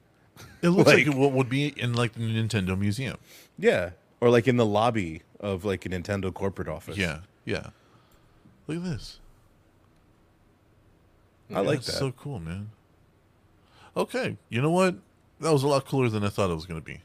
It 0.61 0.69
looks 0.69 0.87
like, 0.89 1.05
Like- 1.07 1.17
what 1.17 1.33
would 1.33 1.49
be 1.49 1.67
in 1.77 1.93
like 1.93 2.13
the 2.13 2.21
Nintendo 2.21 2.77
Museum. 2.79 3.17
Yeah, 3.59 3.91
or 4.21 4.29
like 4.29 4.47
in 4.47 4.55
the 4.57 4.65
lobby 4.65 5.23
of 5.41 5.65
like 5.65 5.85
a 5.85 5.89
Nintendo 5.89 6.33
corporate 6.33 6.69
office. 6.69 6.97
Yeah, 6.97 7.19
yeah. 7.45 7.67
Look 8.67 8.77
at 8.77 8.83
this. 8.83 9.19
I 11.53 11.59
like 11.59 11.77
That's 11.79 11.87
that. 11.87 11.93
so 11.93 12.11
cool, 12.11 12.39
man. 12.39 12.71
Okay, 13.95 14.37
you 14.49 14.61
know 14.61 14.71
what? 14.71 14.95
That 15.39 15.53
was 15.53 15.63
a 15.63 15.67
lot 15.67 15.85
cooler 15.85 16.09
than 16.09 16.23
I 16.23 16.29
thought 16.29 16.49
it 16.49 16.55
was 16.55 16.65
going 16.65 16.79
to 16.79 16.85
be. 16.85 17.01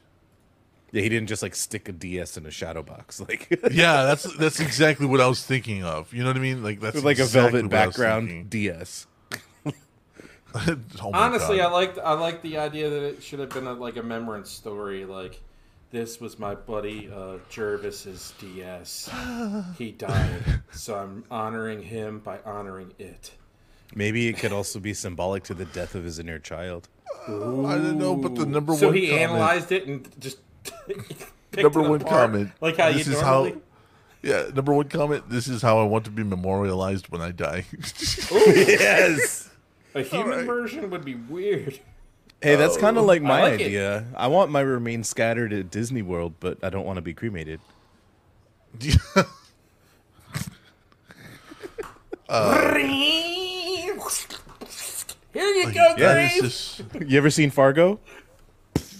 Yeah, 0.91 1.03
he 1.03 1.09
didn't 1.09 1.27
just 1.27 1.41
like 1.41 1.55
stick 1.55 1.87
a 1.87 1.91
DS 1.91 2.35
in 2.37 2.45
a 2.45 2.51
shadow 2.51 2.83
box, 2.83 3.19
like 3.27 3.47
Yeah, 3.71 4.03
that's 4.03 4.23
that's 4.35 4.59
exactly 4.59 5.05
what 5.05 5.21
I 5.21 5.27
was 5.27 5.43
thinking 5.45 5.83
of. 5.83 6.13
You 6.13 6.23
know 6.23 6.29
what 6.29 6.37
I 6.37 6.41
mean? 6.41 6.63
Like 6.63 6.79
that's 6.81 6.95
with 6.95 7.05
like 7.05 7.19
a 7.19 7.25
velvet 7.25 7.63
what 7.63 7.73
I 7.73 7.85
was 7.87 7.95
background. 7.95 8.49
DS. 8.49 9.07
oh 10.53 11.11
Honestly, 11.13 11.57
God. 11.57 11.67
I 11.67 11.71
like 11.71 11.97
I 11.99 12.13
like 12.13 12.41
the 12.41 12.57
idea 12.57 12.89
that 12.89 13.03
it 13.03 13.23
should 13.23 13.39
have 13.39 13.49
been 13.49 13.67
a, 13.67 13.73
like 13.73 13.95
a 13.95 14.01
remembrance 14.01 14.49
story. 14.49 15.05
Like 15.05 15.39
this 15.91 16.19
was 16.19 16.39
my 16.39 16.55
buddy 16.55 17.09
uh, 17.13 17.37
Jervis's 17.49 18.33
DS. 18.39 19.09
he 19.77 19.91
died, 19.91 20.61
so 20.71 20.95
I'm 20.95 21.23
honoring 21.29 21.83
him 21.83 22.19
by 22.19 22.39
honoring 22.45 22.93
it. 22.97 23.31
Maybe 23.93 24.27
it 24.27 24.37
could 24.37 24.53
also 24.53 24.79
be 24.79 24.93
symbolic 24.93 25.43
to 25.43 25.53
the 25.53 25.65
death 25.65 25.95
of 25.95 26.05
his 26.05 26.17
inner 26.17 26.39
child. 26.39 26.87
I 27.27 27.31
don't 27.31 27.97
know, 27.99 28.15
but 28.15 28.35
the 28.35 28.45
number 28.45 28.73
So 28.73 28.87
one 28.87 28.95
So 28.95 29.01
he 29.01 29.09
comment, 29.09 29.31
analyzed 29.31 29.71
it 29.73 29.85
and 29.85 30.09
just 30.19 30.37
picked 30.87 31.61
number 31.63 31.81
it 31.81 31.89
one 31.89 32.01
apart, 32.01 32.31
comment. 32.31 32.51
like 32.61 32.77
how 32.77 32.91
this 32.91 33.05
you 33.07 33.13
is 33.13 33.21
normally. 33.21 33.51
how. 33.51 33.57
Yeah, 34.23 34.49
number 34.53 34.73
one 34.73 34.87
comment. 34.87 35.29
This 35.29 35.47
is 35.47 35.61
how 35.61 35.79
I 35.79 35.83
want 35.83 36.05
to 36.05 36.11
be 36.11 36.23
memorialized 36.23 37.09
when 37.09 37.21
I 37.21 37.31
die. 37.31 37.65
yes. 38.31 39.49
A 39.93 40.03
human 40.03 40.31
Alright. 40.31 40.45
version 40.45 40.89
would 40.89 41.03
be 41.03 41.15
weird. 41.15 41.79
Hey, 42.41 42.55
that's 42.55 42.77
kind 42.77 42.97
of 42.97 43.05
like 43.05 43.21
I 43.21 43.25
my 43.25 43.41
like 43.43 43.59
it. 43.59 43.65
idea. 43.67 44.05
I 44.15 44.27
want 44.27 44.49
my 44.51 44.61
remains 44.61 45.07
scattered 45.07 45.53
at 45.53 45.69
Disney 45.69 46.01
World, 46.01 46.33
but 46.39 46.57
I 46.63 46.69
don't 46.69 46.85
want 46.85 46.97
to 46.97 47.01
be 47.01 47.13
cremated. 47.13 47.59
Uh, 52.29 52.73
Here 55.33 55.45
you 55.45 55.73
go, 55.73 55.95
Yeah, 55.97 56.13
Grave. 56.13 56.29
it's 56.45 56.77
just 56.77 56.83
You 57.07 57.17
ever 57.17 57.29
seen 57.29 57.49
Fargo? 57.51 57.99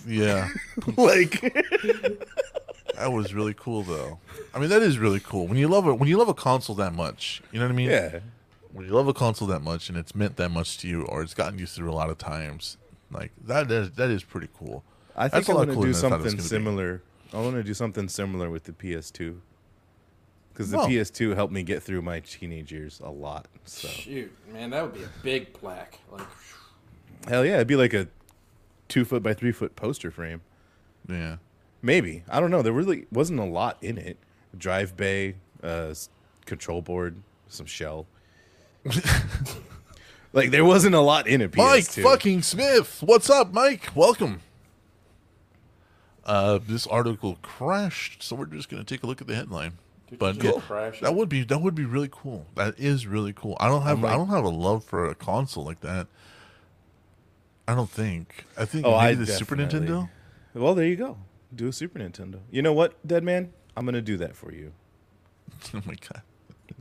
yeah. 0.05 0.49
like, 0.97 1.39
That 2.95 3.11
was 3.13 3.33
really 3.33 3.53
cool 3.53 3.83
though. 3.83 4.19
I 4.53 4.59
mean, 4.59 4.69
that 4.69 4.81
is 4.81 4.97
really 4.99 5.19
cool. 5.21 5.47
When 5.47 5.57
you 5.57 5.67
love 5.69 5.87
it, 5.87 5.93
when 5.93 6.09
you 6.09 6.17
love 6.17 6.27
a 6.27 6.33
console 6.33 6.75
that 6.75 6.93
much, 6.93 7.41
you 7.51 7.59
know 7.59 7.65
what 7.65 7.71
I 7.71 7.75
mean? 7.75 7.89
yeah. 7.89 8.19
When 8.73 8.85
you 8.85 8.91
love 8.93 9.07
a 9.07 9.13
console 9.13 9.47
that 9.49 9.61
much 9.61 9.89
and 9.89 9.97
it's 9.97 10.13
meant 10.13 10.37
that 10.37 10.49
much 10.49 10.77
to 10.79 10.87
you, 10.87 11.03
or 11.03 11.21
it's 11.21 11.33
gotten 11.33 11.57
you 11.59 11.65
through 11.65 11.89
a 11.91 11.95
lot 11.95 12.09
of 12.09 12.17
times, 12.17 12.77
like 13.12 13.32
that 13.45 13.70
is 13.72 13.91
that 13.91 14.09
is 14.09 14.24
pretty 14.24 14.49
cool. 14.57 14.84
I 15.16 15.28
think 15.28 15.47
a 15.47 15.51
I 15.51 15.55
lot 15.55 15.68
want 15.68 15.80
to 15.82 15.86
do 15.88 15.93
than 15.93 16.05
I 16.05 16.09
thought 16.09 16.20
it 16.20 16.24
was 16.24 16.32
something 16.32 16.32
gonna 16.32 16.36
be. 16.38 16.41
similar. 16.47 17.01
I 17.34 17.38
want 17.38 17.55
to 17.55 17.64
do 17.64 17.74
something 17.74 18.07
similar 18.09 18.49
with 18.49 18.64
the 18.66 18.72
PS2 18.74 19.38
because 20.53 20.70
the 20.72 20.78
Well- 20.78 20.88
PS2 20.88 21.36
helped 21.36 21.53
me 21.53 21.64
get 21.64 21.82
through 21.84 22.01
my 22.01 22.20
teenage 22.22 22.72
years 22.72 22.99
a 23.03 23.09
lot. 23.09 23.47
So 23.66 23.88
Shoot, 23.88 24.32
man, 24.51 24.70
that 24.72 24.84
would 24.84 24.93
be 24.93 25.03
a 25.03 25.09
big 25.24 25.53
plaque. 25.53 25.99
Like, 26.12 26.28
hell 27.28 27.45
yeah, 27.45 27.55
it'd 27.55 27.68
be 27.68 27.76
like 27.76 27.93
a 27.93 28.07
two 28.89 29.05
foot 29.05 29.24
by 29.24 29.34
three 29.34 29.51
foot 29.51 29.76
poster 29.76 30.12
frame. 30.12 30.41
Yeah. 31.07 31.38
Maybe 31.82 32.24
I 32.30 32.39
don't 32.39 32.51
know. 32.51 32.62
There 32.62 32.74
really 32.74 33.07
wasn't 33.12 33.39
a 33.39 33.45
lot 33.45 33.78
in 33.82 33.97
it. 33.97 34.18
Drive 34.57 34.95
bay, 34.97 35.36
uh, 35.64 35.93
control 36.45 36.82
board, 36.82 37.16
some 37.47 37.66
shell. 37.66 38.05
like 40.34 40.51
there 40.51 40.65
wasn't 40.65 40.95
a 40.95 41.01
lot 41.01 41.27
in 41.27 41.41
it. 41.41 41.55
Mike 41.55 41.86
PS2. 41.86 42.03
fucking 42.03 42.41
Smith, 42.41 43.01
what's 43.01 43.29
up, 43.29 43.53
Mike? 43.53 43.89
Welcome. 43.95 44.41
Uh, 46.23 46.59
this 46.65 46.86
article 46.88 47.38
crashed, 47.41 48.21
so 48.23 48.36
we're 48.36 48.45
just 48.45 48.69
gonna 48.69 48.84
take 48.84 49.03
a 49.03 49.07
look 49.07 49.21
at 49.21 49.27
the 49.27 49.36
headline. 49.36 49.73
Did 50.09 50.19
but 50.19 50.43
you 50.43 50.53
yeah, 50.53 50.59
crash 50.59 50.99
that 50.99 51.15
would 51.15 51.29
be 51.29 51.43
that 51.43 51.59
would 51.59 51.73
be 51.73 51.86
really 51.86 52.09
cool. 52.11 52.45
That 52.55 52.77
is 52.77 53.07
really 53.07 53.34
cool. 53.34 53.57
I 53.59 53.67
don't 53.67 53.84
have 53.84 53.99
I'm 53.99 54.05
I 54.05 54.17
don't 54.17 54.27
have 54.29 54.43
a 54.43 54.49
love 54.49 54.84
for 54.84 55.07
a 55.07 55.15
console 55.15 55.63
like 55.63 55.82
that. 55.82 56.07
I 57.67 57.75
don't 57.75 57.89
think. 57.89 58.45
I 58.57 58.65
think 58.65 58.86
Oh, 58.86 58.91
maybe 58.91 58.99
I 58.99 59.13
the 59.13 59.25
Super 59.25 59.55
Nintendo. 59.55 60.09
Well, 60.53 60.75
there 60.75 60.86
you 60.86 60.97
go. 60.97 61.17
Do 61.55 61.67
a 61.67 61.73
Super 61.73 61.99
Nintendo. 61.99 62.39
You 62.51 62.61
know 62.61 62.73
what, 62.73 63.05
Dead 63.07 63.23
Man? 63.23 63.53
I'm 63.75 63.86
gonna 63.86 64.01
do 64.01 64.17
that 64.17 64.36
for 64.36 64.51
you. 64.51 64.73
oh 65.73 65.82
my 65.86 65.95
god. 65.95 66.21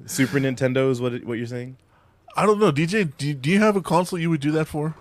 Super 0.07 0.38
Nintendo 0.38 0.90
is 0.90 1.01
what 1.01 1.14
it, 1.14 1.24
what 1.24 1.38
you're 1.38 1.46
saying? 1.46 1.76
I 2.37 2.47
don't 2.47 2.59
know, 2.61 2.72
DJ. 2.72 3.11
Do, 3.16 3.35
do 3.35 3.51
you 3.51 3.59
have 3.59 3.76
a 3.76 3.81
console 3.83 4.18
you 4.18 4.31
would 4.31 4.41
do 4.41 4.51
that 4.53 4.66
for? 4.66 4.95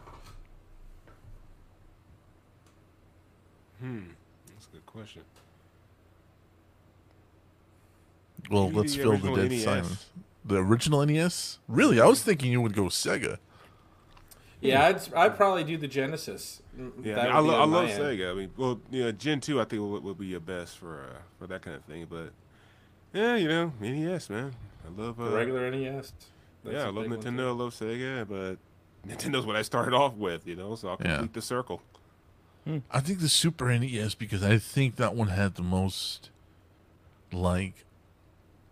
Hmm, 3.79 3.99
that's 4.53 4.67
a 4.67 4.71
good 4.71 4.85
question. 4.85 5.21
Well, 8.49 8.65
Maybe 8.65 8.77
let's 8.77 8.95
the 8.95 9.01
fill 9.03 9.17
the 9.17 9.35
dead 9.35 9.51
NES. 9.51 9.63
silence. 9.63 10.05
The 10.43 10.55
original 10.57 11.05
NES? 11.05 11.59
Really? 11.67 12.01
I 12.01 12.05
was 12.07 12.21
thinking 12.23 12.51
you 12.51 12.61
would 12.61 12.73
go 12.73 12.83
Sega. 12.85 13.37
yeah, 14.61 14.87
I'd, 14.87 15.13
I'd 15.13 15.37
probably 15.37 15.63
do 15.63 15.77
the 15.77 15.87
Genesis. 15.87 16.61
Mm, 16.77 17.05
Yeah, 17.05 17.19
I, 17.19 17.23
mean, 17.25 17.35
I, 17.35 17.39
lo- 17.39 17.55
I 17.55 17.65
love 17.65 17.69
my 17.85 17.91
end. 17.91 18.01
Sega. 18.01 18.31
I 18.31 18.33
mean, 18.33 18.51
well, 18.57 18.79
yeah, 18.89 19.11
Gen 19.11 19.39
two 19.39 19.61
I 19.61 19.65
think 19.65 19.81
would, 19.83 20.03
would 20.03 20.17
be 20.17 20.27
your 20.27 20.39
best 20.39 20.77
for 20.77 21.01
uh, 21.03 21.19
for 21.37 21.47
that 21.47 21.61
kind 21.61 21.77
of 21.77 21.83
thing. 21.83 22.07
But 22.09 22.31
yeah, 23.13 23.35
you 23.35 23.47
know, 23.47 23.71
NES 23.79 24.29
man, 24.29 24.53
I 24.85 25.01
love 25.01 25.19
uh, 25.21 25.29
regular 25.29 25.69
NES. 25.69 26.11
That's 26.63 26.75
yeah, 26.75 26.85
I 26.85 26.89
love 26.89 27.05
Nintendo. 27.05 27.47
I 27.47 27.51
love 27.51 27.73
Sega, 27.73 28.27
but 28.27 28.57
Nintendo's 29.07 29.45
what 29.45 29.55
I 29.55 29.61
started 29.61 29.93
off 29.93 30.15
with. 30.15 30.45
You 30.47 30.55
know, 30.55 30.75
so 30.75 30.89
I'll 30.89 30.97
Yeah. 30.99 31.17
complete 31.17 31.33
the 31.33 31.41
circle. 31.41 31.81
I 32.91 32.99
think 32.99 33.19
the 33.19 33.29
Super 33.29 33.75
NES 33.75 34.13
because 34.13 34.43
I 34.43 34.59
think 34.59 34.97
that 34.97 35.15
one 35.15 35.29
had 35.29 35.55
the 35.55 35.63
most 35.63 36.29
like 37.31 37.83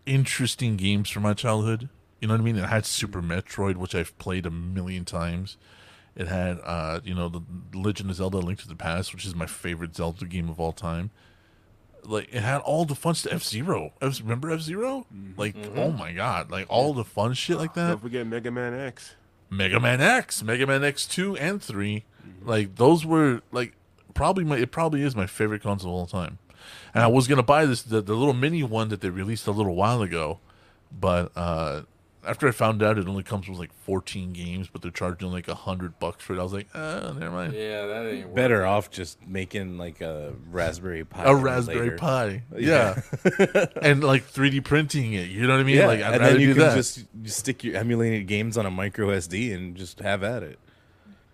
interesting 0.05 0.77
games 0.77 1.09
from 1.09 1.23
my 1.23 1.33
childhood. 1.33 1.89
You 2.21 2.27
know 2.27 2.35
what 2.35 2.41
I 2.41 2.43
mean? 2.43 2.57
It 2.57 2.65
had 2.69 2.85
Super 2.85 3.21
Metroid, 3.21 3.75
which 3.77 3.95
I've 3.95 4.15
played 4.19 4.45
a 4.45 4.51
million 4.51 5.03
times. 5.05 5.57
It 6.15 6.27
had 6.27 6.59
uh, 6.63 6.99
you 7.03 7.13
know, 7.15 7.29
the 7.29 7.41
Legend 7.73 8.09
of 8.09 8.15
Zelda 8.17 8.37
Link 8.37 8.59
to 8.59 8.67
the 8.67 8.75
Past, 8.75 9.13
which 9.13 9.25
is 9.25 9.35
my 9.35 9.45
favorite 9.45 9.95
Zelda 9.95 10.25
game 10.25 10.49
of 10.49 10.59
all 10.59 10.73
time. 10.73 11.11
Like 12.07 12.33
it 12.33 12.41
had 12.41 12.61
all 12.61 12.85
the 12.85 12.95
fun 12.95 13.15
stuff. 13.15 13.31
To 13.31 13.35
F 13.35 13.43
Zero. 13.43 13.91
Remember 14.01 14.49
F 14.49 14.61
0 14.61 15.05
mm-hmm. 15.13 15.39
Like, 15.39 15.55
mm-hmm. 15.55 15.77
oh 15.77 15.91
my 15.91 16.13
god! 16.13 16.49
Like 16.49 16.65
all 16.69 16.93
the 16.93 17.03
fun 17.03 17.33
shit 17.33 17.57
like 17.57 17.73
that. 17.73 17.87
Don't 17.89 18.01
forget 18.01 18.25
Mega 18.25 18.49
Man 18.49 18.73
X. 18.73 19.15
Mega 19.49 19.79
Man 19.79 20.01
X, 20.01 20.41
Mega 20.43 20.65
Man 20.65 20.83
X 20.83 21.05
two 21.05 21.37
and 21.37 21.61
3 21.61 22.03
mm-hmm. 22.03 22.49
like 22.49 22.75
those 22.75 23.05
were 23.05 23.41
like 23.51 23.73
probably 24.13 24.43
my 24.43 24.57
it 24.57 24.71
probably 24.71 25.03
is 25.03 25.15
my 25.15 25.27
favorite 25.27 25.61
console 25.61 25.91
of 25.91 25.99
all 25.99 26.05
time. 26.07 26.39
And 26.93 27.03
I 27.03 27.07
was 27.07 27.27
gonna 27.27 27.43
buy 27.43 27.65
this 27.65 27.81
the, 27.81 28.01
the 28.01 28.13
little 28.13 28.33
mini 28.33 28.63
one 28.63 28.89
that 28.89 29.01
they 29.01 29.09
released 29.09 29.47
a 29.47 29.51
little 29.51 29.75
while 29.75 30.01
ago, 30.01 30.39
but 30.91 31.31
uh, 31.35 31.83
after 32.27 32.47
I 32.47 32.51
found 32.51 32.83
out 32.83 32.97
it 32.97 33.07
only 33.07 33.23
comes 33.23 33.47
with 33.47 33.57
like 33.57 33.73
fourteen 33.73 34.33
games, 34.33 34.67
but 34.71 34.81
they're 34.81 34.91
charging 34.91 35.31
like 35.31 35.47
a 35.47 35.55
hundred 35.55 35.99
bucks 35.99 36.23
for 36.23 36.35
it, 36.35 36.39
I 36.39 36.43
was 36.43 36.53
like, 36.53 36.67
uh, 36.73 37.13
never 37.17 37.31
mind. 37.31 37.53
Yeah, 37.53 37.87
that 37.87 38.05
ain't 38.11 38.35
Better 38.35 38.65
off 38.65 38.91
just 38.91 39.25
making 39.25 39.77
like 39.77 40.01
a 40.01 40.33
Raspberry 40.51 41.05
Pi. 41.05 41.23
A 41.23 41.35
Raspberry 41.35 41.77
emulator. 41.77 41.97
Pi, 41.97 42.43
yeah, 42.57 43.01
and 43.81 44.03
like 44.03 44.31
3D 44.31 44.63
printing 44.63 45.13
it. 45.13 45.29
You 45.29 45.47
know 45.47 45.53
what 45.53 45.61
I 45.61 45.63
mean? 45.63 45.77
Yeah, 45.77 45.87
like 45.87 46.01
I'd 46.01 46.15
and 46.15 46.23
then 46.23 46.39
you 46.41 46.53
can 46.53 46.59
that. 46.59 46.75
just 46.75 47.05
you 47.21 47.29
stick 47.29 47.63
your 47.63 47.75
emulated 47.75 48.27
games 48.27 48.57
on 48.57 48.65
a 48.65 48.71
micro 48.71 49.07
SD 49.07 49.53
and 49.55 49.75
just 49.75 49.99
have 50.01 50.23
at 50.23 50.43
it. 50.43 50.59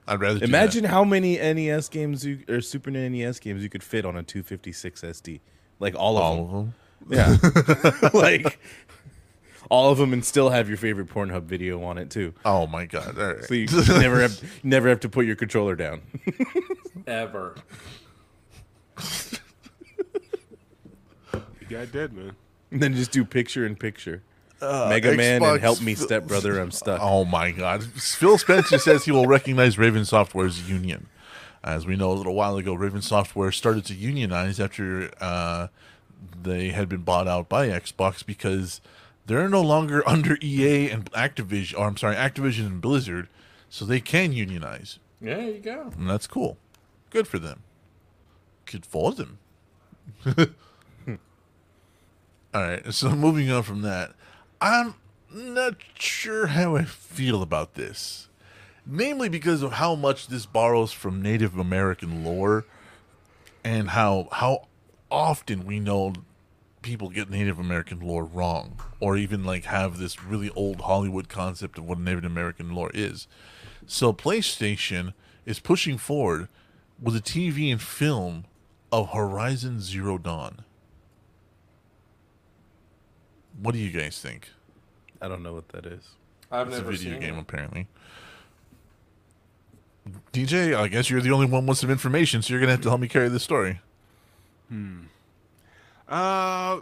I'd 0.07 0.19
rather 0.19 0.39
do 0.39 0.45
Imagine 0.45 0.83
how 0.83 1.03
many 1.03 1.37
NES 1.37 1.89
games 1.89 2.25
you 2.25 2.43
or 2.49 2.61
Super 2.61 2.91
NES 2.91 3.39
games 3.39 3.63
you 3.63 3.69
could 3.69 3.83
fit 3.83 4.05
on 4.05 4.17
a 4.17 4.23
256 4.23 5.01
SD, 5.01 5.39
like 5.79 5.95
all 5.95 6.17
of 6.17 6.23
all 6.23 6.35
them. 6.35 6.45
of 6.45 6.51
them. 6.51 6.73
Yeah, 7.09 8.09
like 8.13 8.59
all 9.73 9.91
of 9.91 9.97
them, 9.97 10.13
and 10.13 10.23
still 10.23 10.51
have 10.51 10.67
your 10.67 10.77
favorite 10.77 11.07
Pornhub 11.07 11.45
video 11.45 11.81
on 11.83 11.97
it 11.97 12.11
too. 12.11 12.35
Oh 12.45 12.67
my 12.67 12.85
god! 12.85 13.17
All 13.17 13.33
right. 13.33 13.43
So 13.43 13.55
you 13.55 13.65
never 13.99 14.21
have 14.21 14.39
never 14.63 14.87
have 14.87 14.99
to 14.99 15.09
put 15.09 15.25
your 15.25 15.35
controller 15.35 15.75
down. 15.75 16.03
ever. 17.07 17.55
You 21.59 21.67
got 21.67 21.91
dead 21.91 22.13
man. 22.13 22.35
and 22.69 22.83
then 22.83 22.93
just 22.93 23.11
do 23.11 23.25
picture 23.25 23.65
in 23.65 23.75
picture. 23.75 24.21
Mega 24.61 25.15
Man 25.15 25.43
and 25.43 25.59
help 25.59 25.81
me, 25.81 25.95
fi- 25.95 26.03
stepbrother. 26.05 26.59
I'm 26.59 26.71
stuck. 26.71 26.99
Oh 27.01 27.25
my 27.25 27.49
God! 27.49 27.83
Phil 27.83 28.37
Spencer 28.37 28.77
says 28.77 29.05
he 29.05 29.11
will 29.11 29.25
recognize 29.25 29.79
Raven 29.79 30.05
Software's 30.05 30.69
union. 30.69 31.07
As 31.63 31.87
we 31.87 31.95
know, 31.95 32.11
a 32.11 32.13
little 32.13 32.35
while 32.35 32.57
ago, 32.57 32.73
Raven 32.75 33.01
Software 33.01 33.51
started 33.51 33.85
to 33.85 33.95
unionize 33.95 34.59
after 34.59 35.09
uh, 35.19 35.67
they 36.41 36.69
had 36.69 36.87
been 36.89 37.01
bought 37.01 37.27
out 37.27 37.49
by 37.49 37.69
Xbox 37.69 38.23
because 38.25 38.79
they're 39.25 39.49
no 39.49 39.61
longer 39.61 40.07
under 40.07 40.37
EA 40.41 40.89
and 40.89 41.11
Activision. 41.13 41.77
Or 41.79 41.87
I'm 41.87 41.97
sorry, 41.97 42.15
Activision 42.15 42.65
and 42.67 42.81
Blizzard, 42.81 43.27
so 43.69 43.85
they 43.85 43.99
can 43.99 44.33
unionize, 44.33 44.99
Yeah, 45.21 45.39
you 45.45 45.59
go. 45.59 45.91
and 45.97 46.09
that's 46.09 46.27
cool. 46.27 46.57
Good 47.09 47.27
for 47.27 47.39
them. 47.39 47.63
Good 48.65 48.85
for 48.85 49.11
them. 49.13 49.39
All 52.53 52.61
right, 52.61 52.93
so 52.93 53.09
moving 53.15 53.49
on 53.51 53.63
from 53.63 53.81
that, 53.81 54.13
I'm 54.61 54.93
not 55.31 55.75
sure 55.97 56.47
how 56.47 56.75
I 56.75 56.83
feel 56.83 57.41
about 57.41 57.73
this. 57.73 58.27
Namely 58.85 59.27
because 59.29 59.63
of 59.63 59.73
how 59.73 59.95
much 59.95 60.27
this 60.27 60.45
borrows 60.45 60.91
from 60.91 61.21
Native 61.21 61.57
American 61.57 62.23
lore 62.23 62.65
and 63.63 63.89
how 63.91 64.27
how 64.31 64.67
often 65.09 65.65
we 65.65 65.79
know 65.79 66.13
people 66.83 67.09
get 67.09 67.29
Native 67.29 67.57
American 67.57 67.99
lore 67.99 68.23
wrong 68.25 68.79
or 68.99 69.17
even 69.17 69.43
like 69.43 69.65
have 69.65 69.97
this 69.97 70.23
really 70.23 70.49
old 70.51 70.81
Hollywood 70.81 71.29
concept 71.29 71.77
of 71.77 71.85
what 71.87 71.99
Native 71.99 72.25
American 72.25 72.75
lore 72.75 72.91
is. 72.93 73.27
So 73.87 74.13
PlayStation 74.13 75.13
is 75.45 75.59
pushing 75.59 75.97
forward 75.97 76.47
with 77.01 77.15
a 77.15 77.21
TV 77.21 77.71
and 77.71 77.81
film 77.81 78.45
of 78.91 79.09
Horizon 79.09 79.81
Zero 79.81 80.17
Dawn. 80.17 80.63
What 83.59 83.73
do 83.73 83.79
you 83.79 83.91
guys 83.91 84.19
think? 84.19 84.49
I 85.21 85.27
don't 85.27 85.43
know 85.43 85.53
what 85.53 85.69
that 85.69 85.85
is. 85.85 86.09
I've 86.51 86.67
It's 86.67 86.77
a 86.77 86.81
video 86.81 87.11
seen 87.13 87.19
game, 87.19 87.35
it. 87.35 87.41
apparently. 87.41 87.87
DJ, 90.33 90.75
I 90.75 90.87
guess 90.89 91.09
you're 91.09 91.21
the 91.21 91.31
only 91.31 91.45
one 91.45 91.65
with 91.65 91.77
some 91.77 91.89
information, 91.89 92.41
so 92.41 92.51
you're 92.53 92.59
gonna 92.59 92.73
have 92.73 92.81
to 92.81 92.89
help 92.89 92.99
me 93.01 93.07
carry 93.07 93.29
this 93.29 93.43
story. 93.43 93.79
Hmm. 94.69 95.03
Uh, 96.13 96.81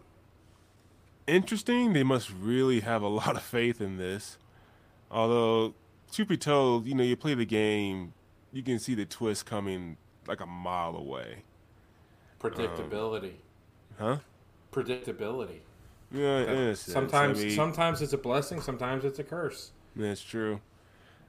interesting. 1.28 1.94
They 1.94 2.03
must 2.03 2.32
really 2.32 2.82
have 2.82 3.02
a 3.02 3.08
lot 3.22 3.36
of 3.36 3.44
faith 3.44 3.80
in 3.82 3.98
this. 3.98 4.38
Although, 5.10 5.74
truth 6.12 6.28
be 6.28 6.38
told, 6.38 6.86
you 6.86 6.94
know, 6.95 7.03
you 7.03 7.16
play 7.16 7.34
the 7.34 7.45
game, 7.45 8.14
you 8.52 8.64
can 8.64 8.80
see 8.80 8.94
the 8.95 9.06
twist 9.06 9.45
coming 9.45 9.98
like 10.28 10.41
a 10.41 10.45
mile 10.45 10.95
away. 10.95 11.44
Predictability. 12.41 13.34
Huh? 13.98 14.18
Predictability. 14.72 15.60
Yeah, 16.14 16.40
in 16.40 16.49
a 16.49 16.76
sense. 16.76 16.94
Sometimes, 16.94 17.40
I 17.40 17.44
mean, 17.45 17.56
sometimes 17.56 18.02
it's 18.02 18.14
a 18.14 18.18
blessing. 18.18 18.60
Sometimes 18.62 19.06
it's 19.06 19.20
a 19.20 19.24
curse. 19.24 19.72
That's 19.95 20.22
true. 20.22 20.60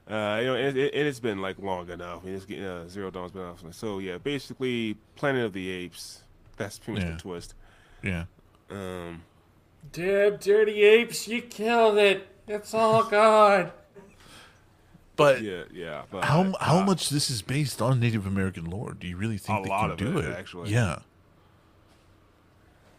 Uh, 0.09 0.37
you 0.41 0.47
know, 0.47 0.55
it, 0.55 0.75
it, 0.75 0.93
it 0.93 1.05
has 1.05 1.21
been 1.21 1.41
like 1.41 1.57
long 1.59 1.89
enough. 1.89 2.21
I 2.23 2.25
mean, 2.25 2.35
it's, 2.35 2.45
getting- 2.45 2.65
uh, 2.65 2.87
Zero 2.89 3.09
Dawn's 3.09 3.31
been 3.31 3.43
out. 3.43 3.59
So 3.71 3.99
yeah, 3.99 4.17
basically, 4.17 4.97
Planet 5.15 5.45
of 5.45 5.53
the 5.53 5.69
Apes. 5.69 6.23
That's 6.57 6.77
pretty 6.79 6.99
much 6.99 7.07
Yeah. 7.09 7.15
the 7.15 7.21
twist. 7.21 7.55
Yeah. 8.03 8.25
Um, 8.69 9.23
Damn, 9.91 10.37
dirty 10.37 10.83
apes! 10.83 11.27
You 11.27 11.41
killed 11.41 11.97
it. 11.97 12.27
It's 12.47 12.73
all 12.73 13.03
gone. 13.09 13.71
But 15.15 15.41
Yeah, 15.41 15.63
yeah. 15.71 16.03
But, 16.09 16.25
how 16.25 16.53
how 16.59 16.79
uh, 16.79 16.85
much 16.85 17.09
this 17.09 17.29
is 17.29 17.41
based 17.41 17.81
on 17.81 17.99
Native 17.99 18.25
American 18.25 18.65
lore? 18.65 18.93
Do 18.93 19.07
you 19.07 19.15
really 19.15 19.37
think 19.37 19.63
they 19.63 19.69
can 19.69 19.95
do 19.95 20.17
it, 20.17 20.25
it? 20.25 20.37
actually. 20.37 20.71
Yeah. 20.71 20.99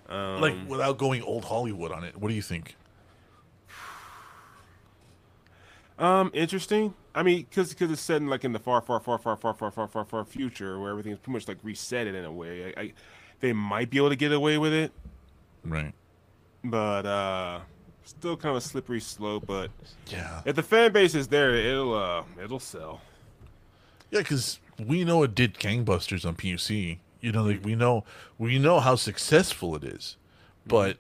Um, 0.09 0.41
like 0.41 0.55
without 0.69 0.99
going 0.99 1.23
old 1.23 1.45
Hollywood 1.47 1.91
on 1.91 2.05
it. 2.05 2.17
What 2.17 2.29
do 2.29 2.35
you 2.35 2.43
think? 2.43 2.77
Um, 5.99 6.31
interesting. 6.35 6.95
I 7.15 7.23
mean, 7.23 7.47
because 7.49 7.71
because 7.71 7.91
it's 7.91 8.03
set 8.03 8.17
in 8.17 8.29
like 8.29 8.45
in 8.45 8.53
the 8.53 8.59
far, 8.59 8.81
far, 8.81 9.01
far, 9.01 9.19
far, 9.19 9.37
far, 9.37 9.55
far, 9.55 9.71
far, 9.71 9.89
far, 9.89 10.05
far 10.05 10.25
future, 10.25 10.79
where 10.81 10.91
everything's 10.91 11.19
pretty 11.19 11.33
much 11.33 11.49
like 11.49 11.59
reset 11.63 12.07
it 12.07 12.15
in 12.15 12.25
a 12.25 12.33
way. 12.33 12.75
I, 12.77 12.81
I, 12.81 12.93
they 13.45 13.53
might 13.53 13.91
be 13.91 13.99
able 13.99 14.09
to 14.09 14.17
get 14.17 14.33
away 14.33 14.57
with 14.57 14.73
it, 14.73 14.91
Right. 15.65 15.93
but 16.65 17.05
uh, 17.05 17.61
still 18.03 18.39
kind 18.39 18.53
of 18.53 18.57
a 18.57 18.61
slippery 18.67 19.01
slope. 19.01 19.45
But 19.47 19.71
Yeah. 20.11 20.41
if 20.47 20.57
the 20.57 20.63
fan 20.63 20.93
base 20.93 21.15
is 21.15 21.29
there, 21.29 21.55
it'll 21.55 21.95
uh, 21.95 22.23
it'll 22.43 22.59
sell. 22.59 23.03
Yeah, 24.11 24.21
because 24.21 24.61
we 24.83 25.05
know 25.05 25.23
it 25.25 25.35
did 25.35 25.55
gangbusters 25.59 26.25
on 26.25 26.37
PUC. 26.37 27.01
You 27.21 27.33
know, 27.33 27.45
like 27.45 27.63
we 27.63 27.75
know 27.75 28.05
we 28.39 28.59
know 28.59 28.81
how 28.81 28.95
successful 28.97 29.77
it 29.77 29.85
is, 29.85 30.17
but 30.67 30.97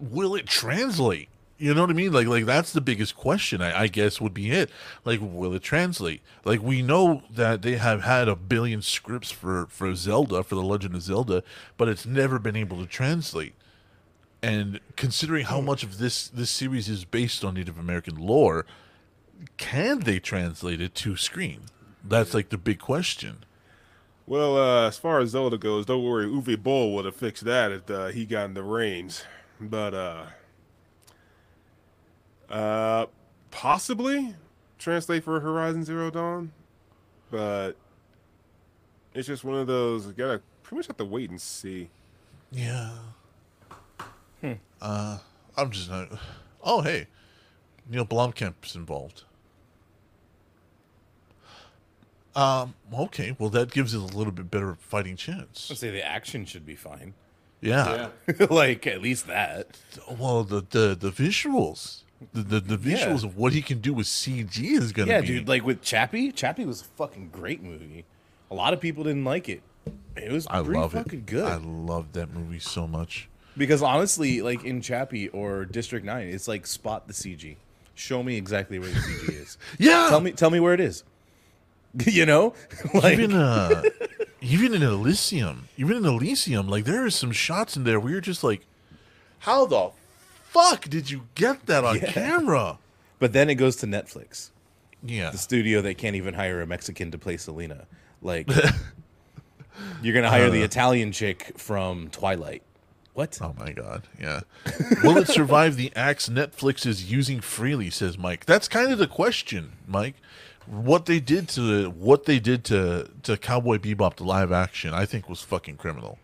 will 0.00 0.34
it 0.34 0.46
translate? 0.46 1.28
You 1.56 1.72
know 1.72 1.82
what 1.82 1.90
I 1.90 1.94
mean? 1.94 2.12
Like, 2.12 2.26
like 2.26 2.46
that's 2.46 2.72
the 2.72 2.80
biggest 2.80 3.14
question. 3.14 3.62
I, 3.62 3.82
I 3.82 3.86
guess 3.86 4.20
would 4.20 4.34
be 4.34 4.50
it. 4.50 4.70
Like, 5.04 5.20
will 5.22 5.54
it 5.54 5.62
translate? 5.62 6.20
Like, 6.44 6.60
we 6.60 6.82
know 6.82 7.22
that 7.30 7.62
they 7.62 7.76
have 7.76 8.02
had 8.02 8.28
a 8.28 8.34
billion 8.34 8.82
scripts 8.82 9.30
for 9.30 9.66
for 9.66 9.94
Zelda, 9.94 10.42
for 10.42 10.56
the 10.56 10.62
Legend 10.62 10.96
of 10.96 11.02
Zelda, 11.02 11.44
but 11.76 11.88
it's 11.88 12.06
never 12.06 12.38
been 12.38 12.56
able 12.56 12.78
to 12.78 12.86
translate. 12.86 13.54
And 14.42 14.80
considering 14.96 15.46
how 15.46 15.60
much 15.60 15.82
of 15.84 15.98
this 15.98 16.28
this 16.28 16.50
series 16.50 16.88
is 16.88 17.04
based 17.04 17.44
on 17.44 17.54
Native 17.54 17.78
American 17.78 18.16
lore, 18.16 18.66
can 19.56 20.00
they 20.00 20.18
translate 20.18 20.80
it 20.80 20.94
to 20.96 21.16
screen? 21.16 21.62
That's 22.02 22.34
like 22.34 22.50
the 22.50 22.58
big 22.58 22.78
question. 22.78 23.44
Well, 24.26 24.56
uh, 24.56 24.88
as 24.88 24.98
far 24.98 25.20
as 25.20 25.30
Zelda 25.30 25.58
goes, 25.58 25.86
don't 25.86 26.02
worry, 26.02 26.26
Uwe 26.26 26.62
Boll 26.62 26.94
would 26.94 27.04
have 27.04 27.16
fixed 27.16 27.44
that 27.44 27.72
if 27.72 27.90
uh, 27.90 28.06
he 28.06 28.24
got 28.24 28.46
in 28.46 28.54
the 28.54 28.62
reins. 28.62 29.24
But 29.60 29.94
uh, 29.94 30.24
uh, 32.54 33.06
possibly 33.50 34.34
translate 34.78 35.24
for 35.24 35.40
Horizon 35.40 35.84
Zero 35.84 36.08
Dawn, 36.10 36.52
but 37.30 37.72
it's 39.12 39.26
just 39.26 39.42
one 39.42 39.56
of 39.56 39.66
those. 39.66 40.06
You 40.06 40.12
gotta 40.12 40.40
pretty 40.62 40.76
much 40.78 40.86
have 40.86 40.96
to 40.98 41.04
wait 41.04 41.30
and 41.30 41.40
see. 41.40 41.90
Yeah. 42.52 42.92
Hmm. 44.40 44.52
Uh, 44.80 45.18
I'm 45.56 45.70
just 45.70 45.90
not. 45.90 46.08
Oh, 46.62 46.80
hey, 46.82 47.08
Neil 47.90 48.06
Blomkamp's 48.06 48.76
involved. 48.76 49.24
Um. 52.36 52.74
Okay. 52.92 53.34
Well, 53.38 53.50
that 53.50 53.72
gives 53.72 53.94
it 53.94 53.98
a 53.98 54.16
little 54.16 54.32
bit 54.32 54.50
better 54.50 54.76
fighting 54.76 55.16
chance. 55.16 55.68
I'd 55.70 55.78
say 55.78 55.90
the 55.90 56.06
action 56.06 56.44
should 56.44 56.66
be 56.66 56.76
fine. 56.76 57.14
Yeah. 57.60 58.10
Yeah. 58.28 58.46
like 58.50 58.86
at 58.86 59.00
least 59.02 59.26
that. 59.26 59.78
Well, 60.18 60.44
the 60.44 60.64
the 60.68 60.94
the 60.94 61.10
visuals, 61.10 62.02
the 62.32 62.42
the, 62.60 62.76
the 62.76 62.90
Yeah. 62.90 62.96
visuals 62.98 63.24
of 63.24 63.36
what 63.36 63.52
he 63.52 63.62
can 63.62 63.80
do 63.80 63.92
with 63.92 64.06
CG 64.06 64.58
is 64.62 64.92
gonna 64.92 65.06
be. 65.06 65.10
Yeah, 65.12 65.20
be. 65.20 65.26
dude. 65.26 65.48
Like 65.48 65.64
with 65.64 65.82
Chappie, 65.82 66.32
Chappie 66.32 66.64
was 66.64 66.80
a 66.80 66.84
fucking 66.84 67.30
great 67.32 67.62
movie. 67.62 68.04
A 68.50 68.54
lot 68.54 68.72
of 68.72 68.80
people 68.80 69.04
didn't 69.04 69.24
like 69.24 69.48
it. 69.48 69.62
It 70.16 70.30
was 70.32 70.46
I 70.46 70.62
pretty 70.62 70.78
love 70.80 70.92
fucking 70.92 71.18
it. 71.20 71.26
good. 71.26 71.44
I 71.44 71.56
love 71.56 72.12
that 72.12 72.32
movie 72.32 72.58
so 72.60 72.86
much. 72.86 73.28
Because 73.56 73.82
honestly, 73.82 74.42
like 74.42 74.64
in 74.64 74.80
Chappie 74.80 75.28
or 75.28 75.64
District 75.64 76.04
Nine, 76.04 76.28
it's 76.28 76.48
like 76.48 76.66
spot 76.66 77.06
the 77.06 77.12
CG. 77.12 77.56
Show 77.94 78.22
me 78.22 78.36
exactly 78.36 78.78
where 78.78 78.88
the 78.90 78.96
CG 78.98 79.28
is. 79.42 79.58
Yeah. 79.78 80.06
Tell 80.08 80.20
me, 80.20 80.32
tell 80.32 80.50
me 80.50 80.60
where 80.60 80.74
it 80.74 80.80
is. 80.80 81.04
you 82.06 82.26
know, 82.26 82.54
like 82.94 83.12
even 83.14 83.34
uh 83.34 83.82
even 84.40 84.74
in 84.74 84.82
Elysium, 84.82 85.68
even 85.76 85.96
in 85.98 86.04
Elysium, 86.04 86.68
like 86.68 86.84
there 86.84 87.04
are 87.04 87.10
some 87.10 87.30
shots 87.32 87.76
in 87.76 87.84
there 87.84 88.00
where 88.00 88.10
you're 88.12 88.20
just 88.20 88.42
like, 88.42 88.66
how 89.40 89.64
the 89.66 89.90
fuck 90.54 90.88
did 90.88 91.10
you 91.10 91.26
get 91.34 91.66
that 91.66 91.84
on 91.84 91.96
Yeah. 91.98 92.12
camera? 92.12 92.78
But 93.18 93.32
then 93.32 93.50
it 93.50 93.56
goes 93.56 93.76
to 93.76 93.86
Netflix, 93.86 94.50
Yeah, 95.02 95.30
the 95.30 95.38
studio 95.38 95.82
that 95.82 95.98
can't 95.98 96.16
even 96.16 96.34
hire 96.34 96.62
a 96.62 96.66
Mexican 96.66 97.10
to 97.10 97.18
play 97.18 97.36
Selena. 97.36 97.86
Like, 98.22 98.48
you're 100.02 100.14
gonna 100.14 100.30
hire 100.30 100.50
the 100.50 100.62
Uh. 100.62 100.66
Italian 100.66 101.12
chick 101.12 101.52
from 101.58 102.08
Twilight. 102.10 102.62
What? 103.14 103.38
Oh 103.40 103.54
my 103.58 103.70
god, 103.72 104.02
yeah. 104.20 104.40
Will 105.04 105.18
it 105.18 105.28
survive 105.28 105.76
the 105.76 105.92
axe 105.94 106.28
Netflix 106.28 106.84
is 106.84 107.10
using 107.12 107.40
freely? 107.40 107.88
Says 107.90 108.18
Mike. 108.18 108.44
That's 108.46 108.66
kind 108.66 108.90
of 108.92 108.98
the 108.98 109.06
question, 109.06 109.72
Mike. 109.86 110.16
What 110.66 111.06
they 111.06 111.20
did 111.20 111.48
to 111.50 111.90
what 111.90 112.24
they 112.24 112.40
did 112.40 112.64
to 112.64 113.08
to 113.22 113.36
Cowboy 113.36 113.78
Bebop, 113.78 114.16
the 114.16 114.24
live 114.24 114.50
action, 114.50 114.92
I 114.94 115.06
think 115.06 115.28
was 115.28 115.42
fucking 115.42 115.76
criminal. 115.76 116.18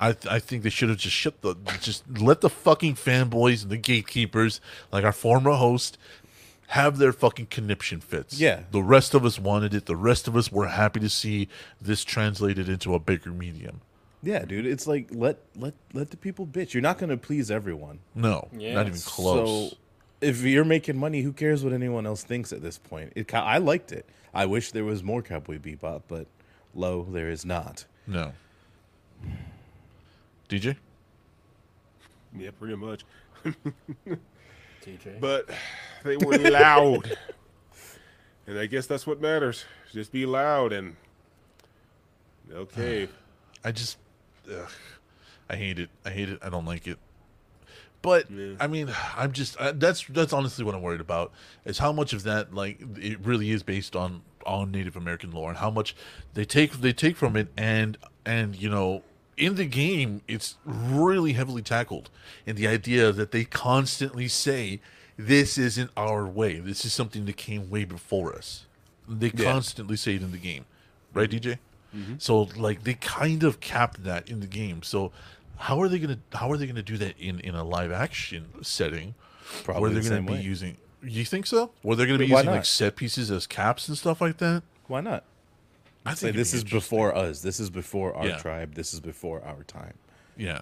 I 0.00 0.12
th- 0.12 0.32
I 0.32 0.38
think 0.38 0.62
they 0.62 0.70
should 0.70 0.88
have 0.88 0.98
just 0.98 1.14
shut 1.16 1.40
the 1.42 1.54
just 1.80 2.04
let 2.20 2.40
the 2.40 2.50
fucking 2.50 2.94
fanboys 2.94 3.62
and 3.62 3.70
the 3.70 3.76
gatekeepers, 3.76 4.60
like 4.92 5.04
our 5.04 5.12
former 5.12 5.52
host, 5.52 5.98
have 6.68 6.98
their 6.98 7.12
fucking 7.12 7.46
conniption 7.46 8.00
fits. 8.00 8.38
Yeah. 8.40 8.60
The 8.70 8.82
rest 8.82 9.14
of 9.14 9.24
us 9.24 9.38
wanted 9.38 9.74
it. 9.74 9.86
The 9.86 9.96
rest 9.96 10.28
of 10.28 10.36
us 10.36 10.52
were 10.52 10.68
happy 10.68 11.00
to 11.00 11.08
see 11.08 11.48
this 11.80 12.04
translated 12.04 12.68
into 12.68 12.94
a 12.94 12.98
bigger 12.98 13.30
medium. 13.30 13.80
Yeah, 14.22 14.44
dude. 14.44 14.66
It's 14.66 14.86
like 14.86 15.08
let 15.10 15.38
let 15.56 15.74
let 15.92 16.10
the 16.10 16.16
people 16.16 16.46
bitch. 16.46 16.74
You're 16.74 16.82
not 16.82 16.98
gonna 16.98 17.16
please 17.16 17.50
everyone. 17.50 17.98
No, 18.14 18.48
Yeah. 18.56 18.74
not 18.74 18.86
even 18.86 19.00
close. 19.00 19.70
So 19.70 19.76
if 20.20 20.42
you're 20.42 20.64
making 20.64 20.96
money, 20.98 21.22
who 21.22 21.32
cares 21.32 21.62
what 21.64 21.72
anyone 21.72 22.04
else 22.06 22.22
thinks 22.24 22.52
at 22.52 22.60
this 22.62 22.78
point? 22.78 23.12
It, 23.16 23.32
I 23.34 23.58
liked 23.58 23.92
it. 23.92 24.06
I 24.34 24.46
wish 24.46 24.72
there 24.72 24.84
was 24.84 25.02
more 25.02 25.22
Cowboy 25.22 25.58
Bebop, 25.58 26.02
but 26.08 26.26
lo, 26.74 27.06
there 27.10 27.30
is 27.30 27.44
not. 27.44 27.84
No. 28.06 28.32
DJ? 30.48 30.76
Yeah, 32.36 32.50
pretty 32.58 32.76
much. 32.76 33.04
TJ. 34.82 35.20
But 35.20 35.48
they 36.04 36.16
were 36.16 36.38
loud, 36.38 37.16
and 38.46 38.58
I 38.58 38.66
guess 38.66 38.86
that's 38.86 39.06
what 39.06 39.20
matters. 39.20 39.64
Just 39.92 40.12
be 40.12 40.26
loud 40.26 40.72
and 40.72 40.96
okay. 42.52 43.08
I 43.64 43.72
just 43.72 43.98
ugh, 44.50 44.70
I 45.48 45.56
hate 45.56 45.78
it. 45.78 45.90
I 46.04 46.10
hate 46.10 46.28
it. 46.28 46.38
I 46.42 46.48
don't 46.48 46.64
like 46.64 46.86
it. 46.86 46.98
But 48.00 48.30
Yeah. 48.30 48.54
I 48.60 48.66
mean, 48.68 48.90
I'm 49.16 49.32
just 49.32 49.60
I, 49.60 49.72
that's 49.72 50.04
that's 50.06 50.32
honestly 50.32 50.64
what 50.64 50.74
I'm 50.74 50.82
worried 50.82 51.00
about 51.00 51.32
is 51.64 51.78
how 51.78 51.92
much 51.92 52.12
of 52.12 52.22
that 52.24 52.54
like 52.54 52.80
it 52.96 53.18
really 53.24 53.50
is 53.50 53.62
based 53.62 53.96
on 53.96 54.22
on 54.46 54.70
Native 54.70 54.96
American 54.96 55.32
lore 55.32 55.48
and 55.48 55.58
how 55.58 55.70
much 55.70 55.96
they 56.34 56.44
take 56.44 56.72
they 56.74 56.92
take 56.92 57.16
from 57.16 57.36
it 57.36 57.48
and 57.56 57.98
and 58.24 58.54
you 58.56 58.70
know 58.70 59.02
in 59.38 59.54
the 59.54 59.64
game 59.64 60.20
it's 60.28 60.56
really 60.66 61.32
heavily 61.34 61.62
tackled 61.62 62.10
And 62.46 62.56
the 62.56 62.66
idea 62.68 63.12
that 63.12 63.30
they 63.30 63.44
constantly 63.44 64.28
say 64.28 64.80
this 65.16 65.58
isn't 65.58 65.90
our 65.96 66.24
way. 66.26 66.60
This 66.60 66.84
is 66.84 66.92
something 66.92 67.24
that 67.26 67.36
came 67.36 67.68
way 67.70 67.84
before 67.84 68.34
us. 68.34 68.66
They 69.08 69.32
Yeah. 69.34 69.52
constantly 69.52 69.96
say 69.96 70.14
it 70.16 70.22
in 70.22 70.30
the 70.32 70.38
game, 70.38 70.64
right, 71.14 71.28
DJ? 71.30 71.58
Mm-hmm. 71.96 72.14
So 72.18 72.42
like 72.56 72.84
they 72.84 72.94
kind 72.94 73.42
of 73.42 73.58
capped 73.60 74.04
that 74.04 74.28
in 74.28 74.40
the 74.40 74.46
game. 74.46 74.82
So 74.82 75.10
how 75.56 75.80
are 75.80 75.88
they 75.88 75.98
gonna 75.98 76.18
how 76.34 76.50
are 76.52 76.56
they 76.56 76.66
gonna 76.66 76.82
do 76.82 76.96
that 76.98 77.14
in 77.18 77.40
in 77.40 77.54
a 77.54 77.64
live 77.64 77.90
action 77.90 78.46
setting? 78.62 79.14
Probably 79.64 79.80
where 79.82 79.90
they're 79.90 80.02
the 80.02 80.08
gonna 80.10 80.22
be 80.22 80.32
way. 80.34 80.42
using. 80.42 80.76
You 81.02 81.24
think 81.24 81.46
so? 81.46 81.70
Where 81.82 81.96
they're 81.96 82.06
gonna 82.06 82.18
be 82.18 82.26
using 82.26 82.46
like 82.50 82.64
set 82.66 82.96
pieces 82.96 83.30
as 83.30 83.46
caps 83.46 83.88
and 83.88 83.96
stuff 83.98 84.20
like 84.20 84.36
that? 84.38 84.62
Why 84.86 85.00
not? 85.00 85.24
I 86.10 86.14
Say 86.14 86.28
it'd 86.28 86.40
this 86.40 86.52
be 86.52 86.58
is 86.58 86.64
before 86.64 87.14
us. 87.14 87.40
This 87.42 87.60
is 87.60 87.70
before 87.70 88.14
our 88.14 88.26
Yeah. 88.26 88.36
tribe. 88.38 88.74
This 88.74 88.92
is 88.94 89.00
before 89.00 89.42
our 89.44 89.62
time. 89.64 89.94
Yeah, 90.36 90.60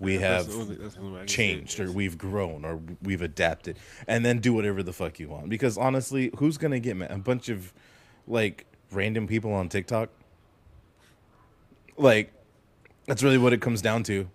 We 0.00 0.16
That's 0.18 0.46
have 0.46 0.52
the 0.54 0.60
only- 0.62 0.76
that's 0.76 0.94
the 0.94 1.00
only 1.00 1.12
way 1.12 1.18
I 1.18 1.20
can 1.22 1.28
say 1.28 1.34
changed, 1.34 1.80
or 1.80 1.90
we've 1.90 2.16
grown, 2.18 2.64
or 2.64 2.80
we've 3.02 3.22
adapted, 3.22 3.78
and 4.06 4.24
then 4.24 4.38
do 4.38 4.52
whatever 4.52 4.82
the 4.82 4.92
fuck 4.92 5.18
you 5.18 5.28
want. 5.28 5.48
Because 5.48 5.76
honestly, 5.76 6.30
who's 6.36 6.56
gonna 6.58 6.78
get 6.78 6.96
mad? 6.96 7.10
A 7.10 7.18
bunch 7.18 7.48
of 7.48 7.72
like 8.26 8.66
random 8.92 9.26
people 9.26 9.52
on 9.52 9.68
TikTok. 9.68 10.10
Like, 11.96 12.32
that's 13.06 13.22
really 13.22 13.38
what 13.38 13.52
it 13.52 13.60
comes 13.60 13.82
down 13.82 14.02
to. 14.04 14.28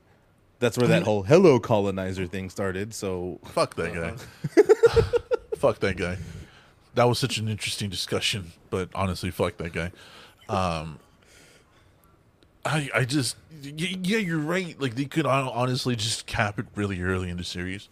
That's 0.60 0.78
where 0.78 0.88
that 0.88 1.04
whole 1.10 1.24
"hello 1.24 1.60
colonizer" 1.60 2.28
thing 2.28 2.50
started. 2.50 2.94
So 2.94 3.40
fuck 3.46 3.76
that 3.76 3.94
guy. 3.94 4.16
Uh-huh. 4.62 5.20
fuck 5.58 5.80
that 5.80 5.98
guy. 5.98 6.18
That 6.96 7.06
was 7.06 7.18
such 7.20 7.38
an 7.38 7.48
interesting 7.48 7.90
discussion, 7.90 8.52
but 8.70 8.90
honestly, 8.94 9.32
fuck 9.32 9.58
that 9.58 9.74
guy. 9.74 9.92
Um, 10.54 11.00
I 12.66 12.90
I 12.96 13.06
just 13.06 13.36
y- 13.64 13.98
yeah, 14.04 14.18
you're 14.20 14.38
right. 14.40 14.80
Like 14.80 14.96
they 14.96 15.06
could 15.06 15.26
honestly 15.26 15.96
just 15.96 16.26
cap 16.26 16.60
it 16.60 16.66
really 16.76 17.02
early 17.02 17.30
in 17.30 17.38
the 17.38 17.44
series. 17.44 17.90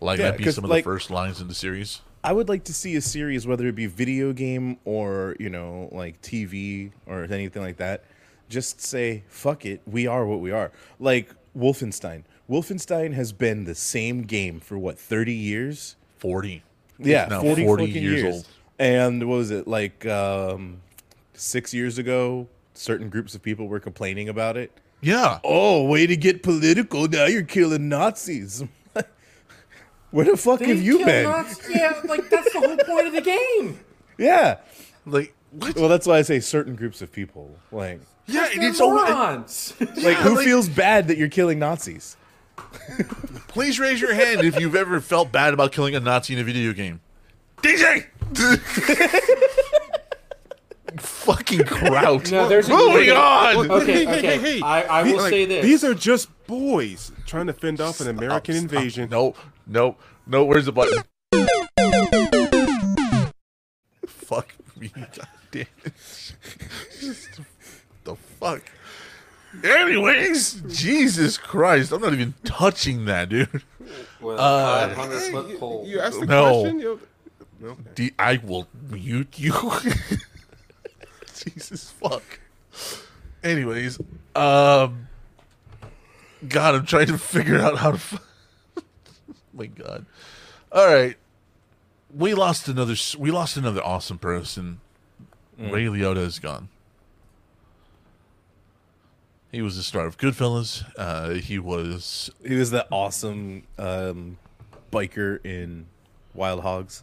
Like 0.00 0.18
Yeah, 0.18 0.30
that'd 0.32 0.44
be 0.44 0.50
some 0.50 0.64
of 0.64 0.70
like- 0.70 0.84
the 0.84 0.90
first 0.90 1.10
lines 1.10 1.40
in 1.40 1.48
the 1.48 1.54
series. 1.54 2.00
I 2.24 2.32
would 2.32 2.48
like 2.48 2.62
to 2.64 2.72
see 2.74 2.94
a 2.94 3.00
series, 3.00 3.48
whether 3.48 3.66
it 3.66 3.74
be 3.74 3.86
video 3.86 4.32
game 4.32 4.78
or 4.84 5.34
you 5.40 5.50
know, 5.50 5.88
like 5.90 6.22
TV 6.22 6.92
or 7.06 7.24
anything 7.24 7.62
like 7.62 7.78
that. 7.78 8.04
Just 8.48 8.80
say 8.80 9.24
fuck 9.28 9.66
it, 9.66 9.80
we 9.86 10.06
are 10.06 10.24
what 10.26 10.40
we 10.40 10.52
are. 10.52 10.70
Like 11.00 11.34
Wolfenstein. 11.56 12.22
Wolfenstein 12.48 13.14
has 13.14 13.32
been 13.32 13.64
the 13.64 13.74
same 13.74 14.22
game 14.22 14.60
for 14.60 14.78
what 14.78 14.98
thirty 14.98 15.34
years. 15.34 15.96
40. 16.18 16.62
Yeah, 17.00 17.26
now 17.28 17.40
40, 17.40 17.64
40 17.64 17.86
fucking 17.86 18.02
years 18.02 18.22
years, 18.22 18.34
old. 18.34 18.46
And 18.78 19.28
what 19.28 19.34
was 19.36 19.50
it 19.50 19.66
like 19.66 20.06
um, 20.06 20.80
six 21.34 21.72
years 21.74 21.98
ago? 21.98 22.48
Certain 22.74 23.08
groups 23.10 23.34
of 23.34 23.42
people 23.42 23.68
were 23.68 23.80
complaining 23.80 24.28
about 24.28 24.56
it. 24.56 24.72
Yeah. 25.00 25.40
Oh, 25.44 25.84
way 25.84 26.06
to 26.06 26.16
get 26.16 26.42
political! 26.42 27.08
Now 27.08 27.26
you're 27.26 27.42
killing 27.42 27.88
Nazis. 27.88 28.64
Where 30.10 30.24
the 30.24 30.36
fuck 30.36 30.60
have 30.60 30.80
you 30.80 31.04
been? 31.04 31.24
Nazis. 31.24 31.68
Yeah, 31.70 32.00
like 32.04 32.28
that's 32.30 32.52
the 32.52 32.60
whole 32.60 32.76
point 32.76 33.06
of 33.08 33.12
the 33.12 33.20
game. 33.22 33.80
Yeah. 34.18 34.58
Like, 35.06 35.34
what? 35.50 35.74
Well, 35.74 35.88
that's 35.88 36.06
why 36.06 36.18
I 36.18 36.22
say 36.22 36.38
certain 36.38 36.76
groups 36.76 37.00
of 37.02 37.10
people. 37.10 37.56
Like, 37.72 38.00
yeah, 38.26 38.46
and 38.52 38.62
They're 38.62 38.68
it's 38.70 38.80
all. 38.80 38.94
morons. 38.94 39.72
like 39.80 40.18
who 40.18 40.36
like- 40.36 40.44
feels 40.44 40.68
bad 40.68 41.08
that 41.08 41.16
you're 41.16 41.30
killing 41.30 41.58
Nazis? 41.58 42.16
Please 43.48 43.80
raise 43.80 44.00
your 44.00 44.14
hand 44.14 44.42
if 44.42 44.60
you've 44.60 44.76
ever 44.76 45.00
felt 45.00 45.32
bad 45.32 45.54
about 45.54 45.72
killing 45.72 45.96
a 45.96 46.00
Nazi 46.00 46.34
in 46.34 46.40
a 46.40 46.44
video 46.44 46.72
game. 46.72 47.00
DJ! 47.62 48.06
Fucking 50.98 51.64
kraut. 51.64 52.30
No, 52.30 52.48
there's 52.48 52.68
a- 52.68 52.72
Moving 52.72 53.10
okay. 53.10 53.12
on! 53.12 53.70
Okay, 53.70 53.92
Hey, 53.92 54.04
hey, 54.04 54.18
okay. 54.18 54.38
hey, 54.38 54.38
hey. 54.58 54.60
I, 54.62 55.00
I 55.00 55.02
The- 55.02 55.10
will 55.12 55.20
like, 55.22 55.30
say 55.30 55.44
this. 55.46 55.64
These 55.64 55.84
are 55.84 55.94
just 55.94 56.28
boys 56.46 57.12
trying 57.26 57.46
to 57.46 57.52
fend 57.52 57.80
off 57.80 58.00
an 58.00 58.08
American 58.08 58.54
Stop, 58.54 58.68
stop. 58.68 58.78
invasion. 58.78 59.08
No, 59.10 59.34
no, 59.66 59.96
no. 60.26 60.44
Where's 60.44 60.66
the 60.66 60.72
button? 60.72 61.02
fuck 64.06 64.54
me. 64.78 64.90
God 64.94 65.28
damn 65.50 65.66
it. 65.84 65.92
the 68.04 68.16
fuck? 68.40 68.62
Anyways, 69.62 70.62
Jesus 70.68 71.36
Christ. 71.36 71.92
I'm 71.92 72.00
not 72.00 72.12
even 72.14 72.34
touching 72.44 73.04
that, 73.04 73.28
dude. 73.28 73.62
With 74.20 74.38
Uh, 74.38 74.88
a 74.90 74.94
500 74.94 75.20
foot 75.30 75.60
pole. 75.60 75.84
You 75.86 76.00
asked 76.00 76.20
the 76.20 76.26
No. 76.26 76.60
question. 76.62 76.80
You, 76.80 77.00
okay. 77.62 77.82
D- 77.94 78.12
I 78.18 78.40
will 78.42 78.66
mute 78.90 79.34
you. 79.38 79.52
Jesus 81.54 81.90
fuck. 81.90 82.22
Anyways, 83.42 83.98
um, 84.34 85.08
God, 86.48 86.74
I'm 86.74 86.86
trying 86.86 87.06
to 87.08 87.18
figure 87.18 87.58
out 87.58 87.78
how 87.78 87.90
to. 87.90 87.96
F- 87.96 88.22
My 89.52 89.66
God. 89.66 90.06
All 90.70 90.86
right, 90.86 91.16
we 92.14 92.34
lost 92.34 92.68
another. 92.68 92.94
We 93.18 93.30
lost 93.30 93.56
another 93.56 93.82
awesome 93.82 94.18
person. 94.18 94.80
Ray 95.58 95.84
Liotta 95.84 96.16
is 96.18 96.38
gone. 96.38 96.68
He 99.52 99.60
was 99.62 99.76
the 99.76 99.82
star 99.82 100.06
of 100.06 100.16
Goodfellas. 100.16 100.82
Uh, 100.96 101.34
he 101.34 101.58
was 101.58 102.30
He 102.44 102.54
was 102.54 102.70
that 102.70 102.88
awesome 102.90 103.64
um, 103.78 104.38
biker 104.90 105.44
in 105.44 105.86
Wild 106.34 106.62
Hogs. 106.62 107.02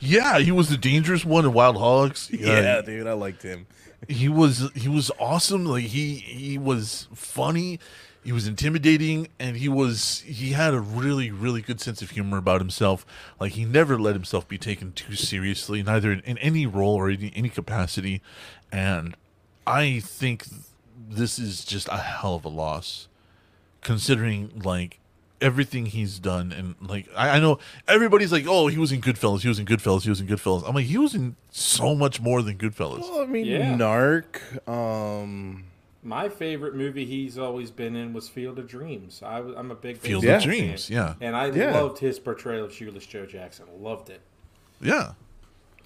Yeah, 0.00 0.38
he 0.38 0.50
was 0.50 0.68
the 0.68 0.76
dangerous 0.76 1.24
one 1.24 1.44
in 1.44 1.52
Wild 1.52 1.76
Hogs. 1.76 2.30
Yeah, 2.32 2.80
dude, 2.82 3.06
I 3.06 3.12
liked 3.12 3.42
him. 3.42 3.66
he 4.08 4.28
was 4.28 4.70
he 4.74 4.88
was 4.88 5.10
awesome 5.18 5.64
like 5.66 5.84
he 5.84 6.14
he 6.14 6.56
was 6.56 7.06
funny 7.14 7.78
he 8.24 8.32
was 8.32 8.46
intimidating 8.46 9.28
and 9.38 9.58
he 9.58 9.68
was 9.68 10.20
he 10.20 10.52
had 10.52 10.72
a 10.72 10.80
really 10.80 11.30
really 11.30 11.60
good 11.60 11.80
sense 11.82 12.00
of 12.00 12.10
humor 12.10 12.38
about 12.38 12.62
himself 12.62 13.04
like 13.38 13.52
he 13.52 13.64
never 13.66 13.98
let 13.98 14.14
himself 14.14 14.48
be 14.48 14.56
taken 14.56 14.92
too 14.92 15.14
seriously 15.14 15.82
neither 15.82 16.12
in, 16.12 16.20
in 16.20 16.38
any 16.38 16.64
role 16.66 16.94
or 16.94 17.10
any, 17.10 17.30
any 17.36 17.50
capacity 17.50 18.22
and 18.72 19.14
i 19.66 20.00
think 20.00 20.46
this 20.96 21.38
is 21.38 21.62
just 21.64 21.86
a 21.88 21.98
hell 21.98 22.36
of 22.36 22.44
a 22.46 22.48
loss 22.48 23.06
considering 23.82 24.50
like 24.64 24.99
everything 25.40 25.86
he's 25.86 26.18
done 26.18 26.52
and 26.52 26.74
like 26.86 27.08
I, 27.16 27.30
I 27.36 27.40
know 27.40 27.58
everybody's 27.88 28.30
like 28.30 28.44
oh 28.46 28.66
he 28.68 28.76
was 28.78 28.92
in 28.92 29.00
goodfellas 29.00 29.40
he 29.40 29.48
was 29.48 29.58
in 29.58 29.64
goodfellas 29.64 30.02
he 30.02 30.10
was 30.10 30.20
in 30.20 30.26
goodfellas 30.26 30.68
i'm 30.68 30.74
like 30.74 30.84
he 30.86 30.98
was 30.98 31.14
in 31.14 31.34
so 31.50 31.94
much 31.94 32.20
more 32.20 32.42
than 32.42 32.58
goodfellas 32.58 33.00
Well, 33.00 33.22
I 33.22 33.26
mean, 33.26 33.46
Yeah. 33.46 33.74
Narc. 33.74 34.40
Um, 34.68 35.64
My 36.02 36.28
favorite 36.28 36.74
movie 36.74 37.04
he's 37.06 37.38
always 37.38 37.70
been 37.70 37.96
in 37.96 38.12
was 38.12 38.28
Field 38.28 38.58
of 38.58 38.66
Dreams. 38.68 39.22
I, 39.24 39.38
I'm 39.38 39.70
a 39.70 39.74
big 39.74 39.98
Field 39.98 40.24
of 40.24 40.30
fan. 40.30 40.42
Dreams, 40.42 40.88
yeah. 40.90 41.14
And 41.20 41.34
I 41.36 41.46
Yeah. 41.50 41.72
loved 41.80 41.98
his 41.98 42.18
portrayal 42.18 42.64
of 42.66 42.72
Shoeless 42.72 43.06
Joe 43.06 43.26
Jackson. 43.26 43.66
Loved 43.78 44.10
it. 44.10 44.20
yeah 44.80 45.12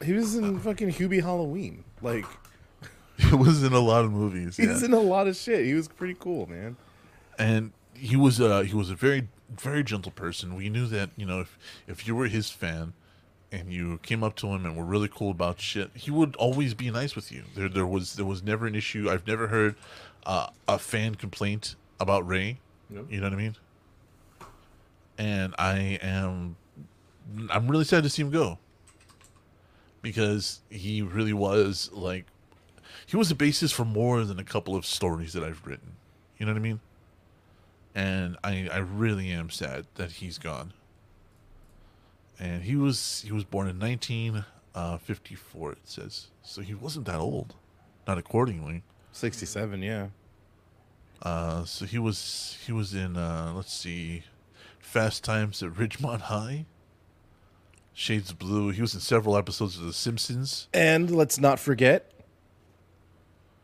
he 0.05 0.13
was 0.13 0.35
in 0.35 0.59
fucking 0.59 0.89
Hubie 0.91 1.23
Halloween. 1.23 1.85
Like, 2.03 2.27
He 3.17 3.35
was 3.35 3.63
in 3.63 3.73
a 3.73 3.79
lot 3.79 4.05
of 4.05 4.11
movies. 4.13 4.57
he 4.57 4.65
Yeah. 4.65 4.73
was 4.73 4.83
in 4.83 4.93
a 4.93 4.99
lot 5.01 5.29
of 5.29 5.37
shit. 5.37 5.65
He 5.65 5.75
was 5.75 5.87
pretty 5.87 6.17
cool, 6.19 6.47
man. 6.49 6.77
and 7.39 7.71
he 7.97 8.17
was 8.17 8.41
uh 8.41 8.63
he 8.63 8.75
was 8.75 8.91
a 8.91 8.97
very 8.97 9.29
very 9.61 9.85
gentle 9.85 10.13
person. 10.13 10.55
We 10.55 10.69
knew 10.69 10.87
that, 10.87 11.11
you 11.17 11.27
know, 11.27 11.41
if 11.41 11.59
if 11.87 12.07
you 12.07 12.15
were 12.15 12.27
his 12.27 12.51
fan 12.51 12.93
and 13.53 13.73
you 13.73 13.99
came 14.03 14.25
up 14.25 14.35
to 14.37 14.49
him 14.49 14.67
and 14.67 14.77
were 14.77 14.85
really 14.85 15.09
cool 15.09 15.31
about 15.31 15.61
shit, 15.61 15.91
he 15.95 16.11
would 16.11 16.35
always 16.37 16.75
be 16.75 16.91
nice 16.91 17.15
with 17.15 17.31
you. 17.31 17.45
There 17.55 17.69
there 17.69 17.87
was 17.87 18.15
there 18.17 18.25
was 18.25 18.43
never 18.43 18.67
an 18.67 18.75
issue. 18.75 19.09
I've 19.11 19.27
never 19.27 19.49
heard 19.49 19.77
uh, 20.27 20.49
a 20.67 20.79
fan 20.79 21.15
complaint 21.15 21.77
about 22.01 22.27
Ray. 22.27 22.59
Nope. 22.91 23.07
You 23.11 23.21
know 23.21 23.27
what 23.27 23.33
I 23.33 23.37
mean? 23.37 23.57
And 25.17 25.55
I 25.59 25.99
am 26.03 26.57
I'm 27.51 27.69
really 27.69 27.85
sad 27.85 28.03
to 28.03 28.11
see 28.11 28.23
him 28.23 28.31
go. 28.31 28.59
Because 30.03 30.61
he 30.69 31.01
really 31.01 31.33
was 31.33 31.91
like 31.93 32.27
he 33.07 33.17
was 33.17 33.29
the 33.29 33.35
basis 33.35 33.73
for 33.73 33.85
more 33.85 34.25
than 34.25 34.39
a 34.39 34.45
couple 34.45 34.77
of 34.77 34.85
stories 34.85 35.33
that 35.33 35.43
I've 35.43 35.65
written. 35.67 35.97
You 36.39 36.47
know 36.47 36.53
what 36.53 36.59
I 36.59 36.63
mean? 36.63 36.81
And 37.95 38.37
I 38.43 38.69
I 38.73 38.79
really 38.79 39.31
am 39.31 39.51
sad 39.51 39.87
that 39.95 40.13
he's 40.13 40.39
gone. 40.39 40.73
And 42.39 42.65
he 42.65 42.75
was 42.77 43.23
he 43.25 43.33
was 43.33 43.45
born 43.45 43.69
in 43.69 43.79
1954 43.79 45.73
it 45.73 45.79
says. 45.85 46.27
So 46.43 46.61
he 46.63 46.75
wasn't 46.75 47.07
that 47.07 47.19
old. 47.21 47.55
Not 48.07 48.19
accordingly. 48.19 48.83
Sixty-seven, 49.13 49.83
yeah. 49.83 50.09
Uh 51.23 51.65
so 51.65 51.85
he 51.85 51.99
was 51.99 52.59
he 52.67 52.73
was 52.73 52.95
in 52.95 53.17
uh 53.17 53.53
let's 53.55 53.73
see 53.73 54.25
Fast 54.81 55.25
Times 55.25 55.63
at 55.63 55.71
Ridgemont 55.73 56.23
High. 56.23 56.67
Shades 57.93 58.33
of 58.33 58.39
Blue. 58.41 58.71
He 58.71 58.81
was 58.83 58.93
in 58.95 59.01
several 59.01 59.37
episodes 59.37 59.79
of 59.79 59.85
The 59.85 59.93
Simpsons. 59.93 60.69
And 60.75 61.11
let's 61.11 61.39
not 61.39 61.61
forget 61.61 62.11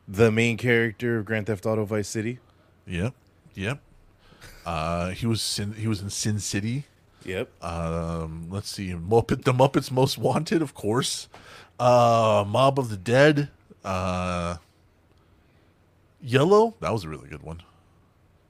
the 0.07 0.31
main 0.31 0.57
character 0.57 1.19
of 1.19 1.25
Grand 1.25 1.47
Theft 1.47 1.67
Auto 1.67 1.85
Vice 1.85 2.09
City. 2.09 2.39
Yep. 2.87 3.13
Yep. 3.55 3.81
Uh 4.65 5.11
he 5.11 5.27
was 5.27 5.59
in 5.59 5.73
he 5.75 5.87
was 5.89 6.01
in 6.01 6.11
Sin 6.11 6.39
City. 6.39 6.85
Yep. 7.25 7.63
Um, 7.63 8.47
let's 8.51 8.71
see, 8.71 8.93
Muppet, 8.93 9.45
the 9.45 9.53
Muppets 9.53 9.91
Most 9.91 10.17
Wanted, 10.19 10.63
of 10.63 10.75
course. 10.75 11.29
Uh, 11.79 12.45
Mob 12.47 12.79
of 12.79 12.89
the 12.89 12.97
Dead. 12.97 13.51
Uh, 13.85 14.57
Yellow, 16.23 16.75
that 16.81 16.93
was 16.93 17.05
a 17.05 17.09
really 17.09 17.29
good 17.29 17.43
one. 17.43 17.63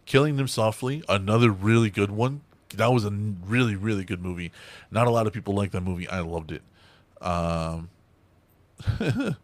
Killing 0.07 0.37
Them 0.37 0.49
Softly, 0.49 1.03
another 1.09 1.51
really 1.51 1.91
good 1.91 2.11
one. 2.11 2.43
That 2.75 2.93
was 2.93 3.05
a 3.05 3.11
really, 3.11 3.77
really 3.77 4.05
good 4.05 4.23
movie. 4.23 4.53
Not 4.91 5.07
a 5.07 5.11
lot 5.11 5.27
of 5.27 5.33
people 5.33 5.55
like 5.55 5.73
that 5.73 5.83
movie. 5.83 6.09
I 6.09 6.21
loved 6.21 6.53
it. 6.53 6.63
Um, 7.21 7.91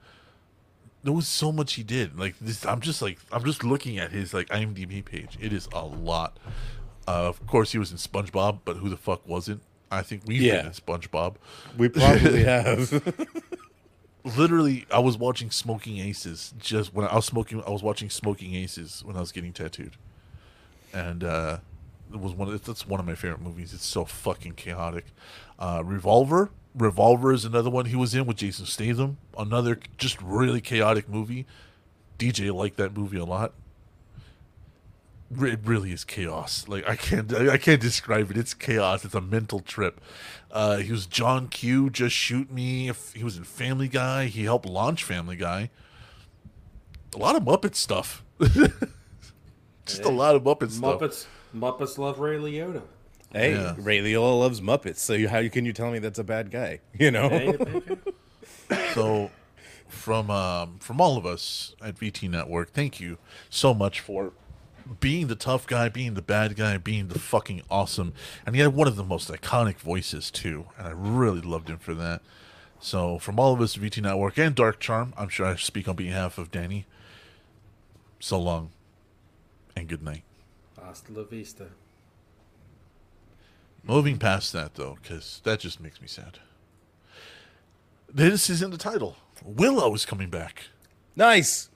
there 1.07 1.15
was 1.15 1.27
so 1.27 1.51
much 1.53 1.75
he 1.75 1.83
did. 1.83 2.19
Like 2.19 2.35
this, 2.41 2.67
I'm 2.67 2.81
just 2.81 3.01
like 3.01 3.19
I'm 3.33 3.43
just 3.45 3.65
looking 3.65 3.97
at 3.99 4.11
his 4.13 4.35
like 4.35 4.49
IMDb 4.49 5.03
page. 5.03 5.39
It 5.41 5.53
is 5.55 5.67
a 5.73 5.85
lot. 5.85 6.39
Uh, 7.09 7.29
of 7.29 7.47
course, 7.47 7.73
he 7.73 7.79
was 7.79 7.91
in 7.93 7.97
SpongeBob, 7.99 8.59
but 8.65 8.77
who 8.79 8.89
the 8.89 8.97
fuck 8.97 9.27
wasn't? 9.27 9.63
I 9.91 10.03
think 10.03 10.23
we've 10.27 10.43
Yeah. 10.43 10.57
been 10.59 10.67
in 10.67 10.73
SpongeBob. 10.73 11.37
We 11.79 11.89
probably 11.89 12.43
have. 12.55 12.91
Literally, 14.37 14.87
I 14.93 14.99
was 14.99 15.17
watching 15.17 15.53
Smoking 15.53 15.99
Aces 15.99 16.53
just 16.59 16.93
when 16.93 17.07
I 17.07 17.15
was 17.15 17.25
smoking. 17.27 17.63
I 17.65 17.71
was 17.71 17.85
watching 17.85 18.11
Smoking 18.11 18.57
Aces 18.57 19.03
when 19.05 19.17
I 19.17 19.21
was 19.21 19.31
getting 19.31 19.53
tattooed, 19.53 19.93
and 20.93 21.23
uh, 21.23 21.59
was 22.11 22.33
one. 22.33 22.49
Of, 22.49 22.65
that's 22.65 22.87
one 22.87 23.01
of 23.01 23.07
my 23.07 23.15
favorite 23.15 23.43
movies. 23.43 23.73
It's 23.73 23.87
so 23.87 24.05
fucking 24.05 24.53
chaotic. 24.53 25.07
Uh, 25.59 25.83
Revolver, 25.85 26.51
Revolver 26.75 27.33
is 27.33 27.45
another 27.45 27.71
one 27.71 27.87
he 27.87 27.97
was 27.97 28.15
in 28.15 28.27
with 28.27 28.37
Jason 28.37 28.67
Statham. 28.67 29.19
Another 29.39 29.79
just 29.97 30.21
really 30.21 30.61
chaotic 30.61 31.09
movie. 31.09 31.47
DJ 32.19 32.55
liked 32.55 32.77
that 32.77 32.97
movie 32.97 33.19
a 33.19 33.25
lot. 33.25 33.53
It 35.41 35.59
really 35.65 35.91
is 35.93 36.05
chaos. 36.05 36.67
Like 36.69 36.89
I 36.89 36.95
can't, 36.95 37.33
I 37.35 37.59
can't 37.59 37.81
describe 37.81 38.31
it. 38.31 38.37
It's 38.37 38.55
chaos. 38.55 39.05
It's 39.05 39.15
a 39.15 39.21
mental 39.21 39.61
trip. 39.61 40.01
Uh, 40.53 40.77
he 40.77 40.93
was 40.93 41.07
John 41.07 41.49
Q. 41.49 41.91
Just 41.91 42.15
shoot 42.15 42.53
me. 42.53 42.89
If 42.89 43.13
he 43.15 43.25
was 43.25 43.37
in 43.37 43.45
Family 43.45 43.89
Guy, 43.89 44.27
he 44.27 44.45
helped 44.45 44.67
launch 44.67 45.03
Family 45.03 45.37
Guy. 45.37 45.71
A 47.15 47.19
lot 47.19 47.35
of 47.35 47.43
Muppet 47.43 47.75
stuff. 47.75 48.23
Just 49.87 50.05
a 50.05 50.09
lot 50.09 50.37
of 50.37 50.43
Muppet 50.43 50.71
stuff. 50.71 51.01
Muppets 51.01 51.27
Muppets 51.57 51.99
love 51.99 52.19
Ray 52.19 52.37
Liotta. 52.39 52.83
hey, 53.33 53.53
Yeah. 53.53 53.75
Ray 53.79 54.01
Liotta 54.01 54.39
loves 54.39 54.61
Muppets, 54.61 54.99
so 54.99 55.15
you, 55.15 55.29
how 55.29 55.47
can 55.49 55.65
you 55.65 55.73
tell 55.73 55.91
me 55.91 55.99
that's 55.99 56.19
a 56.19 56.25
bad 56.25 56.51
guy? 56.51 56.81
You 56.99 57.11
know? 57.11 57.29
Hey. 57.29 57.57
So, 58.95 59.31
from 59.87 60.29
um, 60.31 60.79
from 60.81 61.01
all 61.01 61.17
of 61.17 61.25
us 61.25 61.77
at 61.81 61.97
VT 61.97 62.29
Network, 62.29 62.73
thank 62.73 62.99
you 62.99 63.19
so 63.49 63.73
much 63.73 64.01
for 64.01 64.33
being 64.99 65.29
the 65.29 65.37
tough 65.37 65.67
guy, 65.69 65.89
being 65.89 66.15
the 66.15 66.23
bad 66.23 66.57
guy, 66.57 66.77
being 66.79 67.07
the 67.09 67.19
fucking 67.19 67.63
awesome, 67.71 68.13
and 68.45 68.57
he 68.57 68.63
had 68.63 68.75
one 68.75 68.89
of 68.89 68.97
the 68.97 69.05
most 69.05 69.29
iconic 69.31 69.77
voices 69.79 70.31
too, 70.33 70.67
and 70.77 70.89
I 70.89 70.91
really 70.93 71.41
loved 71.41 71.69
him 71.71 71.79
for 71.79 71.95
that. 71.95 72.23
So, 72.81 73.19
from 73.21 73.39
all 73.39 73.53
of 73.55 73.61
us 73.61 73.77
at 73.77 73.83
VT 73.83 74.03
Network 74.03 74.37
and 74.39 74.55
Dark 74.55 74.81
Charm, 74.81 75.15
I'm 75.17 75.29
sure 75.29 75.47
I 75.47 75.55
speak 75.57 75.87
on 75.89 75.95
behalf 75.95 76.39
of 76.39 76.51
Danny. 76.51 76.87
So 78.19 78.41
long, 78.41 78.71
and 79.77 79.87
good 79.87 80.03
night. 80.03 80.23
Hasta 80.87 81.13
la 81.13 81.25
vista. 81.25 81.67
Moving 83.83 84.19
past 84.19 84.53
that 84.53 84.75
though, 84.75 84.99
because 85.03 85.41
that 85.45 85.61
just 85.61 85.81
makes 85.81 86.01
me 86.01 86.07
sad. 86.07 86.39
This 88.13 88.49
is 88.49 88.63
in 88.63 88.71
the 88.71 88.79
title. 88.79 89.17
Willow 89.45 89.93
is 89.95 90.07
coming 90.07 90.31
back. 90.31 90.69
Nice. 91.17 91.71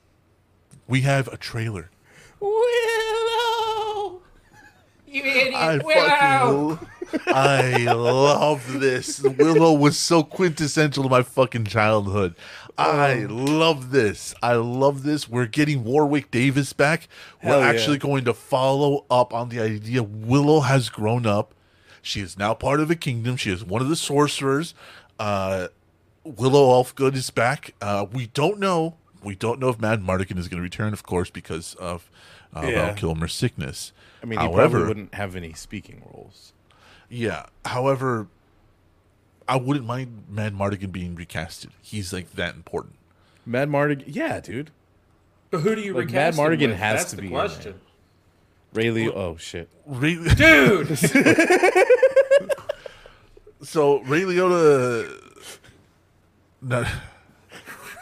We 0.87 1.01
have 1.01 1.27
a 1.27 1.37
trailer. 1.37 1.89
Willow. 2.39 4.21
You 5.07 5.23
idiot! 5.23 5.53
I 5.55 5.79
fucking 5.79 6.87
I 7.27 7.77
love 7.91 8.79
this. 8.79 9.21
Willow 9.21 9.73
was 9.73 9.97
so 9.97 10.23
quintessential 10.23 11.03
to 11.03 11.09
my 11.09 11.23
fucking 11.23 11.65
childhood. 11.65 12.35
I 12.77 13.25
love 13.25 13.91
this. 13.91 14.33
I 14.41 14.53
love 14.55 15.03
this. 15.03 15.27
We're 15.29 15.45
getting 15.45 15.83
Warwick 15.83 16.31
Davis 16.31 16.73
back. 16.73 17.07
Hell 17.39 17.59
We're 17.59 17.63
yeah. 17.65 17.69
actually 17.69 17.97
going 17.97 18.25
to 18.25 18.33
follow 18.33 19.05
up 19.09 19.33
on 19.33 19.49
the 19.49 19.59
idea 19.59 20.03
Willow 20.03 20.61
has 20.61 20.89
grown 20.89 21.25
up. 21.25 21.53
She 22.01 22.21
is 22.21 22.37
now 22.37 22.53
part 22.53 22.79
of 22.79 22.89
a 22.89 22.95
kingdom. 22.95 23.35
She 23.37 23.51
is 23.51 23.63
one 23.63 23.81
of 23.81 23.89
the 23.89 23.95
sorcerers. 23.95 24.73
Uh, 25.19 25.67
Willow 26.23 26.81
Ufgood 26.81 27.15
is 27.15 27.29
back. 27.29 27.73
Uh, 27.81 28.05
we 28.11 28.27
don't 28.27 28.59
know. 28.59 28.95
We 29.23 29.35
don't 29.35 29.59
know 29.59 29.69
if 29.69 29.77
Madmartigan 29.77 30.37
is 30.37 30.47
going 30.47 30.57
to 30.57 30.63
return, 30.63 30.93
of 30.93 31.03
course, 31.03 31.29
because 31.29 31.75
of 31.75 32.09
uh, 32.55 32.61
Yeah. 32.65 32.85
Val 32.87 32.95
Kilmer's 32.95 33.33
sickness. 33.33 33.91
I 34.23 34.25
mean, 34.25 34.39
he 34.39 34.45
However, 34.45 34.77
probably 34.79 34.87
wouldn't 34.87 35.13
have 35.15 35.35
any 35.35 35.53
speaking 35.53 36.01
roles. 36.11 36.53
Yeah. 37.11 37.45
However, 37.65 38.27
I 39.47 39.57
wouldn't 39.57 39.85
mind 39.85 40.23
Madmartigan 40.31 40.91
being 40.91 41.15
recasted. 41.15 41.67
He's 41.81 42.13
like 42.13 42.31
that 42.33 42.55
important. 42.55 42.95
Madmartigan. 43.47 44.03
Yeah, 44.07 44.39
dude. 44.39 44.71
But 45.49 45.59
who 45.59 45.75
do 45.75 45.81
you 45.81 45.93
Like, 45.93 46.05
recast 46.05 46.37
Mad 46.37 46.53
him 46.53 46.59
Mardigan 46.59 46.69
with? 46.69 46.77
has 46.77 46.99
That's 47.01 47.09
to 47.11 47.15
the 47.17 47.21
be 47.23 47.27
in 47.27 47.33
question. 47.33 47.75
Ray 48.73 48.89
Leo. 48.91 49.11
Oh 49.11 49.35
shit. 49.35 49.67
Ray, 49.85 50.15
Dude, 50.35 50.97
so 53.61 53.99
Ray 54.03 54.21
Liotta, 54.21 55.11
not 56.61 56.87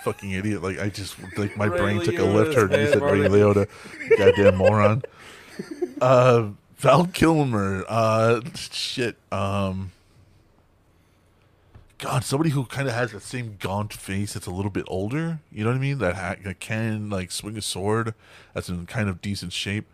fucking 0.03 0.31
idiot. 0.31 0.61
Like 0.61 0.79
I 0.79 0.89
just 0.89 1.15
like 1.37 1.57
my 1.57 1.65
Ray 1.65 1.77
brain 1.79 2.01
took 2.01 2.19
a 2.19 2.21
Liotta's 2.21 2.35
lift 2.35 2.53
heard 2.55 2.69
when 2.69 2.79
you 2.81 2.85
Mad 2.85 2.93
said 2.93 3.01
Ray 3.01 3.19
Liotta. 3.29 3.67
Goddamn 4.17 4.55
moron. 4.57 5.01
Uh, 5.99 6.49
Val 6.79 7.05
Kilmer. 7.07 7.85
Uh, 7.87 8.41
shit. 8.55 9.17
Um. 9.31 9.91
God, 11.97 12.23
somebody 12.23 12.51
who 12.51 12.63
kind 12.63 12.87
of 12.87 12.93
has 12.93 13.11
the 13.11 13.19
same 13.19 13.57
gaunt 13.59 13.91
face 13.91 14.31
that's 14.33 14.45
a 14.47 14.51
little 14.51 14.71
bit 14.71 14.85
older. 14.87 15.39
You 15.51 15.65
know 15.65 15.71
what 15.71 15.75
I 15.75 15.81
mean? 15.81 15.97
That, 15.97 16.15
ha- 16.15 16.35
that 16.45 16.61
can 16.61 17.09
like 17.09 17.29
swing 17.29 17.57
a 17.57 17.61
sword. 17.61 18.13
That's 18.53 18.69
in 18.69 18.85
kind 18.85 19.09
of 19.09 19.21
decent 19.21 19.51
shape. 19.51 19.85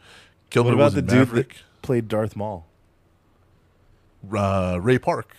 Kilmer 0.51 0.69
What 0.69 0.73
about 0.75 0.83
was 0.83 0.93
the 0.93 0.99
in 0.99 1.05
dude 1.07 1.17
Maverick. 1.17 1.47
that 1.55 1.81
played 1.81 2.07
Darth 2.07 2.35
Maul? 2.35 2.67
Uh, 4.31 4.77
Ray 4.79 4.99
Park. 4.99 5.35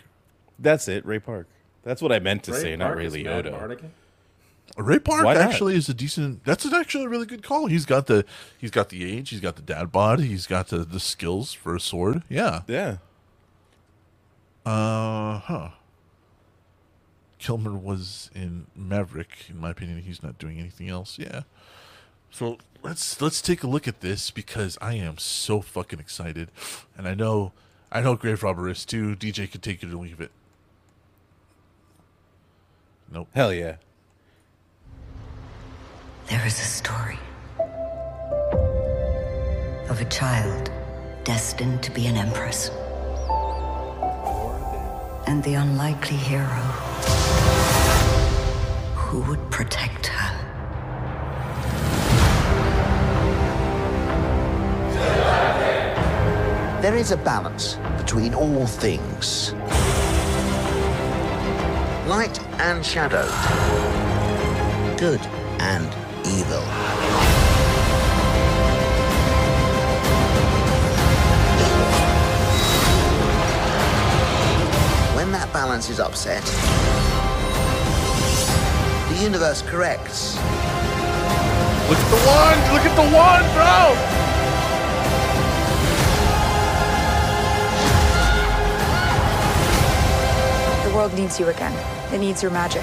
That's 0.59 0.89
it, 0.89 1.07
Ray 1.07 1.21
Park. 1.21 1.47
That's 1.85 2.03
what 2.03 2.11
I 2.11 2.19
meant 2.19 2.43
to 2.45 2.53
Ray 2.53 2.61
say, 2.61 2.77
not 2.77 2.97
Ray 2.97 3.07
is 3.07 3.15
Mad 3.17 3.45
Liotta. 3.45 3.79
Ray 4.77 4.99
Park 4.99 5.27
actually 5.27 5.75
is 5.75 5.89
a 5.89 5.95
decent. 5.95 6.45
That's 6.45 6.65
an 6.65 6.75
actually 6.75 7.07
a 7.07 7.09
really 7.09 7.27
good 7.27 7.43
call. 7.43 7.67
He's 7.67 7.87
got 7.87 8.07
the 8.07 8.25
he's 8.59 8.71
got 8.71 8.91
the 8.91 9.11
age. 9.11 9.31
He's 9.31 9.41
got 9.41 9.57
the 9.57 9.63
dad 9.63 9.91
bod. 9.91 10.21
He's 10.21 10.47
got 10.47 10.69
the 10.69 10.79
the 10.79 11.01
skills 11.01 11.53
for 11.55 11.75
a 11.75 11.81
sword. 11.81 12.23
Yeah. 12.29 12.63
Yeah. 12.67 12.99
Uh 14.67 15.39
huh. 15.39 15.69
Kilmer 17.39 17.75
was 17.75 18.31
in 18.35 18.67
Maverick. 18.75 19.47
In 19.49 19.59
my 19.59 19.71
opinion, 19.71 20.03
he's 20.03 20.23
not 20.23 20.39
doing 20.39 20.59
anything 20.59 20.89
else. 20.89 21.19
Yeah. 21.19 21.43
So 22.31 22.59
let's 22.83 23.21
let's 23.21 23.41
take 23.41 23.63
a 23.63 23.67
look 23.67 23.89
at 23.89 24.01
this 24.01 24.31
because 24.31 24.77
I 24.83 24.95
am 24.95 25.17
so 25.17 25.63
fucking 25.63 26.01
excited, 26.01 26.51
and 26.99 27.09
I 27.09 27.15
know 27.15 27.53
I 27.91 28.01
know 28.01 28.15
Grave 28.17 28.43
Robber 28.43 28.69
is 28.69 28.85
too. 28.85 29.17
DJ 29.17 29.51
could 29.51 29.63
take 29.63 29.83
it 29.83 29.91
or 29.91 29.97
leave 29.97 30.21
it. 30.21 30.33
Nope. 33.11 33.29
Hell 33.35 33.55
yeah. 33.55 33.77
There 36.29 36.45
is 36.45 36.59
a 36.59 36.65
story 36.65 37.21
of 39.89 40.01
a 40.01 40.05
child 40.07 40.73
destined 41.23 41.85
to 41.85 41.93
be 41.93 42.09
an 42.09 42.17
empress 42.17 42.71
and 45.29 45.41
the 45.45 45.55
unlikely 45.55 46.17
hero 46.17 46.63
who 48.97 49.21
would 49.23 49.51
protect 49.53 50.09
her. 50.09 50.33
There 56.83 56.97
is 56.97 57.13
a 57.13 57.17
balance 57.17 57.79
between 57.99 58.35
all 58.35 58.67
things 58.67 59.53
light 62.09 62.41
and 62.59 62.85
shadow, 62.85 63.27
good 64.97 65.21
and 65.61 66.06
evil. 66.27 66.63
When 75.15 75.31
that 75.33 75.51
balance 75.53 75.89
is 75.89 76.01
upset, 76.01 76.45
the 79.11 79.23
universe 79.23 79.63
corrects. 79.63 80.37
Look 81.89 81.99
at 81.99 82.11
the 82.11 82.17
wand! 82.27 82.61
Look 82.75 82.85
at 82.85 82.97
the 82.97 83.09
wand, 83.15 83.47
bro! 83.55 83.95
The 90.91 90.97
world 90.97 91.15
needs 91.15 91.39
you 91.39 91.47
again. 91.49 91.73
It 92.13 92.19
needs 92.19 92.43
your 92.43 92.51
magic. 92.51 92.83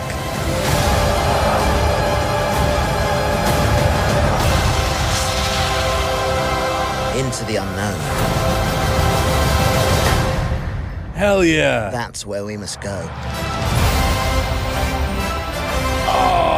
Into 7.15 7.45
the 7.45 7.57
unknown. 7.57 7.99
Hell 11.13 11.45
yeah. 11.45 11.89
That's 11.91 12.25
where 12.25 12.43
we 12.43 12.57
must 12.57 12.81
go. 12.81 13.07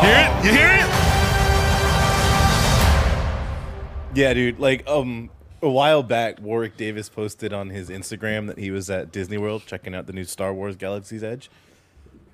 Hear 0.02 0.18
it? 0.18 0.46
You 0.46 0.52
hear 0.52 0.68
it? 0.68 0.86
Yeah, 4.14 4.34
dude. 4.34 4.60
Like, 4.60 4.88
um, 4.88 5.30
a 5.62 5.70
while 5.70 6.04
back, 6.04 6.40
Warwick 6.40 6.78
Davis 6.78 7.10
posted 7.10 7.54
on 7.54 7.70
his 7.70 7.90
Instagram 7.90 8.48
that 8.48 8.60
he 8.60 8.72
was 8.72 8.90
at 8.90 9.12
Disney 9.12 9.38
World 9.38 9.64
checking 9.66 9.96
out 9.96 10.06
the 10.06 10.14
new 10.14 10.24
Star 10.24 10.54
Wars 10.54 10.76
Galaxy's 10.76 11.24
Edge. 11.24 11.50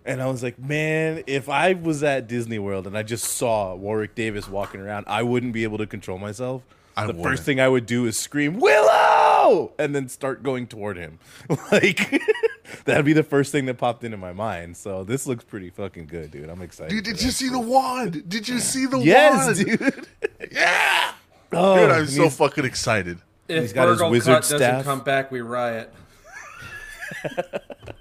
And 0.05 0.21
I 0.21 0.27
was 0.27 0.43
like, 0.43 0.59
man, 0.59 1.23
if 1.27 1.47
I 1.47 1.73
was 1.73 2.03
at 2.03 2.27
Disney 2.27 2.59
World 2.59 2.87
and 2.87 2.97
I 2.97 3.03
just 3.03 3.23
saw 3.23 3.73
Warwick 3.75 4.15
Davis 4.15 4.49
walking 4.49 4.81
around, 4.81 5.05
I 5.07 5.23
wouldn't 5.23 5.53
be 5.53 5.63
able 5.63 5.77
to 5.77 5.87
control 5.87 6.17
myself. 6.17 6.63
I 6.97 7.03
the 7.03 7.07
wouldn't. 7.07 7.23
first 7.23 7.43
thing 7.43 7.59
I 7.59 7.67
would 7.67 7.85
do 7.85 8.05
is 8.05 8.17
scream, 8.17 8.59
Willow! 8.59 9.73
And 9.79 9.95
then 9.95 10.09
start 10.09 10.43
going 10.43 10.67
toward 10.67 10.97
him. 10.97 11.19
like, 11.71 12.21
that'd 12.85 13.05
be 13.05 13.13
the 13.13 13.23
first 13.23 13.51
thing 13.51 13.65
that 13.67 13.77
popped 13.77 14.03
into 14.03 14.17
my 14.17 14.33
mind. 14.33 14.75
So 14.77 15.03
this 15.03 15.25
looks 15.27 15.43
pretty 15.43 15.69
fucking 15.69 16.07
good, 16.07 16.31
dude. 16.31 16.49
I'm 16.49 16.61
excited. 16.61 16.91
Dude, 16.91 17.03
did 17.05 17.21
you 17.21 17.31
see 17.31 17.49
the 17.49 17.59
wand? 17.59 18.27
Did 18.29 18.47
you 18.47 18.59
see 18.59 18.85
the 18.85 18.97
Yes, 18.99 19.45
wand? 19.57 19.65
dude. 19.79 20.07
Yeah! 20.51 21.13
Oh, 21.53 21.77
Dude, 21.77 21.91
I'm 21.91 22.07
so 22.07 22.29
fucking 22.29 22.65
excited. 22.65 23.19
If 23.47 23.61
He's 23.63 23.73
got 23.73 23.89
his 23.89 24.01
wizard 24.01 24.41
Cut 24.43 24.49
doesn't 24.59 24.83
come 24.83 25.01
back, 25.01 25.31
we 25.31 25.41
riot. 25.41 25.93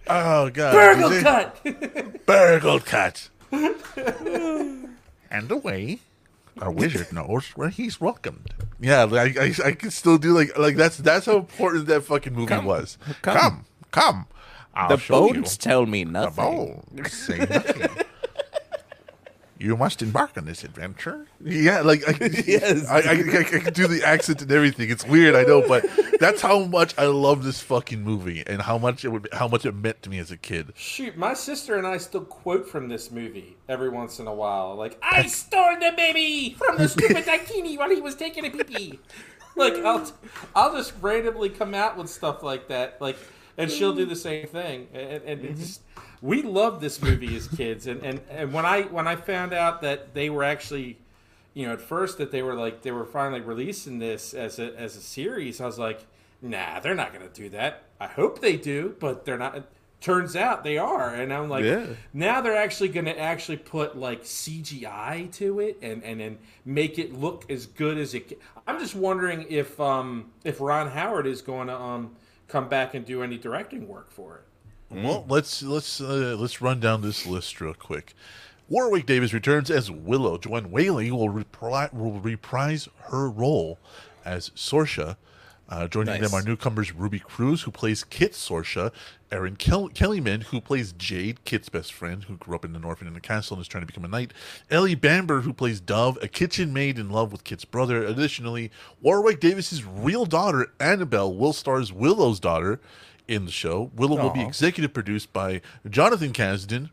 Oh 0.09 0.51
god. 0.51 0.73
Burgle 0.73 1.11
Did 1.11 1.23
Cut! 1.23 1.65
Burglekutt. 2.27 3.29
and 5.31 5.51
away. 5.51 5.99
Our 6.61 6.71
wizard 6.71 7.13
knows 7.13 7.49
where 7.57 7.69
he's 7.71 8.01
welcomed. 8.01 8.53
Yeah, 8.81 9.05
like, 9.05 9.37
I, 9.37 9.45
I, 9.45 9.55
I 9.69 9.73
can 9.73 9.91
still 9.91 10.19
do 10.19 10.33
like 10.33 10.57
like 10.57 10.77
that's 10.77 10.97
that's 10.97 11.27
how 11.27 11.37
important 11.37 11.87
that 11.87 12.03
fucking 12.03 12.35
movie 12.35 12.57
was. 12.59 12.97
Come, 13.23 13.67
come. 13.91 14.27
I'll 14.75 14.97
show 14.97 15.35
you. 15.35 15.43
tell 15.43 15.87
me 15.87 16.05
nothing. 16.05 16.35
The 16.37 16.93
bones 16.95 17.13
say 17.13 17.39
nothing. 17.39 17.89
you 19.61 19.77
must 19.77 20.01
embark 20.01 20.39
on 20.39 20.47
this 20.47 20.65
adventure. 20.65 21.27
Yeah, 21.43 21.81
like 21.81 22.07
I, 22.07 22.27
Yes. 22.47 22.87
I, 22.91 23.01
I, 23.01 23.13
I, 23.13 23.39
I 23.41 23.45
can 23.45 23.73
do 23.73 23.87
the 23.87 24.03
accent 24.05 24.43
and 24.43 24.53
everything. 24.53 24.91
It's 24.91 25.07
weird, 25.07 25.35
I 25.35 25.43
know, 25.43 25.67
but 25.67 25.87
that's 26.19 26.43
how 26.43 26.65
much 26.65 26.95
I 26.99 27.07
love 27.07 27.45
this 27.45 27.61
fucking 27.61 28.03
movie 28.03 28.43
and 28.47 28.63
how 28.63 28.77
much 28.77 29.05
it 29.05 29.09
would, 29.09 29.29
how 29.33 29.49
much 29.49 29.65
it 29.65 29.75
meant 29.75 30.03
to 30.03 30.11
me 30.11 30.19
as 30.19 30.31
a 30.31 30.37
kid. 30.37 30.73
Shoot, 30.77 31.17
my 31.17 31.35
sister 31.35 31.77
and 31.77 31.87
I 31.87 31.97
still 31.97 32.25
quote 32.25 32.69
from 32.69 32.89
this 32.89 33.11
movie 33.11 33.57
every 33.69 33.89
once 33.89 34.19
in 34.19 34.27
a 34.27 34.35
while. 34.35 34.77
Like, 34.77 34.99
I 35.03 35.27
stole 35.27 35.77
the 35.81 35.93
baby 35.97 36.55
from 36.59 36.77
the 36.77 36.89
stupid 36.89 37.25
Daikini 37.25 37.79
while 37.79 37.91
he 37.91 38.01
was 38.01 38.15
taking 38.15 38.45
a 38.45 38.51
pee 38.51 38.65
pee. 38.65 39.01
like 39.57 39.75
I'll 39.77 40.11
I'll 40.55 40.75
just 40.75 40.93
randomly 41.01 41.49
come 41.49 41.75
out 41.75 41.97
with 41.97 42.09
stuff 42.09 42.43
like 42.43 42.69
that, 42.69 43.01
like, 43.01 43.17
and 43.57 43.71
she'll 43.71 43.95
do 43.95 44.07
the 44.07 44.17
same 44.17 44.47
thing. 44.47 44.89
And, 44.93 45.23
and 45.25 45.45
it's 45.45 45.53
mm-hmm. 45.53 45.61
just, 45.61 45.81
we 46.23 46.43
loved 46.43 46.81
this 46.81 47.01
movie 47.03 47.35
as 47.37 47.49
kids, 47.49 47.87
and, 47.87 48.03
and 48.03 48.21
and 48.31 48.53
when 48.53 48.67
I 48.67 48.83
when 48.83 49.07
I 49.09 49.17
found 49.17 49.53
out 49.53 49.81
that 49.83 50.15
they 50.15 50.29
were 50.31 50.45
actually, 50.45 50.99
you 51.55 51.67
know, 51.67 51.73
at 51.73 51.81
first 51.81 52.19
that 52.19 52.31
they 52.31 52.43
were 52.43 52.55
like 52.55 52.83
they 52.83 52.93
were 52.93 53.05
finally 53.07 53.41
releasing 53.41 53.99
this 53.99 54.35
as 54.35 54.59
a 54.59 54.79
as 54.79 54.97
a 54.97 55.01
series, 55.01 55.61
I 55.61 55.67
was 55.67 55.79
like, 55.79 56.07
nah, 56.43 56.81
they're 56.81 56.95
not 56.95 57.13
gonna 57.13 57.29
do 57.29 57.49
that. 57.51 57.85
I 57.99 58.07
hope 58.07 58.41
they 58.41 58.57
do, 58.57 58.97
but 58.99 59.25
they're 59.25 59.39
not. 59.39 59.65
Turns 60.01 60.35
out 60.35 60.65
they 60.65 60.79
are, 60.79 61.15
and 61.15 61.31
I'm 61.31 61.51
like, 61.51 61.63
Yeah. 61.63 61.85
now 62.15 62.41
they're 62.41 62.57
actually 62.57 62.89
going 62.89 63.05
to 63.05 63.19
actually 63.21 63.59
put 63.59 63.99
like 63.99 64.23
CGI 64.25 65.31
to 65.35 65.61
it 65.61 65.77
and 65.83 66.03
and 66.03 66.19
then 66.21 66.39
make 66.65 66.99
it 66.99 67.13
look 67.13 67.51
as 67.51 67.67
good 67.67 67.99
as 67.99 68.15
it. 68.15 68.29
Can. 68.29 68.39
I'm 68.67 68.79
just 68.79 68.95
wondering 68.95 69.45
if 69.51 69.79
um 69.79 70.31
if 70.43 70.59
Ron 70.59 70.89
Howard 70.91 71.27
is 71.27 71.43
going 71.43 71.69
to 71.69 71.77
um 71.79 72.17
come 72.49 72.67
back 72.69 72.95
and 72.95 73.05
do 73.05 73.23
any 73.23 73.37
directing 73.37 73.87
work 73.89 74.11
for 74.11 74.37
it. 74.37 74.45
Well, 74.91 75.25
let's 75.29 75.63
let's 75.63 76.01
uh, 76.01 76.37
let's 76.39 76.61
run 76.61 76.81
down 76.81 77.03
this 77.03 77.25
list 77.27 77.61
real 77.61 77.75
quick. 77.75 78.15
Warwick 78.69 79.07
Davis 79.07 79.33
returns 79.33 79.71
as 79.71 79.91
Willow. 79.91 80.39
Joanne 80.39 80.71
Whaley 80.71 81.11
will, 81.11 81.29
repri- 81.29 81.93
will 81.93 82.21
reprise 82.21 82.89
her 83.11 83.29
role 83.29 83.79
as 84.25 84.51
Sorsha. 84.51 85.17
Uh, 85.69 85.87
joining 85.87 86.21
Nice. 86.21 86.31
them 86.31 86.35
are 86.41 86.43
newcomers 86.43 86.93
Ruby 86.93 87.21
Cruz, 87.21 87.63
who 87.63 87.71
plays 87.71 88.03
Kit 88.03 88.33
Sorsha, 88.33 88.91
Erin 89.31 89.55
Kel- 89.55 89.89
Kellyman, 89.91 90.43
who 90.45 90.61
plays 90.61 90.93
Jade, 90.93 91.45
Kit's 91.45 91.69
best 91.69 91.93
friend, 91.93 92.25
who 92.25 92.37
grew 92.37 92.57
up 92.57 92.65
in 92.65 92.75
an 92.75 92.83
orphan 92.83 93.07
in 93.07 93.15
a 93.15 93.21
castle 93.21 93.57
and 93.57 93.61
is 93.63 93.69
trying 93.69 93.83
to 93.83 93.87
become 93.87 94.05
a 94.05 94.09
knight, 94.09 94.33
Ellie 94.69 94.97
Bamber, 94.97 95.43
who 95.43 95.53
plays 95.53 95.81
Dove, 95.81 96.19
a 96.23 96.27
kitchen 96.29 96.73
maid 96.73 96.99
in 96.99 97.11
love 97.11 97.31
with 97.31 97.45
Kit's 97.45 97.65
brother. 97.65 98.05
Additionally, 98.05 98.73
Warwick 99.01 99.39
Davis's 99.39 99.85
real 99.85 100.27
daughter, 100.27 100.73
Annabelle, 100.81 101.33
will 101.33 101.53
star 101.53 101.79
as 101.79 101.93
Willow's 101.93 102.41
daughter 102.41 102.81
in 103.31 103.45
the 103.47 103.53
show. 103.53 103.91
Willow 103.95 104.21
will 104.21 104.31
be 104.31 104.43
executive 104.43 104.93
produced 104.93 105.33
by 105.33 105.61
Jonathan 105.89 106.33
Kasdan. 106.33 106.91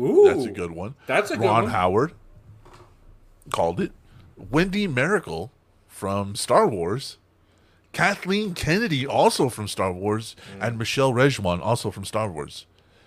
Ooh, 0.00 0.24
That's 0.26 0.46
a 0.46 0.50
good 0.50 0.70
one. 0.70 0.94
That's 1.06 1.30
a 1.30 1.36
good 1.36 1.44
one. 1.44 1.64
Ron. 1.64 1.70
Howard 1.72 2.12
called 3.50 3.80
it. 3.80 3.92
Wendy 4.36 4.88
Mericle 4.88 5.50
from 5.86 6.34
Star 6.34 6.66
Wars. 6.66 7.18
Kathleen 7.92 8.54
Kennedy, 8.54 9.06
also 9.06 9.50
from 9.50 9.68
Star 9.68 9.92
Wars, 9.92 10.34
Mm. 10.56 10.66
and 10.68 10.78
Michelle 10.78 11.12
Rejwan, 11.12 11.60
also 11.60 11.90
from 11.90 12.06
Star 12.06 12.30
Wars. 12.30 12.64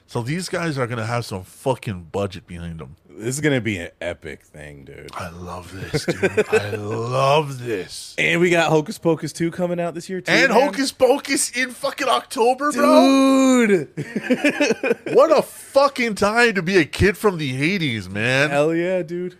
So 0.07 0.21
these 0.21 0.49
guys 0.49 0.77
are 0.77 0.87
gonna 0.87 1.05
have 1.05 1.25
some 1.25 1.43
fucking 1.43 2.09
budget 2.11 2.45
behind 2.47 2.79
them. 2.79 2.95
This 3.09 3.35
is 3.35 3.41
gonna 3.41 3.61
be 3.61 3.77
an 3.77 3.89
epic 4.01 4.43
thing, 4.43 4.83
dude. 4.85 5.09
I 5.13 5.29
love 5.29 5.71
this, 5.73 6.05
dude. 6.05 6.47
I 6.49 6.69
love 6.75 7.59
this. 7.63 8.13
And 8.17 8.39
we 8.39 8.49
got 8.49 8.69
Hocus 8.69 8.97
Pocus 8.97 9.33
2 9.33 9.51
coming 9.51 9.79
out 9.79 9.93
this 9.95 10.09
year 10.09 10.21
too. 10.21 10.31
And 10.31 10.51
man. 10.51 10.61
Hocus 10.61 10.91
Pocus 10.91 11.49
in 11.57 11.71
fucking 11.71 12.07
October, 12.07 12.71
bro. 12.71 13.65
Dude! 13.67 13.89
What 15.15 15.35
a 15.37 15.41
fucking 15.41 16.15
time 16.15 16.53
to 16.55 16.61
be 16.61 16.77
a 16.77 16.85
kid 16.85 17.17
from 17.17 17.37
the 17.37 17.77
'80s, 17.79 18.09
man. 18.09 18.49
Hell 18.49 18.73
yeah, 18.75 19.01
dude. 19.01 19.37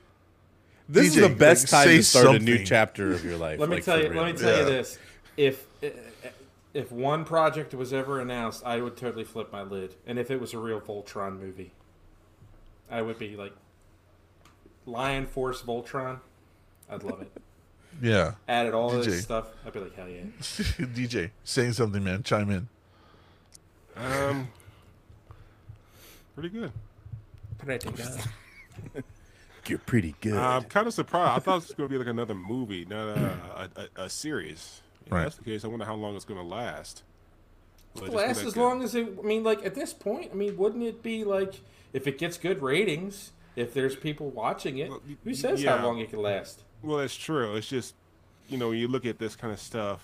This 0.88 1.06
DJ, 1.06 1.08
is 1.08 1.16
the 1.16 1.30
best 1.36 1.72
like, 1.74 1.86
time 1.86 1.98
to 1.98 2.04
start 2.04 2.36
a 2.36 2.40
new 2.40 2.64
chapter 2.64 3.12
of 3.12 3.26
your 3.26 3.38
life. 3.38 3.60
Let 3.60 3.70
me 3.70 3.76
like, 3.78 3.84
tell 3.86 4.02
you. 4.02 4.10
real. 4.10 4.24
Let 4.24 4.34
me 4.36 4.40
tell 4.40 4.52
Yeah. 4.52 4.60
you 4.60 4.66
this: 4.66 5.00
if 5.38 5.66
if 6.76 6.92
one 6.92 7.24
project 7.24 7.74
was 7.74 7.94
ever 7.94 8.20
announced, 8.20 8.62
I 8.66 8.82
would 8.82 8.98
totally 8.98 9.24
flip 9.24 9.52
my 9.52 9.64
lid. 9.64 9.96
And 10.06 10.20
if 10.20 10.30
it 10.30 10.42
was 10.42 10.54
a 10.54 10.60
real 10.60 10.82
Voltron 10.82 11.40
movie, 11.40 11.72
I 12.92 13.02
would 13.02 13.18
be 13.18 13.38
like 13.38 13.54
Lion 14.86 15.26
Force 15.26 15.62
Voltron. 15.62 16.20
I'd 16.90 17.04
love 17.04 17.22
it. 17.22 17.32
Yeah. 18.02 18.34
Added 18.50 18.74
all 18.74 18.92
DJ. 18.92 19.06
this 19.06 19.24
stuff. 19.24 19.48
I'd 19.66 19.72
be 19.72 19.80
like, 19.80 19.96
hell 19.96 20.10
yeah. 20.10 20.24
DJ, 20.42 21.32
saying 21.46 21.72
something, 21.72 22.04
man. 22.04 22.24
Chime 22.24 22.52
in. 22.52 22.68
Um, 23.96 24.50
pretty 26.34 26.50
good. 26.50 26.74
Pretty 27.58 27.90
good. 27.90 29.04
You're 29.68 29.80
pretty 29.80 30.14
good. 30.20 30.36
I'm 30.36 30.64
kind 30.64 30.88
of 30.88 30.94
surprised. 30.94 31.38
I 31.38 31.40
thought 31.40 31.52
it 31.54 31.68
was 31.70 31.72
going 31.72 31.88
to 31.88 31.94
be 31.94 31.98
like 31.98 32.10
another 32.10 32.36
movie, 32.36 32.84
not 32.84 33.18
a, 33.18 33.22
a, 33.56 33.70
a, 34.02 34.04
a 34.04 34.10
series. 34.10 34.82
If 35.06 35.12
Right. 35.12 35.24
that's 35.24 35.36
the 35.38 35.44
case, 35.44 35.64
I 35.64 35.68
wonder 35.68 35.86
how 35.86 35.96
long 35.96 36.16
it's 36.16 36.26
going 36.26 36.40
to 36.40 36.46
last. 36.46 37.04
Will 37.96 38.06
it 38.06 38.14
Last 38.14 38.44
as 38.44 38.58
long 38.58 38.84
as 38.84 38.94
it. 38.96 39.08
I 39.20 39.26
mean, 39.26 39.44
like 39.44 39.66
at 39.66 39.76
this 39.76 39.94
point, 39.94 40.32
I 40.32 40.36
mean, 40.36 40.58
wouldn't 40.58 40.84
it 40.84 41.02
be 41.02 41.24
like 41.24 41.62
if 41.94 42.08
it 42.08 42.18
gets 42.18 42.38
good 42.38 42.62
ratings, 42.62 43.32
if 43.56 43.74
there's 43.74 43.96
people 43.96 44.30
watching 44.30 44.80
it, 44.80 44.90
Well, 44.90 45.02
who 45.24 45.34
says 45.34 45.64
yeah. 45.64 45.78
how 45.78 45.86
long 45.86 46.00
it 46.00 46.10
can 46.10 46.22
last? 46.22 46.64
Well, 46.84 46.98
that's 46.98 47.16
true. 47.16 47.56
It's 47.56 47.68
just, 47.70 47.96
you 48.50 48.58
know, 48.58 48.70
when 48.70 48.78
you 48.80 48.88
look 48.90 49.06
at 49.06 49.18
this 49.18 49.36
kind 49.36 49.54
of 49.54 49.60
stuff, 49.60 50.04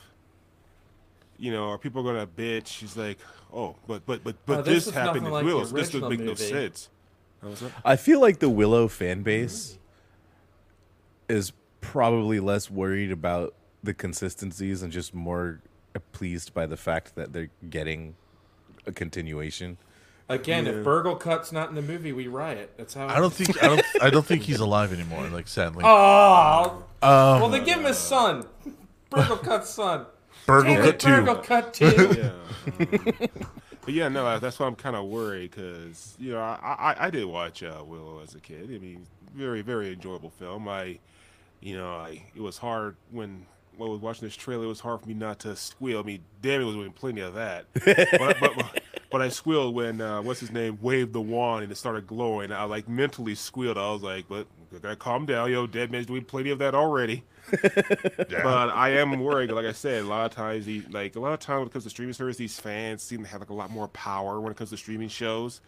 you 1.37 1.51
know, 1.51 1.69
are 1.69 1.77
people 1.77 2.01
going 2.03 2.15
to 2.15 2.27
bitch? 2.27 2.67
She's 2.67 2.95
like, 2.95 3.17
oh, 3.53 3.75
but 3.87 4.05
but 4.05 4.23
but 4.23 4.35
but 4.45 4.59
Uh, 4.59 4.61
this 4.61 4.85
this, 4.85 4.93
happened 4.93 5.23
nothing 5.23 5.25
in 5.25 5.31
like 5.31 5.45
the 5.45 5.53
Willows. 5.53 5.73
This 5.73 5.87
doesn't 5.89 6.03
original 6.03 6.09
make 6.09 6.19
no 6.27 6.33
sense. 6.35 6.89
How 7.41 7.49
was 7.49 7.59
that? 7.59 7.71
I 7.83 7.95
feel 7.97 8.21
like 8.21 8.39
the 8.39 8.49
Willow 8.49 8.87
fan 8.87 9.23
base 9.23 9.77
is 11.27 11.51
probably 11.81 12.39
less 12.39 12.69
worried 12.69 13.11
about 13.11 13.53
the 13.83 13.93
consistencies 13.93 14.81
and 14.81 14.91
just 14.91 15.13
more 15.13 15.61
pleased 16.11 16.53
by 16.53 16.65
the 16.65 16.77
fact 16.77 17.15
that 17.15 17.33
they're 17.33 17.49
getting 17.69 18.15
a 18.85 18.91
continuation. 18.91 19.77
Again, 20.29 20.65
if 20.65 20.83
Burgle 20.83 21.17
Cut's 21.17 21.51
not 21.51 21.67
in 21.69 21.75
the 21.75 21.81
movie, 21.81 22.13
we 22.13 22.27
riot. 22.27 22.73
That's 22.77 22.93
how. 22.93 23.07
I 23.07 23.17
don't 23.19 23.33
think 23.33 23.61
I 23.61 23.67
don't 23.67 23.85
I 24.01 24.09
don't 24.09 24.25
think 24.25 24.43
he's 24.49 24.59
alive 24.61 24.93
anymore. 24.93 25.27
Like 25.27 25.47
sadly, 25.47 25.83
Oh, 25.85 26.83
well, 27.01 27.49
they 27.49 27.59
give 27.59 27.79
him 27.79 27.85
his 27.85 27.97
son, 27.97 28.45
Burglekutt's 29.09 29.69
son. 29.69 30.05
Burgle 30.45 30.73
Damn 30.75 30.83
Cut 30.83 30.93
it, 30.95 30.99
two. 30.99 31.09
Burglekutt 31.09 31.73
too. 31.73 32.31
Yeah. 32.79 33.27
but 33.83 33.93
yeah, 33.93 34.07
no, 34.07 34.37
that's 34.39 34.59
why 34.59 34.67
I'm 34.67 34.75
kind 34.75 34.95
of 34.95 35.05
worried 35.05 35.51
because 35.51 36.15
you 36.19 36.31
know 36.31 36.39
I, 36.39 36.95
I 36.99 37.07
I 37.07 37.09
did 37.09 37.25
watch 37.25 37.63
uh, 37.63 37.81
Willow 37.85 38.21
as 38.23 38.35
a 38.35 38.39
kid. 38.39 38.69
I 38.73 38.77
mean, 38.77 39.07
very 39.35 39.61
very 39.61 39.91
enjoyable 39.91 40.29
film. 40.29 40.67
I, 40.69 40.99
you 41.59 41.75
know, 41.77 41.89
I 41.89 42.23
it 42.35 42.41
was 42.41 42.57
hard 42.59 42.95
when. 43.11 43.45
When 43.77 43.89
I 43.89 43.91
was 43.91 44.01
watching 44.01 44.27
this 44.27 44.35
trailer, 44.35 44.65
it 44.65 44.67
was 44.67 44.79
hard 44.79 45.01
for 45.01 45.07
me 45.07 45.13
not 45.13 45.39
to 45.39 45.55
squeal. 45.55 45.99
I 45.99 46.03
mean, 46.03 46.21
Damien 46.41 46.67
was 46.67 46.75
doing 46.75 46.91
plenty 46.91 47.21
of 47.21 47.33
that, 47.35 47.65
but, 47.73 48.37
but, 48.39 48.81
but 49.11 49.21
I 49.21 49.29
squealed 49.29 49.73
when 49.73 50.01
uh, 50.01 50.21
what's 50.21 50.39
his 50.39 50.51
name 50.51 50.77
waved 50.81 51.13
the 51.13 51.21
wand 51.21 51.63
and 51.63 51.71
it 51.71 51.75
started 51.75 52.07
glowing. 52.07 52.51
I 52.51 52.63
like 52.63 52.87
mentally 52.87 53.35
squealed. 53.35 53.77
I 53.77 53.91
was 53.91 54.01
like, 54.01 54.27
"But 54.27 54.47
I 54.75 54.79
gotta 54.79 54.95
calm 54.95 55.25
down, 55.25 55.51
yo. 55.51 55.67
Dead 55.67 55.91
man's 55.91 56.05
doing 56.05 56.25
plenty 56.25 56.49
of 56.49 56.59
that 56.59 56.75
already." 56.75 57.23
But 58.43 58.69
I 58.69 58.91
am 58.91 59.19
worried. 59.19 59.51
Like 59.51 59.65
I 59.65 59.71
said, 59.71 60.03
a 60.03 60.07
lot 60.07 60.25
of 60.25 60.31
times, 60.31 60.65
the, 60.65 60.83
like 60.89 61.15
a 61.15 61.19
lot 61.19 61.33
of 61.33 61.39
times 61.39 61.59
when 61.59 61.67
it 61.67 61.73
comes 61.73 61.83
to 61.83 61.89
streaming 61.89 62.13
service, 62.13 62.37
these 62.37 62.59
fans 62.59 63.03
seem 63.03 63.23
to 63.23 63.29
have 63.29 63.41
like 63.41 63.49
a 63.49 63.53
lot 63.53 63.69
more 63.71 63.87
power 63.89 64.39
when 64.39 64.51
it 64.51 64.57
comes 64.57 64.69
to 64.69 64.77
streaming 64.77 65.09
shows 65.09 65.61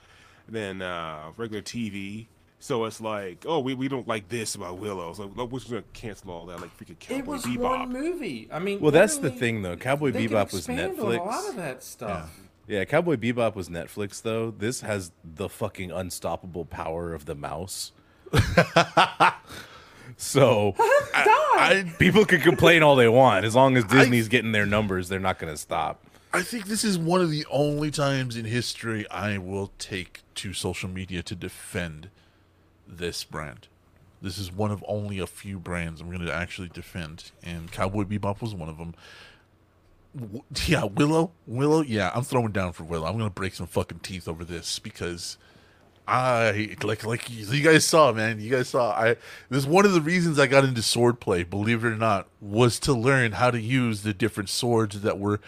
than 0.48 0.82
uh, 0.82 1.32
regular 1.38 1.62
TV. 1.62 2.28
So 2.64 2.86
it's 2.86 3.02
like, 3.02 3.44
oh, 3.46 3.60
we, 3.60 3.74
we 3.74 3.90
don't 3.90 4.08
like 4.08 4.30
this 4.30 4.56
about 4.56 4.78
Willow. 4.78 5.12
So 5.12 5.30
like, 5.36 5.52
we're 5.52 5.60
just 5.60 5.70
gonna 5.70 5.84
cancel 5.92 6.32
all 6.32 6.46
that, 6.46 6.62
like 6.62 6.70
freaking 6.78 6.98
Cowboy 6.98 7.16
Bebop. 7.16 7.20
It 7.20 7.28
was 7.28 7.44
Bebop. 7.44 7.60
one 7.60 7.90
movie. 7.92 8.48
I 8.50 8.60
mean, 8.60 8.80
Well, 8.80 8.94
that's 8.94 9.18
the 9.18 9.32
thing, 9.32 9.64
though. 9.64 9.76
Cowboy 9.76 10.12
they 10.12 10.28
can 10.28 10.38
Bebop 10.38 10.54
was 10.54 10.70
expand 10.70 10.98
on 10.98 11.14
A 11.14 11.22
lot 11.22 11.50
of 11.50 11.58
that 11.58 11.84
stuff. 11.84 12.32
Yeah, 12.66 12.86
Cowboy 12.86 13.18
Bebop 13.18 13.56
was 13.56 13.68
Netflix 13.68 14.22
though. 14.22 14.50
This 14.50 14.80
has 14.80 15.12
the 15.26 15.50
fucking 15.50 15.92
unstoppable 15.92 16.64
power 16.64 17.14
of 17.14 17.26
the 17.26 17.36
mouse. 17.36 17.92
so 20.16 20.74
I 20.80 21.94
people 22.00 22.24
can 22.24 22.40
complain 22.40 22.82
all 22.82 22.96
they 22.96 23.10
want 23.10 23.44
as 23.44 23.56
long 23.56 23.76
as 23.76 23.84
Disney's 23.84 24.30
getting 24.30 24.54
their 24.54 24.66
numbers, 24.66 25.10
they're 25.10 25.20
not 25.20 25.38
going 25.38 25.52
to 25.52 25.60
stop. 25.60 26.06
I 26.32 26.42
think 26.42 26.68
this 26.68 26.86
is 26.86 26.98
one 26.98 27.20
of 27.20 27.30
the 27.30 27.46
only 27.52 27.92
times 27.92 28.38
in 28.38 28.46
history 28.46 29.06
I 29.12 29.38
will 29.38 29.74
take 29.78 30.22
to 30.36 30.54
social 30.54 30.88
media 30.88 31.22
to 31.24 31.36
defend 31.36 32.10
this 32.98 33.24
brand. 33.24 33.68
This 34.22 34.38
is 34.38 34.52
one 34.52 34.72
of 34.72 34.84
only 34.88 35.20
a 35.20 35.28
few 35.28 35.60
brands 35.60 36.00
I'm 36.00 36.08
going 36.10 36.26
to 36.26 36.34
actually 36.34 36.70
defend, 36.70 37.32
and 37.44 37.72
Cowboy 37.72 38.04
Bebop 38.04 38.42
was 38.42 38.54
one 38.56 38.70
of 38.70 38.78
them. 38.78 38.96
W- 40.18 40.44
Yeah, 40.66 40.86
Willow, 40.86 41.32
Willow. 41.46 41.82
Yeah, 41.82 42.12
I'm 42.16 42.24
throwing 42.24 42.52
down 42.54 42.72
for 42.74 42.84
Willow. 42.84 43.06
I'm 43.08 43.18
going 43.18 43.30
to 43.30 43.34
break 43.34 43.54
some 43.54 43.68
fucking 43.68 44.00
teeth 44.00 44.28
over 44.28 44.46
this 44.46 44.80
because 44.80 45.38
I 46.08 46.76
like 46.84 47.04
like 47.06 47.30
you 47.30 47.62
guys 47.64 47.86
saw, 47.86 48.12
man. 48.14 48.40
You 48.40 48.50
guys 48.50 48.70
saw. 48.70 48.92
I 48.92 49.16
this 49.50 49.60
is 49.60 49.68
one 49.68 49.86
of 49.86 49.94
the 49.94 50.02
reasons 50.02 50.38
I 50.40 50.48
got 50.48 50.64
into 50.64 50.82
swordplay. 50.82 51.50
Believe 51.50 51.84
it 51.84 51.88
or 51.88 51.96
not, 51.98 52.28
was 52.42 52.80
to 52.82 52.94
learn 52.94 53.34
how 53.34 53.52
to 53.52 53.60
use 53.60 54.04
the 54.04 54.14
different 54.14 54.50
swords 54.50 55.02
that 55.02 55.18
were 55.20 55.40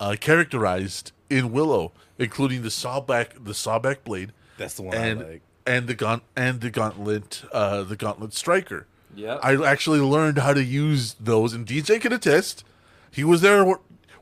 uh, 0.00 0.16
characterized 0.20 1.12
in 1.30 1.52
Willow, 1.52 1.92
including 2.18 2.62
the 2.62 2.68
sawback, 2.68 3.44
the 3.44 3.52
sawback 3.52 4.04
blade. 4.04 4.32
That's 4.56 4.74
the 4.74 4.82
one 4.82 4.96
I 4.96 5.06
and 5.06 5.20
like. 5.20 5.42
And 5.66 5.86
the 5.86 5.94
gaunt 5.94 6.22
and 6.36 6.60
the 6.60 6.70
gauntlet, 6.70 7.42
uh, 7.52 7.82
the 7.84 7.96
gauntlet 7.96 8.34
striker. 8.34 8.86
Yeah. 9.14 9.34
I 9.42 9.54
actually 9.64 10.00
learned 10.00 10.38
how 10.38 10.52
to 10.54 10.62
use 10.64 11.14
those, 11.20 11.52
and 11.52 11.66
DJ 11.66 12.00
can 12.00 12.12
attest. 12.12 12.64
He 13.10 13.22
was 13.24 13.40
there. 13.42 13.64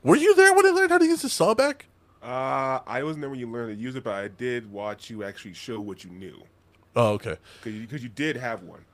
Were 0.02 0.16
you 0.16 0.34
there 0.34 0.52
when 0.54 0.66
I 0.66 0.70
learned 0.70 0.90
how 0.90 0.98
to 0.98 1.06
use 1.06 1.22
the 1.22 1.28
sawback? 1.28 1.82
Uh, 2.22 2.80
I 2.86 3.02
wasn't 3.02 3.22
there 3.22 3.30
when 3.30 3.38
you 3.40 3.50
learned 3.50 3.76
to 3.76 3.82
use 3.82 3.96
it, 3.96 4.04
but 4.04 4.14
I 4.14 4.28
did 4.28 4.70
watch 4.70 5.08
you 5.10 5.24
actually 5.24 5.54
show 5.54 5.80
what 5.80 6.04
you 6.04 6.10
knew 6.10 6.40
Oh, 6.94 7.12
okay. 7.14 7.36
because 7.62 7.80
you, 7.80 7.86
'cause 7.86 8.02
you 8.02 8.08
did 8.10 8.36
have 8.36 8.62
one. 8.62 8.84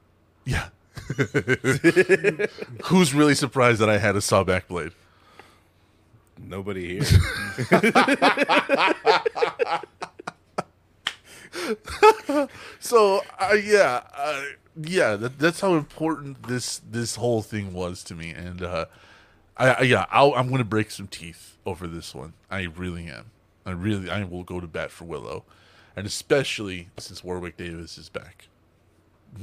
Yeah. 0.46 0.68
Who's 2.84 3.12
really 3.12 3.34
surprised 3.34 3.80
that 3.80 3.90
I 3.90 3.98
had 3.98 4.14
a 4.16 4.20
sawback 4.20 4.68
blade? 4.68 4.92
Nobody 6.40 7.00
here. 7.00 7.04
So, 12.80 13.22
uh, 13.38 13.54
yeah, 13.54 14.02
uh, 14.16 14.42
yeah, 14.80 15.16
that, 15.16 15.38
that's 15.38 15.60
how 15.60 15.74
important 15.74 16.46
this 16.46 16.80
this 16.88 17.16
whole 17.16 17.42
thing 17.42 17.72
was 17.72 18.04
to 18.04 18.14
me, 18.14 18.30
and 18.30 18.62
uh, 18.62 18.86
I, 19.56 19.68
I 19.70 19.80
yeah, 19.82 20.06
I'll, 20.10 20.34
I'm 20.34 20.48
going 20.48 20.58
to 20.58 20.64
break 20.64 20.90
some 20.90 21.08
teeth 21.08 21.56
over 21.66 21.86
this 21.86 22.14
one. 22.14 22.34
I 22.50 22.62
really 22.62 23.06
am. 23.08 23.30
I 23.66 23.72
really, 23.72 24.08
I 24.08 24.24
will 24.24 24.44
go 24.44 24.60
to 24.60 24.66
bat 24.66 24.90
for 24.90 25.04
Willow, 25.04 25.44
and 25.96 26.06
especially 26.06 26.88
since 26.98 27.22
Warwick 27.24 27.56
Davis 27.56 27.98
is 27.98 28.08
back. 28.08 28.48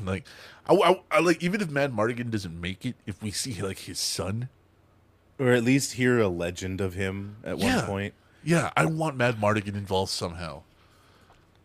Like, 0.03 0.25
I, 0.67 0.73
I, 0.73 1.01
I 1.11 1.19
like 1.19 1.43
even 1.43 1.61
if 1.61 1.67
Madmartigan 1.69 2.31
doesn't 2.31 2.59
make 2.59 2.85
it, 2.85 2.95
if 3.05 3.21
we 3.21 3.31
see 3.31 3.61
like 3.61 3.79
his 3.79 3.99
son, 3.99 4.49
or 5.37 5.51
at 5.51 5.63
least 5.63 5.93
hear 5.93 6.19
a 6.19 6.27
legend 6.29 6.81
of 6.81 6.93
him 6.93 7.37
at 7.43 7.57
one 7.57 7.81
point. 7.85 8.13
yeah, 8.43 8.71
I 8.77 8.85
want 8.85 9.17
Madmartigan 9.17 9.75
involved 9.75 10.11
somehow. 10.11 10.63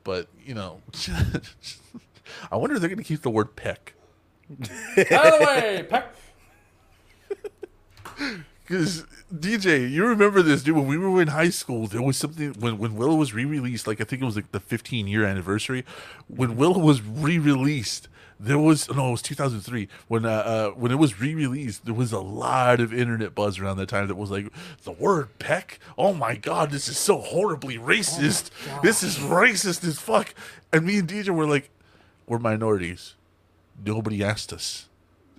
But 0.05 0.29
you 0.45 0.55
know, 0.55 0.81
I 2.51 2.57
wonder 2.57 2.77
if 2.77 2.81
they're 2.81 2.89
going 2.89 2.99
to 2.99 3.05
keep 3.05 3.23
the 3.23 3.31
word 3.31 3.57
peck. 3.57 3.95
Out 4.51 5.27
of 5.27 5.39
the 5.39 5.47
way, 5.47 5.87
Peck. 5.89 6.15
Because 8.71 9.05
DJ, 9.35 9.91
you 9.91 10.07
remember 10.07 10.43
this, 10.43 10.63
dude? 10.63 10.77
When 10.77 10.87
we 10.87 10.97
were 10.97 11.21
in 11.21 11.27
high 11.29 11.51
school, 11.51 11.89
there 11.89 12.01
was 12.01 12.17
something 12.17 12.53
when 12.53 12.79
when 12.79 12.95
Willow 12.95 13.17
was 13.17 13.35
re-released. 13.35 13.89
Like 13.89 14.01
I 14.01 14.05
think 14.05 14.23
it 14.23 14.25
was 14.25 14.37
like 14.37 14.53
the 14.53 14.61
15 14.61 15.09
year 15.09 15.25
anniversary. 15.25 15.85
When 16.29 16.55
Willow 16.55 16.79
was 16.79 17.03
re-released, 17.03 18.09
there 18.43 18.59
was 18.59 18.89
no, 18.91 19.09
it 19.09 19.11
was 19.13 19.23
2003. 19.23 19.87
When 20.09 20.25
uh, 20.25 20.29
uh 20.31 20.71
when 20.71 20.91
it 20.91 20.97
was 20.97 21.21
re-released, 21.21 21.85
there 21.85 21.95
was 21.95 22.11
a 22.13 22.21
lot 22.21 22.81
of 22.81 22.93
internet 22.95 23.35
buzz 23.35 23.59
around 23.59 23.77
that 23.77 23.91
time 23.91 24.09
that 24.09 24.17
was 24.17 24.31
like 24.31 24.47
the 24.85 24.93
word 24.93 25.39
peck. 25.39 25.79
Oh 25.99 26.15
my 26.15 26.37
god, 26.37 26.71
this 26.71 26.89
is 26.89 26.97
so 26.97 27.19
horribly 27.19 27.77
racist. 27.77 28.51
this 28.83 29.03
is 29.03 29.19
racist 29.19 29.85
as 29.87 29.99
fuck. 29.99 30.35
And 30.73 30.87
me 30.87 30.99
and 30.99 31.09
DJ 31.09 31.29
were 31.29 31.47
like, 31.47 31.71
we're 32.27 32.39
minorities. 32.39 33.15
Nobody 33.85 34.25
asked 34.25 34.53
us. 34.53 34.89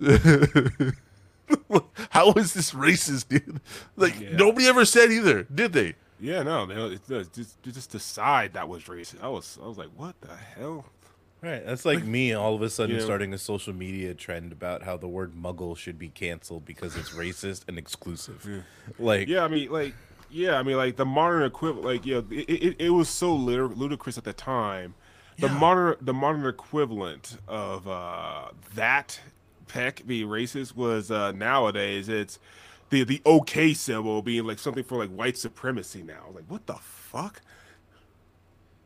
How 2.10 2.32
is 2.32 2.54
this 2.54 2.72
racist, 2.72 3.28
dude? 3.28 3.60
Like 3.96 4.18
Yeah. 4.20 4.36
nobody 4.36 4.66
ever 4.66 4.84
said 4.84 5.10
either, 5.10 5.42
did 5.44 5.72
they? 5.72 5.94
Yeah, 6.20 6.42
no, 6.44 6.66
they 6.66 6.98
just 7.34 7.60
just 7.62 7.90
decide 7.90 8.52
that 8.54 8.68
was 8.68 8.84
racist. 8.84 9.22
I 9.22 9.28
was 9.28 9.58
I 9.62 9.66
was 9.66 9.76
like, 9.76 9.90
what 9.96 10.20
the 10.20 10.36
hell? 10.36 10.84
Right. 11.42 11.66
That's 11.66 11.84
like 11.84 12.04
me 12.04 12.32
all 12.32 12.54
of 12.54 12.62
a 12.62 12.70
sudden 12.70 12.96
Yeah. 12.96 13.02
starting 13.02 13.34
a 13.34 13.38
social 13.38 13.72
media 13.72 14.14
trend 14.14 14.52
about 14.52 14.84
how 14.84 14.96
the 14.96 15.08
word 15.08 15.34
muggle 15.34 15.76
should 15.76 15.98
be 15.98 16.08
canceled 16.08 16.64
because 16.64 16.96
it's 16.96 17.10
racist 17.10 17.64
and 17.66 17.78
exclusive. 17.78 18.64
Like, 18.98 19.26
Yeah, 19.26 19.42
I 19.44 19.48
mean, 19.48 19.70
like, 19.70 19.94
yeah, 20.30 20.56
I 20.56 20.62
mean, 20.62 20.76
like 20.76 20.94
the 20.96 21.04
modern 21.04 21.42
equivalent, 21.42 21.84
like, 21.84 22.06
yeah, 22.06 22.20
it, 22.30 22.48
it, 22.48 22.76
it 22.78 22.90
was 22.90 23.08
so 23.08 23.34
lud- 23.34 23.76
ludicrous 23.76 24.16
at 24.16 24.22
the 24.24 24.32
time. 24.32 24.94
The 25.38 25.48
Yeah. 25.48 25.58
modern, 25.58 25.96
the 26.00 26.14
modern 26.14 26.46
equivalent 26.46 27.38
of 27.48 27.88
uh, 27.88 28.50
that 28.76 29.18
peck 29.66 30.06
being 30.06 30.28
racist 30.28 30.76
was 30.76 31.10
uh, 31.10 31.32
nowadays 31.32 32.08
it's 32.08 32.38
the 32.90 33.02
the 33.04 33.22
OK 33.24 33.72
symbol 33.74 34.20
being 34.22 34.44
like 34.44 34.58
something 34.58 34.84
for 34.84 34.98
like 34.98 35.10
white 35.10 35.36
supremacy 35.38 36.02
now. 36.02 36.26
Like, 36.34 36.44
what 36.46 36.66
the 36.66 36.74
fuck? 36.74 37.40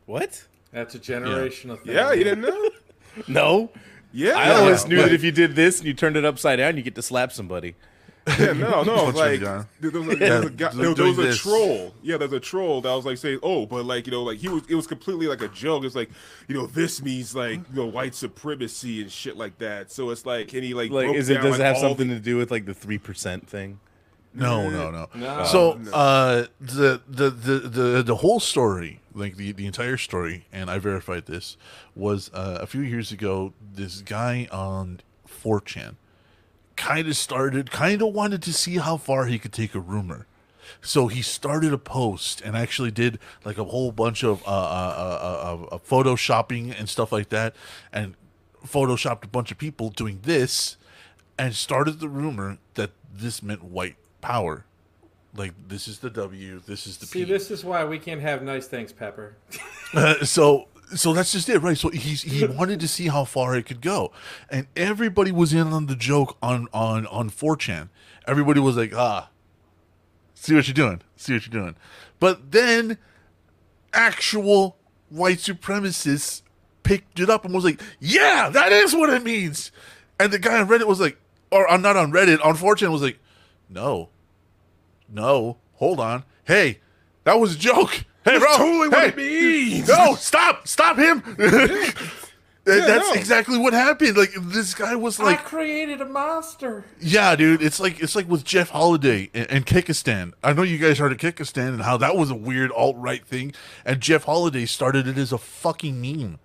what? 0.05 0.47
That's 0.71 0.95
a 0.95 0.99
generational 0.99 1.79
thing. 1.81 1.93
Yeah, 1.95 2.13
you 2.13 2.23
didn't 2.23 2.41
know? 2.41 2.69
No. 3.27 3.71
Yeah, 4.13 4.37
I 4.37 4.51
always 4.51 4.83
yeah, 4.83 4.89
knew 4.89 4.97
like- 4.97 5.05
that 5.07 5.13
if 5.15 5.23
you 5.23 5.31
did 5.31 5.55
this 5.55 5.79
and 5.79 5.87
you 5.87 5.93
turned 5.93 6.15
it 6.17 6.23
upside 6.25 6.57
down, 6.59 6.77
you 6.77 6.83
get 6.83 6.95
to 6.95 7.01
slap 7.01 7.31
somebody. 7.31 7.75
Yeah, 8.39 8.51
no, 8.53 8.83
no, 8.83 9.05
What's 9.05 9.17
like 9.17 9.39
there 9.39 9.65
there 9.79 9.89
was 10.01 10.13
a, 10.13 10.15
there 10.17 10.39
was 10.41 10.45
a, 10.47 10.49
Yeah, 10.49 10.49
guy, 10.55 10.69
there, 10.73 10.93
there 10.93 11.05
was 11.05 11.17
a 11.17 11.33
troll. 11.33 11.95
Yeah, 12.03 12.17
there's 12.17 12.33
a 12.33 12.39
troll 12.41 12.81
that 12.81 12.91
was 12.91 13.05
like 13.05 13.17
saying, 13.17 13.39
"Oh, 13.41 13.65
but 13.65 13.85
like 13.85 14.05
you 14.05 14.11
know, 14.11 14.23
like 14.23 14.37
he 14.39 14.49
was, 14.49 14.63
it 14.67 14.75
was 14.75 14.85
completely 14.85 15.27
like 15.27 15.41
a 15.41 15.47
joke. 15.47 15.85
It's 15.85 15.95
like, 15.95 16.09
you 16.49 16.55
know, 16.55 16.67
this 16.67 17.01
means 17.01 17.33
like 17.35 17.59
you 17.69 17.75
know 17.75 17.85
white 17.85 18.13
supremacy 18.15 19.01
and 19.01 19.09
shit 19.09 19.37
like 19.37 19.57
that. 19.59 19.91
So 19.93 20.09
it's 20.09 20.25
like, 20.25 20.53
and 20.53 20.61
he 20.63 20.73
like, 20.73 20.91
Like, 20.91 21.15
is 21.15 21.29
it 21.29 21.35
down, 21.35 21.43
does 21.43 21.51
like, 21.53 21.59
it 21.61 21.63
have 21.63 21.77
something 21.77 22.09
the- 22.09 22.15
to 22.15 22.19
do 22.19 22.35
with 22.37 22.51
like 22.51 22.65
the 22.65 22.73
three 22.73 22.97
percent 22.97 23.47
thing? 23.47 23.79
No, 24.39 24.69
no, 24.69 24.91
no. 24.91 25.09
No. 25.15 25.43
So 25.45 25.79
uh, 25.93 26.45
the, 26.59 27.01
the 27.07 27.29
the 27.29 27.59
the 27.59 28.03
the 28.03 28.15
whole 28.15 28.39
story, 28.39 29.01
like 29.13 29.35
the 29.35 29.51
the 29.51 29.65
entire 29.65 29.97
story, 29.97 30.45
and 30.51 30.69
I 30.69 30.77
verified 30.79 31.25
this 31.25 31.57
was 31.95 32.29
uh, 32.33 32.59
a 32.61 32.67
few 32.67 32.81
years 32.81 33.11
ago. 33.11 33.53
This 33.73 34.01
guy 34.01 34.47
on 34.51 35.01
4chan 35.27 35.95
kind 36.75 37.07
of 37.07 37.17
started, 37.17 37.71
kind 37.71 38.01
of 38.01 38.13
wanted 38.13 38.41
to 38.43 38.53
see 38.53 38.77
how 38.77 38.97
far 38.97 39.25
he 39.25 39.39
could 39.39 39.53
take 39.53 39.73
a 39.75 39.79
rumor. 39.79 40.27
So 40.81 41.07
he 41.07 41.21
started 41.21 41.73
a 41.73 41.77
post 41.77 42.41
and 42.41 42.55
actually 42.55 42.91
did 42.91 43.19
like 43.43 43.57
a 43.57 43.63
whole 43.63 43.91
bunch 43.91 44.23
of 44.23 44.43
uh, 44.45 44.49
uh, 44.49 44.49
uh, 44.51 45.65
uh, 45.71 45.75
uh, 45.75 45.77
photoshopping 45.79 46.77
and 46.77 46.87
stuff 46.87 47.11
like 47.11 47.29
that, 47.29 47.55
and 47.91 48.15
photoshopped 48.65 49.23
a 49.23 49.27
bunch 49.27 49.51
of 49.51 49.57
people 49.57 49.89
doing 49.89 50.19
this, 50.23 50.77
and 51.39 51.55
started 51.55 51.99
the 51.99 52.09
rumor 52.09 52.57
that 52.75 52.91
this 53.13 53.41
meant 53.41 53.63
white 53.63 53.95
power. 54.21 54.65
Like 55.35 55.53
this 55.67 55.87
is 55.87 55.99
the 55.99 56.09
W, 56.09 56.61
this 56.65 56.87
is 56.87 56.97
the 56.97 57.05
See, 57.05 57.25
P. 57.25 57.31
this 57.31 57.51
is 57.51 57.63
why 57.63 57.85
we 57.85 57.99
can't 57.99 58.21
have 58.21 58.41
nice 58.41 58.67
things, 58.67 58.91
Pepper. 58.93 59.35
Uh, 59.93 60.25
so 60.25 60.67
so 60.93 61.13
that's 61.13 61.31
just 61.31 61.47
it, 61.47 61.59
right? 61.59 61.77
So 61.77 61.87
he's 61.87 62.21
he 62.21 62.45
wanted 62.59 62.81
to 62.81 62.89
see 62.89 63.07
how 63.07 63.23
far 63.23 63.55
it 63.55 63.65
could 63.65 63.79
go, 63.79 64.11
and 64.49 64.67
everybody 64.75 65.31
was 65.31 65.53
in 65.53 65.67
on 65.67 65.85
the 65.85 65.95
joke 65.95 66.37
on 66.41 66.67
on 66.73 67.07
on 67.07 67.29
4chan. 67.29 67.87
Everybody 68.27 68.59
was 68.59 68.75
like, 68.75 68.93
ah, 68.93 69.29
see 70.33 70.55
what 70.55 70.67
you're 70.67 70.73
doing, 70.73 71.01
see 71.15 71.31
what 71.33 71.47
you're 71.47 71.61
doing. 71.63 71.77
But 72.19 72.51
then 72.51 72.97
actual 73.93 74.77
white 75.09 75.37
supremacists 75.37 76.41
picked 76.83 77.19
it 77.19 77.29
up 77.29 77.45
and 77.45 77.53
was 77.53 77.63
like, 77.63 77.81
yeah, 77.99 78.49
that 78.49 78.71
is 78.71 78.93
what 78.93 79.09
it 79.09 79.23
means. 79.23 79.71
And 80.19 80.31
the 80.31 80.39
guy 80.39 80.59
on 80.59 80.67
Reddit 80.67 80.87
was 80.87 80.99
like, 80.99 81.17
or 81.51 81.69
uh, 81.69 81.77
not 81.77 81.95
on 81.95 82.11
Reddit, 82.11 82.43
on 82.43 82.55
4chan 82.55 82.91
was 82.91 83.01
like, 83.01 83.19
no, 83.69 84.09
no, 85.09 85.57
hold 85.75 85.99
on, 85.99 86.23
hey, 86.45 86.79
that 87.23 87.39
was 87.39 87.55
a 87.55 87.57
joke. 87.57 88.05
Hey, 88.23 88.39
bro, 88.39 88.57
totally 88.57 88.89
what 88.89 88.99
hey, 88.99 89.07
it 89.07 89.15
means. 89.17 89.87
No, 89.87 90.15
stop, 90.15 90.67
stop 90.67 90.97
him. 90.97 91.23
And 92.67 92.83
That's 92.83 93.07
no. 93.07 93.13
exactly 93.13 93.57
what 93.57 93.71
happened. 93.71 94.17
Like 94.17 94.31
this 94.37 94.73
guy 94.73 94.93
was 94.95 95.19
like 95.19 95.39
I 95.39 95.41
created 95.41 96.01
a 96.01 96.05
monster. 96.05 96.83
yeah, 96.99 97.33
dude. 97.37 97.61
It's 97.61 97.79
like 97.79 98.01
it's 98.01 98.13
like 98.13 98.27
with 98.27 98.43
Jeff 98.43 98.71
Holiday 98.71 99.29
and, 99.33 99.49
and 99.49 99.65
Kekistan. 99.65 100.33
I 100.43 100.51
know 100.51 100.63
you 100.63 100.77
guys 100.77 100.99
heard 100.99 101.13
of 101.13 101.17
Kekistan 101.17 101.69
and 101.69 101.81
how 101.83 101.95
that 101.95 102.17
was 102.17 102.29
a 102.29 102.35
weird 102.35 102.73
alt 102.73 102.97
right 102.97 103.25
thing, 103.25 103.53
and 103.85 104.01
Jeff 104.01 104.25
Holiday 104.25 104.65
started 104.65 105.07
it 105.07 105.17
as 105.17 105.31
a 105.31 105.37
fucking 105.37 106.01
meme, 106.01 106.39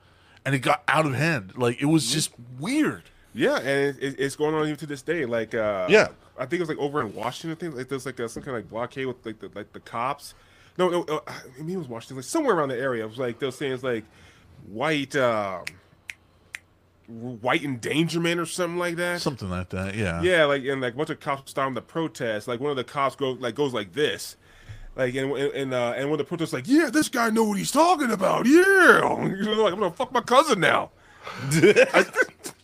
and 0.44 0.55
it 0.55 0.61
got 0.61 0.85
out 0.86 1.07
of 1.07 1.15
hand. 1.15 1.55
Like 1.57 1.82
it 1.82 1.86
was 1.86 2.12
just 2.12 2.31
weird. 2.61 3.03
Yeah, 3.35 3.57
and 3.57 3.66
it, 3.69 3.97
it, 4.01 4.16
it's 4.20 4.36
going 4.36 4.55
on 4.55 4.66
even 4.66 4.77
to 4.77 4.86
this 4.86 5.03
day. 5.03 5.24
Like, 5.24 5.55
uh, 5.57 5.86
Yeah. 5.90 6.09
I 6.39 6.47
think 6.47 6.55
it 6.55 6.61
was 6.61 6.69
like 6.69 6.79
over 6.79 7.01
in 7.01 7.15
Washington. 7.15 7.51
I 7.51 7.55
think 7.61 7.77
like 7.77 7.89
there's 7.89 8.07
like 8.07 8.19
a, 8.19 8.29
some 8.29 8.43
kind 8.43 8.57
of 8.57 8.63
like 8.63 8.71
blockade 8.71 9.07
with 9.07 9.25
like 9.25 9.39
the 9.41 9.51
like 9.55 9.73
the 9.73 9.81
cops. 9.81 10.35
No, 10.79 10.89
no, 10.89 11.03
uh, 11.03 11.21
I 11.27 11.63
mean 11.63 11.77
it 11.77 11.79
was 11.79 11.89
Washington, 11.89 12.17
like 12.17 12.25
somewhere 12.25 12.57
around 12.57 12.69
the 12.69 12.79
area. 12.79 13.05
It 13.05 13.09
was 13.09 13.19
like 13.19 13.39
they 13.39 13.47
were 13.47 13.53
saying 13.53 13.73
it's 13.73 13.83
like 13.83 14.05
white, 14.67 15.15
uh, 15.15 15.61
white 17.07 17.63
endangerment 17.63 18.41
or 18.41 18.47
something 18.47 18.79
like 18.79 18.97
that. 18.97 19.21
Something 19.21 19.51
like 19.51 19.69
that. 19.71 19.95
Yeah. 19.95 20.23
Yeah, 20.23 20.45
like 20.45 20.65
and 20.65 20.81
like 20.81 20.95
a 20.95 20.97
bunch 20.97 21.11
of 21.11 21.21
cops 21.21 21.51
stormed 21.51 21.77
the 21.77 21.83
protest. 21.83 22.49
Like 22.49 22.61
one 22.61 22.71
of 22.71 22.77
the 22.77 22.85
cops 22.85 23.17
go 23.17 23.33
like 23.33 23.55
goes 23.55 23.75
like 23.75 23.93
this. 23.93 24.37
Like 24.97 25.15
and 25.15 25.33
and 25.33 25.75
uh, 25.75 25.95
and 25.97 26.11
when 26.11 26.19
the 26.19 26.25
protest 26.25 26.53
like 26.53 26.69
yeah 26.69 26.91
this 26.91 27.09
guy 27.09 27.31
know 27.31 27.45
what 27.45 27.59
he's 27.59 27.73
talking 27.73 28.11
about 28.11 28.45
yeah 28.45 29.25
you 29.25 29.45
know, 29.45 29.63
like 29.63 29.73
I'm 29.73 29.81
gonna 29.81 29.91
fuck 29.91 30.13
my 30.13 30.21
cousin 30.21 30.61
now 30.61 30.91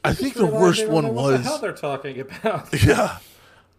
I 0.04 0.12
think 0.12 0.34
the 0.34 0.46
worst 0.46 0.88
one 0.88 1.14
was 1.14 1.14
what 1.14 1.30
the 1.30 1.38
hell 1.38 1.58
they're 1.58 1.72
talking 1.72 2.20
about. 2.20 2.82
yeah. 2.84 3.18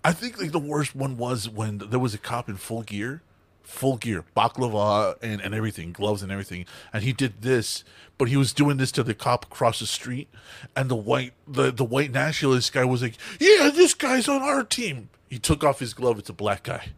I 0.04 0.14
think 0.14 0.40
like 0.42 0.52
the 0.52 0.60
worst 0.60 0.96
one 0.96 1.18
was 1.18 1.50
when 1.50 1.78
there 1.78 2.00
was 2.00 2.14
a 2.14 2.18
cop 2.18 2.48
in 2.50 2.56
full 2.56 2.84
gear, 2.84 3.22
full 3.64 3.98
gear, 3.98 4.24
baklava 4.36 5.16
and, 5.22 5.42
and 5.42 5.54
everything, 5.54 5.92
gloves 5.92 6.24
and 6.24 6.32
everything, 6.32 6.66
and 6.94 7.04
he 7.04 7.12
did 7.14 7.42
this, 7.42 7.84
but 8.18 8.30
he 8.30 8.38
was 8.38 8.54
doing 8.54 8.78
this 8.78 8.92
to 8.94 9.04
the 9.04 9.14
cop 9.14 9.46
across 9.46 9.80
the 9.80 9.86
street, 9.86 10.30
and 10.76 10.90
the 10.90 10.96
white 10.96 11.34
the, 11.48 11.72
the 11.72 11.84
white 11.84 12.12
nationalist 12.12 12.72
guy 12.74 12.86
was 12.86 13.02
like, 13.02 13.16
"Yeah, 13.40 13.70
this 13.74 13.94
guy's 13.94 14.28
on 14.30 14.42
our 14.42 14.64
team." 14.64 15.10
He 15.30 15.38
took 15.38 15.64
off 15.64 15.80
his 15.80 15.94
glove; 15.94 16.18
it's 16.18 16.30
a 16.30 16.34
black 16.34 16.64
guy, 16.64 16.90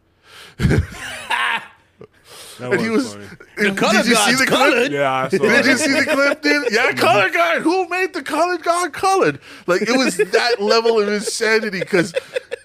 That 2.59 2.73
and 2.73 2.79
he 2.81 2.89
was. 2.89 3.13
funny. 3.13 3.25
and 3.57 3.75
did 3.77 4.05
you 4.05 4.15
see 4.15 4.35
the 4.35 4.45
clip? 4.47 4.91
yeah 4.91 5.11
I 5.11 5.29
saw 5.29 5.37
Did 5.39 5.65
you 5.65 5.77
see 5.77 5.91
the 5.99 6.05
clip, 6.05 6.41
dude? 6.41 6.67
Yeah, 6.71 6.93
color 6.93 7.29
guard. 7.29 7.63
Who 7.63 7.87
made 7.89 8.13
the 8.13 8.21
color 8.21 8.57
guard 8.57 8.93
colored? 8.93 9.39
Like 9.67 9.81
it 9.81 9.97
was 9.97 10.17
that 10.17 10.61
level 10.61 10.99
of 11.01 11.07
insanity 11.09 11.79
because 11.79 12.13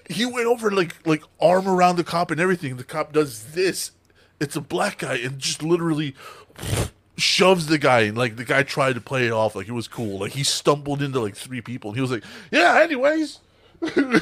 he 0.09 0.25
went 0.25 0.47
over 0.47 0.71
like 0.71 0.95
like 1.05 1.23
arm 1.39 1.67
around 1.67 1.97
the 1.97 2.03
cop 2.03 2.31
and 2.31 2.39
everything. 2.39 2.77
The 2.77 2.83
cop 2.83 3.13
does 3.13 3.53
this. 3.53 3.91
It's 4.39 4.55
a 4.55 4.61
black 4.61 4.99
guy 4.99 5.15
and 5.15 5.39
just 5.39 5.63
literally 5.63 6.15
shoves 7.17 7.65
the 7.65 7.77
guy, 7.77 8.01
and 8.01 8.17
like 8.17 8.35
the 8.35 8.45
guy 8.45 8.63
tried 8.63 8.95
to 8.95 9.01
play 9.01 9.25
it 9.25 9.31
off 9.31 9.55
like 9.55 9.67
it 9.67 9.73
was 9.73 9.87
cool. 9.87 10.19
Like 10.19 10.33
he 10.33 10.43
stumbled 10.43 11.01
into 11.01 11.19
like 11.19 11.35
three 11.35 11.61
people, 11.61 11.91
and 11.91 11.97
he 11.97 12.01
was 12.01 12.11
like, 12.11 12.23
"Yeah, 12.51 12.79
anyways," 12.81 13.39
and 13.81 14.21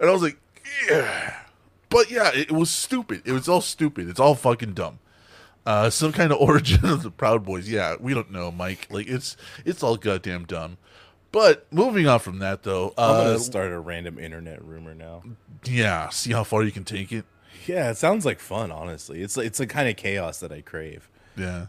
I 0.00 0.10
was 0.10 0.22
like, 0.22 0.38
"Yeah," 0.88 1.36
but 1.88 2.10
yeah, 2.10 2.30
it, 2.32 2.50
it 2.50 2.52
was 2.52 2.70
stupid. 2.70 3.22
It 3.24 3.32
was 3.32 3.48
all 3.48 3.60
stupid. 3.60 4.08
It's 4.08 4.20
all 4.20 4.34
fucking 4.34 4.74
dumb. 4.74 4.98
Uh, 5.64 5.90
some 5.90 6.12
kind 6.12 6.32
of 6.32 6.38
origin 6.40 6.84
of 6.84 7.02
the 7.02 7.10
Proud 7.10 7.44
Boys. 7.44 7.68
Yeah, 7.68 7.96
we 8.00 8.14
don't 8.14 8.30
know, 8.30 8.50
Mike. 8.50 8.86
Like 8.90 9.08
it's 9.08 9.36
it's 9.64 9.82
all 9.82 9.96
goddamn 9.96 10.44
dumb. 10.44 10.78
But 11.32 11.66
moving 11.72 12.06
on 12.06 12.20
from 12.20 12.38
that, 12.40 12.62
though, 12.62 12.92
I'm 12.98 13.10
uh, 13.10 13.24
gonna 13.24 13.38
start 13.38 13.72
a 13.72 13.80
random 13.80 14.18
internet 14.18 14.62
rumor 14.62 14.94
now. 14.94 15.22
yeah, 15.64 16.10
see 16.10 16.32
how 16.32 16.44
far 16.44 16.62
you 16.62 16.70
can 16.72 16.84
take 16.84 17.10
it. 17.10 17.24
Yeah, 17.66 17.90
it 17.90 17.96
sounds 17.96 18.24
like 18.26 18.38
fun. 18.38 18.70
Honestly, 18.70 19.22
it's 19.22 19.36
it's 19.38 19.58
the 19.58 19.66
kind 19.66 19.88
of 19.88 19.96
chaos 19.96 20.40
that 20.40 20.52
I 20.52 20.60
crave. 20.60 21.08
Yeah. 21.36 21.66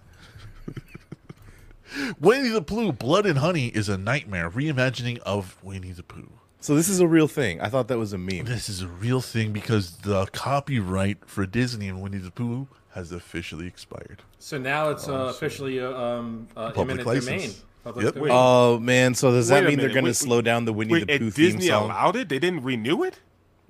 Winnie 2.20 2.50
the 2.50 2.62
Pooh, 2.62 2.92
Blood 2.92 3.26
and 3.26 3.38
Honey 3.38 3.68
is 3.68 3.88
a 3.88 3.98
nightmare 3.98 4.50
reimagining 4.50 5.20
of 5.20 5.64
Winnie 5.64 5.92
the 5.92 6.04
Pooh. 6.04 6.32
So 6.60 6.76
this 6.76 6.90
is 6.90 7.00
a 7.00 7.08
real 7.08 7.28
thing. 7.28 7.62
I 7.62 7.70
thought 7.70 7.88
that 7.90 7.98
was 8.00 8.14
a 8.14 8.18
meme. 8.18 8.46
This 8.46 8.70
is 8.70 8.82
a 8.82 8.88
real 8.88 9.22
thing 9.22 9.52
because 9.52 9.98
the 9.98 10.26
copyright 10.28 11.26
for 11.28 11.46
Disney 11.46 11.88
and 11.88 12.02
Winnie 12.02 12.18
the 12.18 12.32
Pooh 12.32 12.68
has 12.94 13.12
officially 13.12 13.68
expired. 13.68 14.24
So 14.40 14.58
now 14.58 14.90
it's 14.90 15.08
uh, 15.08 15.14
officially 15.30 15.80
uh, 15.80 15.92
um, 15.92 16.48
uh, 16.56 16.72
Public 16.72 17.00
imminent 17.00 17.08
license. 17.08 17.26
domain. 17.26 17.52
Public 17.84 18.16
Yep. 18.16 18.24
Oh 18.30 18.80
man, 18.80 19.14
so 19.14 19.32
does 19.32 19.52
Wait 19.52 19.60
that 19.60 19.66
a 19.66 19.70
mean 19.70 19.80
they're 19.80 19.90
going 19.90 20.06
to 20.06 20.14
slow 20.14 20.42
down 20.42 20.66
the 20.66 20.74
Winnie 20.74 20.94
Wait, 20.94 21.08
the 21.08 21.20
Pooh 21.20 21.26
and 21.26 21.34
theme 21.34 21.46
Disney 21.46 21.68
song? 21.68 21.86
allowed 21.86 22.16
it? 22.16 22.30
They 22.30 22.40
didn't 22.40 22.64
renew 22.64 23.04
it? 23.04 23.20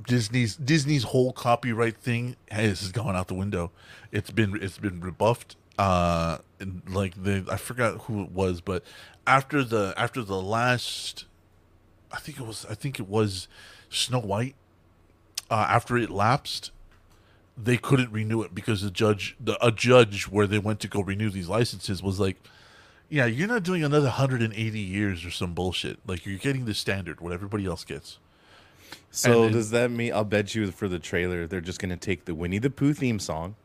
Disney's 0.07 0.55
Disney's 0.55 1.03
whole 1.03 1.33
copyright 1.33 1.97
thing 1.97 2.35
has 2.51 2.91
gone 2.91 3.15
out 3.15 3.27
the 3.27 3.33
window. 3.33 3.71
It's 4.11 4.31
been 4.31 4.57
it's 4.61 4.77
been 4.77 4.99
rebuffed. 4.99 5.55
Uh, 5.77 6.37
and 6.59 6.83
like 6.87 7.21
the 7.23 7.45
I 7.49 7.57
forgot 7.57 8.01
who 8.01 8.23
it 8.23 8.31
was, 8.31 8.61
but 8.61 8.83
after 9.25 9.63
the 9.63 9.93
after 9.97 10.21
the 10.21 10.39
last, 10.39 11.25
I 12.11 12.17
think 12.17 12.39
it 12.39 12.45
was 12.45 12.65
I 12.69 12.75
think 12.75 12.99
it 12.99 13.07
was 13.07 13.47
Snow 13.89 14.19
White. 14.19 14.55
Uh, 15.49 15.65
after 15.69 15.97
it 15.97 16.09
lapsed, 16.09 16.71
they 17.57 17.77
couldn't 17.77 18.11
renew 18.11 18.41
it 18.41 18.55
because 18.55 18.81
the 18.81 18.89
judge, 18.89 19.35
the, 19.39 19.63
a 19.65 19.71
judge 19.71 20.23
where 20.27 20.47
they 20.47 20.57
went 20.57 20.79
to 20.81 20.87
go 20.87 21.01
renew 21.01 21.29
these 21.29 21.47
licenses 21.49 22.01
was 22.01 22.19
like, 22.19 22.37
"Yeah, 23.13 23.25
you're 23.27 23.47
not 23.47 23.61
doing 23.61 23.83
another 23.83 24.07
180 24.07 24.79
years 24.79 25.23
or 25.23 25.29
some 25.29 25.53
bullshit. 25.53 25.99
Like 26.07 26.25
you're 26.25 26.39
getting 26.39 26.65
the 26.65 26.73
standard, 26.73 27.21
what 27.21 27.31
everybody 27.31 27.65
else 27.67 27.83
gets." 27.83 28.17
So 29.11 29.43
then- 29.43 29.51
does 29.53 29.69
that 29.69 29.91
mean 29.91 30.11
I'll 30.13 30.23
bet 30.23 30.55
you 30.55 30.71
for 30.71 30.87
the 30.87 30.97
trailer 30.97 31.45
they're 31.45 31.61
just 31.61 31.79
going 31.79 31.91
to 31.91 31.97
take 31.97 32.25
the 32.25 32.33
Winnie 32.33 32.57
the 32.57 32.71
Pooh 32.71 32.93
theme 32.95 33.19
song, 33.19 33.55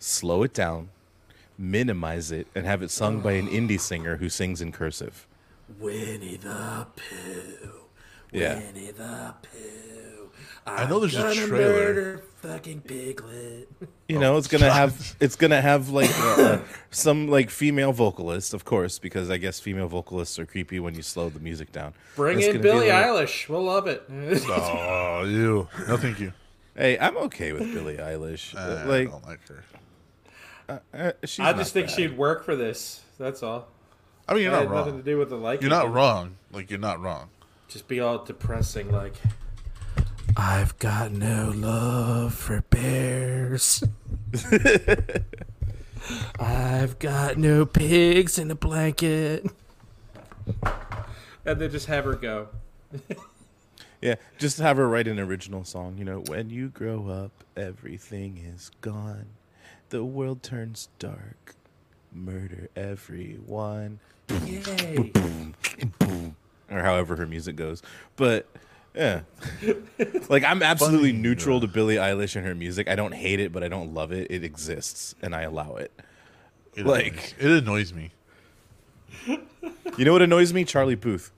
slow 0.00 0.42
it 0.42 0.52
down, 0.52 0.88
minimize 1.56 2.32
it, 2.32 2.48
and 2.56 2.66
have 2.66 2.82
it 2.82 2.90
sung 2.90 3.20
by 3.20 3.32
an 3.32 3.46
indie 3.48 3.78
singer 3.80 4.16
who 4.16 4.28
sings 4.28 4.60
in 4.60 4.72
cursive. 4.72 5.28
Winnie 5.78 6.36
the 6.36 6.86
Pooh. 6.96 7.70
Yeah. 8.32 8.58
Winnie 8.58 8.90
the 8.90 9.34
Pooh. 9.42 10.30
I 10.66 10.88
know 10.88 10.98
there's 10.98 11.14
a 11.14 11.22
Gonna 11.22 11.46
trailer. 11.46 12.22
Murder 12.46 12.58
fucking 12.58 12.80
piglet. 12.82 13.68
You 14.08 14.18
know, 14.18 14.36
it's 14.36 14.48
gonna 14.48 14.70
have 14.70 15.16
it's 15.20 15.36
gonna 15.36 15.60
have 15.60 15.88
like 15.90 16.10
uh, 16.16 16.58
some 16.90 17.28
like 17.28 17.50
female 17.50 17.92
vocalists, 17.92 18.52
of 18.52 18.64
course, 18.64 18.98
because 18.98 19.30
I 19.30 19.36
guess 19.36 19.60
female 19.60 19.88
vocalists 19.88 20.38
are 20.38 20.46
creepy 20.46 20.80
when 20.80 20.94
you 20.94 21.02
slow 21.02 21.28
the 21.28 21.40
music 21.40 21.72
down. 21.72 21.94
Bring 22.14 22.38
It's 22.38 22.46
in 22.48 22.52
gonna 22.54 22.62
Billie 22.62 22.88
like- 22.88 23.04
Eilish. 23.06 23.48
We'll 23.48 23.64
love 23.64 23.86
it. 23.86 24.02
Oh, 24.48 25.24
you. 25.24 25.68
No, 25.88 25.96
thank 25.96 26.20
you. 26.20 26.32
Hey, 26.76 26.98
I'm 26.98 27.16
okay 27.16 27.52
with 27.52 27.72
Billie 27.72 27.96
Eilish. 27.96 28.54
Uh, 28.54 28.90
I 28.92 29.04
don't 29.04 29.26
like 29.26 29.40
her. 29.48 29.64
uh, 30.92 31.12
she's 31.24 31.40
I 31.44 31.52
just 31.54 31.72
think 31.72 31.86
bad. 31.88 31.96
she'd 31.96 32.18
work 32.18 32.44
for 32.44 32.54
this. 32.54 33.00
That's 33.18 33.42
all. 33.42 33.68
I 34.28 34.34
mean, 34.34 34.42
you're 34.42 34.52
It 34.52 34.56
not 34.56 34.62
had 34.66 34.70
nothing 34.74 34.96
to 34.98 35.02
do 35.02 35.16
with 35.18 35.30
the 35.30 35.36
like. 35.36 35.62
You're 35.62 35.70
not 35.70 35.90
wrong. 35.92 36.36
Like 36.52 36.70
you're 36.70 36.78
not 36.80 37.00
wrong. 37.00 37.30
Just 37.68 37.88
be 37.88 37.98
all 38.00 38.24
depressing, 38.24 38.92
like. 38.92 39.14
I've 40.36 40.78
got 40.78 41.12
no 41.12 41.50
love 41.54 42.34
for 42.34 42.60
bears. 42.68 43.82
I've 46.38 46.98
got 46.98 47.38
no 47.38 47.64
pigs 47.64 48.38
in 48.38 48.50
a 48.50 48.54
blanket. 48.54 49.46
And 51.44 51.60
then 51.60 51.70
just 51.70 51.86
have 51.86 52.04
her 52.04 52.14
go. 52.14 52.48
Yeah, 54.02 54.16
just 54.36 54.58
have 54.58 54.76
her 54.76 54.86
write 54.88 55.08
an 55.08 55.18
original 55.18 55.64
song. 55.64 55.96
You 55.96 56.04
know, 56.04 56.20
when 56.26 56.50
you 56.50 56.68
grow 56.68 57.08
up, 57.08 57.44
everything 57.56 58.36
is 58.36 58.70
gone. 58.82 59.26
The 59.88 60.04
world 60.04 60.42
turns 60.42 60.90
dark. 60.98 61.54
Murder 62.12 62.68
everyone. 62.76 64.00
Yay. 64.44 65.12
Or 66.70 66.80
however 66.80 67.16
her 67.16 67.26
music 67.26 67.56
goes. 67.56 67.82
But 68.16 68.46
yeah. 68.96 69.20
like 70.28 70.42
I'm 70.44 70.62
absolutely 70.62 71.10
Funny, 71.10 71.22
neutral 71.22 71.60
to 71.60 71.66
Billie 71.66 71.96
Eilish 71.96 72.34
and 72.36 72.46
her 72.46 72.54
music. 72.54 72.88
I 72.88 72.94
don't 72.96 73.12
hate 73.12 73.40
it, 73.40 73.52
but 73.52 73.62
I 73.62 73.68
don't 73.68 73.92
love 73.94 74.10
it. 74.12 74.28
It 74.30 74.42
exists 74.44 75.14
and 75.22 75.34
I 75.34 75.42
allow 75.42 75.76
it. 75.76 75.92
It 76.74 76.86
Like- 76.86 77.34
annoys, 77.38 77.52
it 77.56 77.62
annoys 77.62 77.92
me. 77.92 78.10
You 79.96 80.04
know 80.04 80.12
what 80.12 80.22
annoys 80.22 80.52
me? 80.52 80.64
Charlie 80.64 80.96
Puth. 80.96 81.30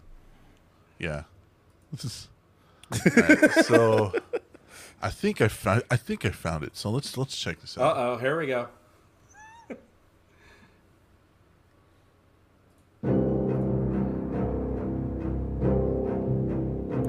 Yeah. 0.99 1.25
Alright, 3.07 3.51
so 3.65 4.13
I 5.03 5.11
think 5.11 5.41
I 5.41 5.49
found 5.49 5.83
I 5.91 5.97
think 5.97 6.25
I 6.25 6.31
found 6.31 6.65
it. 6.65 6.77
So 6.77 6.91
let's 6.91 7.17
let's 7.17 7.37
check 7.37 7.61
this 7.61 7.77
out. 7.79 7.97
Uh 7.97 8.01
oh, 8.01 8.17
here 8.17 8.39
we 8.39 8.47
go. 8.47 8.69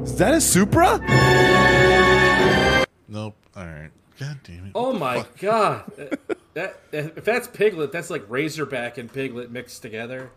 Is 0.10 0.18
that 0.18 0.34
a 0.34 0.42
Supra? 0.42 0.98
Nope. 3.08 3.36
All 3.56 3.64
right. 3.64 3.92
God 4.20 4.40
damn 4.44 4.66
it. 4.66 4.72
Oh 4.74 4.92
my 4.92 5.24
god. 5.38 5.84
that, 6.56 6.92
that 6.92 7.14
if 7.16 7.24
that's 7.24 7.48
Piglet, 7.48 7.92
that's 7.92 8.10
like 8.10 8.26
Razorback 8.28 8.98
and 8.98 9.14
Piglet 9.14 9.52
mixed 9.52 9.84
together. 9.84 10.32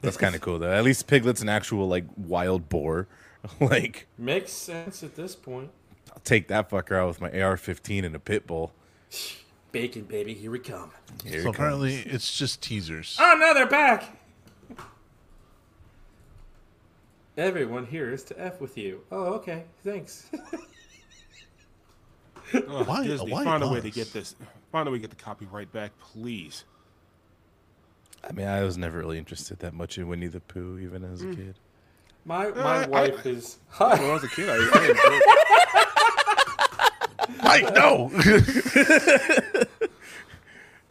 That's 0.00 0.16
kind 0.16 0.36
of 0.36 0.40
cool 0.42 0.60
though. 0.60 0.70
At 0.70 0.84
least 0.84 1.08
Piglet's 1.08 1.42
an 1.42 1.48
actual 1.48 1.88
like 1.88 2.04
wild 2.16 2.68
boar. 2.68 3.08
like 3.60 4.06
Makes 4.16 4.52
sense 4.52 5.02
at 5.02 5.16
this 5.16 5.34
point. 5.34 5.70
I'll 6.12 6.22
take 6.22 6.46
that 6.46 6.70
fucker 6.70 6.96
out 6.96 7.08
with 7.08 7.20
my 7.20 7.28
AR-15 7.28 8.06
and 8.06 8.14
a 8.14 8.20
pit 8.20 8.46
bull. 8.46 8.72
Bacon, 9.72 10.04
baby, 10.04 10.34
here 10.34 10.52
we 10.52 10.60
come. 10.60 10.92
Here 11.24 11.42
so 11.42 11.48
it 11.48 11.54
apparently 11.56 11.96
it's 11.96 12.38
just 12.38 12.62
teasers. 12.62 13.18
Oh 13.20 13.36
no, 13.38 13.52
they're 13.52 13.66
back. 13.66 14.04
Everyone 17.36 17.84
here 17.84 18.10
is 18.12 18.22
to 18.24 18.40
f 18.40 18.60
with 18.60 18.78
you. 18.78 19.02
Oh, 19.12 19.34
okay, 19.34 19.64
thanks. 19.84 20.26
Why? 22.52 23.04
Disney, 23.04 23.32
why 23.32 23.44
find 23.44 23.62
a 23.62 23.68
way 23.68 23.80
to 23.80 23.90
get 23.90 24.12
this. 24.12 24.36
Find 24.70 24.86
a 24.86 24.90
way 24.90 24.98
to 24.98 25.00
get 25.02 25.10
the 25.10 25.16
copyright 25.16 25.72
back, 25.72 25.90
please. 25.98 26.64
I 28.22 28.32
mean, 28.32 28.46
I 28.46 28.62
was 28.62 28.78
never 28.78 28.98
really 28.98 29.18
interested 29.18 29.58
that 29.58 29.74
much 29.74 29.98
in 29.98 30.06
Winnie 30.06 30.28
the 30.28 30.40
Pooh, 30.40 30.78
even 30.78 31.02
as 31.04 31.22
a 31.22 31.26
kid. 31.34 31.56
My 32.24 32.48
my 32.50 32.84
I- 32.84 32.86
wife 32.86 33.26
is. 33.26 33.58
When 33.78 33.90
I 33.90 34.12
was 34.12 34.24
a 34.24 34.28
kid, 34.28 34.48
I, 34.48 34.54
I 34.54 34.88
enjoyed 34.88 35.22
Mike, 37.42 37.74
no. 37.74 38.10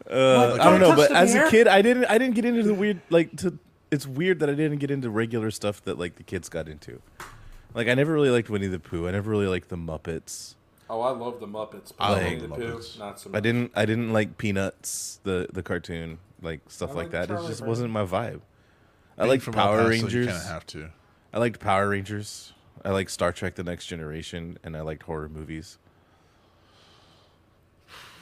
Uh, 0.08 0.58
I 0.62 0.70
don't 0.70 0.80
know, 0.80 0.96
but 0.96 1.10
the 1.10 1.16
as 1.18 1.34
a 1.34 1.50
kid, 1.50 1.68
I 1.68 1.82
didn't. 1.82 2.06
I 2.06 2.20
didn't 2.20 2.36
get 2.36 2.46
into 2.46 2.62
the 2.62 2.76
weird. 2.76 3.02
Like, 3.10 3.36
to 3.38 3.58
it's 3.96 4.06
weird 4.06 4.40
that 4.42 4.50
I 4.50 4.54
didn't 4.54 4.78
get 4.78 4.92
into 4.92 5.10
regular 5.10 5.50
stuff 5.52 5.84
that 5.86 5.98
like 5.98 6.16
the 6.16 6.24
kids 6.24 6.50
got 6.50 6.68
into. 6.68 7.02
Like, 7.74 7.88
I 7.88 7.94
never 7.94 8.14
really 8.14 8.30
liked 8.30 8.50
Winnie 8.50 8.68
the 8.68 8.80
Pooh. 8.80 9.08
I 9.08 9.12
never 9.12 9.30
really 9.32 9.48
liked 9.48 9.70
the 9.70 9.76
Muppets. 9.76 10.56
Oh, 10.90 11.02
I 11.02 11.10
love 11.12 11.40
the 11.40 11.48
Muppets. 11.48 11.92
But 11.98 12.04
I 12.06 12.10
love 12.12 12.24
Winnie 12.24 12.36
the 12.40 12.48
the 12.48 12.56
Pooh, 12.56 12.74
Muppets. 12.78 13.00
not 13.00 13.20
so 13.20 13.30
much. 13.30 13.38
I 13.38 13.42
didn't. 13.42 13.72
I 13.76 13.86
didn't 13.86 14.14
like 14.14 14.38
Peanuts, 14.38 15.20
the 15.24 15.48
the 15.52 15.64
cartoon, 15.64 16.20
like 16.42 16.62
stuff 16.68 16.92
I 16.92 16.94
like 16.94 17.04
like 17.06 17.12
that. 17.12 17.28
Charlie 17.30 17.46
It 17.46 17.50
just 17.50 17.60
Brown. 17.62 17.70
wasn't 17.70 17.92
my 17.92 18.06
vibe. 18.06 18.42
I 19.18 19.22
Being 19.24 19.30
liked 19.30 19.44
from 19.44 19.54
Power 19.56 19.78
Paso, 19.78 19.90
Rangers. 19.90 20.14
You 20.14 20.26
kind 20.28 20.38
of 20.38 20.48
have 20.48 20.66
to. 20.68 20.90
I 21.34 21.40
liked 21.40 21.60
Power 21.60 21.90
Rangers. 21.90 22.54
I 22.84 22.92
liked 22.92 23.10
Star 23.12 23.32
Trek: 23.32 23.56
The 23.56 23.64
Next 23.64 23.88
Generation, 23.88 24.58
and 24.64 24.78
I 24.78 24.82
liked 24.82 25.04
horror 25.04 25.28
movies. 25.28 25.78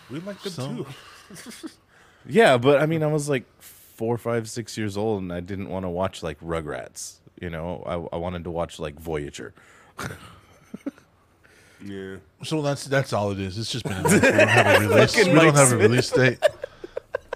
we 0.10 0.20
like 0.20 0.42
them 0.42 0.52
So- 0.52 0.86
too. 1.56 1.70
Yeah, 2.26 2.58
but 2.58 2.82
I 2.82 2.86
mean, 2.86 3.04
I 3.04 3.08
was 3.08 3.28
like 3.28 3.44
four, 3.96 4.18
five, 4.18 4.50
six 4.50 4.78
years 4.78 4.98
old, 4.98 5.22
and 5.22 5.32
I 5.32 5.40
didn't 5.40 5.70
want 5.70 5.86
to 5.86 5.90
watch 5.90 6.24
like 6.24 6.40
Rugrats. 6.42 7.20
You 7.42 7.50
know, 7.50 7.84
I, 7.86 8.16
I 8.16 8.20
wanted 8.20 8.44
to 8.46 8.52
watch 8.52 8.80
like 8.80 9.00
Voyager. 9.00 9.54
Yeah. 11.86 12.16
So 12.44 12.62
that's 12.62 12.86
that's 12.86 13.12
all 13.12 13.32
it 13.32 13.40
is. 13.40 13.58
It's 13.58 13.70
just 13.70 13.84
been. 13.84 13.94
announced. 14.06 14.14
We 14.24 14.32
don't 14.32 14.48
have 14.48 14.82
a 14.82 14.88
release. 14.88 15.18
we 15.28 15.34
don't 15.34 15.56
have 15.56 15.72
a 15.74 15.78
release 15.78 16.10
date. 16.12 16.40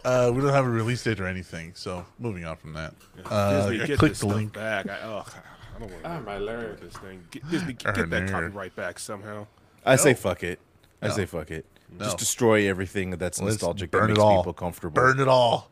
Uh, 0.05 0.31
we 0.33 0.41
don't 0.41 0.53
have 0.53 0.65
a 0.65 0.69
release 0.69 1.03
date 1.03 1.19
or 1.19 1.27
anything. 1.27 1.73
So 1.75 2.05
moving 2.17 2.45
on 2.45 2.55
from 2.55 2.71
that. 2.73 2.93
Uh, 3.25 3.67
Disney, 3.69 3.83
I 3.83 3.87
get 3.87 3.99
click 3.99 4.13
the 4.13 4.27
link. 4.27 4.53
back. 4.53 4.87
I, 4.89 4.99
ugh, 5.01 5.33
I 5.75 5.79
don't 5.79 5.91
want 5.91 6.03
to. 6.03 6.09
Oh, 6.11 6.21
my 6.21 6.37
lord. 6.37 6.79
This 6.79 6.93
thing. 6.93 7.25
Get, 7.29 7.49
Disney, 7.51 7.73
get, 7.73 7.89
Oh, 7.89 7.91
get 7.91 8.09
that 8.09 8.23
nerd. 8.23 8.31
copyright 8.31 8.73
back 8.77 8.99
somehow. 8.99 9.47
I 9.85 9.97
say 9.97 10.13
fuck 10.13 10.43
it. 10.43 10.61
I 11.01 11.07
No. 11.09 11.13
say 11.13 11.25
fuck 11.25 11.51
it. 11.51 11.65
No. 11.99 12.05
Just 12.05 12.17
destroy 12.17 12.69
everything 12.69 13.09
that's 13.11 13.41
Let's 13.41 13.55
nostalgic 13.55 13.91
that 13.91 14.01
makes 14.07 14.17
it 14.17 14.21
all. 14.21 14.43
people 14.43 14.53
comfortable. 14.53 14.95
Burn 14.95 15.19
it 15.19 15.27
all. 15.27 15.69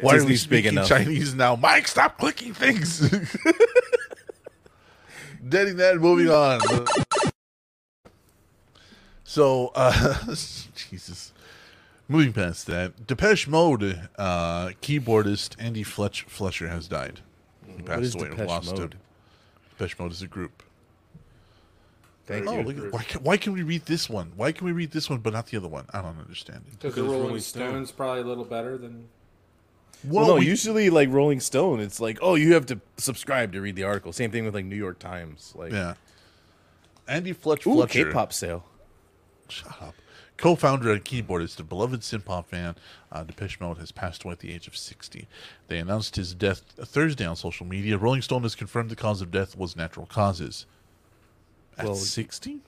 Why 0.00 0.12
are 0.12 0.24
we 0.24 0.32
Disney's 0.32 0.46
big 0.46 0.64
speaking 0.64 0.72
enough. 0.78 0.88
Chinese 0.88 1.34
now? 1.34 1.56
Mike, 1.56 1.88
stop 1.88 2.18
clicking 2.18 2.54
things. 2.54 3.00
Getting 5.48 5.76
that, 5.76 5.96
moving 5.98 6.28
on. 6.28 6.60
So, 9.24 9.68
uh, 9.74 10.14
Jesus. 10.74 11.32
Moving 12.08 12.32
past 12.32 12.66
that, 12.66 13.06
Depeche 13.06 13.46
Mode 13.46 14.08
uh, 14.18 14.70
keyboardist 14.82 15.54
Andy 15.60 15.84
Fletch 15.84 16.22
Fletcher 16.22 16.68
has 16.68 16.88
died. 16.88 17.20
He 17.76 17.82
passed 17.82 18.02
is 18.02 18.14
away. 18.16 18.30
Depeche 18.30 18.48
lost 18.48 18.76
Mode? 18.76 18.94
him. 18.94 19.00
Depeche 19.78 19.98
Mode 19.98 20.10
is 20.12 20.22
a 20.22 20.26
group. 20.26 20.62
Thank 22.26 22.48
Oh, 22.48 22.58
you. 22.58 22.62
look 22.64 22.78
at, 22.86 22.92
why, 22.92 23.02
can, 23.04 23.22
why 23.22 23.36
can 23.36 23.52
we 23.52 23.62
read 23.62 23.86
this 23.86 24.10
one? 24.10 24.32
Why 24.36 24.50
can 24.52 24.66
we 24.66 24.72
read 24.72 24.90
this 24.90 25.08
one 25.08 25.20
but 25.20 25.32
not 25.32 25.46
the 25.46 25.56
other 25.56 25.68
one? 25.68 25.86
I 25.92 26.02
don't 26.02 26.18
understand 26.18 26.64
it. 26.66 26.78
Because 26.80 26.96
the 26.96 27.02
Rolling, 27.02 27.20
Rolling 27.22 27.40
Stone. 27.40 27.70
Stones 27.70 27.92
probably 27.92 28.22
a 28.22 28.24
little 28.24 28.44
better 28.44 28.76
than. 28.76 29.08
Well, 30.04 30.26
no, 30.28 30.34
we- 30.36 30.46
usually 30.46 30.88
like 30.90 31.10
Rolling 31.10 31.40
Stone, 31.40 31.80
it's 31.80 32.00
like, 32.00 32.18
oh, 32.22 32.34
you 32.34 32.54
have 32.54 32.66
to 32.66 32.80
subscribe 32.96 33.52
to 33.52 33.60
read 33.60 33.76
the 33.76 33.84
article. 33.84 34.12
Same 34.12 34.30
thing 34.30 34.44
with 34.44 34.54
like 34.54 34.64
New 34.64 34.76
York 34.76 34.98
Times. 34.98 35.52
Like, 35.56 35.72
Yeah. 35.72 35.94
Andy 37.08 37.32
Fletch 37.32 37.66
ooh, 37.66 37.74
Fletcher. 37.74 38.04
K-pop 38.06 38.32
sale. 38.32 38.64
Shut 39.48 39.82
up. 39.82 39.94
Co-founder 40.36 40.92
and 40.92 41.04
keyboardist, 41.04 41.56
the 41.56 41.64
beloved 41.64 42.00
synth-pop 42.00 42.48
fan, 42.48 42.76
uh, 43.12 43.24
Depeche 43.24 43.60
Mode 43.60 43.76
has 43.78 43.92
passed 43.92 44.24
away 44.24 44.32
at 44.32 44.38
the 44.38 44.54
age 44.54 44.66
of 44.66 44.74
60. 44.76 45.26
They 45.68 45.78
announced 45.78 46.16
his 46.16 46.32
death 46.34 46.62
Thursday 46.78 47.26
on 47.26 47.36
social 47.36 47.66
media. 47.66 47.98
Rolling 47.98 48.22
Stone 48.22 48.42
has 48.44 48.54
confirmed 48.54 48.90
the 48.90 48.96
cause 48.96 49.20
of 49.20 49.30
death 49.30 49.54
was 49.56 49.76
natural 49.76 50.06
causes. 50.06 50.64
At 51.76 51.84
Well, 51.84 51.94
60? 51.94 52.60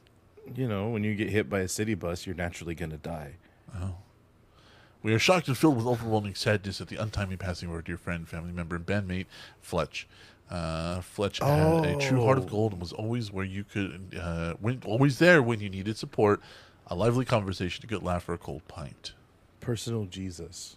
You 0.54 0.68
know, 0.68 0.88
when 0.90 1.02
you 1.04 1.14
get 1.14 1.30
hit 1.30 1.48
by 1.48 1.60
a 1.60 1.68
city 1.68 1.94
bus, 1.94 2.26
you're 2.26 2.34
naturally 2.34 2.74
gonna 2.74 2.98
die. 2.98 3.36
We 5.02 5.12
are 5.12 5.18
shocked 5.18 5.48
and 5.48 5.58
filled 5.58 5.76
with 5.76 5.86
overwhelming 5.86 6.34
sadness 6.34 6.80
at 6.80 6.88
the 6.88 6.96
untimely 6.96 7.36
passing 7.36 7.68
of 7.68 7.74
our 7.74 7.82
dear 7.82 7.96
friend, 7.96 8.28
family 8.28 8.52
member, 8.52 8.76
and 8.76 8.86
bandmate, 8.86 9.26
Fletch. 9.60 10.06
Uh, 10.48 11.00
Fletch 11.00 11.38
had 11.38 11.84
a 11.84 11.96
true 11.96 12.22
heart 12.22 12.38
of 12.38 12.44
Oh. 12.44 12.48
gold 12.48 12.72
and 12.72 12.80
was 12.80 12.92
always 12.92 13.32
where 13.32 13.44
you 13.44 13.64
could, 13.64 14.16
uh, 14.20 14.54
when, 14.60 14.80
always 14.84 15.18
there 15.18 15.42
when 15.42 15.60
you 15.60 15.68
needed 15.68 15.96
support, 15.96 16.40
a 16.86 16.94
lively 16.94 17.24
conversation, 17.24 17.84
a 17.84 17.88
good 17.88 18.02
laugh, 18.02 18.28
or 18.28 18.34
a 18.34 18.38
cold 18.38 18.66
pint. 18.68 19.14
Personal 19.60 20.04
Jesus. 20.04 20.76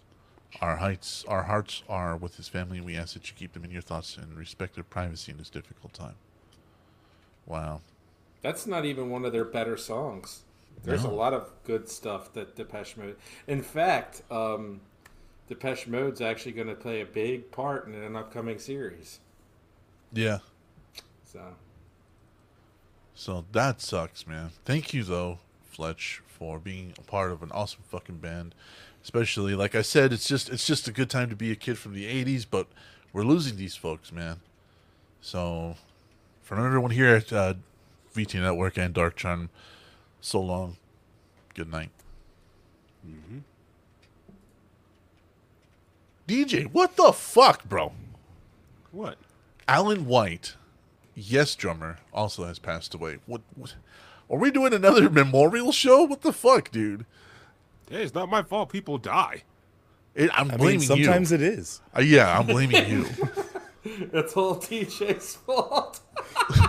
Our 0.60 0.76
heights, 0.76 1.24
our 1.28 1.42
hearts 1.44 1.82
are 1.88 2.16
with 2.16 2.36
his 2.36 2.48
family. 2.48 2.78
And 2.78 2.86
we 2.86 2.96
ask 2.96 3.14
that 3.14 3.28
you 3.28 3.36
keep 3.36 3.52
them 3.52 3.64
in 3.64 3.70
your 3.70 3.82
thoughts 3.82 4.16
and 4.16 4.36
respect 4.36 4.74
their 4.74 4.84
privacy 4.84 5.30
in 5.30 5.38
this 5.38 5.50
difficult 5.50 5.92
time. 5.92 6.14
Wow. 7.44 7.82
That's 8.42 8.66
not 8.66 8.84
even 8.84 9.10
one 9.10 9.24
of 9.24 9.32
their 9.32 9.44
better 9.44 9.76
songs. 9.76 10.42
There's 10.84 11.04
a 11.04 11.08
lot 11.08 11.32
of 11.32 11.50
good 11.64 11.88
stuff 11.88 12.32
that 12.34 12.54
Depeche 12.54 12.96
Mode. 12.96 13.16
In 13.48 13.60
fact, 13.62 14.22
um, 14.30 14.80
Depeche 15.48 15.86
Mode's 15.86 16.20
actually 16.20 16.52
going 16.52 16.68
to 16.68 16.74
play 16.74 17.00
a 17.00 17.06
big 17.06 17.50
part 17.50 17.86
in 17.86 17.94
an 17.94 18.16
upcoming 18.16 18.58
series. 18.58 19.20
Yeah. 20.12 20.38
So 21.24 21.40
So 23.14 23.44
that 23.52 23.80
sucks, 23.80 24.26
man. 24.26 24.50
Thank 24.64 24.94
you 24.94 25.02
though, 25.02 25.38
Fletch, 25.64 26.22
for 26.26 26.58
being 26.58 26.94
a 26.98 27.02
part 27.02 27.30
of 27.30 27.42
an 27.42 27.50
awesome 27.52 27.82
fucking 27.88 28.18
band. 28.18 28.54
Especially, 29.02 29.54
like 29.54 29.74
I 29.76 29.82
said, 29.82 30.12
it's 30.12 30.26
just 30.26 30.48
it's 30.48 30.66
just 30.66 30.88
a 30.88 30.92
good 30.92 31.10
time 31.10 31.30
to 31.30 31.36
be 31.36 31.52
a 31.52 31.56
kid 31.56 31.78
from 31.78 31.94
the 31.94 32.06
'80s, 32.06 32.44
but 32.48 32.66
we're 33.12 33.22
losing 33.22 33.56
these 33.56 33.76
folks, 33.76 34.10
man. 34.10 34.40
So, 35.20 35.76
from 36.42 36.64
everyone 36.64 36.90
here 36.90 37.14
at 37.14 37.32
uh, 37.32 37.54
VT 38.14 38.40
Network 38.40 38.76
and 38.76 38.92
Dark 38.92 39.14
Charm, 39.14 39.48
so 40.20 40.40
long. 40.40 40.76
Good 41.54 41.70
night. 41.70 41.90
DJ, 46.28 46.66
what 46.72 46.96
the 46.96 47.12
fuck, 47.12 47.64
bro? 47.68 47.92
What? 48.90 49.16
Alan 49.68 50.06
White, 50.06 50.54
Yes 51.14 51.54
drummer, 51.54 51.98
also 52.12 52.44
has 52.44 52.58
passed 52.58 52.94
away. 52.94 53.18
What, 53.26 53.42
what? 53.54 53.74
Are 54.28 54.38
we 54.38 54.50
doing 54.50 54.74
another 54.74 55.08
memorial 55.22 55.72
show? 55.72 56.02
What 56.02 56.22
the 56.22 56.32
fuck, 56.32 56.70
dude? 56.70 57.06
Hey, 57.88 58.02
it's 58.02 58.14
not 58.14 58.28
my 58.28 58.42
fault. 58.42 58.70
People 58.70 58.98
die. 58.98 59.44
It, 60.14 60.30
I'm 60.34 60.50
I 60.50 60.56
blaming 60.56 60.80
mean, 60.80 60.88
sometimes 60.88 61.30
you. 61.30 61.36
it 61.36 61.42
is. 61.42 61.80
Uh, 61.96 62.00
yeah, 62.00 62.36
I'm 62.38 62.46
blaming 62.46 62.88
you. 62.88 63.06
it's 63.84 64.36
all 64.36 64.56
TJ's 64.56 65.36
fault. 65.36 66.00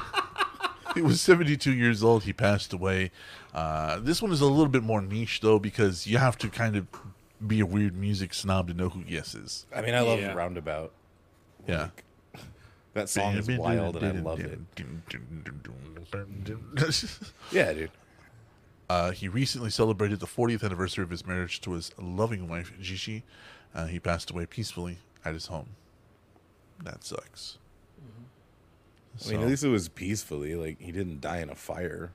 he 0.97 1.01
was 1.03 1.21
72 1.21 1.71
years 1.73 2.03
old. 2.03 2.23
He 2.23 2.33
passed 2.33 2.73
away. 2.73 3.11
Uh, 3.53 3.99
this 3.99 4.21
one 4.21 4.31
is 4.31 4.41
a 4.41 4.45
little 4.45 4.67
bit 4.67 4.83
more 4.83 5.01
niche 5.01 5.39
though 5.41 5.59
because 5.59 6.05
you 6.07 6.17
have 6.17 6.37
to 6.39 6.49
kind 6.49 6.75
of 6.75 6.87
be 7.45 7.59
a 7.59 7.65
weird 7.65 7.95
music 7.95 8.33
snob 8.33 8.67
to 8.67 8.73
know 8.73 8.89
who 8.89 9.03
Yes 9.07 9.35
is. 9.35 9.65
I 9.75 9.81
mean, 9.81 9.93
I 9.93 10.01
love 10.01 10.19
Yeah. 10.19 10.33
Roundabout. 10.33 10.91
Yeah. 11.67 11.89
That 12.93 13.09
song 13.09 13.35
is 13.35 13.47
wild, 13.47 13.97
and 13.97 14.05
I 14.17 14.21
love 14.21 14.39
it. 14.39 14.59
Yeah, 17.51 17.73
dude. 17.73 17.91
Uh, 18.89 19.11
he 19.11 19.27
recently 19.27 19.69
celebrated 19.69 20.19
the 20.19 20.25
40th 20.25 20.63
anniversary 20.63 21.03
of 21.03 21.09
his 21.09 21.25
marriage 21.27 21.61
to 21.61 21.73
his 21.73 21.91
loving 21.99 22.47
wife, 22.47 22.71
Gigi. 22.81 23.23
Uh, 23.75 23.85
he 23.85 23.99
passed 23.99 24.31
away 24.31 24.45
peacefully 24.45 24.97
at 25.25 25.33
his 25.33 25.47
home. 25.47 25.69
That 26.83 27.03
sucks. 27.03 27.57
I 29.25 29.31
mean, 29.31 29.41
at 29.41 29.47
least 29.47 29.63
it 29.63 29.69
was 29.69 29.89
peacefully. 29.89 30.55
Like 30.55 30.79
he 30.79 30.91
didn't 30.91 31.21
die 31.21 31.39
in 31.39 31.49
a 31.49 31.55
fire. 31.55 32.11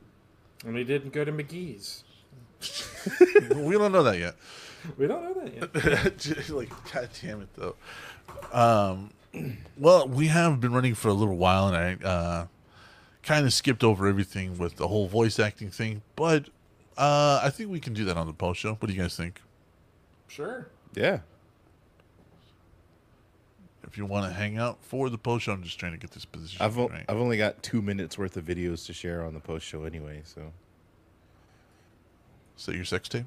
And 0.64 0.76
he 0.76 0.84
didn't 0.84 1.12
go 1.12 1.24
to 1.24 1.32
McGee's. 1.32 2.04
we 3.56 3.72
don't 3.76 3.92
know 3.92 4.04
that 4.04 4.18
yet. 4.18 4.36
We 4.96 5.06
don't 5.06 5.24
know 5.24 5.34
that 5.42 5.54
yet. 5.54 6.50
like, 6.50 6.70
god 6.92 7.08
damn 7.20 7.40
it, 7.42 7.48
though. 7.54 7.76
Um, 8.52 9.10
well, 9.76 10.08
we 10.08 10.28
have 10.28 10.60
been 10.60 10.72
running 10.72 10.94
for 10.94 11.08
a 11.08 11.12
little 11.12 11.36
while, 11.36 11.68
and 11.68 11.76
I 11.76 12.06
uh, 12.06 12.46
kind 13.22 13.46
of 13.46 13.52
skipped 13.52 13.84
over 13.84 14.06
everything 14.06 14.58
with 14.58 14.76
the 14.76 14.88
whole 14.88 15.08
voice 15.08 15.38
acting 15.38 15.70
thing, 15.70 16.02
but 16.16 16.48
uh, 16.96 17.40
I 17.42 17.50
think 17.50 17.70
we 17.70 17.80
can 17.80 17.94
do 17.94 18.04
that 18.04 18.16
on 18.16 18.26
the 18.26 18.32
post 18.32 18.60
show. 18.60 18.74
What 18.74 18.88
do 18.88 18.94
you 18.94 19.00
guys 19.00 19.16
think? 19.16 19.40
Sure. 20.28 20.68
Yeah. 20.94 21.20
If 23.84 23.98
you 23.98 24.06
want 24.06 24.26
to 24.26 24.32
hang 24.32 24.58
out 24.58 24.78
for 24.82 25.10
the 25.10 25.18
post 25.18 25.44
show, 25.44 25.52
I'm 25.52 25.62
just 25.62 25.78
trying 25.78 25.92
to 25.92 25.98
get 25.98 26.12
this 26.12 26.24
position 26.24 26.62
I've 26.62 26.78
o- 26.78 26.88
right. 26.88 27.04
I've 27.08 27.16
only 27.18 27.36
got 27.36 27.62
two 27.62 27.82
minutes 27.82 28.16
worth 28.16 28.36
of 28.36 28.44
videos 28.44 28.86
to 28.86 28.92
share 28.92 29.24
on 29.24 29.34
the 29.34 29.40
post 29.40 29.66
show 29.66 29.84
anyway. 29.84 30.22
So 30.24 30.52
Is 32.58 32.66
that 32.66 32.76
your 32.76 32.84
sex 32.84 33.08
tape? 33.08 33.26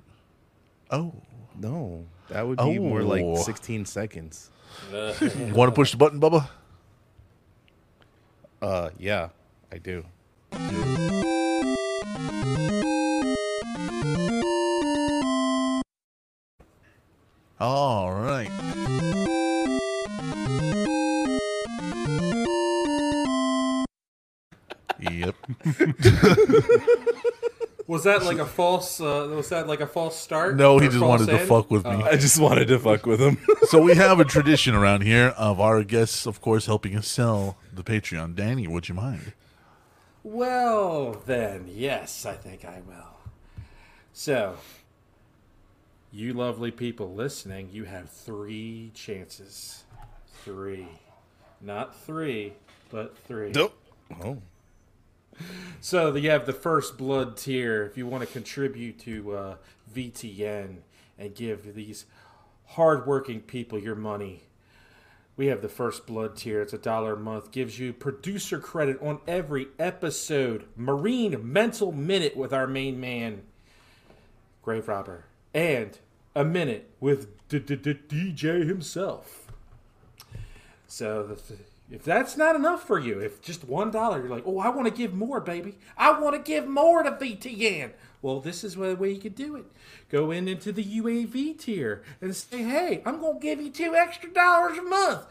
Oh, 0.91 1.13
no, 1.59 2.05
that 2.29 2.47
would 2.47 2.57
be 2.57 2.79
more 2.79 3.03
like 3.03 3.23
Oh. 3.23 3.35
16 3.37 3.85
seconds. 3.85 4.49
you 4.91 5.53
want 5.53 5.69
to 5.69 5.75
push 5.75 5.91
the 5.91 5.97
button, 5.97 6.19
Bubba? 6.19 6.47
Uh, 8.61 8.89
yeah, 8.97 9.29
I 9.71 9.77
do. 9.77 10.05
All 17.59 18.04
that 28.05 28.23
like 28.23 28.39
a 28.39 28.45
false? 28.45 28.99
Uh, 28.99 29.27
was 29.35 29.49
that 29.49 29.67
like 29.67 29.81
a 29.81 29.87
false 29.87 30.17
start? 30.17 30.55
No, 30.55 30.79
he 30.79 30.87
just 30.87 30.99
false 30.99 31.19
wanted 31.19 31.37
to 31.37 31.45
fuck 31.45 31.69
with 31.69 31.85
me. 31.85 32.01
I 32.03 32.15
just 32.15 32.39
wanted 32.39 32.67
to 32.69 32.79
fuck 32.79 33.05
with 33.05 33.19
him. 33.19 33.37
so 33.67 33.81
we 33.81 33.95
have 33.95 34.19
a 34.19 34.25
tradition 34.25 34.73
around 34.73 35.01
here 35.01 35.27
of 35.37 35.59
our 35.59 35.83
guests, 35.83 36.25
of 36.25 36.41
course, 36.41 36.65
helping 36.65 36.95
us 36.95 37.07
sell 37.07 37.57
the 37.73 37.83
Patreon. 37.83 38.35
Danny, 38.35 38.67
would 38.67 38.89
you 38.89 38.95
mind? 38.95 39.33
Well, 40.23 41.21
then, 41.25 41.65
yes, 41.69 42.25
I 42.25 42.33
think 42.33 42.65
I 42.65 42.81
will. 42.87 43.17
So, 44.13 44.57
you 46.11 46.33
lovely 46.33 46.71
people 46.71 47.13
listening, 47.13 47.69
you 47.71 47.83
have 47.83 48.09
three 48.09 48.91
chances. 48.95 49.83
Three. 50.43 50.87
Not 51.61 51.95
three, 52.05 52.53
but 52.89 53.17
three. 53.27 53.51
nope. 53.51 53.77
Oh, 54.23 54.37
So 55.81 56.15
you 56.15 56.31
have 56.31 56.45
the 56.45 56.53
first 56.53 56.97
blood 56.97 57.37
tier. 57.37 57.85
If 57.85 57.97
you 57.97 58.07
want 58.07 58.25
to 58.25 58.31
contribute 58.31 58.99
to 58.99 59.35
uh, 59.35 59.55
VTN 59.93 60.77
and 61.19 61.35
give 61.35 61.75
these 61.75 62.05
hardworking 62.69 63.41
people 63.41 63.77
your 63.77 63.95
money, 63.95 64.43
we 65.37 65.47
have 65.47 65.61
the 65.61 65.69
first 65.69 66.07
blood 66.07 66.37
tier. 66.37 66.61
It's 66.61 66.73
a 66.73 66.77
dollar 66.77 67.13
a 67.13 67.17
month. 67.17 67.51
Gives 67.51 67.77
you 67.77 67.93
producer 67.93 68.57
credit 68.59 68.97
on 69.01 69.19
every 69.27 69.67
episode. 69.77 70.65
Marine 70.75 71.37
mental 71.41 71.91
minute 71.91 72.37
with 72.37 72.53
our 72.53 72.67
main 72.67 72.99
man, 72.99 73.43
Grave 74.63 74.87
Robber, 74.87 75.25
and 75.53 75.99
a 76.35 76.45
minute 76.45 76.89
with 76.99 77.47
DJ 77.49 78.65
himself. 78.65 79.51
So 80.87 81.23
the, 81.23 81.57
if 81.89 82.03
that's 82.03 82.35
not 82.35 82.55
enough 82.55 82.85
for 82.85 82.99
you, 82.99 83.19
if 83.19 83.41
just 83.41 83.63
one 83.63 83.91
dollar, 83.91 84.19
you're 84.19 84.29
like, 84.29 84.45
oh, 84.45 84.59
I 84.59 84.69
want 84.69 84.87
to 84.87 84.93
give 84.93 85.13
more, 85.13 85.39
baby. 85.39 85.77
I 85.97 86.19
want 86.19 86.35
to 86.35 86.41
give 86.41 86.67
more 86.67 87.03
to 87.03 87.11
VTN. 87.11 87.91
Well, 88.21 88.39
this 88.39 88.63
is 88.63 88.75
the 88.75 88.95
way 88.95 89.11
you 89.11 89.19
could 89.19 89.35
do 89.35 89.55
it. 89.55 89.65
Go 90.09 90.31
in 90.31 90.47
into 90.47 90.71
the 90.71 90.83
UAV 90.83 91.59
tier 91.59 92.01
and 92.21 92.35
say, 92.35 92.63
hey, 92.63 93.03
I'm 93.05 93.21
to 93.39 93.39
give 93.39 93.61
you 93.61 93.69
two 93.69 93.95
extra 93.95 94.31
dollars 94.33 94.77
a 94.79 94.81
month. 94.81 95.25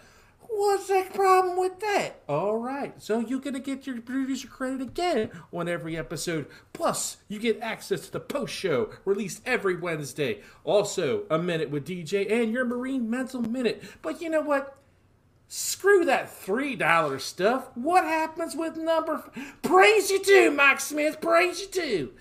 What's 0.48 0.86
the 0.86 1.04
problem 1.12 1.58
with 1.58 1.80
that? 1.80 2.22
All 2.28 2.58
right. 2.58 2.94
So 3.02 3.18
you're 3.18 3.40
to 3.54 3.60
get 3.60 3.88
your 3.88 4.00
producer 4.00 4.46
credit 4.46 4.82
again 4.82 5.30
on 5.52 5.68
every 5.68 5.96
episode. 5.96 6.46
Plus, 6.72 7.16
you 7.26 7.40
get 7.40 7.60
access 7.60 8.02
to 8.02 8.12
the 8.12 8.20
post 8.20 8.54
show 8.54 8.90
released 9.04 9.42
every 9.44 9.74
Wednesday. 9.74 10.42
Also, 10.62 11.24
a 11.28 11.38
minute 11.38 11.70
with 11.70 11.88
DJ 11.88 12.30
and 12.30 12.52
your 12.52 12.64
Marine 12.64 13.10
Mental 13.10 13.42
Minute. 13.42 13.82
But 14.02 14.22
you 14.22 14.30
know 14.30 14.42
what? 14.42 14.76
Screw 15.48 16.04
that 16.04 16.30
$3 16.44 17.20
stuff. 17.20 17.68
What 17.74 18.04
happens 18.04 18.56
with 18.56 18.76
number? 18.76 19.24
Praise 19.62 20.10
you 20.10 20.22
too, 20.22 20.50
Mike 20.50 20.80
Smith. 20.80 21.20
Praise 21.20 21.60
you 21.60 21.66
too. 21.68 22.12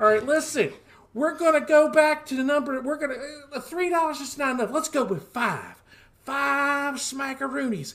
All 0.00 0.06
right, 0.06 0.24
listen. 0.24 0.72
We're 1.14 1.36
going 1.36 1.54
to 1.54 1.66
go 1.66 1.90
back 1.90 2.26
to 2.26 2.36
the 2.36 2.44
number. 2.44 2.80
We're 2.80 2.96
going 2.96 3.18
to. 3.52 3.60
$3 3.60 4.20
is 4.20 4.38
not 4.38 4.54
enough. 4.54 4.70
Let's 4.70 4.88
go 4.88 5.04
with 5.04 5.32
five 5.32 5.78
five 6.28 6.96
smackaroonies. 6.96 7.94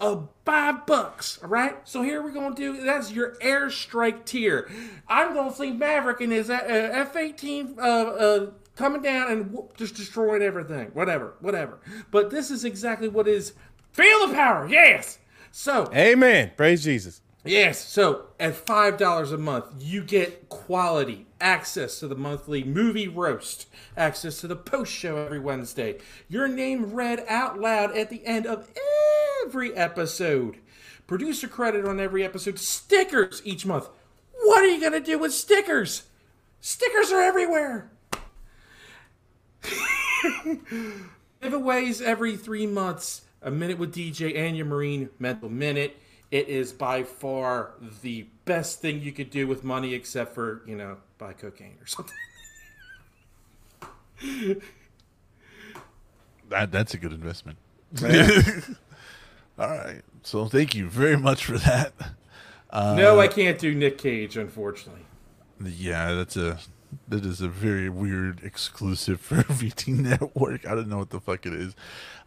Uh, 0.00 0.22
five 0.46 0.86
bucks, 0.86 1.38
all 1.42 1.50
right? 1.50 1.76
So 1.86 2.00
here 2.00 2.22
we're 2.22 2.32
gonna 2.32 2.54
do 2.54 2.82
that's 2.82 3.12
your 3.12 3.34
airstrike 3.42 4.24
tier. 4.24 4.70
I'm 5.06 5.34
gonna 5.34 5.52
see 5.52 5.72
Maverick 5.72 6.22
and 6.22 6.32
his 6.32 6.48
uh, 6.48 6.58
F 6.64 7.14
18 7.14 7.74
uh, 7.78 7.82
uh, 7.82 8.46
coming 8.80 9.02
down 9.02 9.30
and 9.30 9.52
whoop, 9.52 9.76
just 9.76 9.94
destroying 9.94 10.42
everything. 10.42 10.88
Whatever, 10.94 11.34
whatever. 11.40 11.78
But 12.10 12.30
this 12.30 12.50
is 12.50 12.64
exactly 12.64 13.08
what 13.08 13.28
is 13.28 13.52
feel 13.92 14.26
the 14.26 14.34
power, 14.34 14.66
yes! 14.66 15.18
So, 15.52 15.90
Amen. 15.94 16.52
Praise 16.56 16.82
Jesus. 16.82 17.20
Yes. 17.44 17.78
So 17.78 18.26
at 18.38 18.54
five 18.54 18.96
dollars 18.96 19.32
a 19.32 19.38
month, 19.38 19.66
you 19.78 20.02
get 20.02 20.48
quality 20.48 21.26
access 21.40 21.98
to 22.00 22.08
the 22.08 22.14
monthly 22.14 22.64
movie 22.64 23.08
roast, 23.08 23.66
access 23.96 24.40
to 24.40 24.46
the 24.46 24.56
post 24.56 24.92
show 24.92 25.16
every 25.16 25.40
Wednesday, 25.40 25.98
your 26.28 26.48
name 26.48 26.92
read 26.92 27.24
out 27.28 27.58
loud 27.58 27.96
at 27.96 28.10
the 28.10 28.24
end 28.26 28.46
of 28.46 28.70
every 29.44 29.74
episode, 29.74 30.58
producer 31.06 31.48
credit 31.48 31.86
on 31.86 32.00
every 32.00 32.24
episode, 32.24 32.58
stickers 32.58 33.42
each 33.44 33.66
month. 33.66 33.88
What 34.42 34.62
are 34.62 34.68
you 34.68 34.80
gonna 34.80 35.00
do 35.00 35.18
with 35.18 35.32
stickers? 35.34 36.04
Stickers 36.60 37.10
are 37.10 37.22
everywhere. 37.22 37.90
Giveaways 41.42 42.02
every 42.02 42.36
three 42.36 42.66
months. 42.66 43.22
A 43.42 43.50
minute 43.50 43.78
with 43.78 43.94
DJ 43.94 44.36
and 44.36 44.56
your 44.56 44.66
Marine 44.66 45.08
Mental 45.18 45.48
Minute. 45.48 45.96
It 46.30 46.48
is 46.48 46.72
by 46.72 47.02
far 47.02 47.72
the 48.02 48.26
best 48.44 48.80
thing 48.80 49.00
you 49.00 49.12
could 49.12 49.30
do 49.30 49.46
with 49.46 49.64
money, 49.64 49.94
except 49.94 50.34
for 50.34 50.62
you 50.66 50.76
know 50.76 50.98
buy 51.18 51.32
cocaine 51.32 51.78
or 51.80 51.86
something. 51.86 52.14
That 56.50 56.70
that's 56.72 56.94
a 56.94 56.98
good 56.98 57.12
investment. 57.12 57.58
All 59.58 59.68
right. 59.68 60.02
So 60.22 60.46
thank 60.46 60.74
you 60.74 60.88
very 60.88 61.16
much 61.16 61.44
for 61.44 61.58
that. 61.58 61.92
no, 62.72 63.18
uh, 63.18 63.22
I 63.22 63.28
can't 63.28 63.58
do 63.58 63.74
Nick 63.74 63.98
Cage, 63.98 64.36
unfortunately. 64.36 65.06
Yeah, 65.62 66.12
that's 66.12 66.36
a 66.36 66.58
that 67.08 67.24
is 67.24 67.40
a 67.40 67.48
very 67.48 67.88
weird 67.88 68.40
exclusive 68.42 69.20
for 69.20 69.36
VT 69.42 69.88
Network. 69.98 70.66
I 70.66 70.74
don't 70.74 70.88
know 70.88 70.98
what 70.98 71.10
the 71.10 71.20
fuck 71.20 71.46
it 71.46 71.52
is. 71.52 71.74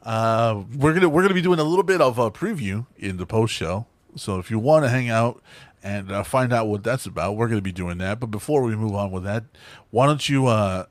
Uh, 0.03 0.64
we're 0.76 0.94
gonna 0.94 1.10
we're 1.10 1.22
gonna 1.22 1.34
be 1.34 1.41
doing 1.41 1.60
a 1.60 1.64
little 1.64 1.84
bit 1.84 2.02
of 2.02 2.18
a 2.18 2.30
preview 2.31 2.85
in 2.98 3.18
the 3.18 3.26
post 3.26 3.53
show. 3.53 3.85
So 4.15 4.40
if 4.40 4.52
you 4.52 4.60
want 4.60 4.85
to 4.85 4.90
hang 4.90 5.10
out 5.10 5.41
and 5.84 6.11
uh, 6.11 6.23
find 6.23 6.53
out 6.53 6.68
what 6.68 6.84
that's 6.84 7.06
about, 7.06 7.35
we're 7.35 7.48
gonna 7.48 7.61
be 7.61 7.72
doing 7.72 7.98
that. 7.99 8.19
But 8.19 8.27
before 8.27 8.61
we 8.61 8.76
move 8.76 8.95
on 8.95 9.11
with 9.11 9.23
that, 9.23 9.45
why 9.91 10.06
don't 10.06 10.27
you? 10.27 10.48
Uh, 10.48 10.85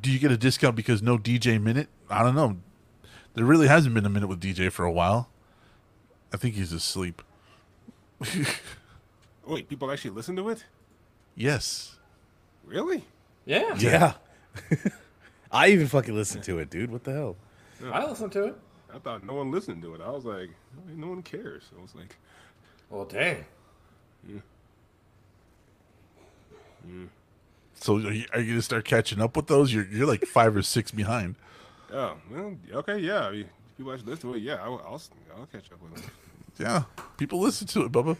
do 0.00 0.10
you 0.10 0.18
get 0.18 0.30
a 0.30 0.36
discount 0.36 0.76
because 0.76 1.02
no 1.02 1.18
DJ 1.18 1.60
minute? 1.60 1.88
I 2.10 2.22
don't 2.22 2.34
know. 2.34 2.58
There 3.34 3.44
really 3.44 3.68
hasn't 3.68 3.94
been 3.94 4.04
a 4.04 4.10
minute 4.10 4.26
with 4.28 4.40
DJ 4.40 4.70
for 4.70 4.84
a 4.84 4.92
while. 4.92 5.28
I 6.32 6.36
think 6.36 6.56
he's 6.56 6.72
asleep. 6.72 7.22
Wait, 9.46 9.68
people 9.68 9.90
actually 9.90 10.10
listen 10.10 10.36
to 10.36 10.48
it? 10.48 10.64
Yes. 11.34 11.97
Really? 12.68 13.04
Yeah, 13.46 13.74
Yeah. 13.78 14.12
I 15.50 15.68
even 15.68 15.86
fucking 15.86 16.14
listened 16.14 16.44
to 16.44 16.58
it, 16.58 16.68
dude. 16.68 16.90
What 16.90 17.04
the 17.04 17.12
hell? 17.12 17.36
I 17.90 18.04
listened 18.04 18.32
to 18.32 18.44
it. 18.44 18.56
I 18.94 18.98
thought 18.98 19.24
no 19.24 19.34
one 19.34 19.50
listened 19.50 19.80
to 19.82 19.94
it. 19.94 20.02
I 20.02 20.10
was 20.10 20.26
like, 20.26 20.50
no 20.94 21.08
one 21.08 21.22
cares. 21.22 21.64
I 21.78 21.80
was 21.80 21.94
like, 21.94 22.16
Well, 22.90 23.06
dang. 23.06 23.44
So 27.74 27.96
are 27.96 28.12
you, 28.12 28.26
are 28.32 28.40
you 28.40 28.52
gonna 28.52 28.62
start 28.62 28.84
catching 28.84 29.20
up 29.20 29.36
with 29.36 29.46
those? 29.46 29.72
You're 29.72 29.86
you're 29.86 30.06
like 30.06 30.24
five 30.26 30.56
or 30.56 30.62
six 30.62 30.90
behind. 30.90 31.36
oh, 31.92 32.14
well, 32.30 32.56
okay, 32.74 32.98
yeah. 32.98 33.26
I 33.26 33.30
mean, 33.30 33.48
people 33.76 33.92
actually 33.92 34.10
listen 34.12 34.30
to 34.32 34.36
it. 34.36 34.42
Yeah, 34.42 34.56
I'll, 34.56 34.82
I'll, 34.84 35.00
I'll 35.38 35.46
catch 35.46 35.70
up 35.72 35.80
with 35.82 36.04
it. 36.04 36.10
Yeah, 36.58 36.82
people 37.16 37.40
listen 37.40 37.66
to 37.68 37.84
it, 37.84 37.92
Bubba. 37.92 38.16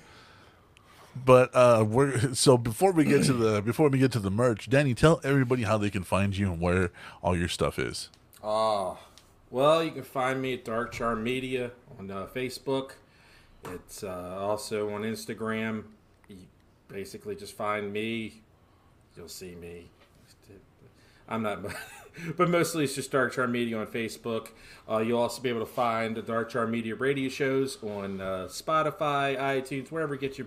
But 1.24 1.54
uh, 1.54 1.84
we're 1.88 2.34
so 2.34 2.56
before 2.56 2.92
we 2.92 3.04
get 3.04 3.24
to 3.24 3.32
the 3.32 3.60
before 3.64 3.88
we 3.88 3.98
get 3.98 4.12
to 4.12 4.18
the 4.20 4.30
merch, 4.30 4.68
Danny, 4.68 4.94
tell 4.94 5.20
everybody 5.24 5.62
how 5.62 5.78
they 5.78 5.90
can 5.90 6.02
find 6.02 6.36
you 6.36 6.52
and 6.52 6.60
where 6.60 6.90
all 7.22 7.36
your 7.36 7.48
stuff 7.48 7.78
is. 7.78 8.10
Oh, 8.42 8.98
well, 9.50 9.82
you 9.82 9.90
can 9.90 10.04
find 10.04 10.40
me 10.40 10.54
at 10.54 10.64
Dark 10.64 10.92
Charm 10.92 11.22
Media 11.22 11.72
on 11.98 12.10
uh, 12.10 12.26
Facebook. 12.34 12.92
It's 13.64 14.04
uh, 14.04 14.36
also 14.38 14.90
on 14.90 15.02
Instagram. 15.02 15.84
You 16.28 16.36
basically 16.88 17.34
just 17.34 17.56
find 17.56 17.92
me. 17.92 18.42
You'll 19.16 19.28
see 19.28 19.54
me. 19.54 19.90
I'm 21.28 21.42
not, 21.42 21.60
but 22.36 22.48
mostly 22.48 22.84
it's 22.84 22.94
just 22.94 23.10
Dark 23.10 23.32
Charm 23.34 23.52
Media 23.52 23.78
on 23.78 23.86
Facebook. 23.86 24.48
Uh, 24.88 24.98
you'll 24.98 25.20
also 25.20 25.42
be 25.42 25.50
able 25.50 25.60
to 25.60 25.66
find 25.66 26.16
the 26.16 26.22
Dark 26.22 26.50
Charm 26.50 26.70
Media 26.70 26.94
radio 26.94 27.28
shows 27.28 27.82
on 27.82 28.20
uh, 28.20 28.48
Spotify, 28.48 29.36
iTunes, 29.36 29.90
wherever 29.90 30.14
you 30.14 30.20
get 30.20 30.38
your 30.38 30.46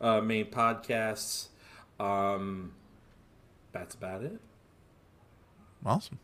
uh, 0.00 0.20
main 0.20 0.46
podcasts. 0.46 1.48
Um, 1.98 2.72
that's 3.72 3.94
about 3.94 4.22
it. 4.22 4.40
Awesome. 5.84 6.18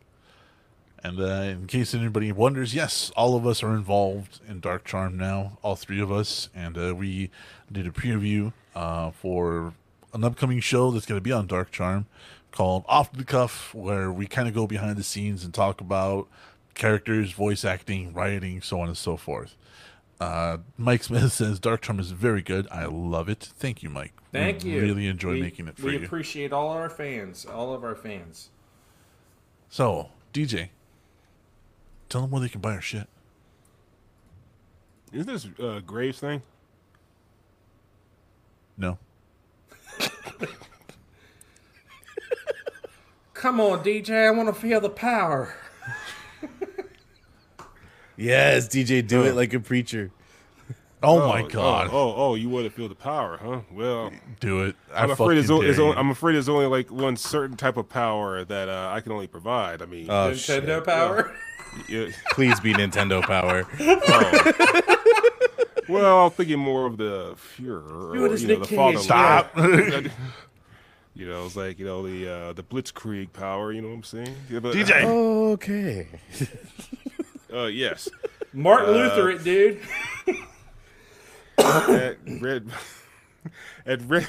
And 1.03 1.21
uh, 1.21 1.25
in 1.25 1.67
case 1.67 1.95
anybody 1.95 2.33
wonders, 2.33 2.75
yes, 2.75 3.13
all 3.17 3.37
of 3.37 3.47
us 3.47 3.63
are 3.63 3.75
involved 3.75 4.41
in 4.49 4.61
Dark 4.61 4.85
Charm 4.85 5.17
now, 5.17 5.59
all 5.63 5.77
three 5.77 6.01
of 6.01 6.11
us, 6.11 6.49
and 6.55 6.77
uh, 6.77 6.95
we 6.95 7.31
did 7.71 7.87
a 7.87 7.91
preview 7.91 8.53
uh, 8.75 9.11
for 9.11 9.75
an 10.13 10.25
upcoming 10.25 10.61
show 10.61 10.91
that's 10.91 11.07
going 11.07 11.19
to 11.19 11.23
be 11.23 11.33
on 11.33 11.47
Dark 11.47 11.71
Charm 11.71 12.07
called 12.51 12.85
Off 12.89 13.13
the 13.13 13.25
Cuff, 13.25 13.75
where 13.75 14.11
we 14.11 14.27
kind 14.27 14.49
of 14.49 14.55
go 14.55 14.67
behind 14.67 14.97
the 14.97 15.03
scenes 15.03 15.45
and 15.45 15.53
talk 15.53 15.81
about 15.81 16.27
characters, 16.75 17.33
voice 17.33 17.65
acting, 17.65 18.13
writing, 18.13 18.63
so 18.63 18.81
on 18.81 18.89
and 18.89 18.97
so 18.97 19.17
forth. 19.17 19.55
Uh, 20.21 20.59
Mike 20.79 21.03
Smith 21.05 21.33
says 21.35 21.59
Dark 21.59 21.83
Charm 21.83 22.01
is 22.01 22.11
very 22.13 22.43
good. 22.43 22.67
I 22.71 22.87
love 22.87 23.29
it. 23.29 23.51
Thank 23.59 23.83
you, 23.83 23.91
Mike. 23.91 24.13
Thank 24.33 24.65
We 24.65 24.71
you. 24.73 24.81
Really 24.81 25.07
enjoy 25.07 25.33
We- 25.33 25.41
making 25.43 25.69
it 25.69 25.77
for 25.79 25.87
we 25.87 25.99
you. 25.99 26.05
appreciate 26.05 26.53
all 26.53 26.69
our 26.71 26.89
fans, 26.91 27.45
all 27.47 27.73
of 27.75 27.85
our 27.85 27.95
fans. 27.95 28.49
so, 29.69 30.09
DJ, 30.33 30.69
tell 32.09 32.23
them 32.23 32.31
where 32.31 32.41
they 32.41 32.49
can 32.49 32.61
buy 32.61 32.73
our 32.75 32.81
shit. 32.81 33.09
Is 35.13 35.27
this 35.27 35.47
uh, 35.61 35.81
Graves 35.87 36.19
thing? 36.19 36.43
No. 38.77 38.99
Come 43.35 43.61
on, 43.61 43.85
DJ, 43.85 44.27
I 44.27 44.31
want 44.31 44.49
to 44.49 44.55
feel 44.61 44.81
the 44.81 44.89
power. 44.91 45.55
Yes, 48.17 48.69
DJ, 48.69 49.07
do 49.07 49.23
it 49.25 49.35
like 49.35 49.53
a 49.55 49.61
preacher. 49.61 50.11
Oh, 51.03 51.29
my 51.29 51.43
god. 51.43 51.91
Oh, 51.93 51.99
oh, 51.99 52.15
oh, 52.17 52.35
you 52.35 52.49
want 52.49 52.65
to 52.65 52.71
feel 52.71 52.89
the 52.89 52.95
power, 52.95 53.37
huh? 53.37 53.61
Well, 53.71 54.11
Do 54.41 54.63
it. 54.65 54.77
I 54.93 55.03
I'm 55.03 55.11
afraid 55.11 55.39
it's, 55.39 55.49
fucking 55.49 55.65
o- 55.67 55.69
it's 55.69 55.79
only, 55.79 55.97
I'm 55.97 56.11
afraid 56.11 56.35
the's 56.35 56.49
only 56.49 56.67
like 56.67 56.91
one 56.91 57.17
certain 57.17 57.57
type 57.57 57.77
of 57.77 57.89
power 57.89 58.45
that 58.45 58.69
uh, 58.69 58.91
I 58.93 59.01
can 59.01 59.13
only 59.13 59.27
provide. 59.27 59.83
I 59.83 59.87
mean, 59.87 60.07
Oh, 60.09 60.31
Nintendo 60.33 60.77
shit. 60.79 60.85
power. 60.85 61.37
yeah, 61.89 62.09
Please 62.33 62.59
be 62.61 62.73
Nintendo 62.73 63.23
Power. 63.23 63.67
oh. 63.81 64.83
well, 65.89 66.25
I'm 66.25 66.31
thinking 66.31 66.59
more 66.59 66.87
of 66.87 66.97
the 66.97 67.37
Fuhrer, 67.59 68.15
Do 68.15 68.25
or, 68.25 68.37
you 68.37 68.49
know, 68.49 68.59
the 68.65 68.77
father. 68.77 68.99
Stop. 68.99 69.57
You 71.17 71.27
know, 71.27 71.47
it's 71.47 71.57
like 71.57 71.79
you 71.79 71.87
know 71.87 72.07
the 72.07 72.31
uh, 72.31 72.53
the 72.53 72.63
Blitzkrieg 72.63 73.33
power. 73.33 73.73
You 73.73 73.81
know 73.81 73.89
what 73.89 73.95
I'm 73.95 74.03
saying? 74.03 74.37
Yeah, 74.51 74.59
but, 74.59 74.75
DJ. 74.75 75.03
Okay. 75.03 76.09
Uh, 77.53 77.67
yes. 77.67 78.09
Martin 78.53 78.95
Luther, 78.95 79.31
it 79.31 79.45
dude. 79.45 79.81
at 81.59 82.17
red 82.41 82.69
at 83.87 84.03
red 84.03 84.29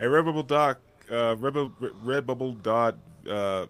at 0.00 0.06
redbubble 0.08 0.46
dot 0.46 0.78
uh 1.10 1.36
rebel 1.38 1.70
redbubble 2.04 2.60
dot 2.62 2.96
uh 3.28 3.66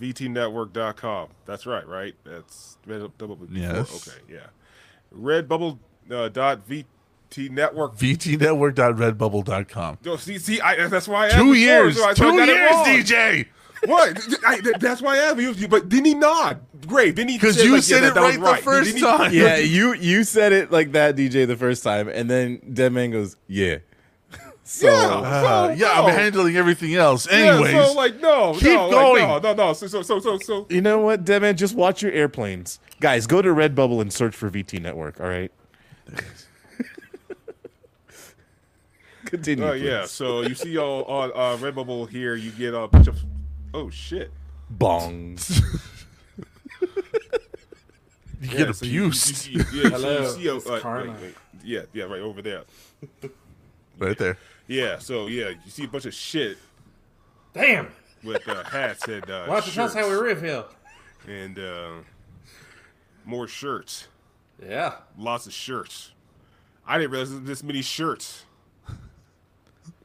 vtnetwork.com 0.00 1.28
that's 1.44 1.66
right 1.66 1.86
right 1.88 2.14
that's 2.24 2.78
redbubble 2.86 3.48
Yes. 3.50 4.08
okay 4.08 4.18
yeah 4.32 4.46
redbubble 5.16 5.78
uh, 6.10 6.28
dot 6.28 6.66
v 6.66 6.84
VT 7.30 7.50
Network. 7.50 7.96
VTnetwork.redbubble.com. 7.96 9.98
Yo, 10.02 10.16
see, 10.16 10.38
see, 10.38 10.60
I, 10.60 10.88
that's 10.88 11.06
why 11.06 11.24
I 11.24 11.26
asked 11.28 11.36
Two 11.36 11.54
years. 11.54 11.96
so 11.96 12.04
I- 12.08 12.14
so 12.14 12.28
I 12.28 12.30
Two 12.30 12.44
years. 12.44 12.70
DJ. 13.08 13.46
What? 13.86 14.20
I, 14.46 14.60
that's 14.78 15.00
why 15.00 15.14
I 15.16 15.18
asked 15.30 15.58
you. 15.58 15.66
But 15.68 15.88
didn't 15.88 16.04
he 16.06 16.14
nod? 16.14 16.60
Great. 16.86 17.14
Didn't 17.14 17.30
he? 17.30 17.36
Because 17.38 17.62
you 17.64 17.74
like, 17.74 17.82
said 17.82 18.02
that- 18.02 18.08
it 18.08 18.14
that 18.14 18.22
was 18.22 18.36
right 18.38 18.56
the 18.58 18.62
first 18.62 18.94
he- 18.94 19.00
time. 19.00 19.32
Yeah, 19.32 19.56
you 19.76 19.94
you 19.94 20.24
said 20.24 20.52
it 20.52 20.70
like 20.70 20.92
that, 20.92 21.16
DJ, 21.16 21.46
the 21.46 21.56
first 21.56 21.82
time, 21.82 22.08
and 22.08 22.28
then 22.30 22.60
Deadman 22.72 23.10
goes, 23.12 23.36
"Yeah." 23.48 23.78
So 24.64 24.86
Yeah. 24.86 24.92
Uh, 25.08 25.66
So, 25.68 25.72
yeah, 25.74 25.86
no. 25.86 26.04
I'm 26.06 26.14
handling 26.14 26.56
everything 26.56 26.94
else. 26.94 27.26
Yeah, 27.28 27.54
Anyways, 27.56 27.72
so 27.72 27.92
like 27.94 28.20
no, 28.20 28.52
keep 28.54 28.64
no, 28.74 28.82
like, 28.84 28.90
going. 28.92 29.22
no, 29.28 29.38
no, 29.40 29.52
no. 29.54 29.72
So, 29.72 29.86
so, 29.88 30.02
so, 30.02 30.20
so, 30.20 30.38
so. 30.38 30.66
you 30.70 30.80
know 30.80 30.98
what, 31.00 31.24
Deadman? 31.24 31.56
Just 31.56 31.74
watch 31.74 32.02
your 32.02 32.12
airplanes, 32.12 32.78
guys. 33.00 33.26
Go 33.26 33.42
to 33.42 33.48
Redbubble 33.48 34.00
and 34.00 34.12
search 34.12 34.36
for 34.36 34.48
VT 34.48 34.80
Network. 34.80 35.18
All 35.20 35.26
right. 35.26 35.50
Continue. 39.26 39.64
Oh 39.66 39.72
yeah. 39.72 40.06
So 40.06 40.42
you 40.42 40.54
see 40.54 40.76
all 40.78 41.04
on 41.04 41.30
uh, 41.32 41.56
Redbubble 41.58 42.08
here, 42.08 42.34
you 42.36 42.50
get 42.52 42.74
a 42.74 42.86
bunch 42.88 43.06
of. 43.08 43.18
Oh 43.74 43.90
shit. 43.90 44.30
Bong. 44.68 45.38
you 46.80 46.88
Yeah, 48.42 48.56
get 48.66 48.74
so 48.76 48.86
abused 48.86 49.46
You, 49.48 49.64
you, 49.72 49.82
yeah, 49.82 49.88
Hello, 49.90 50.24
so 50.28 50.38
you 50.38 50.60
see 50.60 50.68
a, 50.70 50.72
uh, 50.74 50.80
wait, 51.04 51.22
wait. 51.22 51.34
yeah, 51.64 51.82
yeah, 51.92 52.04
right 52.04 52.20
over 52.20 52.40
there. 52.42 52.62
right 53.98 54.16
there. 54.16 54.38
Yeah. 54.66 54.98
So 54.98 55.26
yeah, 55.26 55.50
you 55.64 55.70
see 55.70 55.84
a 55.84 55.88
bunch 55.88 56.06
of 56.06 56.14
shit 56.14 56.56
Damn. 57.52 57.88
with 58.24 58.48
uh, 58.48 58.64
hats 58.64 59.06
and 59.08 59.28
uh, 59.30 59.46
watch 59.48 59.64
don't 59.74 59.92
you 59.94 60.00
how 60.00 60.08
we 60.08 60.14
shirts 60.14 60.22
really 60.22 60.40
feel? 60.40 60.68
and 61.28 61.58
uh, 61.58 61.90
more 63.24 63.46
shirts. 63.46 64.08
Yeah. 64.66 64.94
Lots 65.18 65.46
of 65.46 65.52
shirts. 65.52 66.12
I 66.86 66.98
didn't 66.98 67.10
realize 67.12 67.30
there 67.30 67.38
was 67.40 67.48
this 67.48 67.62
many 67.62 67.82
shirts. 67.82 68.44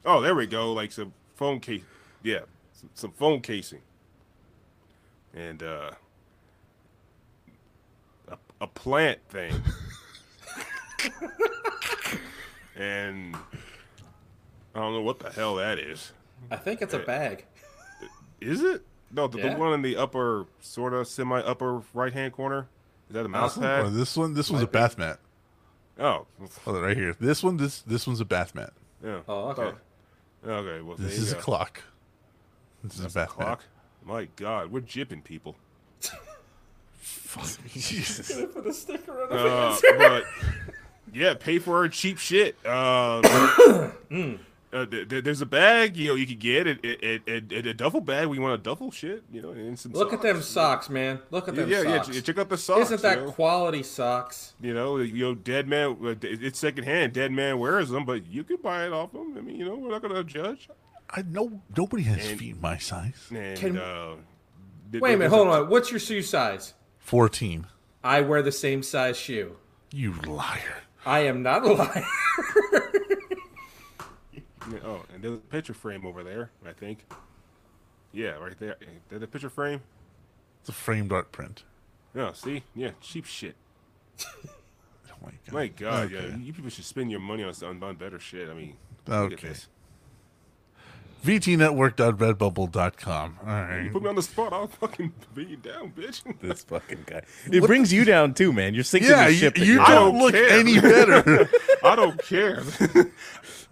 Oh, 0.04 0.20
there 0.20 0.34
we 0.34 0.46
go. 0.46 0.72
Like 0.72 0.92
some 0.92 1.12
phone 1.34 1.58
case. 1.60 1.82
Yeah, 2.22 2.40
some, 2.78 2.90
some 2.94 3.10
phone 3.12 3.40
casing. 3.40 3.80
And 5.34 5.62
uh, 5.62 5.90
a, 8.28 8.36
a 8.60 8.66
plant 8.66 9.18
thing. 9.28 9.52
and 12.76 13.34
I 14.74 14.78
don't 14.80 14.92
know 14.94 15.02
what 15.02 15.18
the 15.18 15.30
hell 15.30 15.56
that 15.56 15.78
is. 15.78 16.12
I 16.50 16.56
think 16.56 16.82
it's 16.82 16.94
a 16.94 16.98
bag. 16.98 17.44
Is 18.40 18.62
it? 18.62 18.84
No, 19.12 19.26
the, 19.28 19.38
Yeah. 19.38 19.54
the 19.54 19.58
one 19.60 19.72
in 19.72 19.82
the 19.82 19.96
upper, 19.96 20.46
sort 20.60 20.92
of 20.92 21.06
semi 21.08 21.40
upper 21.40 21.82
right 21.94 22.12
hand 22.12 22.32
corner. 22.32 22.68
Is 23.08 23.14
that 23.14 23.24
a 23.24 23.28
mouse 23.28 23.56
Oh, 23.56 23.60
pad? 23.60 23.92
this 23.94 24.16
one, 24.16 24.34
this 24.34 24.50
one's 24.50 24.64
a 24.64 24.66
bath 24.66 24.98
mat. 24.98 25.18
Oh, 25.98 26.26
Hold 26.64 26.76
on, 26.78 26.82
right 26.82 26.96
here. 26.96 27.14
This 27.18 27.42
one, 27.42 27.56
this 27.56 27.80
this 27.82 28.06
one's 28.06 28.20
a 28.20 28.24
bath 28.24 28.54
mat. 28.54 28.72
yeah. 29.02 29.20
Oh, 29.28 29.48
okay. 29.50 29.72
Okay, 30.46 30.80
well, 30.82 30.96
This 30.96 31.16
you 31.16 31.22
is 31.22 31.32
a 31.32 31.36
clock. 31.36 31.82
This 32.88 32.98
is 33.00 33.04
a 33.04 33.18
bath 33.18 33.30
clock. 33.30 33.64
My 34.04 34.28
God, 34.36 34.70
we're 34.70 34.80
jipping 34.80 35.24
people. 35.24 35.56
mat. 37.36 37.58
Jesus. 37.72 38.32
Put 38.54 38.66
a 38.66 38.72
sticker 38.72 39.22
on 39.24 39.32
Uh, 39.32 39.76
but 39.98 40.24
yeah, 41.12 41.34
pay 41.34 41.58
for 41.58 41.76
our 41.76 41.88
cheap 41.88 42.18
shit. 42.18 42.54
Um, 42.66 43.22
uh, 44.72 44.86
th- 44.86 45.08
th- 45.08 45.24
there's 45.24 45.40
a 45.40 45.46
bag, 45.46 45.96
you 45.96 46.08
know, 46.08 46.14
you 46.14 46.26
could 46.26 46.38
get 46.38 46.66
it, 46.66 46.84
it, 46.84 47.22
it, 47.26 47.52
it, 47.52 47.66
a 47.66 47.74
duffel 47.74 48.00
bag. 48.00 48.28
We 48.28 48.38
want 48.38 48.54
a 48.54 48.62
duffel 48.62 48.90
shit, 48.90 49.22
you 49.32 49.42
know, 49.42 49.50
and 49.50 49.78
some. 49.78 49.92
Look 49.92 50.12
at 50.12 50.22
them 50.22 50.40
socks, 50.42 50.88
man. 50.88 51.20
Look 51.30 51.48
at 51.48 51.54
Yeah, 51.54 51.60
them 51.62 51.70
yeah, 51.70 51.82
yeah. 51.82 52.02
socks. 52.02 52.16
ch- 52.20 52.24
Check 52.24 52.38
out 52.38 52.48
the 52.48 52.56
socks. 52.58 52.82
Isn't 52.86 53.02
that 53.02 53.18
you 53.18 53.24
know? 53.26 53.32
quality 53.32 53.82
socks? 53.82 54.54
You 54.60 54.72
know, 54.74 54.98
you 54.98 55.24
know, 55.24 55.34
dead 55.34 55.68
man. 55.68 55.96
uh, 56.04 56.14
It's 56.22 56.58
secondhand. 56.58 57.12
Dead 57.12 57.32
man 57.32 57.58
wears 57.58 57.90
them, 57.90 58.04
but 58.04 58.26
you 58.26 58.44
can 58.44 58.56
buy 58.62 58.86
it 58.86 58.92
off 58.92 59.12
them. 59.12 59.34
I 59.36 59.40
mean, 59.40 59.56
you 59.56 59.64
know, 59.64 59.74
we're 59.76 59.90
not 59.90 60.02
gonna 60.02 60.24
judge. 60.24 60.68
I 61.10 61.22
know 61.22 61.60
nobody 61.76 62.02
has 62.04 62.28
And- 62.28 62.38
feet 62.38 62.60
my 62.60 62.78
size. 62.78 63.28
And 63.30 63.58
Can- 63.58 63.78
uh, 63.78 64.16
th- 64.92 65.00
Wait 65.02 65.14
a 65.14 65.16
minute, 65.16 65.18
there's 65.30 65.32
hold 65.32 65.48
on. 65.48 65.68
What's 65.68 65.90
your 65.90 66.00
shoe 66.00 66.22
size? 66.22 66.74
Fourteen. 66.98 67.66
I 68.02 68.20
wear 68.20 68.42
the 68.42 68.52
same 68.52 68.82
size 68.82 69.16
shoe. 69.16 69.56
You 69.92 70.12
liar. 70.14 70.82
I 71.04 71.20
am 71.20 71.42
not 71.42 71.64
a 71.64 71.72
liar. 71.72 72.06
Oh, 74.84 75.02
and 75.14 75.22
there's 75.22 75.34
a 75.34 75.36
picture 75.42 75.74
frame 75.74 76.04
over 76.04 76.24
there. 76.24 76.50
I 76.66 76.72
think. 76.72 77.06
Yeah, 78.12 78.30
right 78.32 78.58
there. 78.58 78.76
There's 79.08 79.22
a 79.22 79.26
picture 79.28 79.48
frame. 79.50 79.80
It's 80.60 80.68
a 80.68 80.72
framed 80.72 81.12
art 81.12 81.30
print. 81.30 81.62
Yeah, 82.14 82.32
see, 82.32 82.64
yeah, 82.74 82.90
cheap 83.00 83.26
shit. 83.26 83.54
Oh 85.08 85.24
my 85.24 85.32
god. 85.46 85.52
My 85.54 85.66
God, 85.68 86.12
Okay. 86.12 86.28
yeah, 86.28 86.36
you 86.36 86.52
people 86.52 86.68
should 86.68 86.84
spend 86.84 87.10
your 87.10 87.20
money 87.20 87.42
on 87.42 87.54
on, 87.64 87.82
on 87.82 87.94
better 87.96 88.18
shit. 88.18 88.50
I 88.50 88.54
mean, 88.54 88.76
look 89.06 89.32
at 89.32 89.38
Okay. 89.38 89.54
This. 91.26 91.38
VTnetwork.redbubble.com. 91.46 93.38
All 93.40 93.46
right. 93.46 93.82
You 93.84 93.90
put 93.90 94.02
me 94.02 94.08
on 94.08 94.14
the 94.14 94.22
spot, 94.22 94.52
I'll 94.52 94.66
fucking 94.68 95.12
beat 95.34 95.48
you 95.48 95.56
down, 95.56 95.92
bitch. 95.92 96.22
This 96.40 96.64
fucking 96.64 97.04
guy. 97.06 97.22
It 97.52 97.62
brings 97.64 97.92
you 97.92 98.04
down 98.04 98.34
too, 98.34 98.52
man. 98.52 98.74
You're 98.74 98.84
sinking 98.84 99.10
Yeah, 99.10 99.24
the 99.26 99.32
you, 99.32 99.38
ship. 99.38 99.54
that 99.56 99.64
you 99.66 99.74
you're 99.74 99.84
don't 99.84 99.96
on. 99.96 100.12
don't 100.14 100.18
look 100.22 100.34
care. 100.34 100.48
any 100.50 100.80
better. 100.80 101.48
I 101.84 101.96
don't 101.96 102.22
care. 102.22 102.62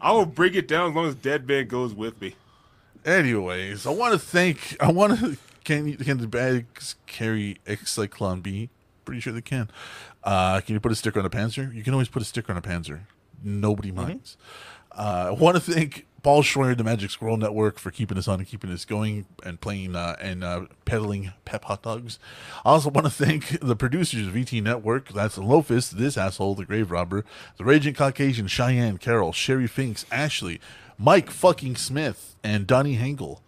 I 0.01 0.13
will 0.13 0.27
bring 0.27 0.55
it 0.55 0.69
down 0.69 0.91
as 0.91 0.97
long 0.97 1.07
as 1.07 1.15
Dead 1.15 1.47
Man 1.47 1.67
goes 1.69 1.95
with 1.95 2.21
me. 2.21 2.35
Anyways, 3.05 3.87
I 3.87 3.91
want 3.91 4.13
to 4.15 4.19
thank. 4.19 4.77
I 4.81 4.91
want 4.91 5.19
to. 5.21 5.37
Can 5.65 5.97
can 5.97 6.19
the 6.19 6.27
bags 6.27 6.97
carry 7.07 7.59
Zyklon 7.67 8.43
B? 8.43 8.71
Pretty 9.05 9.21
sure 9.21 9.33
they 9.33 9.41
can. 9.43 9.71
Uh, 10.23 10.61
can 10.61 10.75
you 10.75 10.81
put 10.81 10.93
a 10.93 10.95
sticker 10.95 11.21
on 11.21 11.27
a 11.27 11.31
Panzer? 11.31 11.73
You 11.75 11.83
can 11.83 11.93
always 11.93 12.09
put 12.09 12.23
a 12.23 12.25
sticker 12.25 12.51
on 12.53 12.57
a 12.59 12.63
Panzer. 12.63 13.01
Nobody 13.43 13.93
minds. 13.93 14.37
Uh, 14.93 15.27
I 15.29 15.31
want 15.33 15.57
to 15.57 15.61
thank 15.73 16.07
Paul 16.25 16.43
Schroyer, 16.43 16.75
the 16.75 16.83
Magic 16.83 17.11
Squirrel 17.11 17.37
Network, 17.37 17.79
for 17.79 17.91
keeping 17.91 18.17
us 18.17 18.27
on 18.27 18.41
and 18.41 18.49
keeping 18.49 18.73
us 18.73 18.87
going 18.87 19.27
and 19.45 19.61
playing 19.61 19.95
uh, 19.95 20.17
and 20.19 20.43
uh, 20.43 20.65
peddling 20.87 21.35
pep 21.45 21.65
hot 21.65 21.83
dogs. 21.83 22.19
I 22.65 22.71
also 22.71 22.89
want 22.89 23.07
to 23.07 23.11
thank 23.11 23.61
the 23.61 23.77
producers 23.77 24.27
of 24.27 24.33
VT 24.33 24.63
Network. 24.63 25.11
That's 25.11 25.37
Lofus, 25.37 25.91
this 25.91 26.17
asshole, 26.17 26.55
the 26.55 26.65
Grave 26.65 26.91
Robber, 26.91 27.27
the 27.59 27.65
Raging 27.65 27.93
Caucasian, 27.93 28.47
Cheyenne, 28.47 28.97
Carol, 28.97 29.33
Sherry 29.33 29.67
Finks, 29.67 30.07
Ashley, 30.11 30.61
Mike 30.99 31.31
fucking 31.31 31.77
Smith, 31.77 32.37
and 32.43 32.67
Donnie 32.67 32.97
Hengel. 32.97 33.41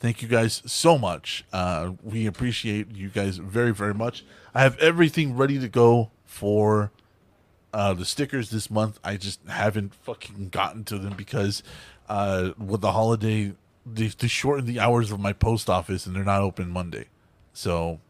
Thank 0.00 0.20
you 0.20 0.26
guys 0.26 0.60
so 0.66 0.98
much. 0.98 1.44
Uh, 1.52 1.92
we 2.02 2.26
appreciate 2.26 2.90
you 2.90 3.10
guys 3.10 3.36
very, 3.36 3.72
very 3.72 3.94
much. 3.94 4.24
I 4.52 4.62
have 4.62 4.76
everything 4.80 5.36
ready 5.36 5.60
to 5.60 5.68
go 5.68 6.10
for 6.24 6.90
uh, 7.74 7.92
the 7.92 8.04
stickers 8.04 8.50
this 8.50 8.70
month. 8.70 9.00
I 9.02 9.16
just 9.16 9.40
haven't 9.48 9.94
fucking 9.94 10.50
gotten 10.50 10.84
to 10.84 10.98
them 10.98 11.14
because 11.16 11.62
uh, 12.08 12.50
with 12.58 12.80
the 12.80 12.92
holiday, 12.92 13.52
they, 13.86 14.06
they 14.08 14.28
shortened 14.28 14.68
the 14.68 14.80
hours 14.80 15.10
of 15.10 15.20
my 15.20 15.32
post 15.32 15.68
office 15.70 16.06
and 16.06 16.14
they're 16.14 16.24
not 16.24 16.40
open 16.40 16.70
Monday. 16.70 17.06
So 17.52 18.00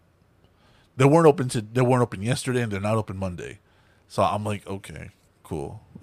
they 0.96 1.04
weren't 1.04 1.26
open 1.26 1.48
to 1.50 1.60
they 1.60 1.82
weren't 1.82 2.02
open 2.02 2.22
yesterday 2.22 2.62
and 2.62 2.72
they're 2.72 2.80
not 2.80 2.96
open 2.96 3.16
Monday. 3.16 3.58
So 4.08 4.22
I'm 4.22 4.44
like, 4.44 4.66
okay, 4.66 5.10
cool. 5.42 5.82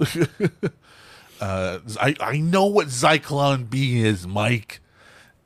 uh, 1.42 1.80
I 2.00 2.16
I 2.20 2.38
know 2.38 2.66
what 2.66 2.88
Zyklon 2.88 3.70
B 3.70 4.02
is, 4.02 4.28
Mike. 4.28 4.80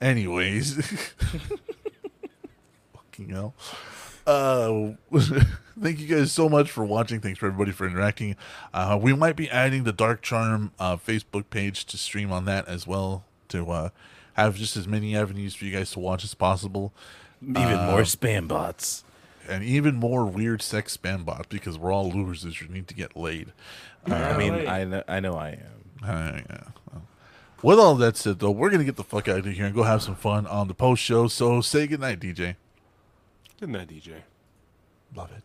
Anyways, 0.02 0.76
fucking 2.94 3.30
hell. 3.30 3.54
Uh, 4.28 4.94
thank 5.80 6.00
you 6.00 6.08
guys 6.08 6.32
so 6.32 6.48
much 6.50 6.70
for 6.72 6.84
watching. 6.86 7.20
Thanks 7.20 7.40
for 7.40 7.48
everybody 7.48 7.72
for 7.72 7.86
interacting. 7.88 8.36
Uh, 8.74 8.98
we 9.02 9.14
might 9.14 9.36
be 9.36 9.50
adding 9.50 9.84
the 9.84 9.94
Dark 9.94 10.22
Charm 10.22 10.72
uh, 10.80 10.98
Facebook 10.98 11.50
page 11.50 11.86
to 11.86 11.98
stream 11.98 12.32
on 12.32 12.46
that 12.46 12.68
as 12.68 12.86
well 12.88 13.24
to 13.50 13.70
uh, 13.72 13.90
have 14.34 14.56
just 14.56 14.76
as 14.78 14.88
many 14.88 15.16
avenues 15.16 15.56
for 15.56 15.66
you 15.66 15.72
guys 15.72 15.92
to 15.92 16.00
watch 16.00 16.24
as 16.24 16.34
possible, 16.34 16.94
Even 17.42 17.78
more 17.86 18.02
spam 18.02 18.48
bots. 18.48 19.04
and 19.48 19.64
even 19.64 19.96
more 19.96 20.26
weird 20.26 20.62
sex 20.62 20.98
spam 20.98 21.24
bots 21.26 21.48
because 21.50 21.78
we're 21.78 21.92
all 21.94 22.10
losers 22.12 22.58
who 22.58 22.68
need 22.68 22.88
to 22.88 22.96
get 22.96 23.16
laid. 23.16 23.52
I 24.08 24.38
mean. 24.38 24.68
I 24.68 24.84
know, 24.84 25.04
I 25.08 25.20
know 25.20 25.36
I 25.36 25.50
am. 25.50 26.04
Uh, 26.04 26.40
yeah. 26.50 26.64
Well, 26.92 27.04
With 27.64 27.80
all 27.80 27.96
that 27.96 28.18
said, 28.18 28.40
though, 28.40 28.52
we're 28.52 28.70
gonna 28.70 28.84
get 28.84 28.96
the 28.98 29.04
fuck 29.04 29.28
out 29.28 29.40
of 29.40 29.46
here 29.46 29.66
and 29.66 29.74
go 29.74 29.84
have 29.84 30.04
some 30.04 30.16
fun 30.16 30.46
on 30.48 30.68
the 30.68 30.74
post 30.76 31.02
show. 31.02 31.28
So 31.28 31.62
say 31.62 31.88
goodnight, 31.88 32.20
DJ. 32.20 32.56
Good 33.60 33.70
night, 33.70 33.88
DJ. 33.88 34.22
Love 35.16 35.32
it. 35.32 35.44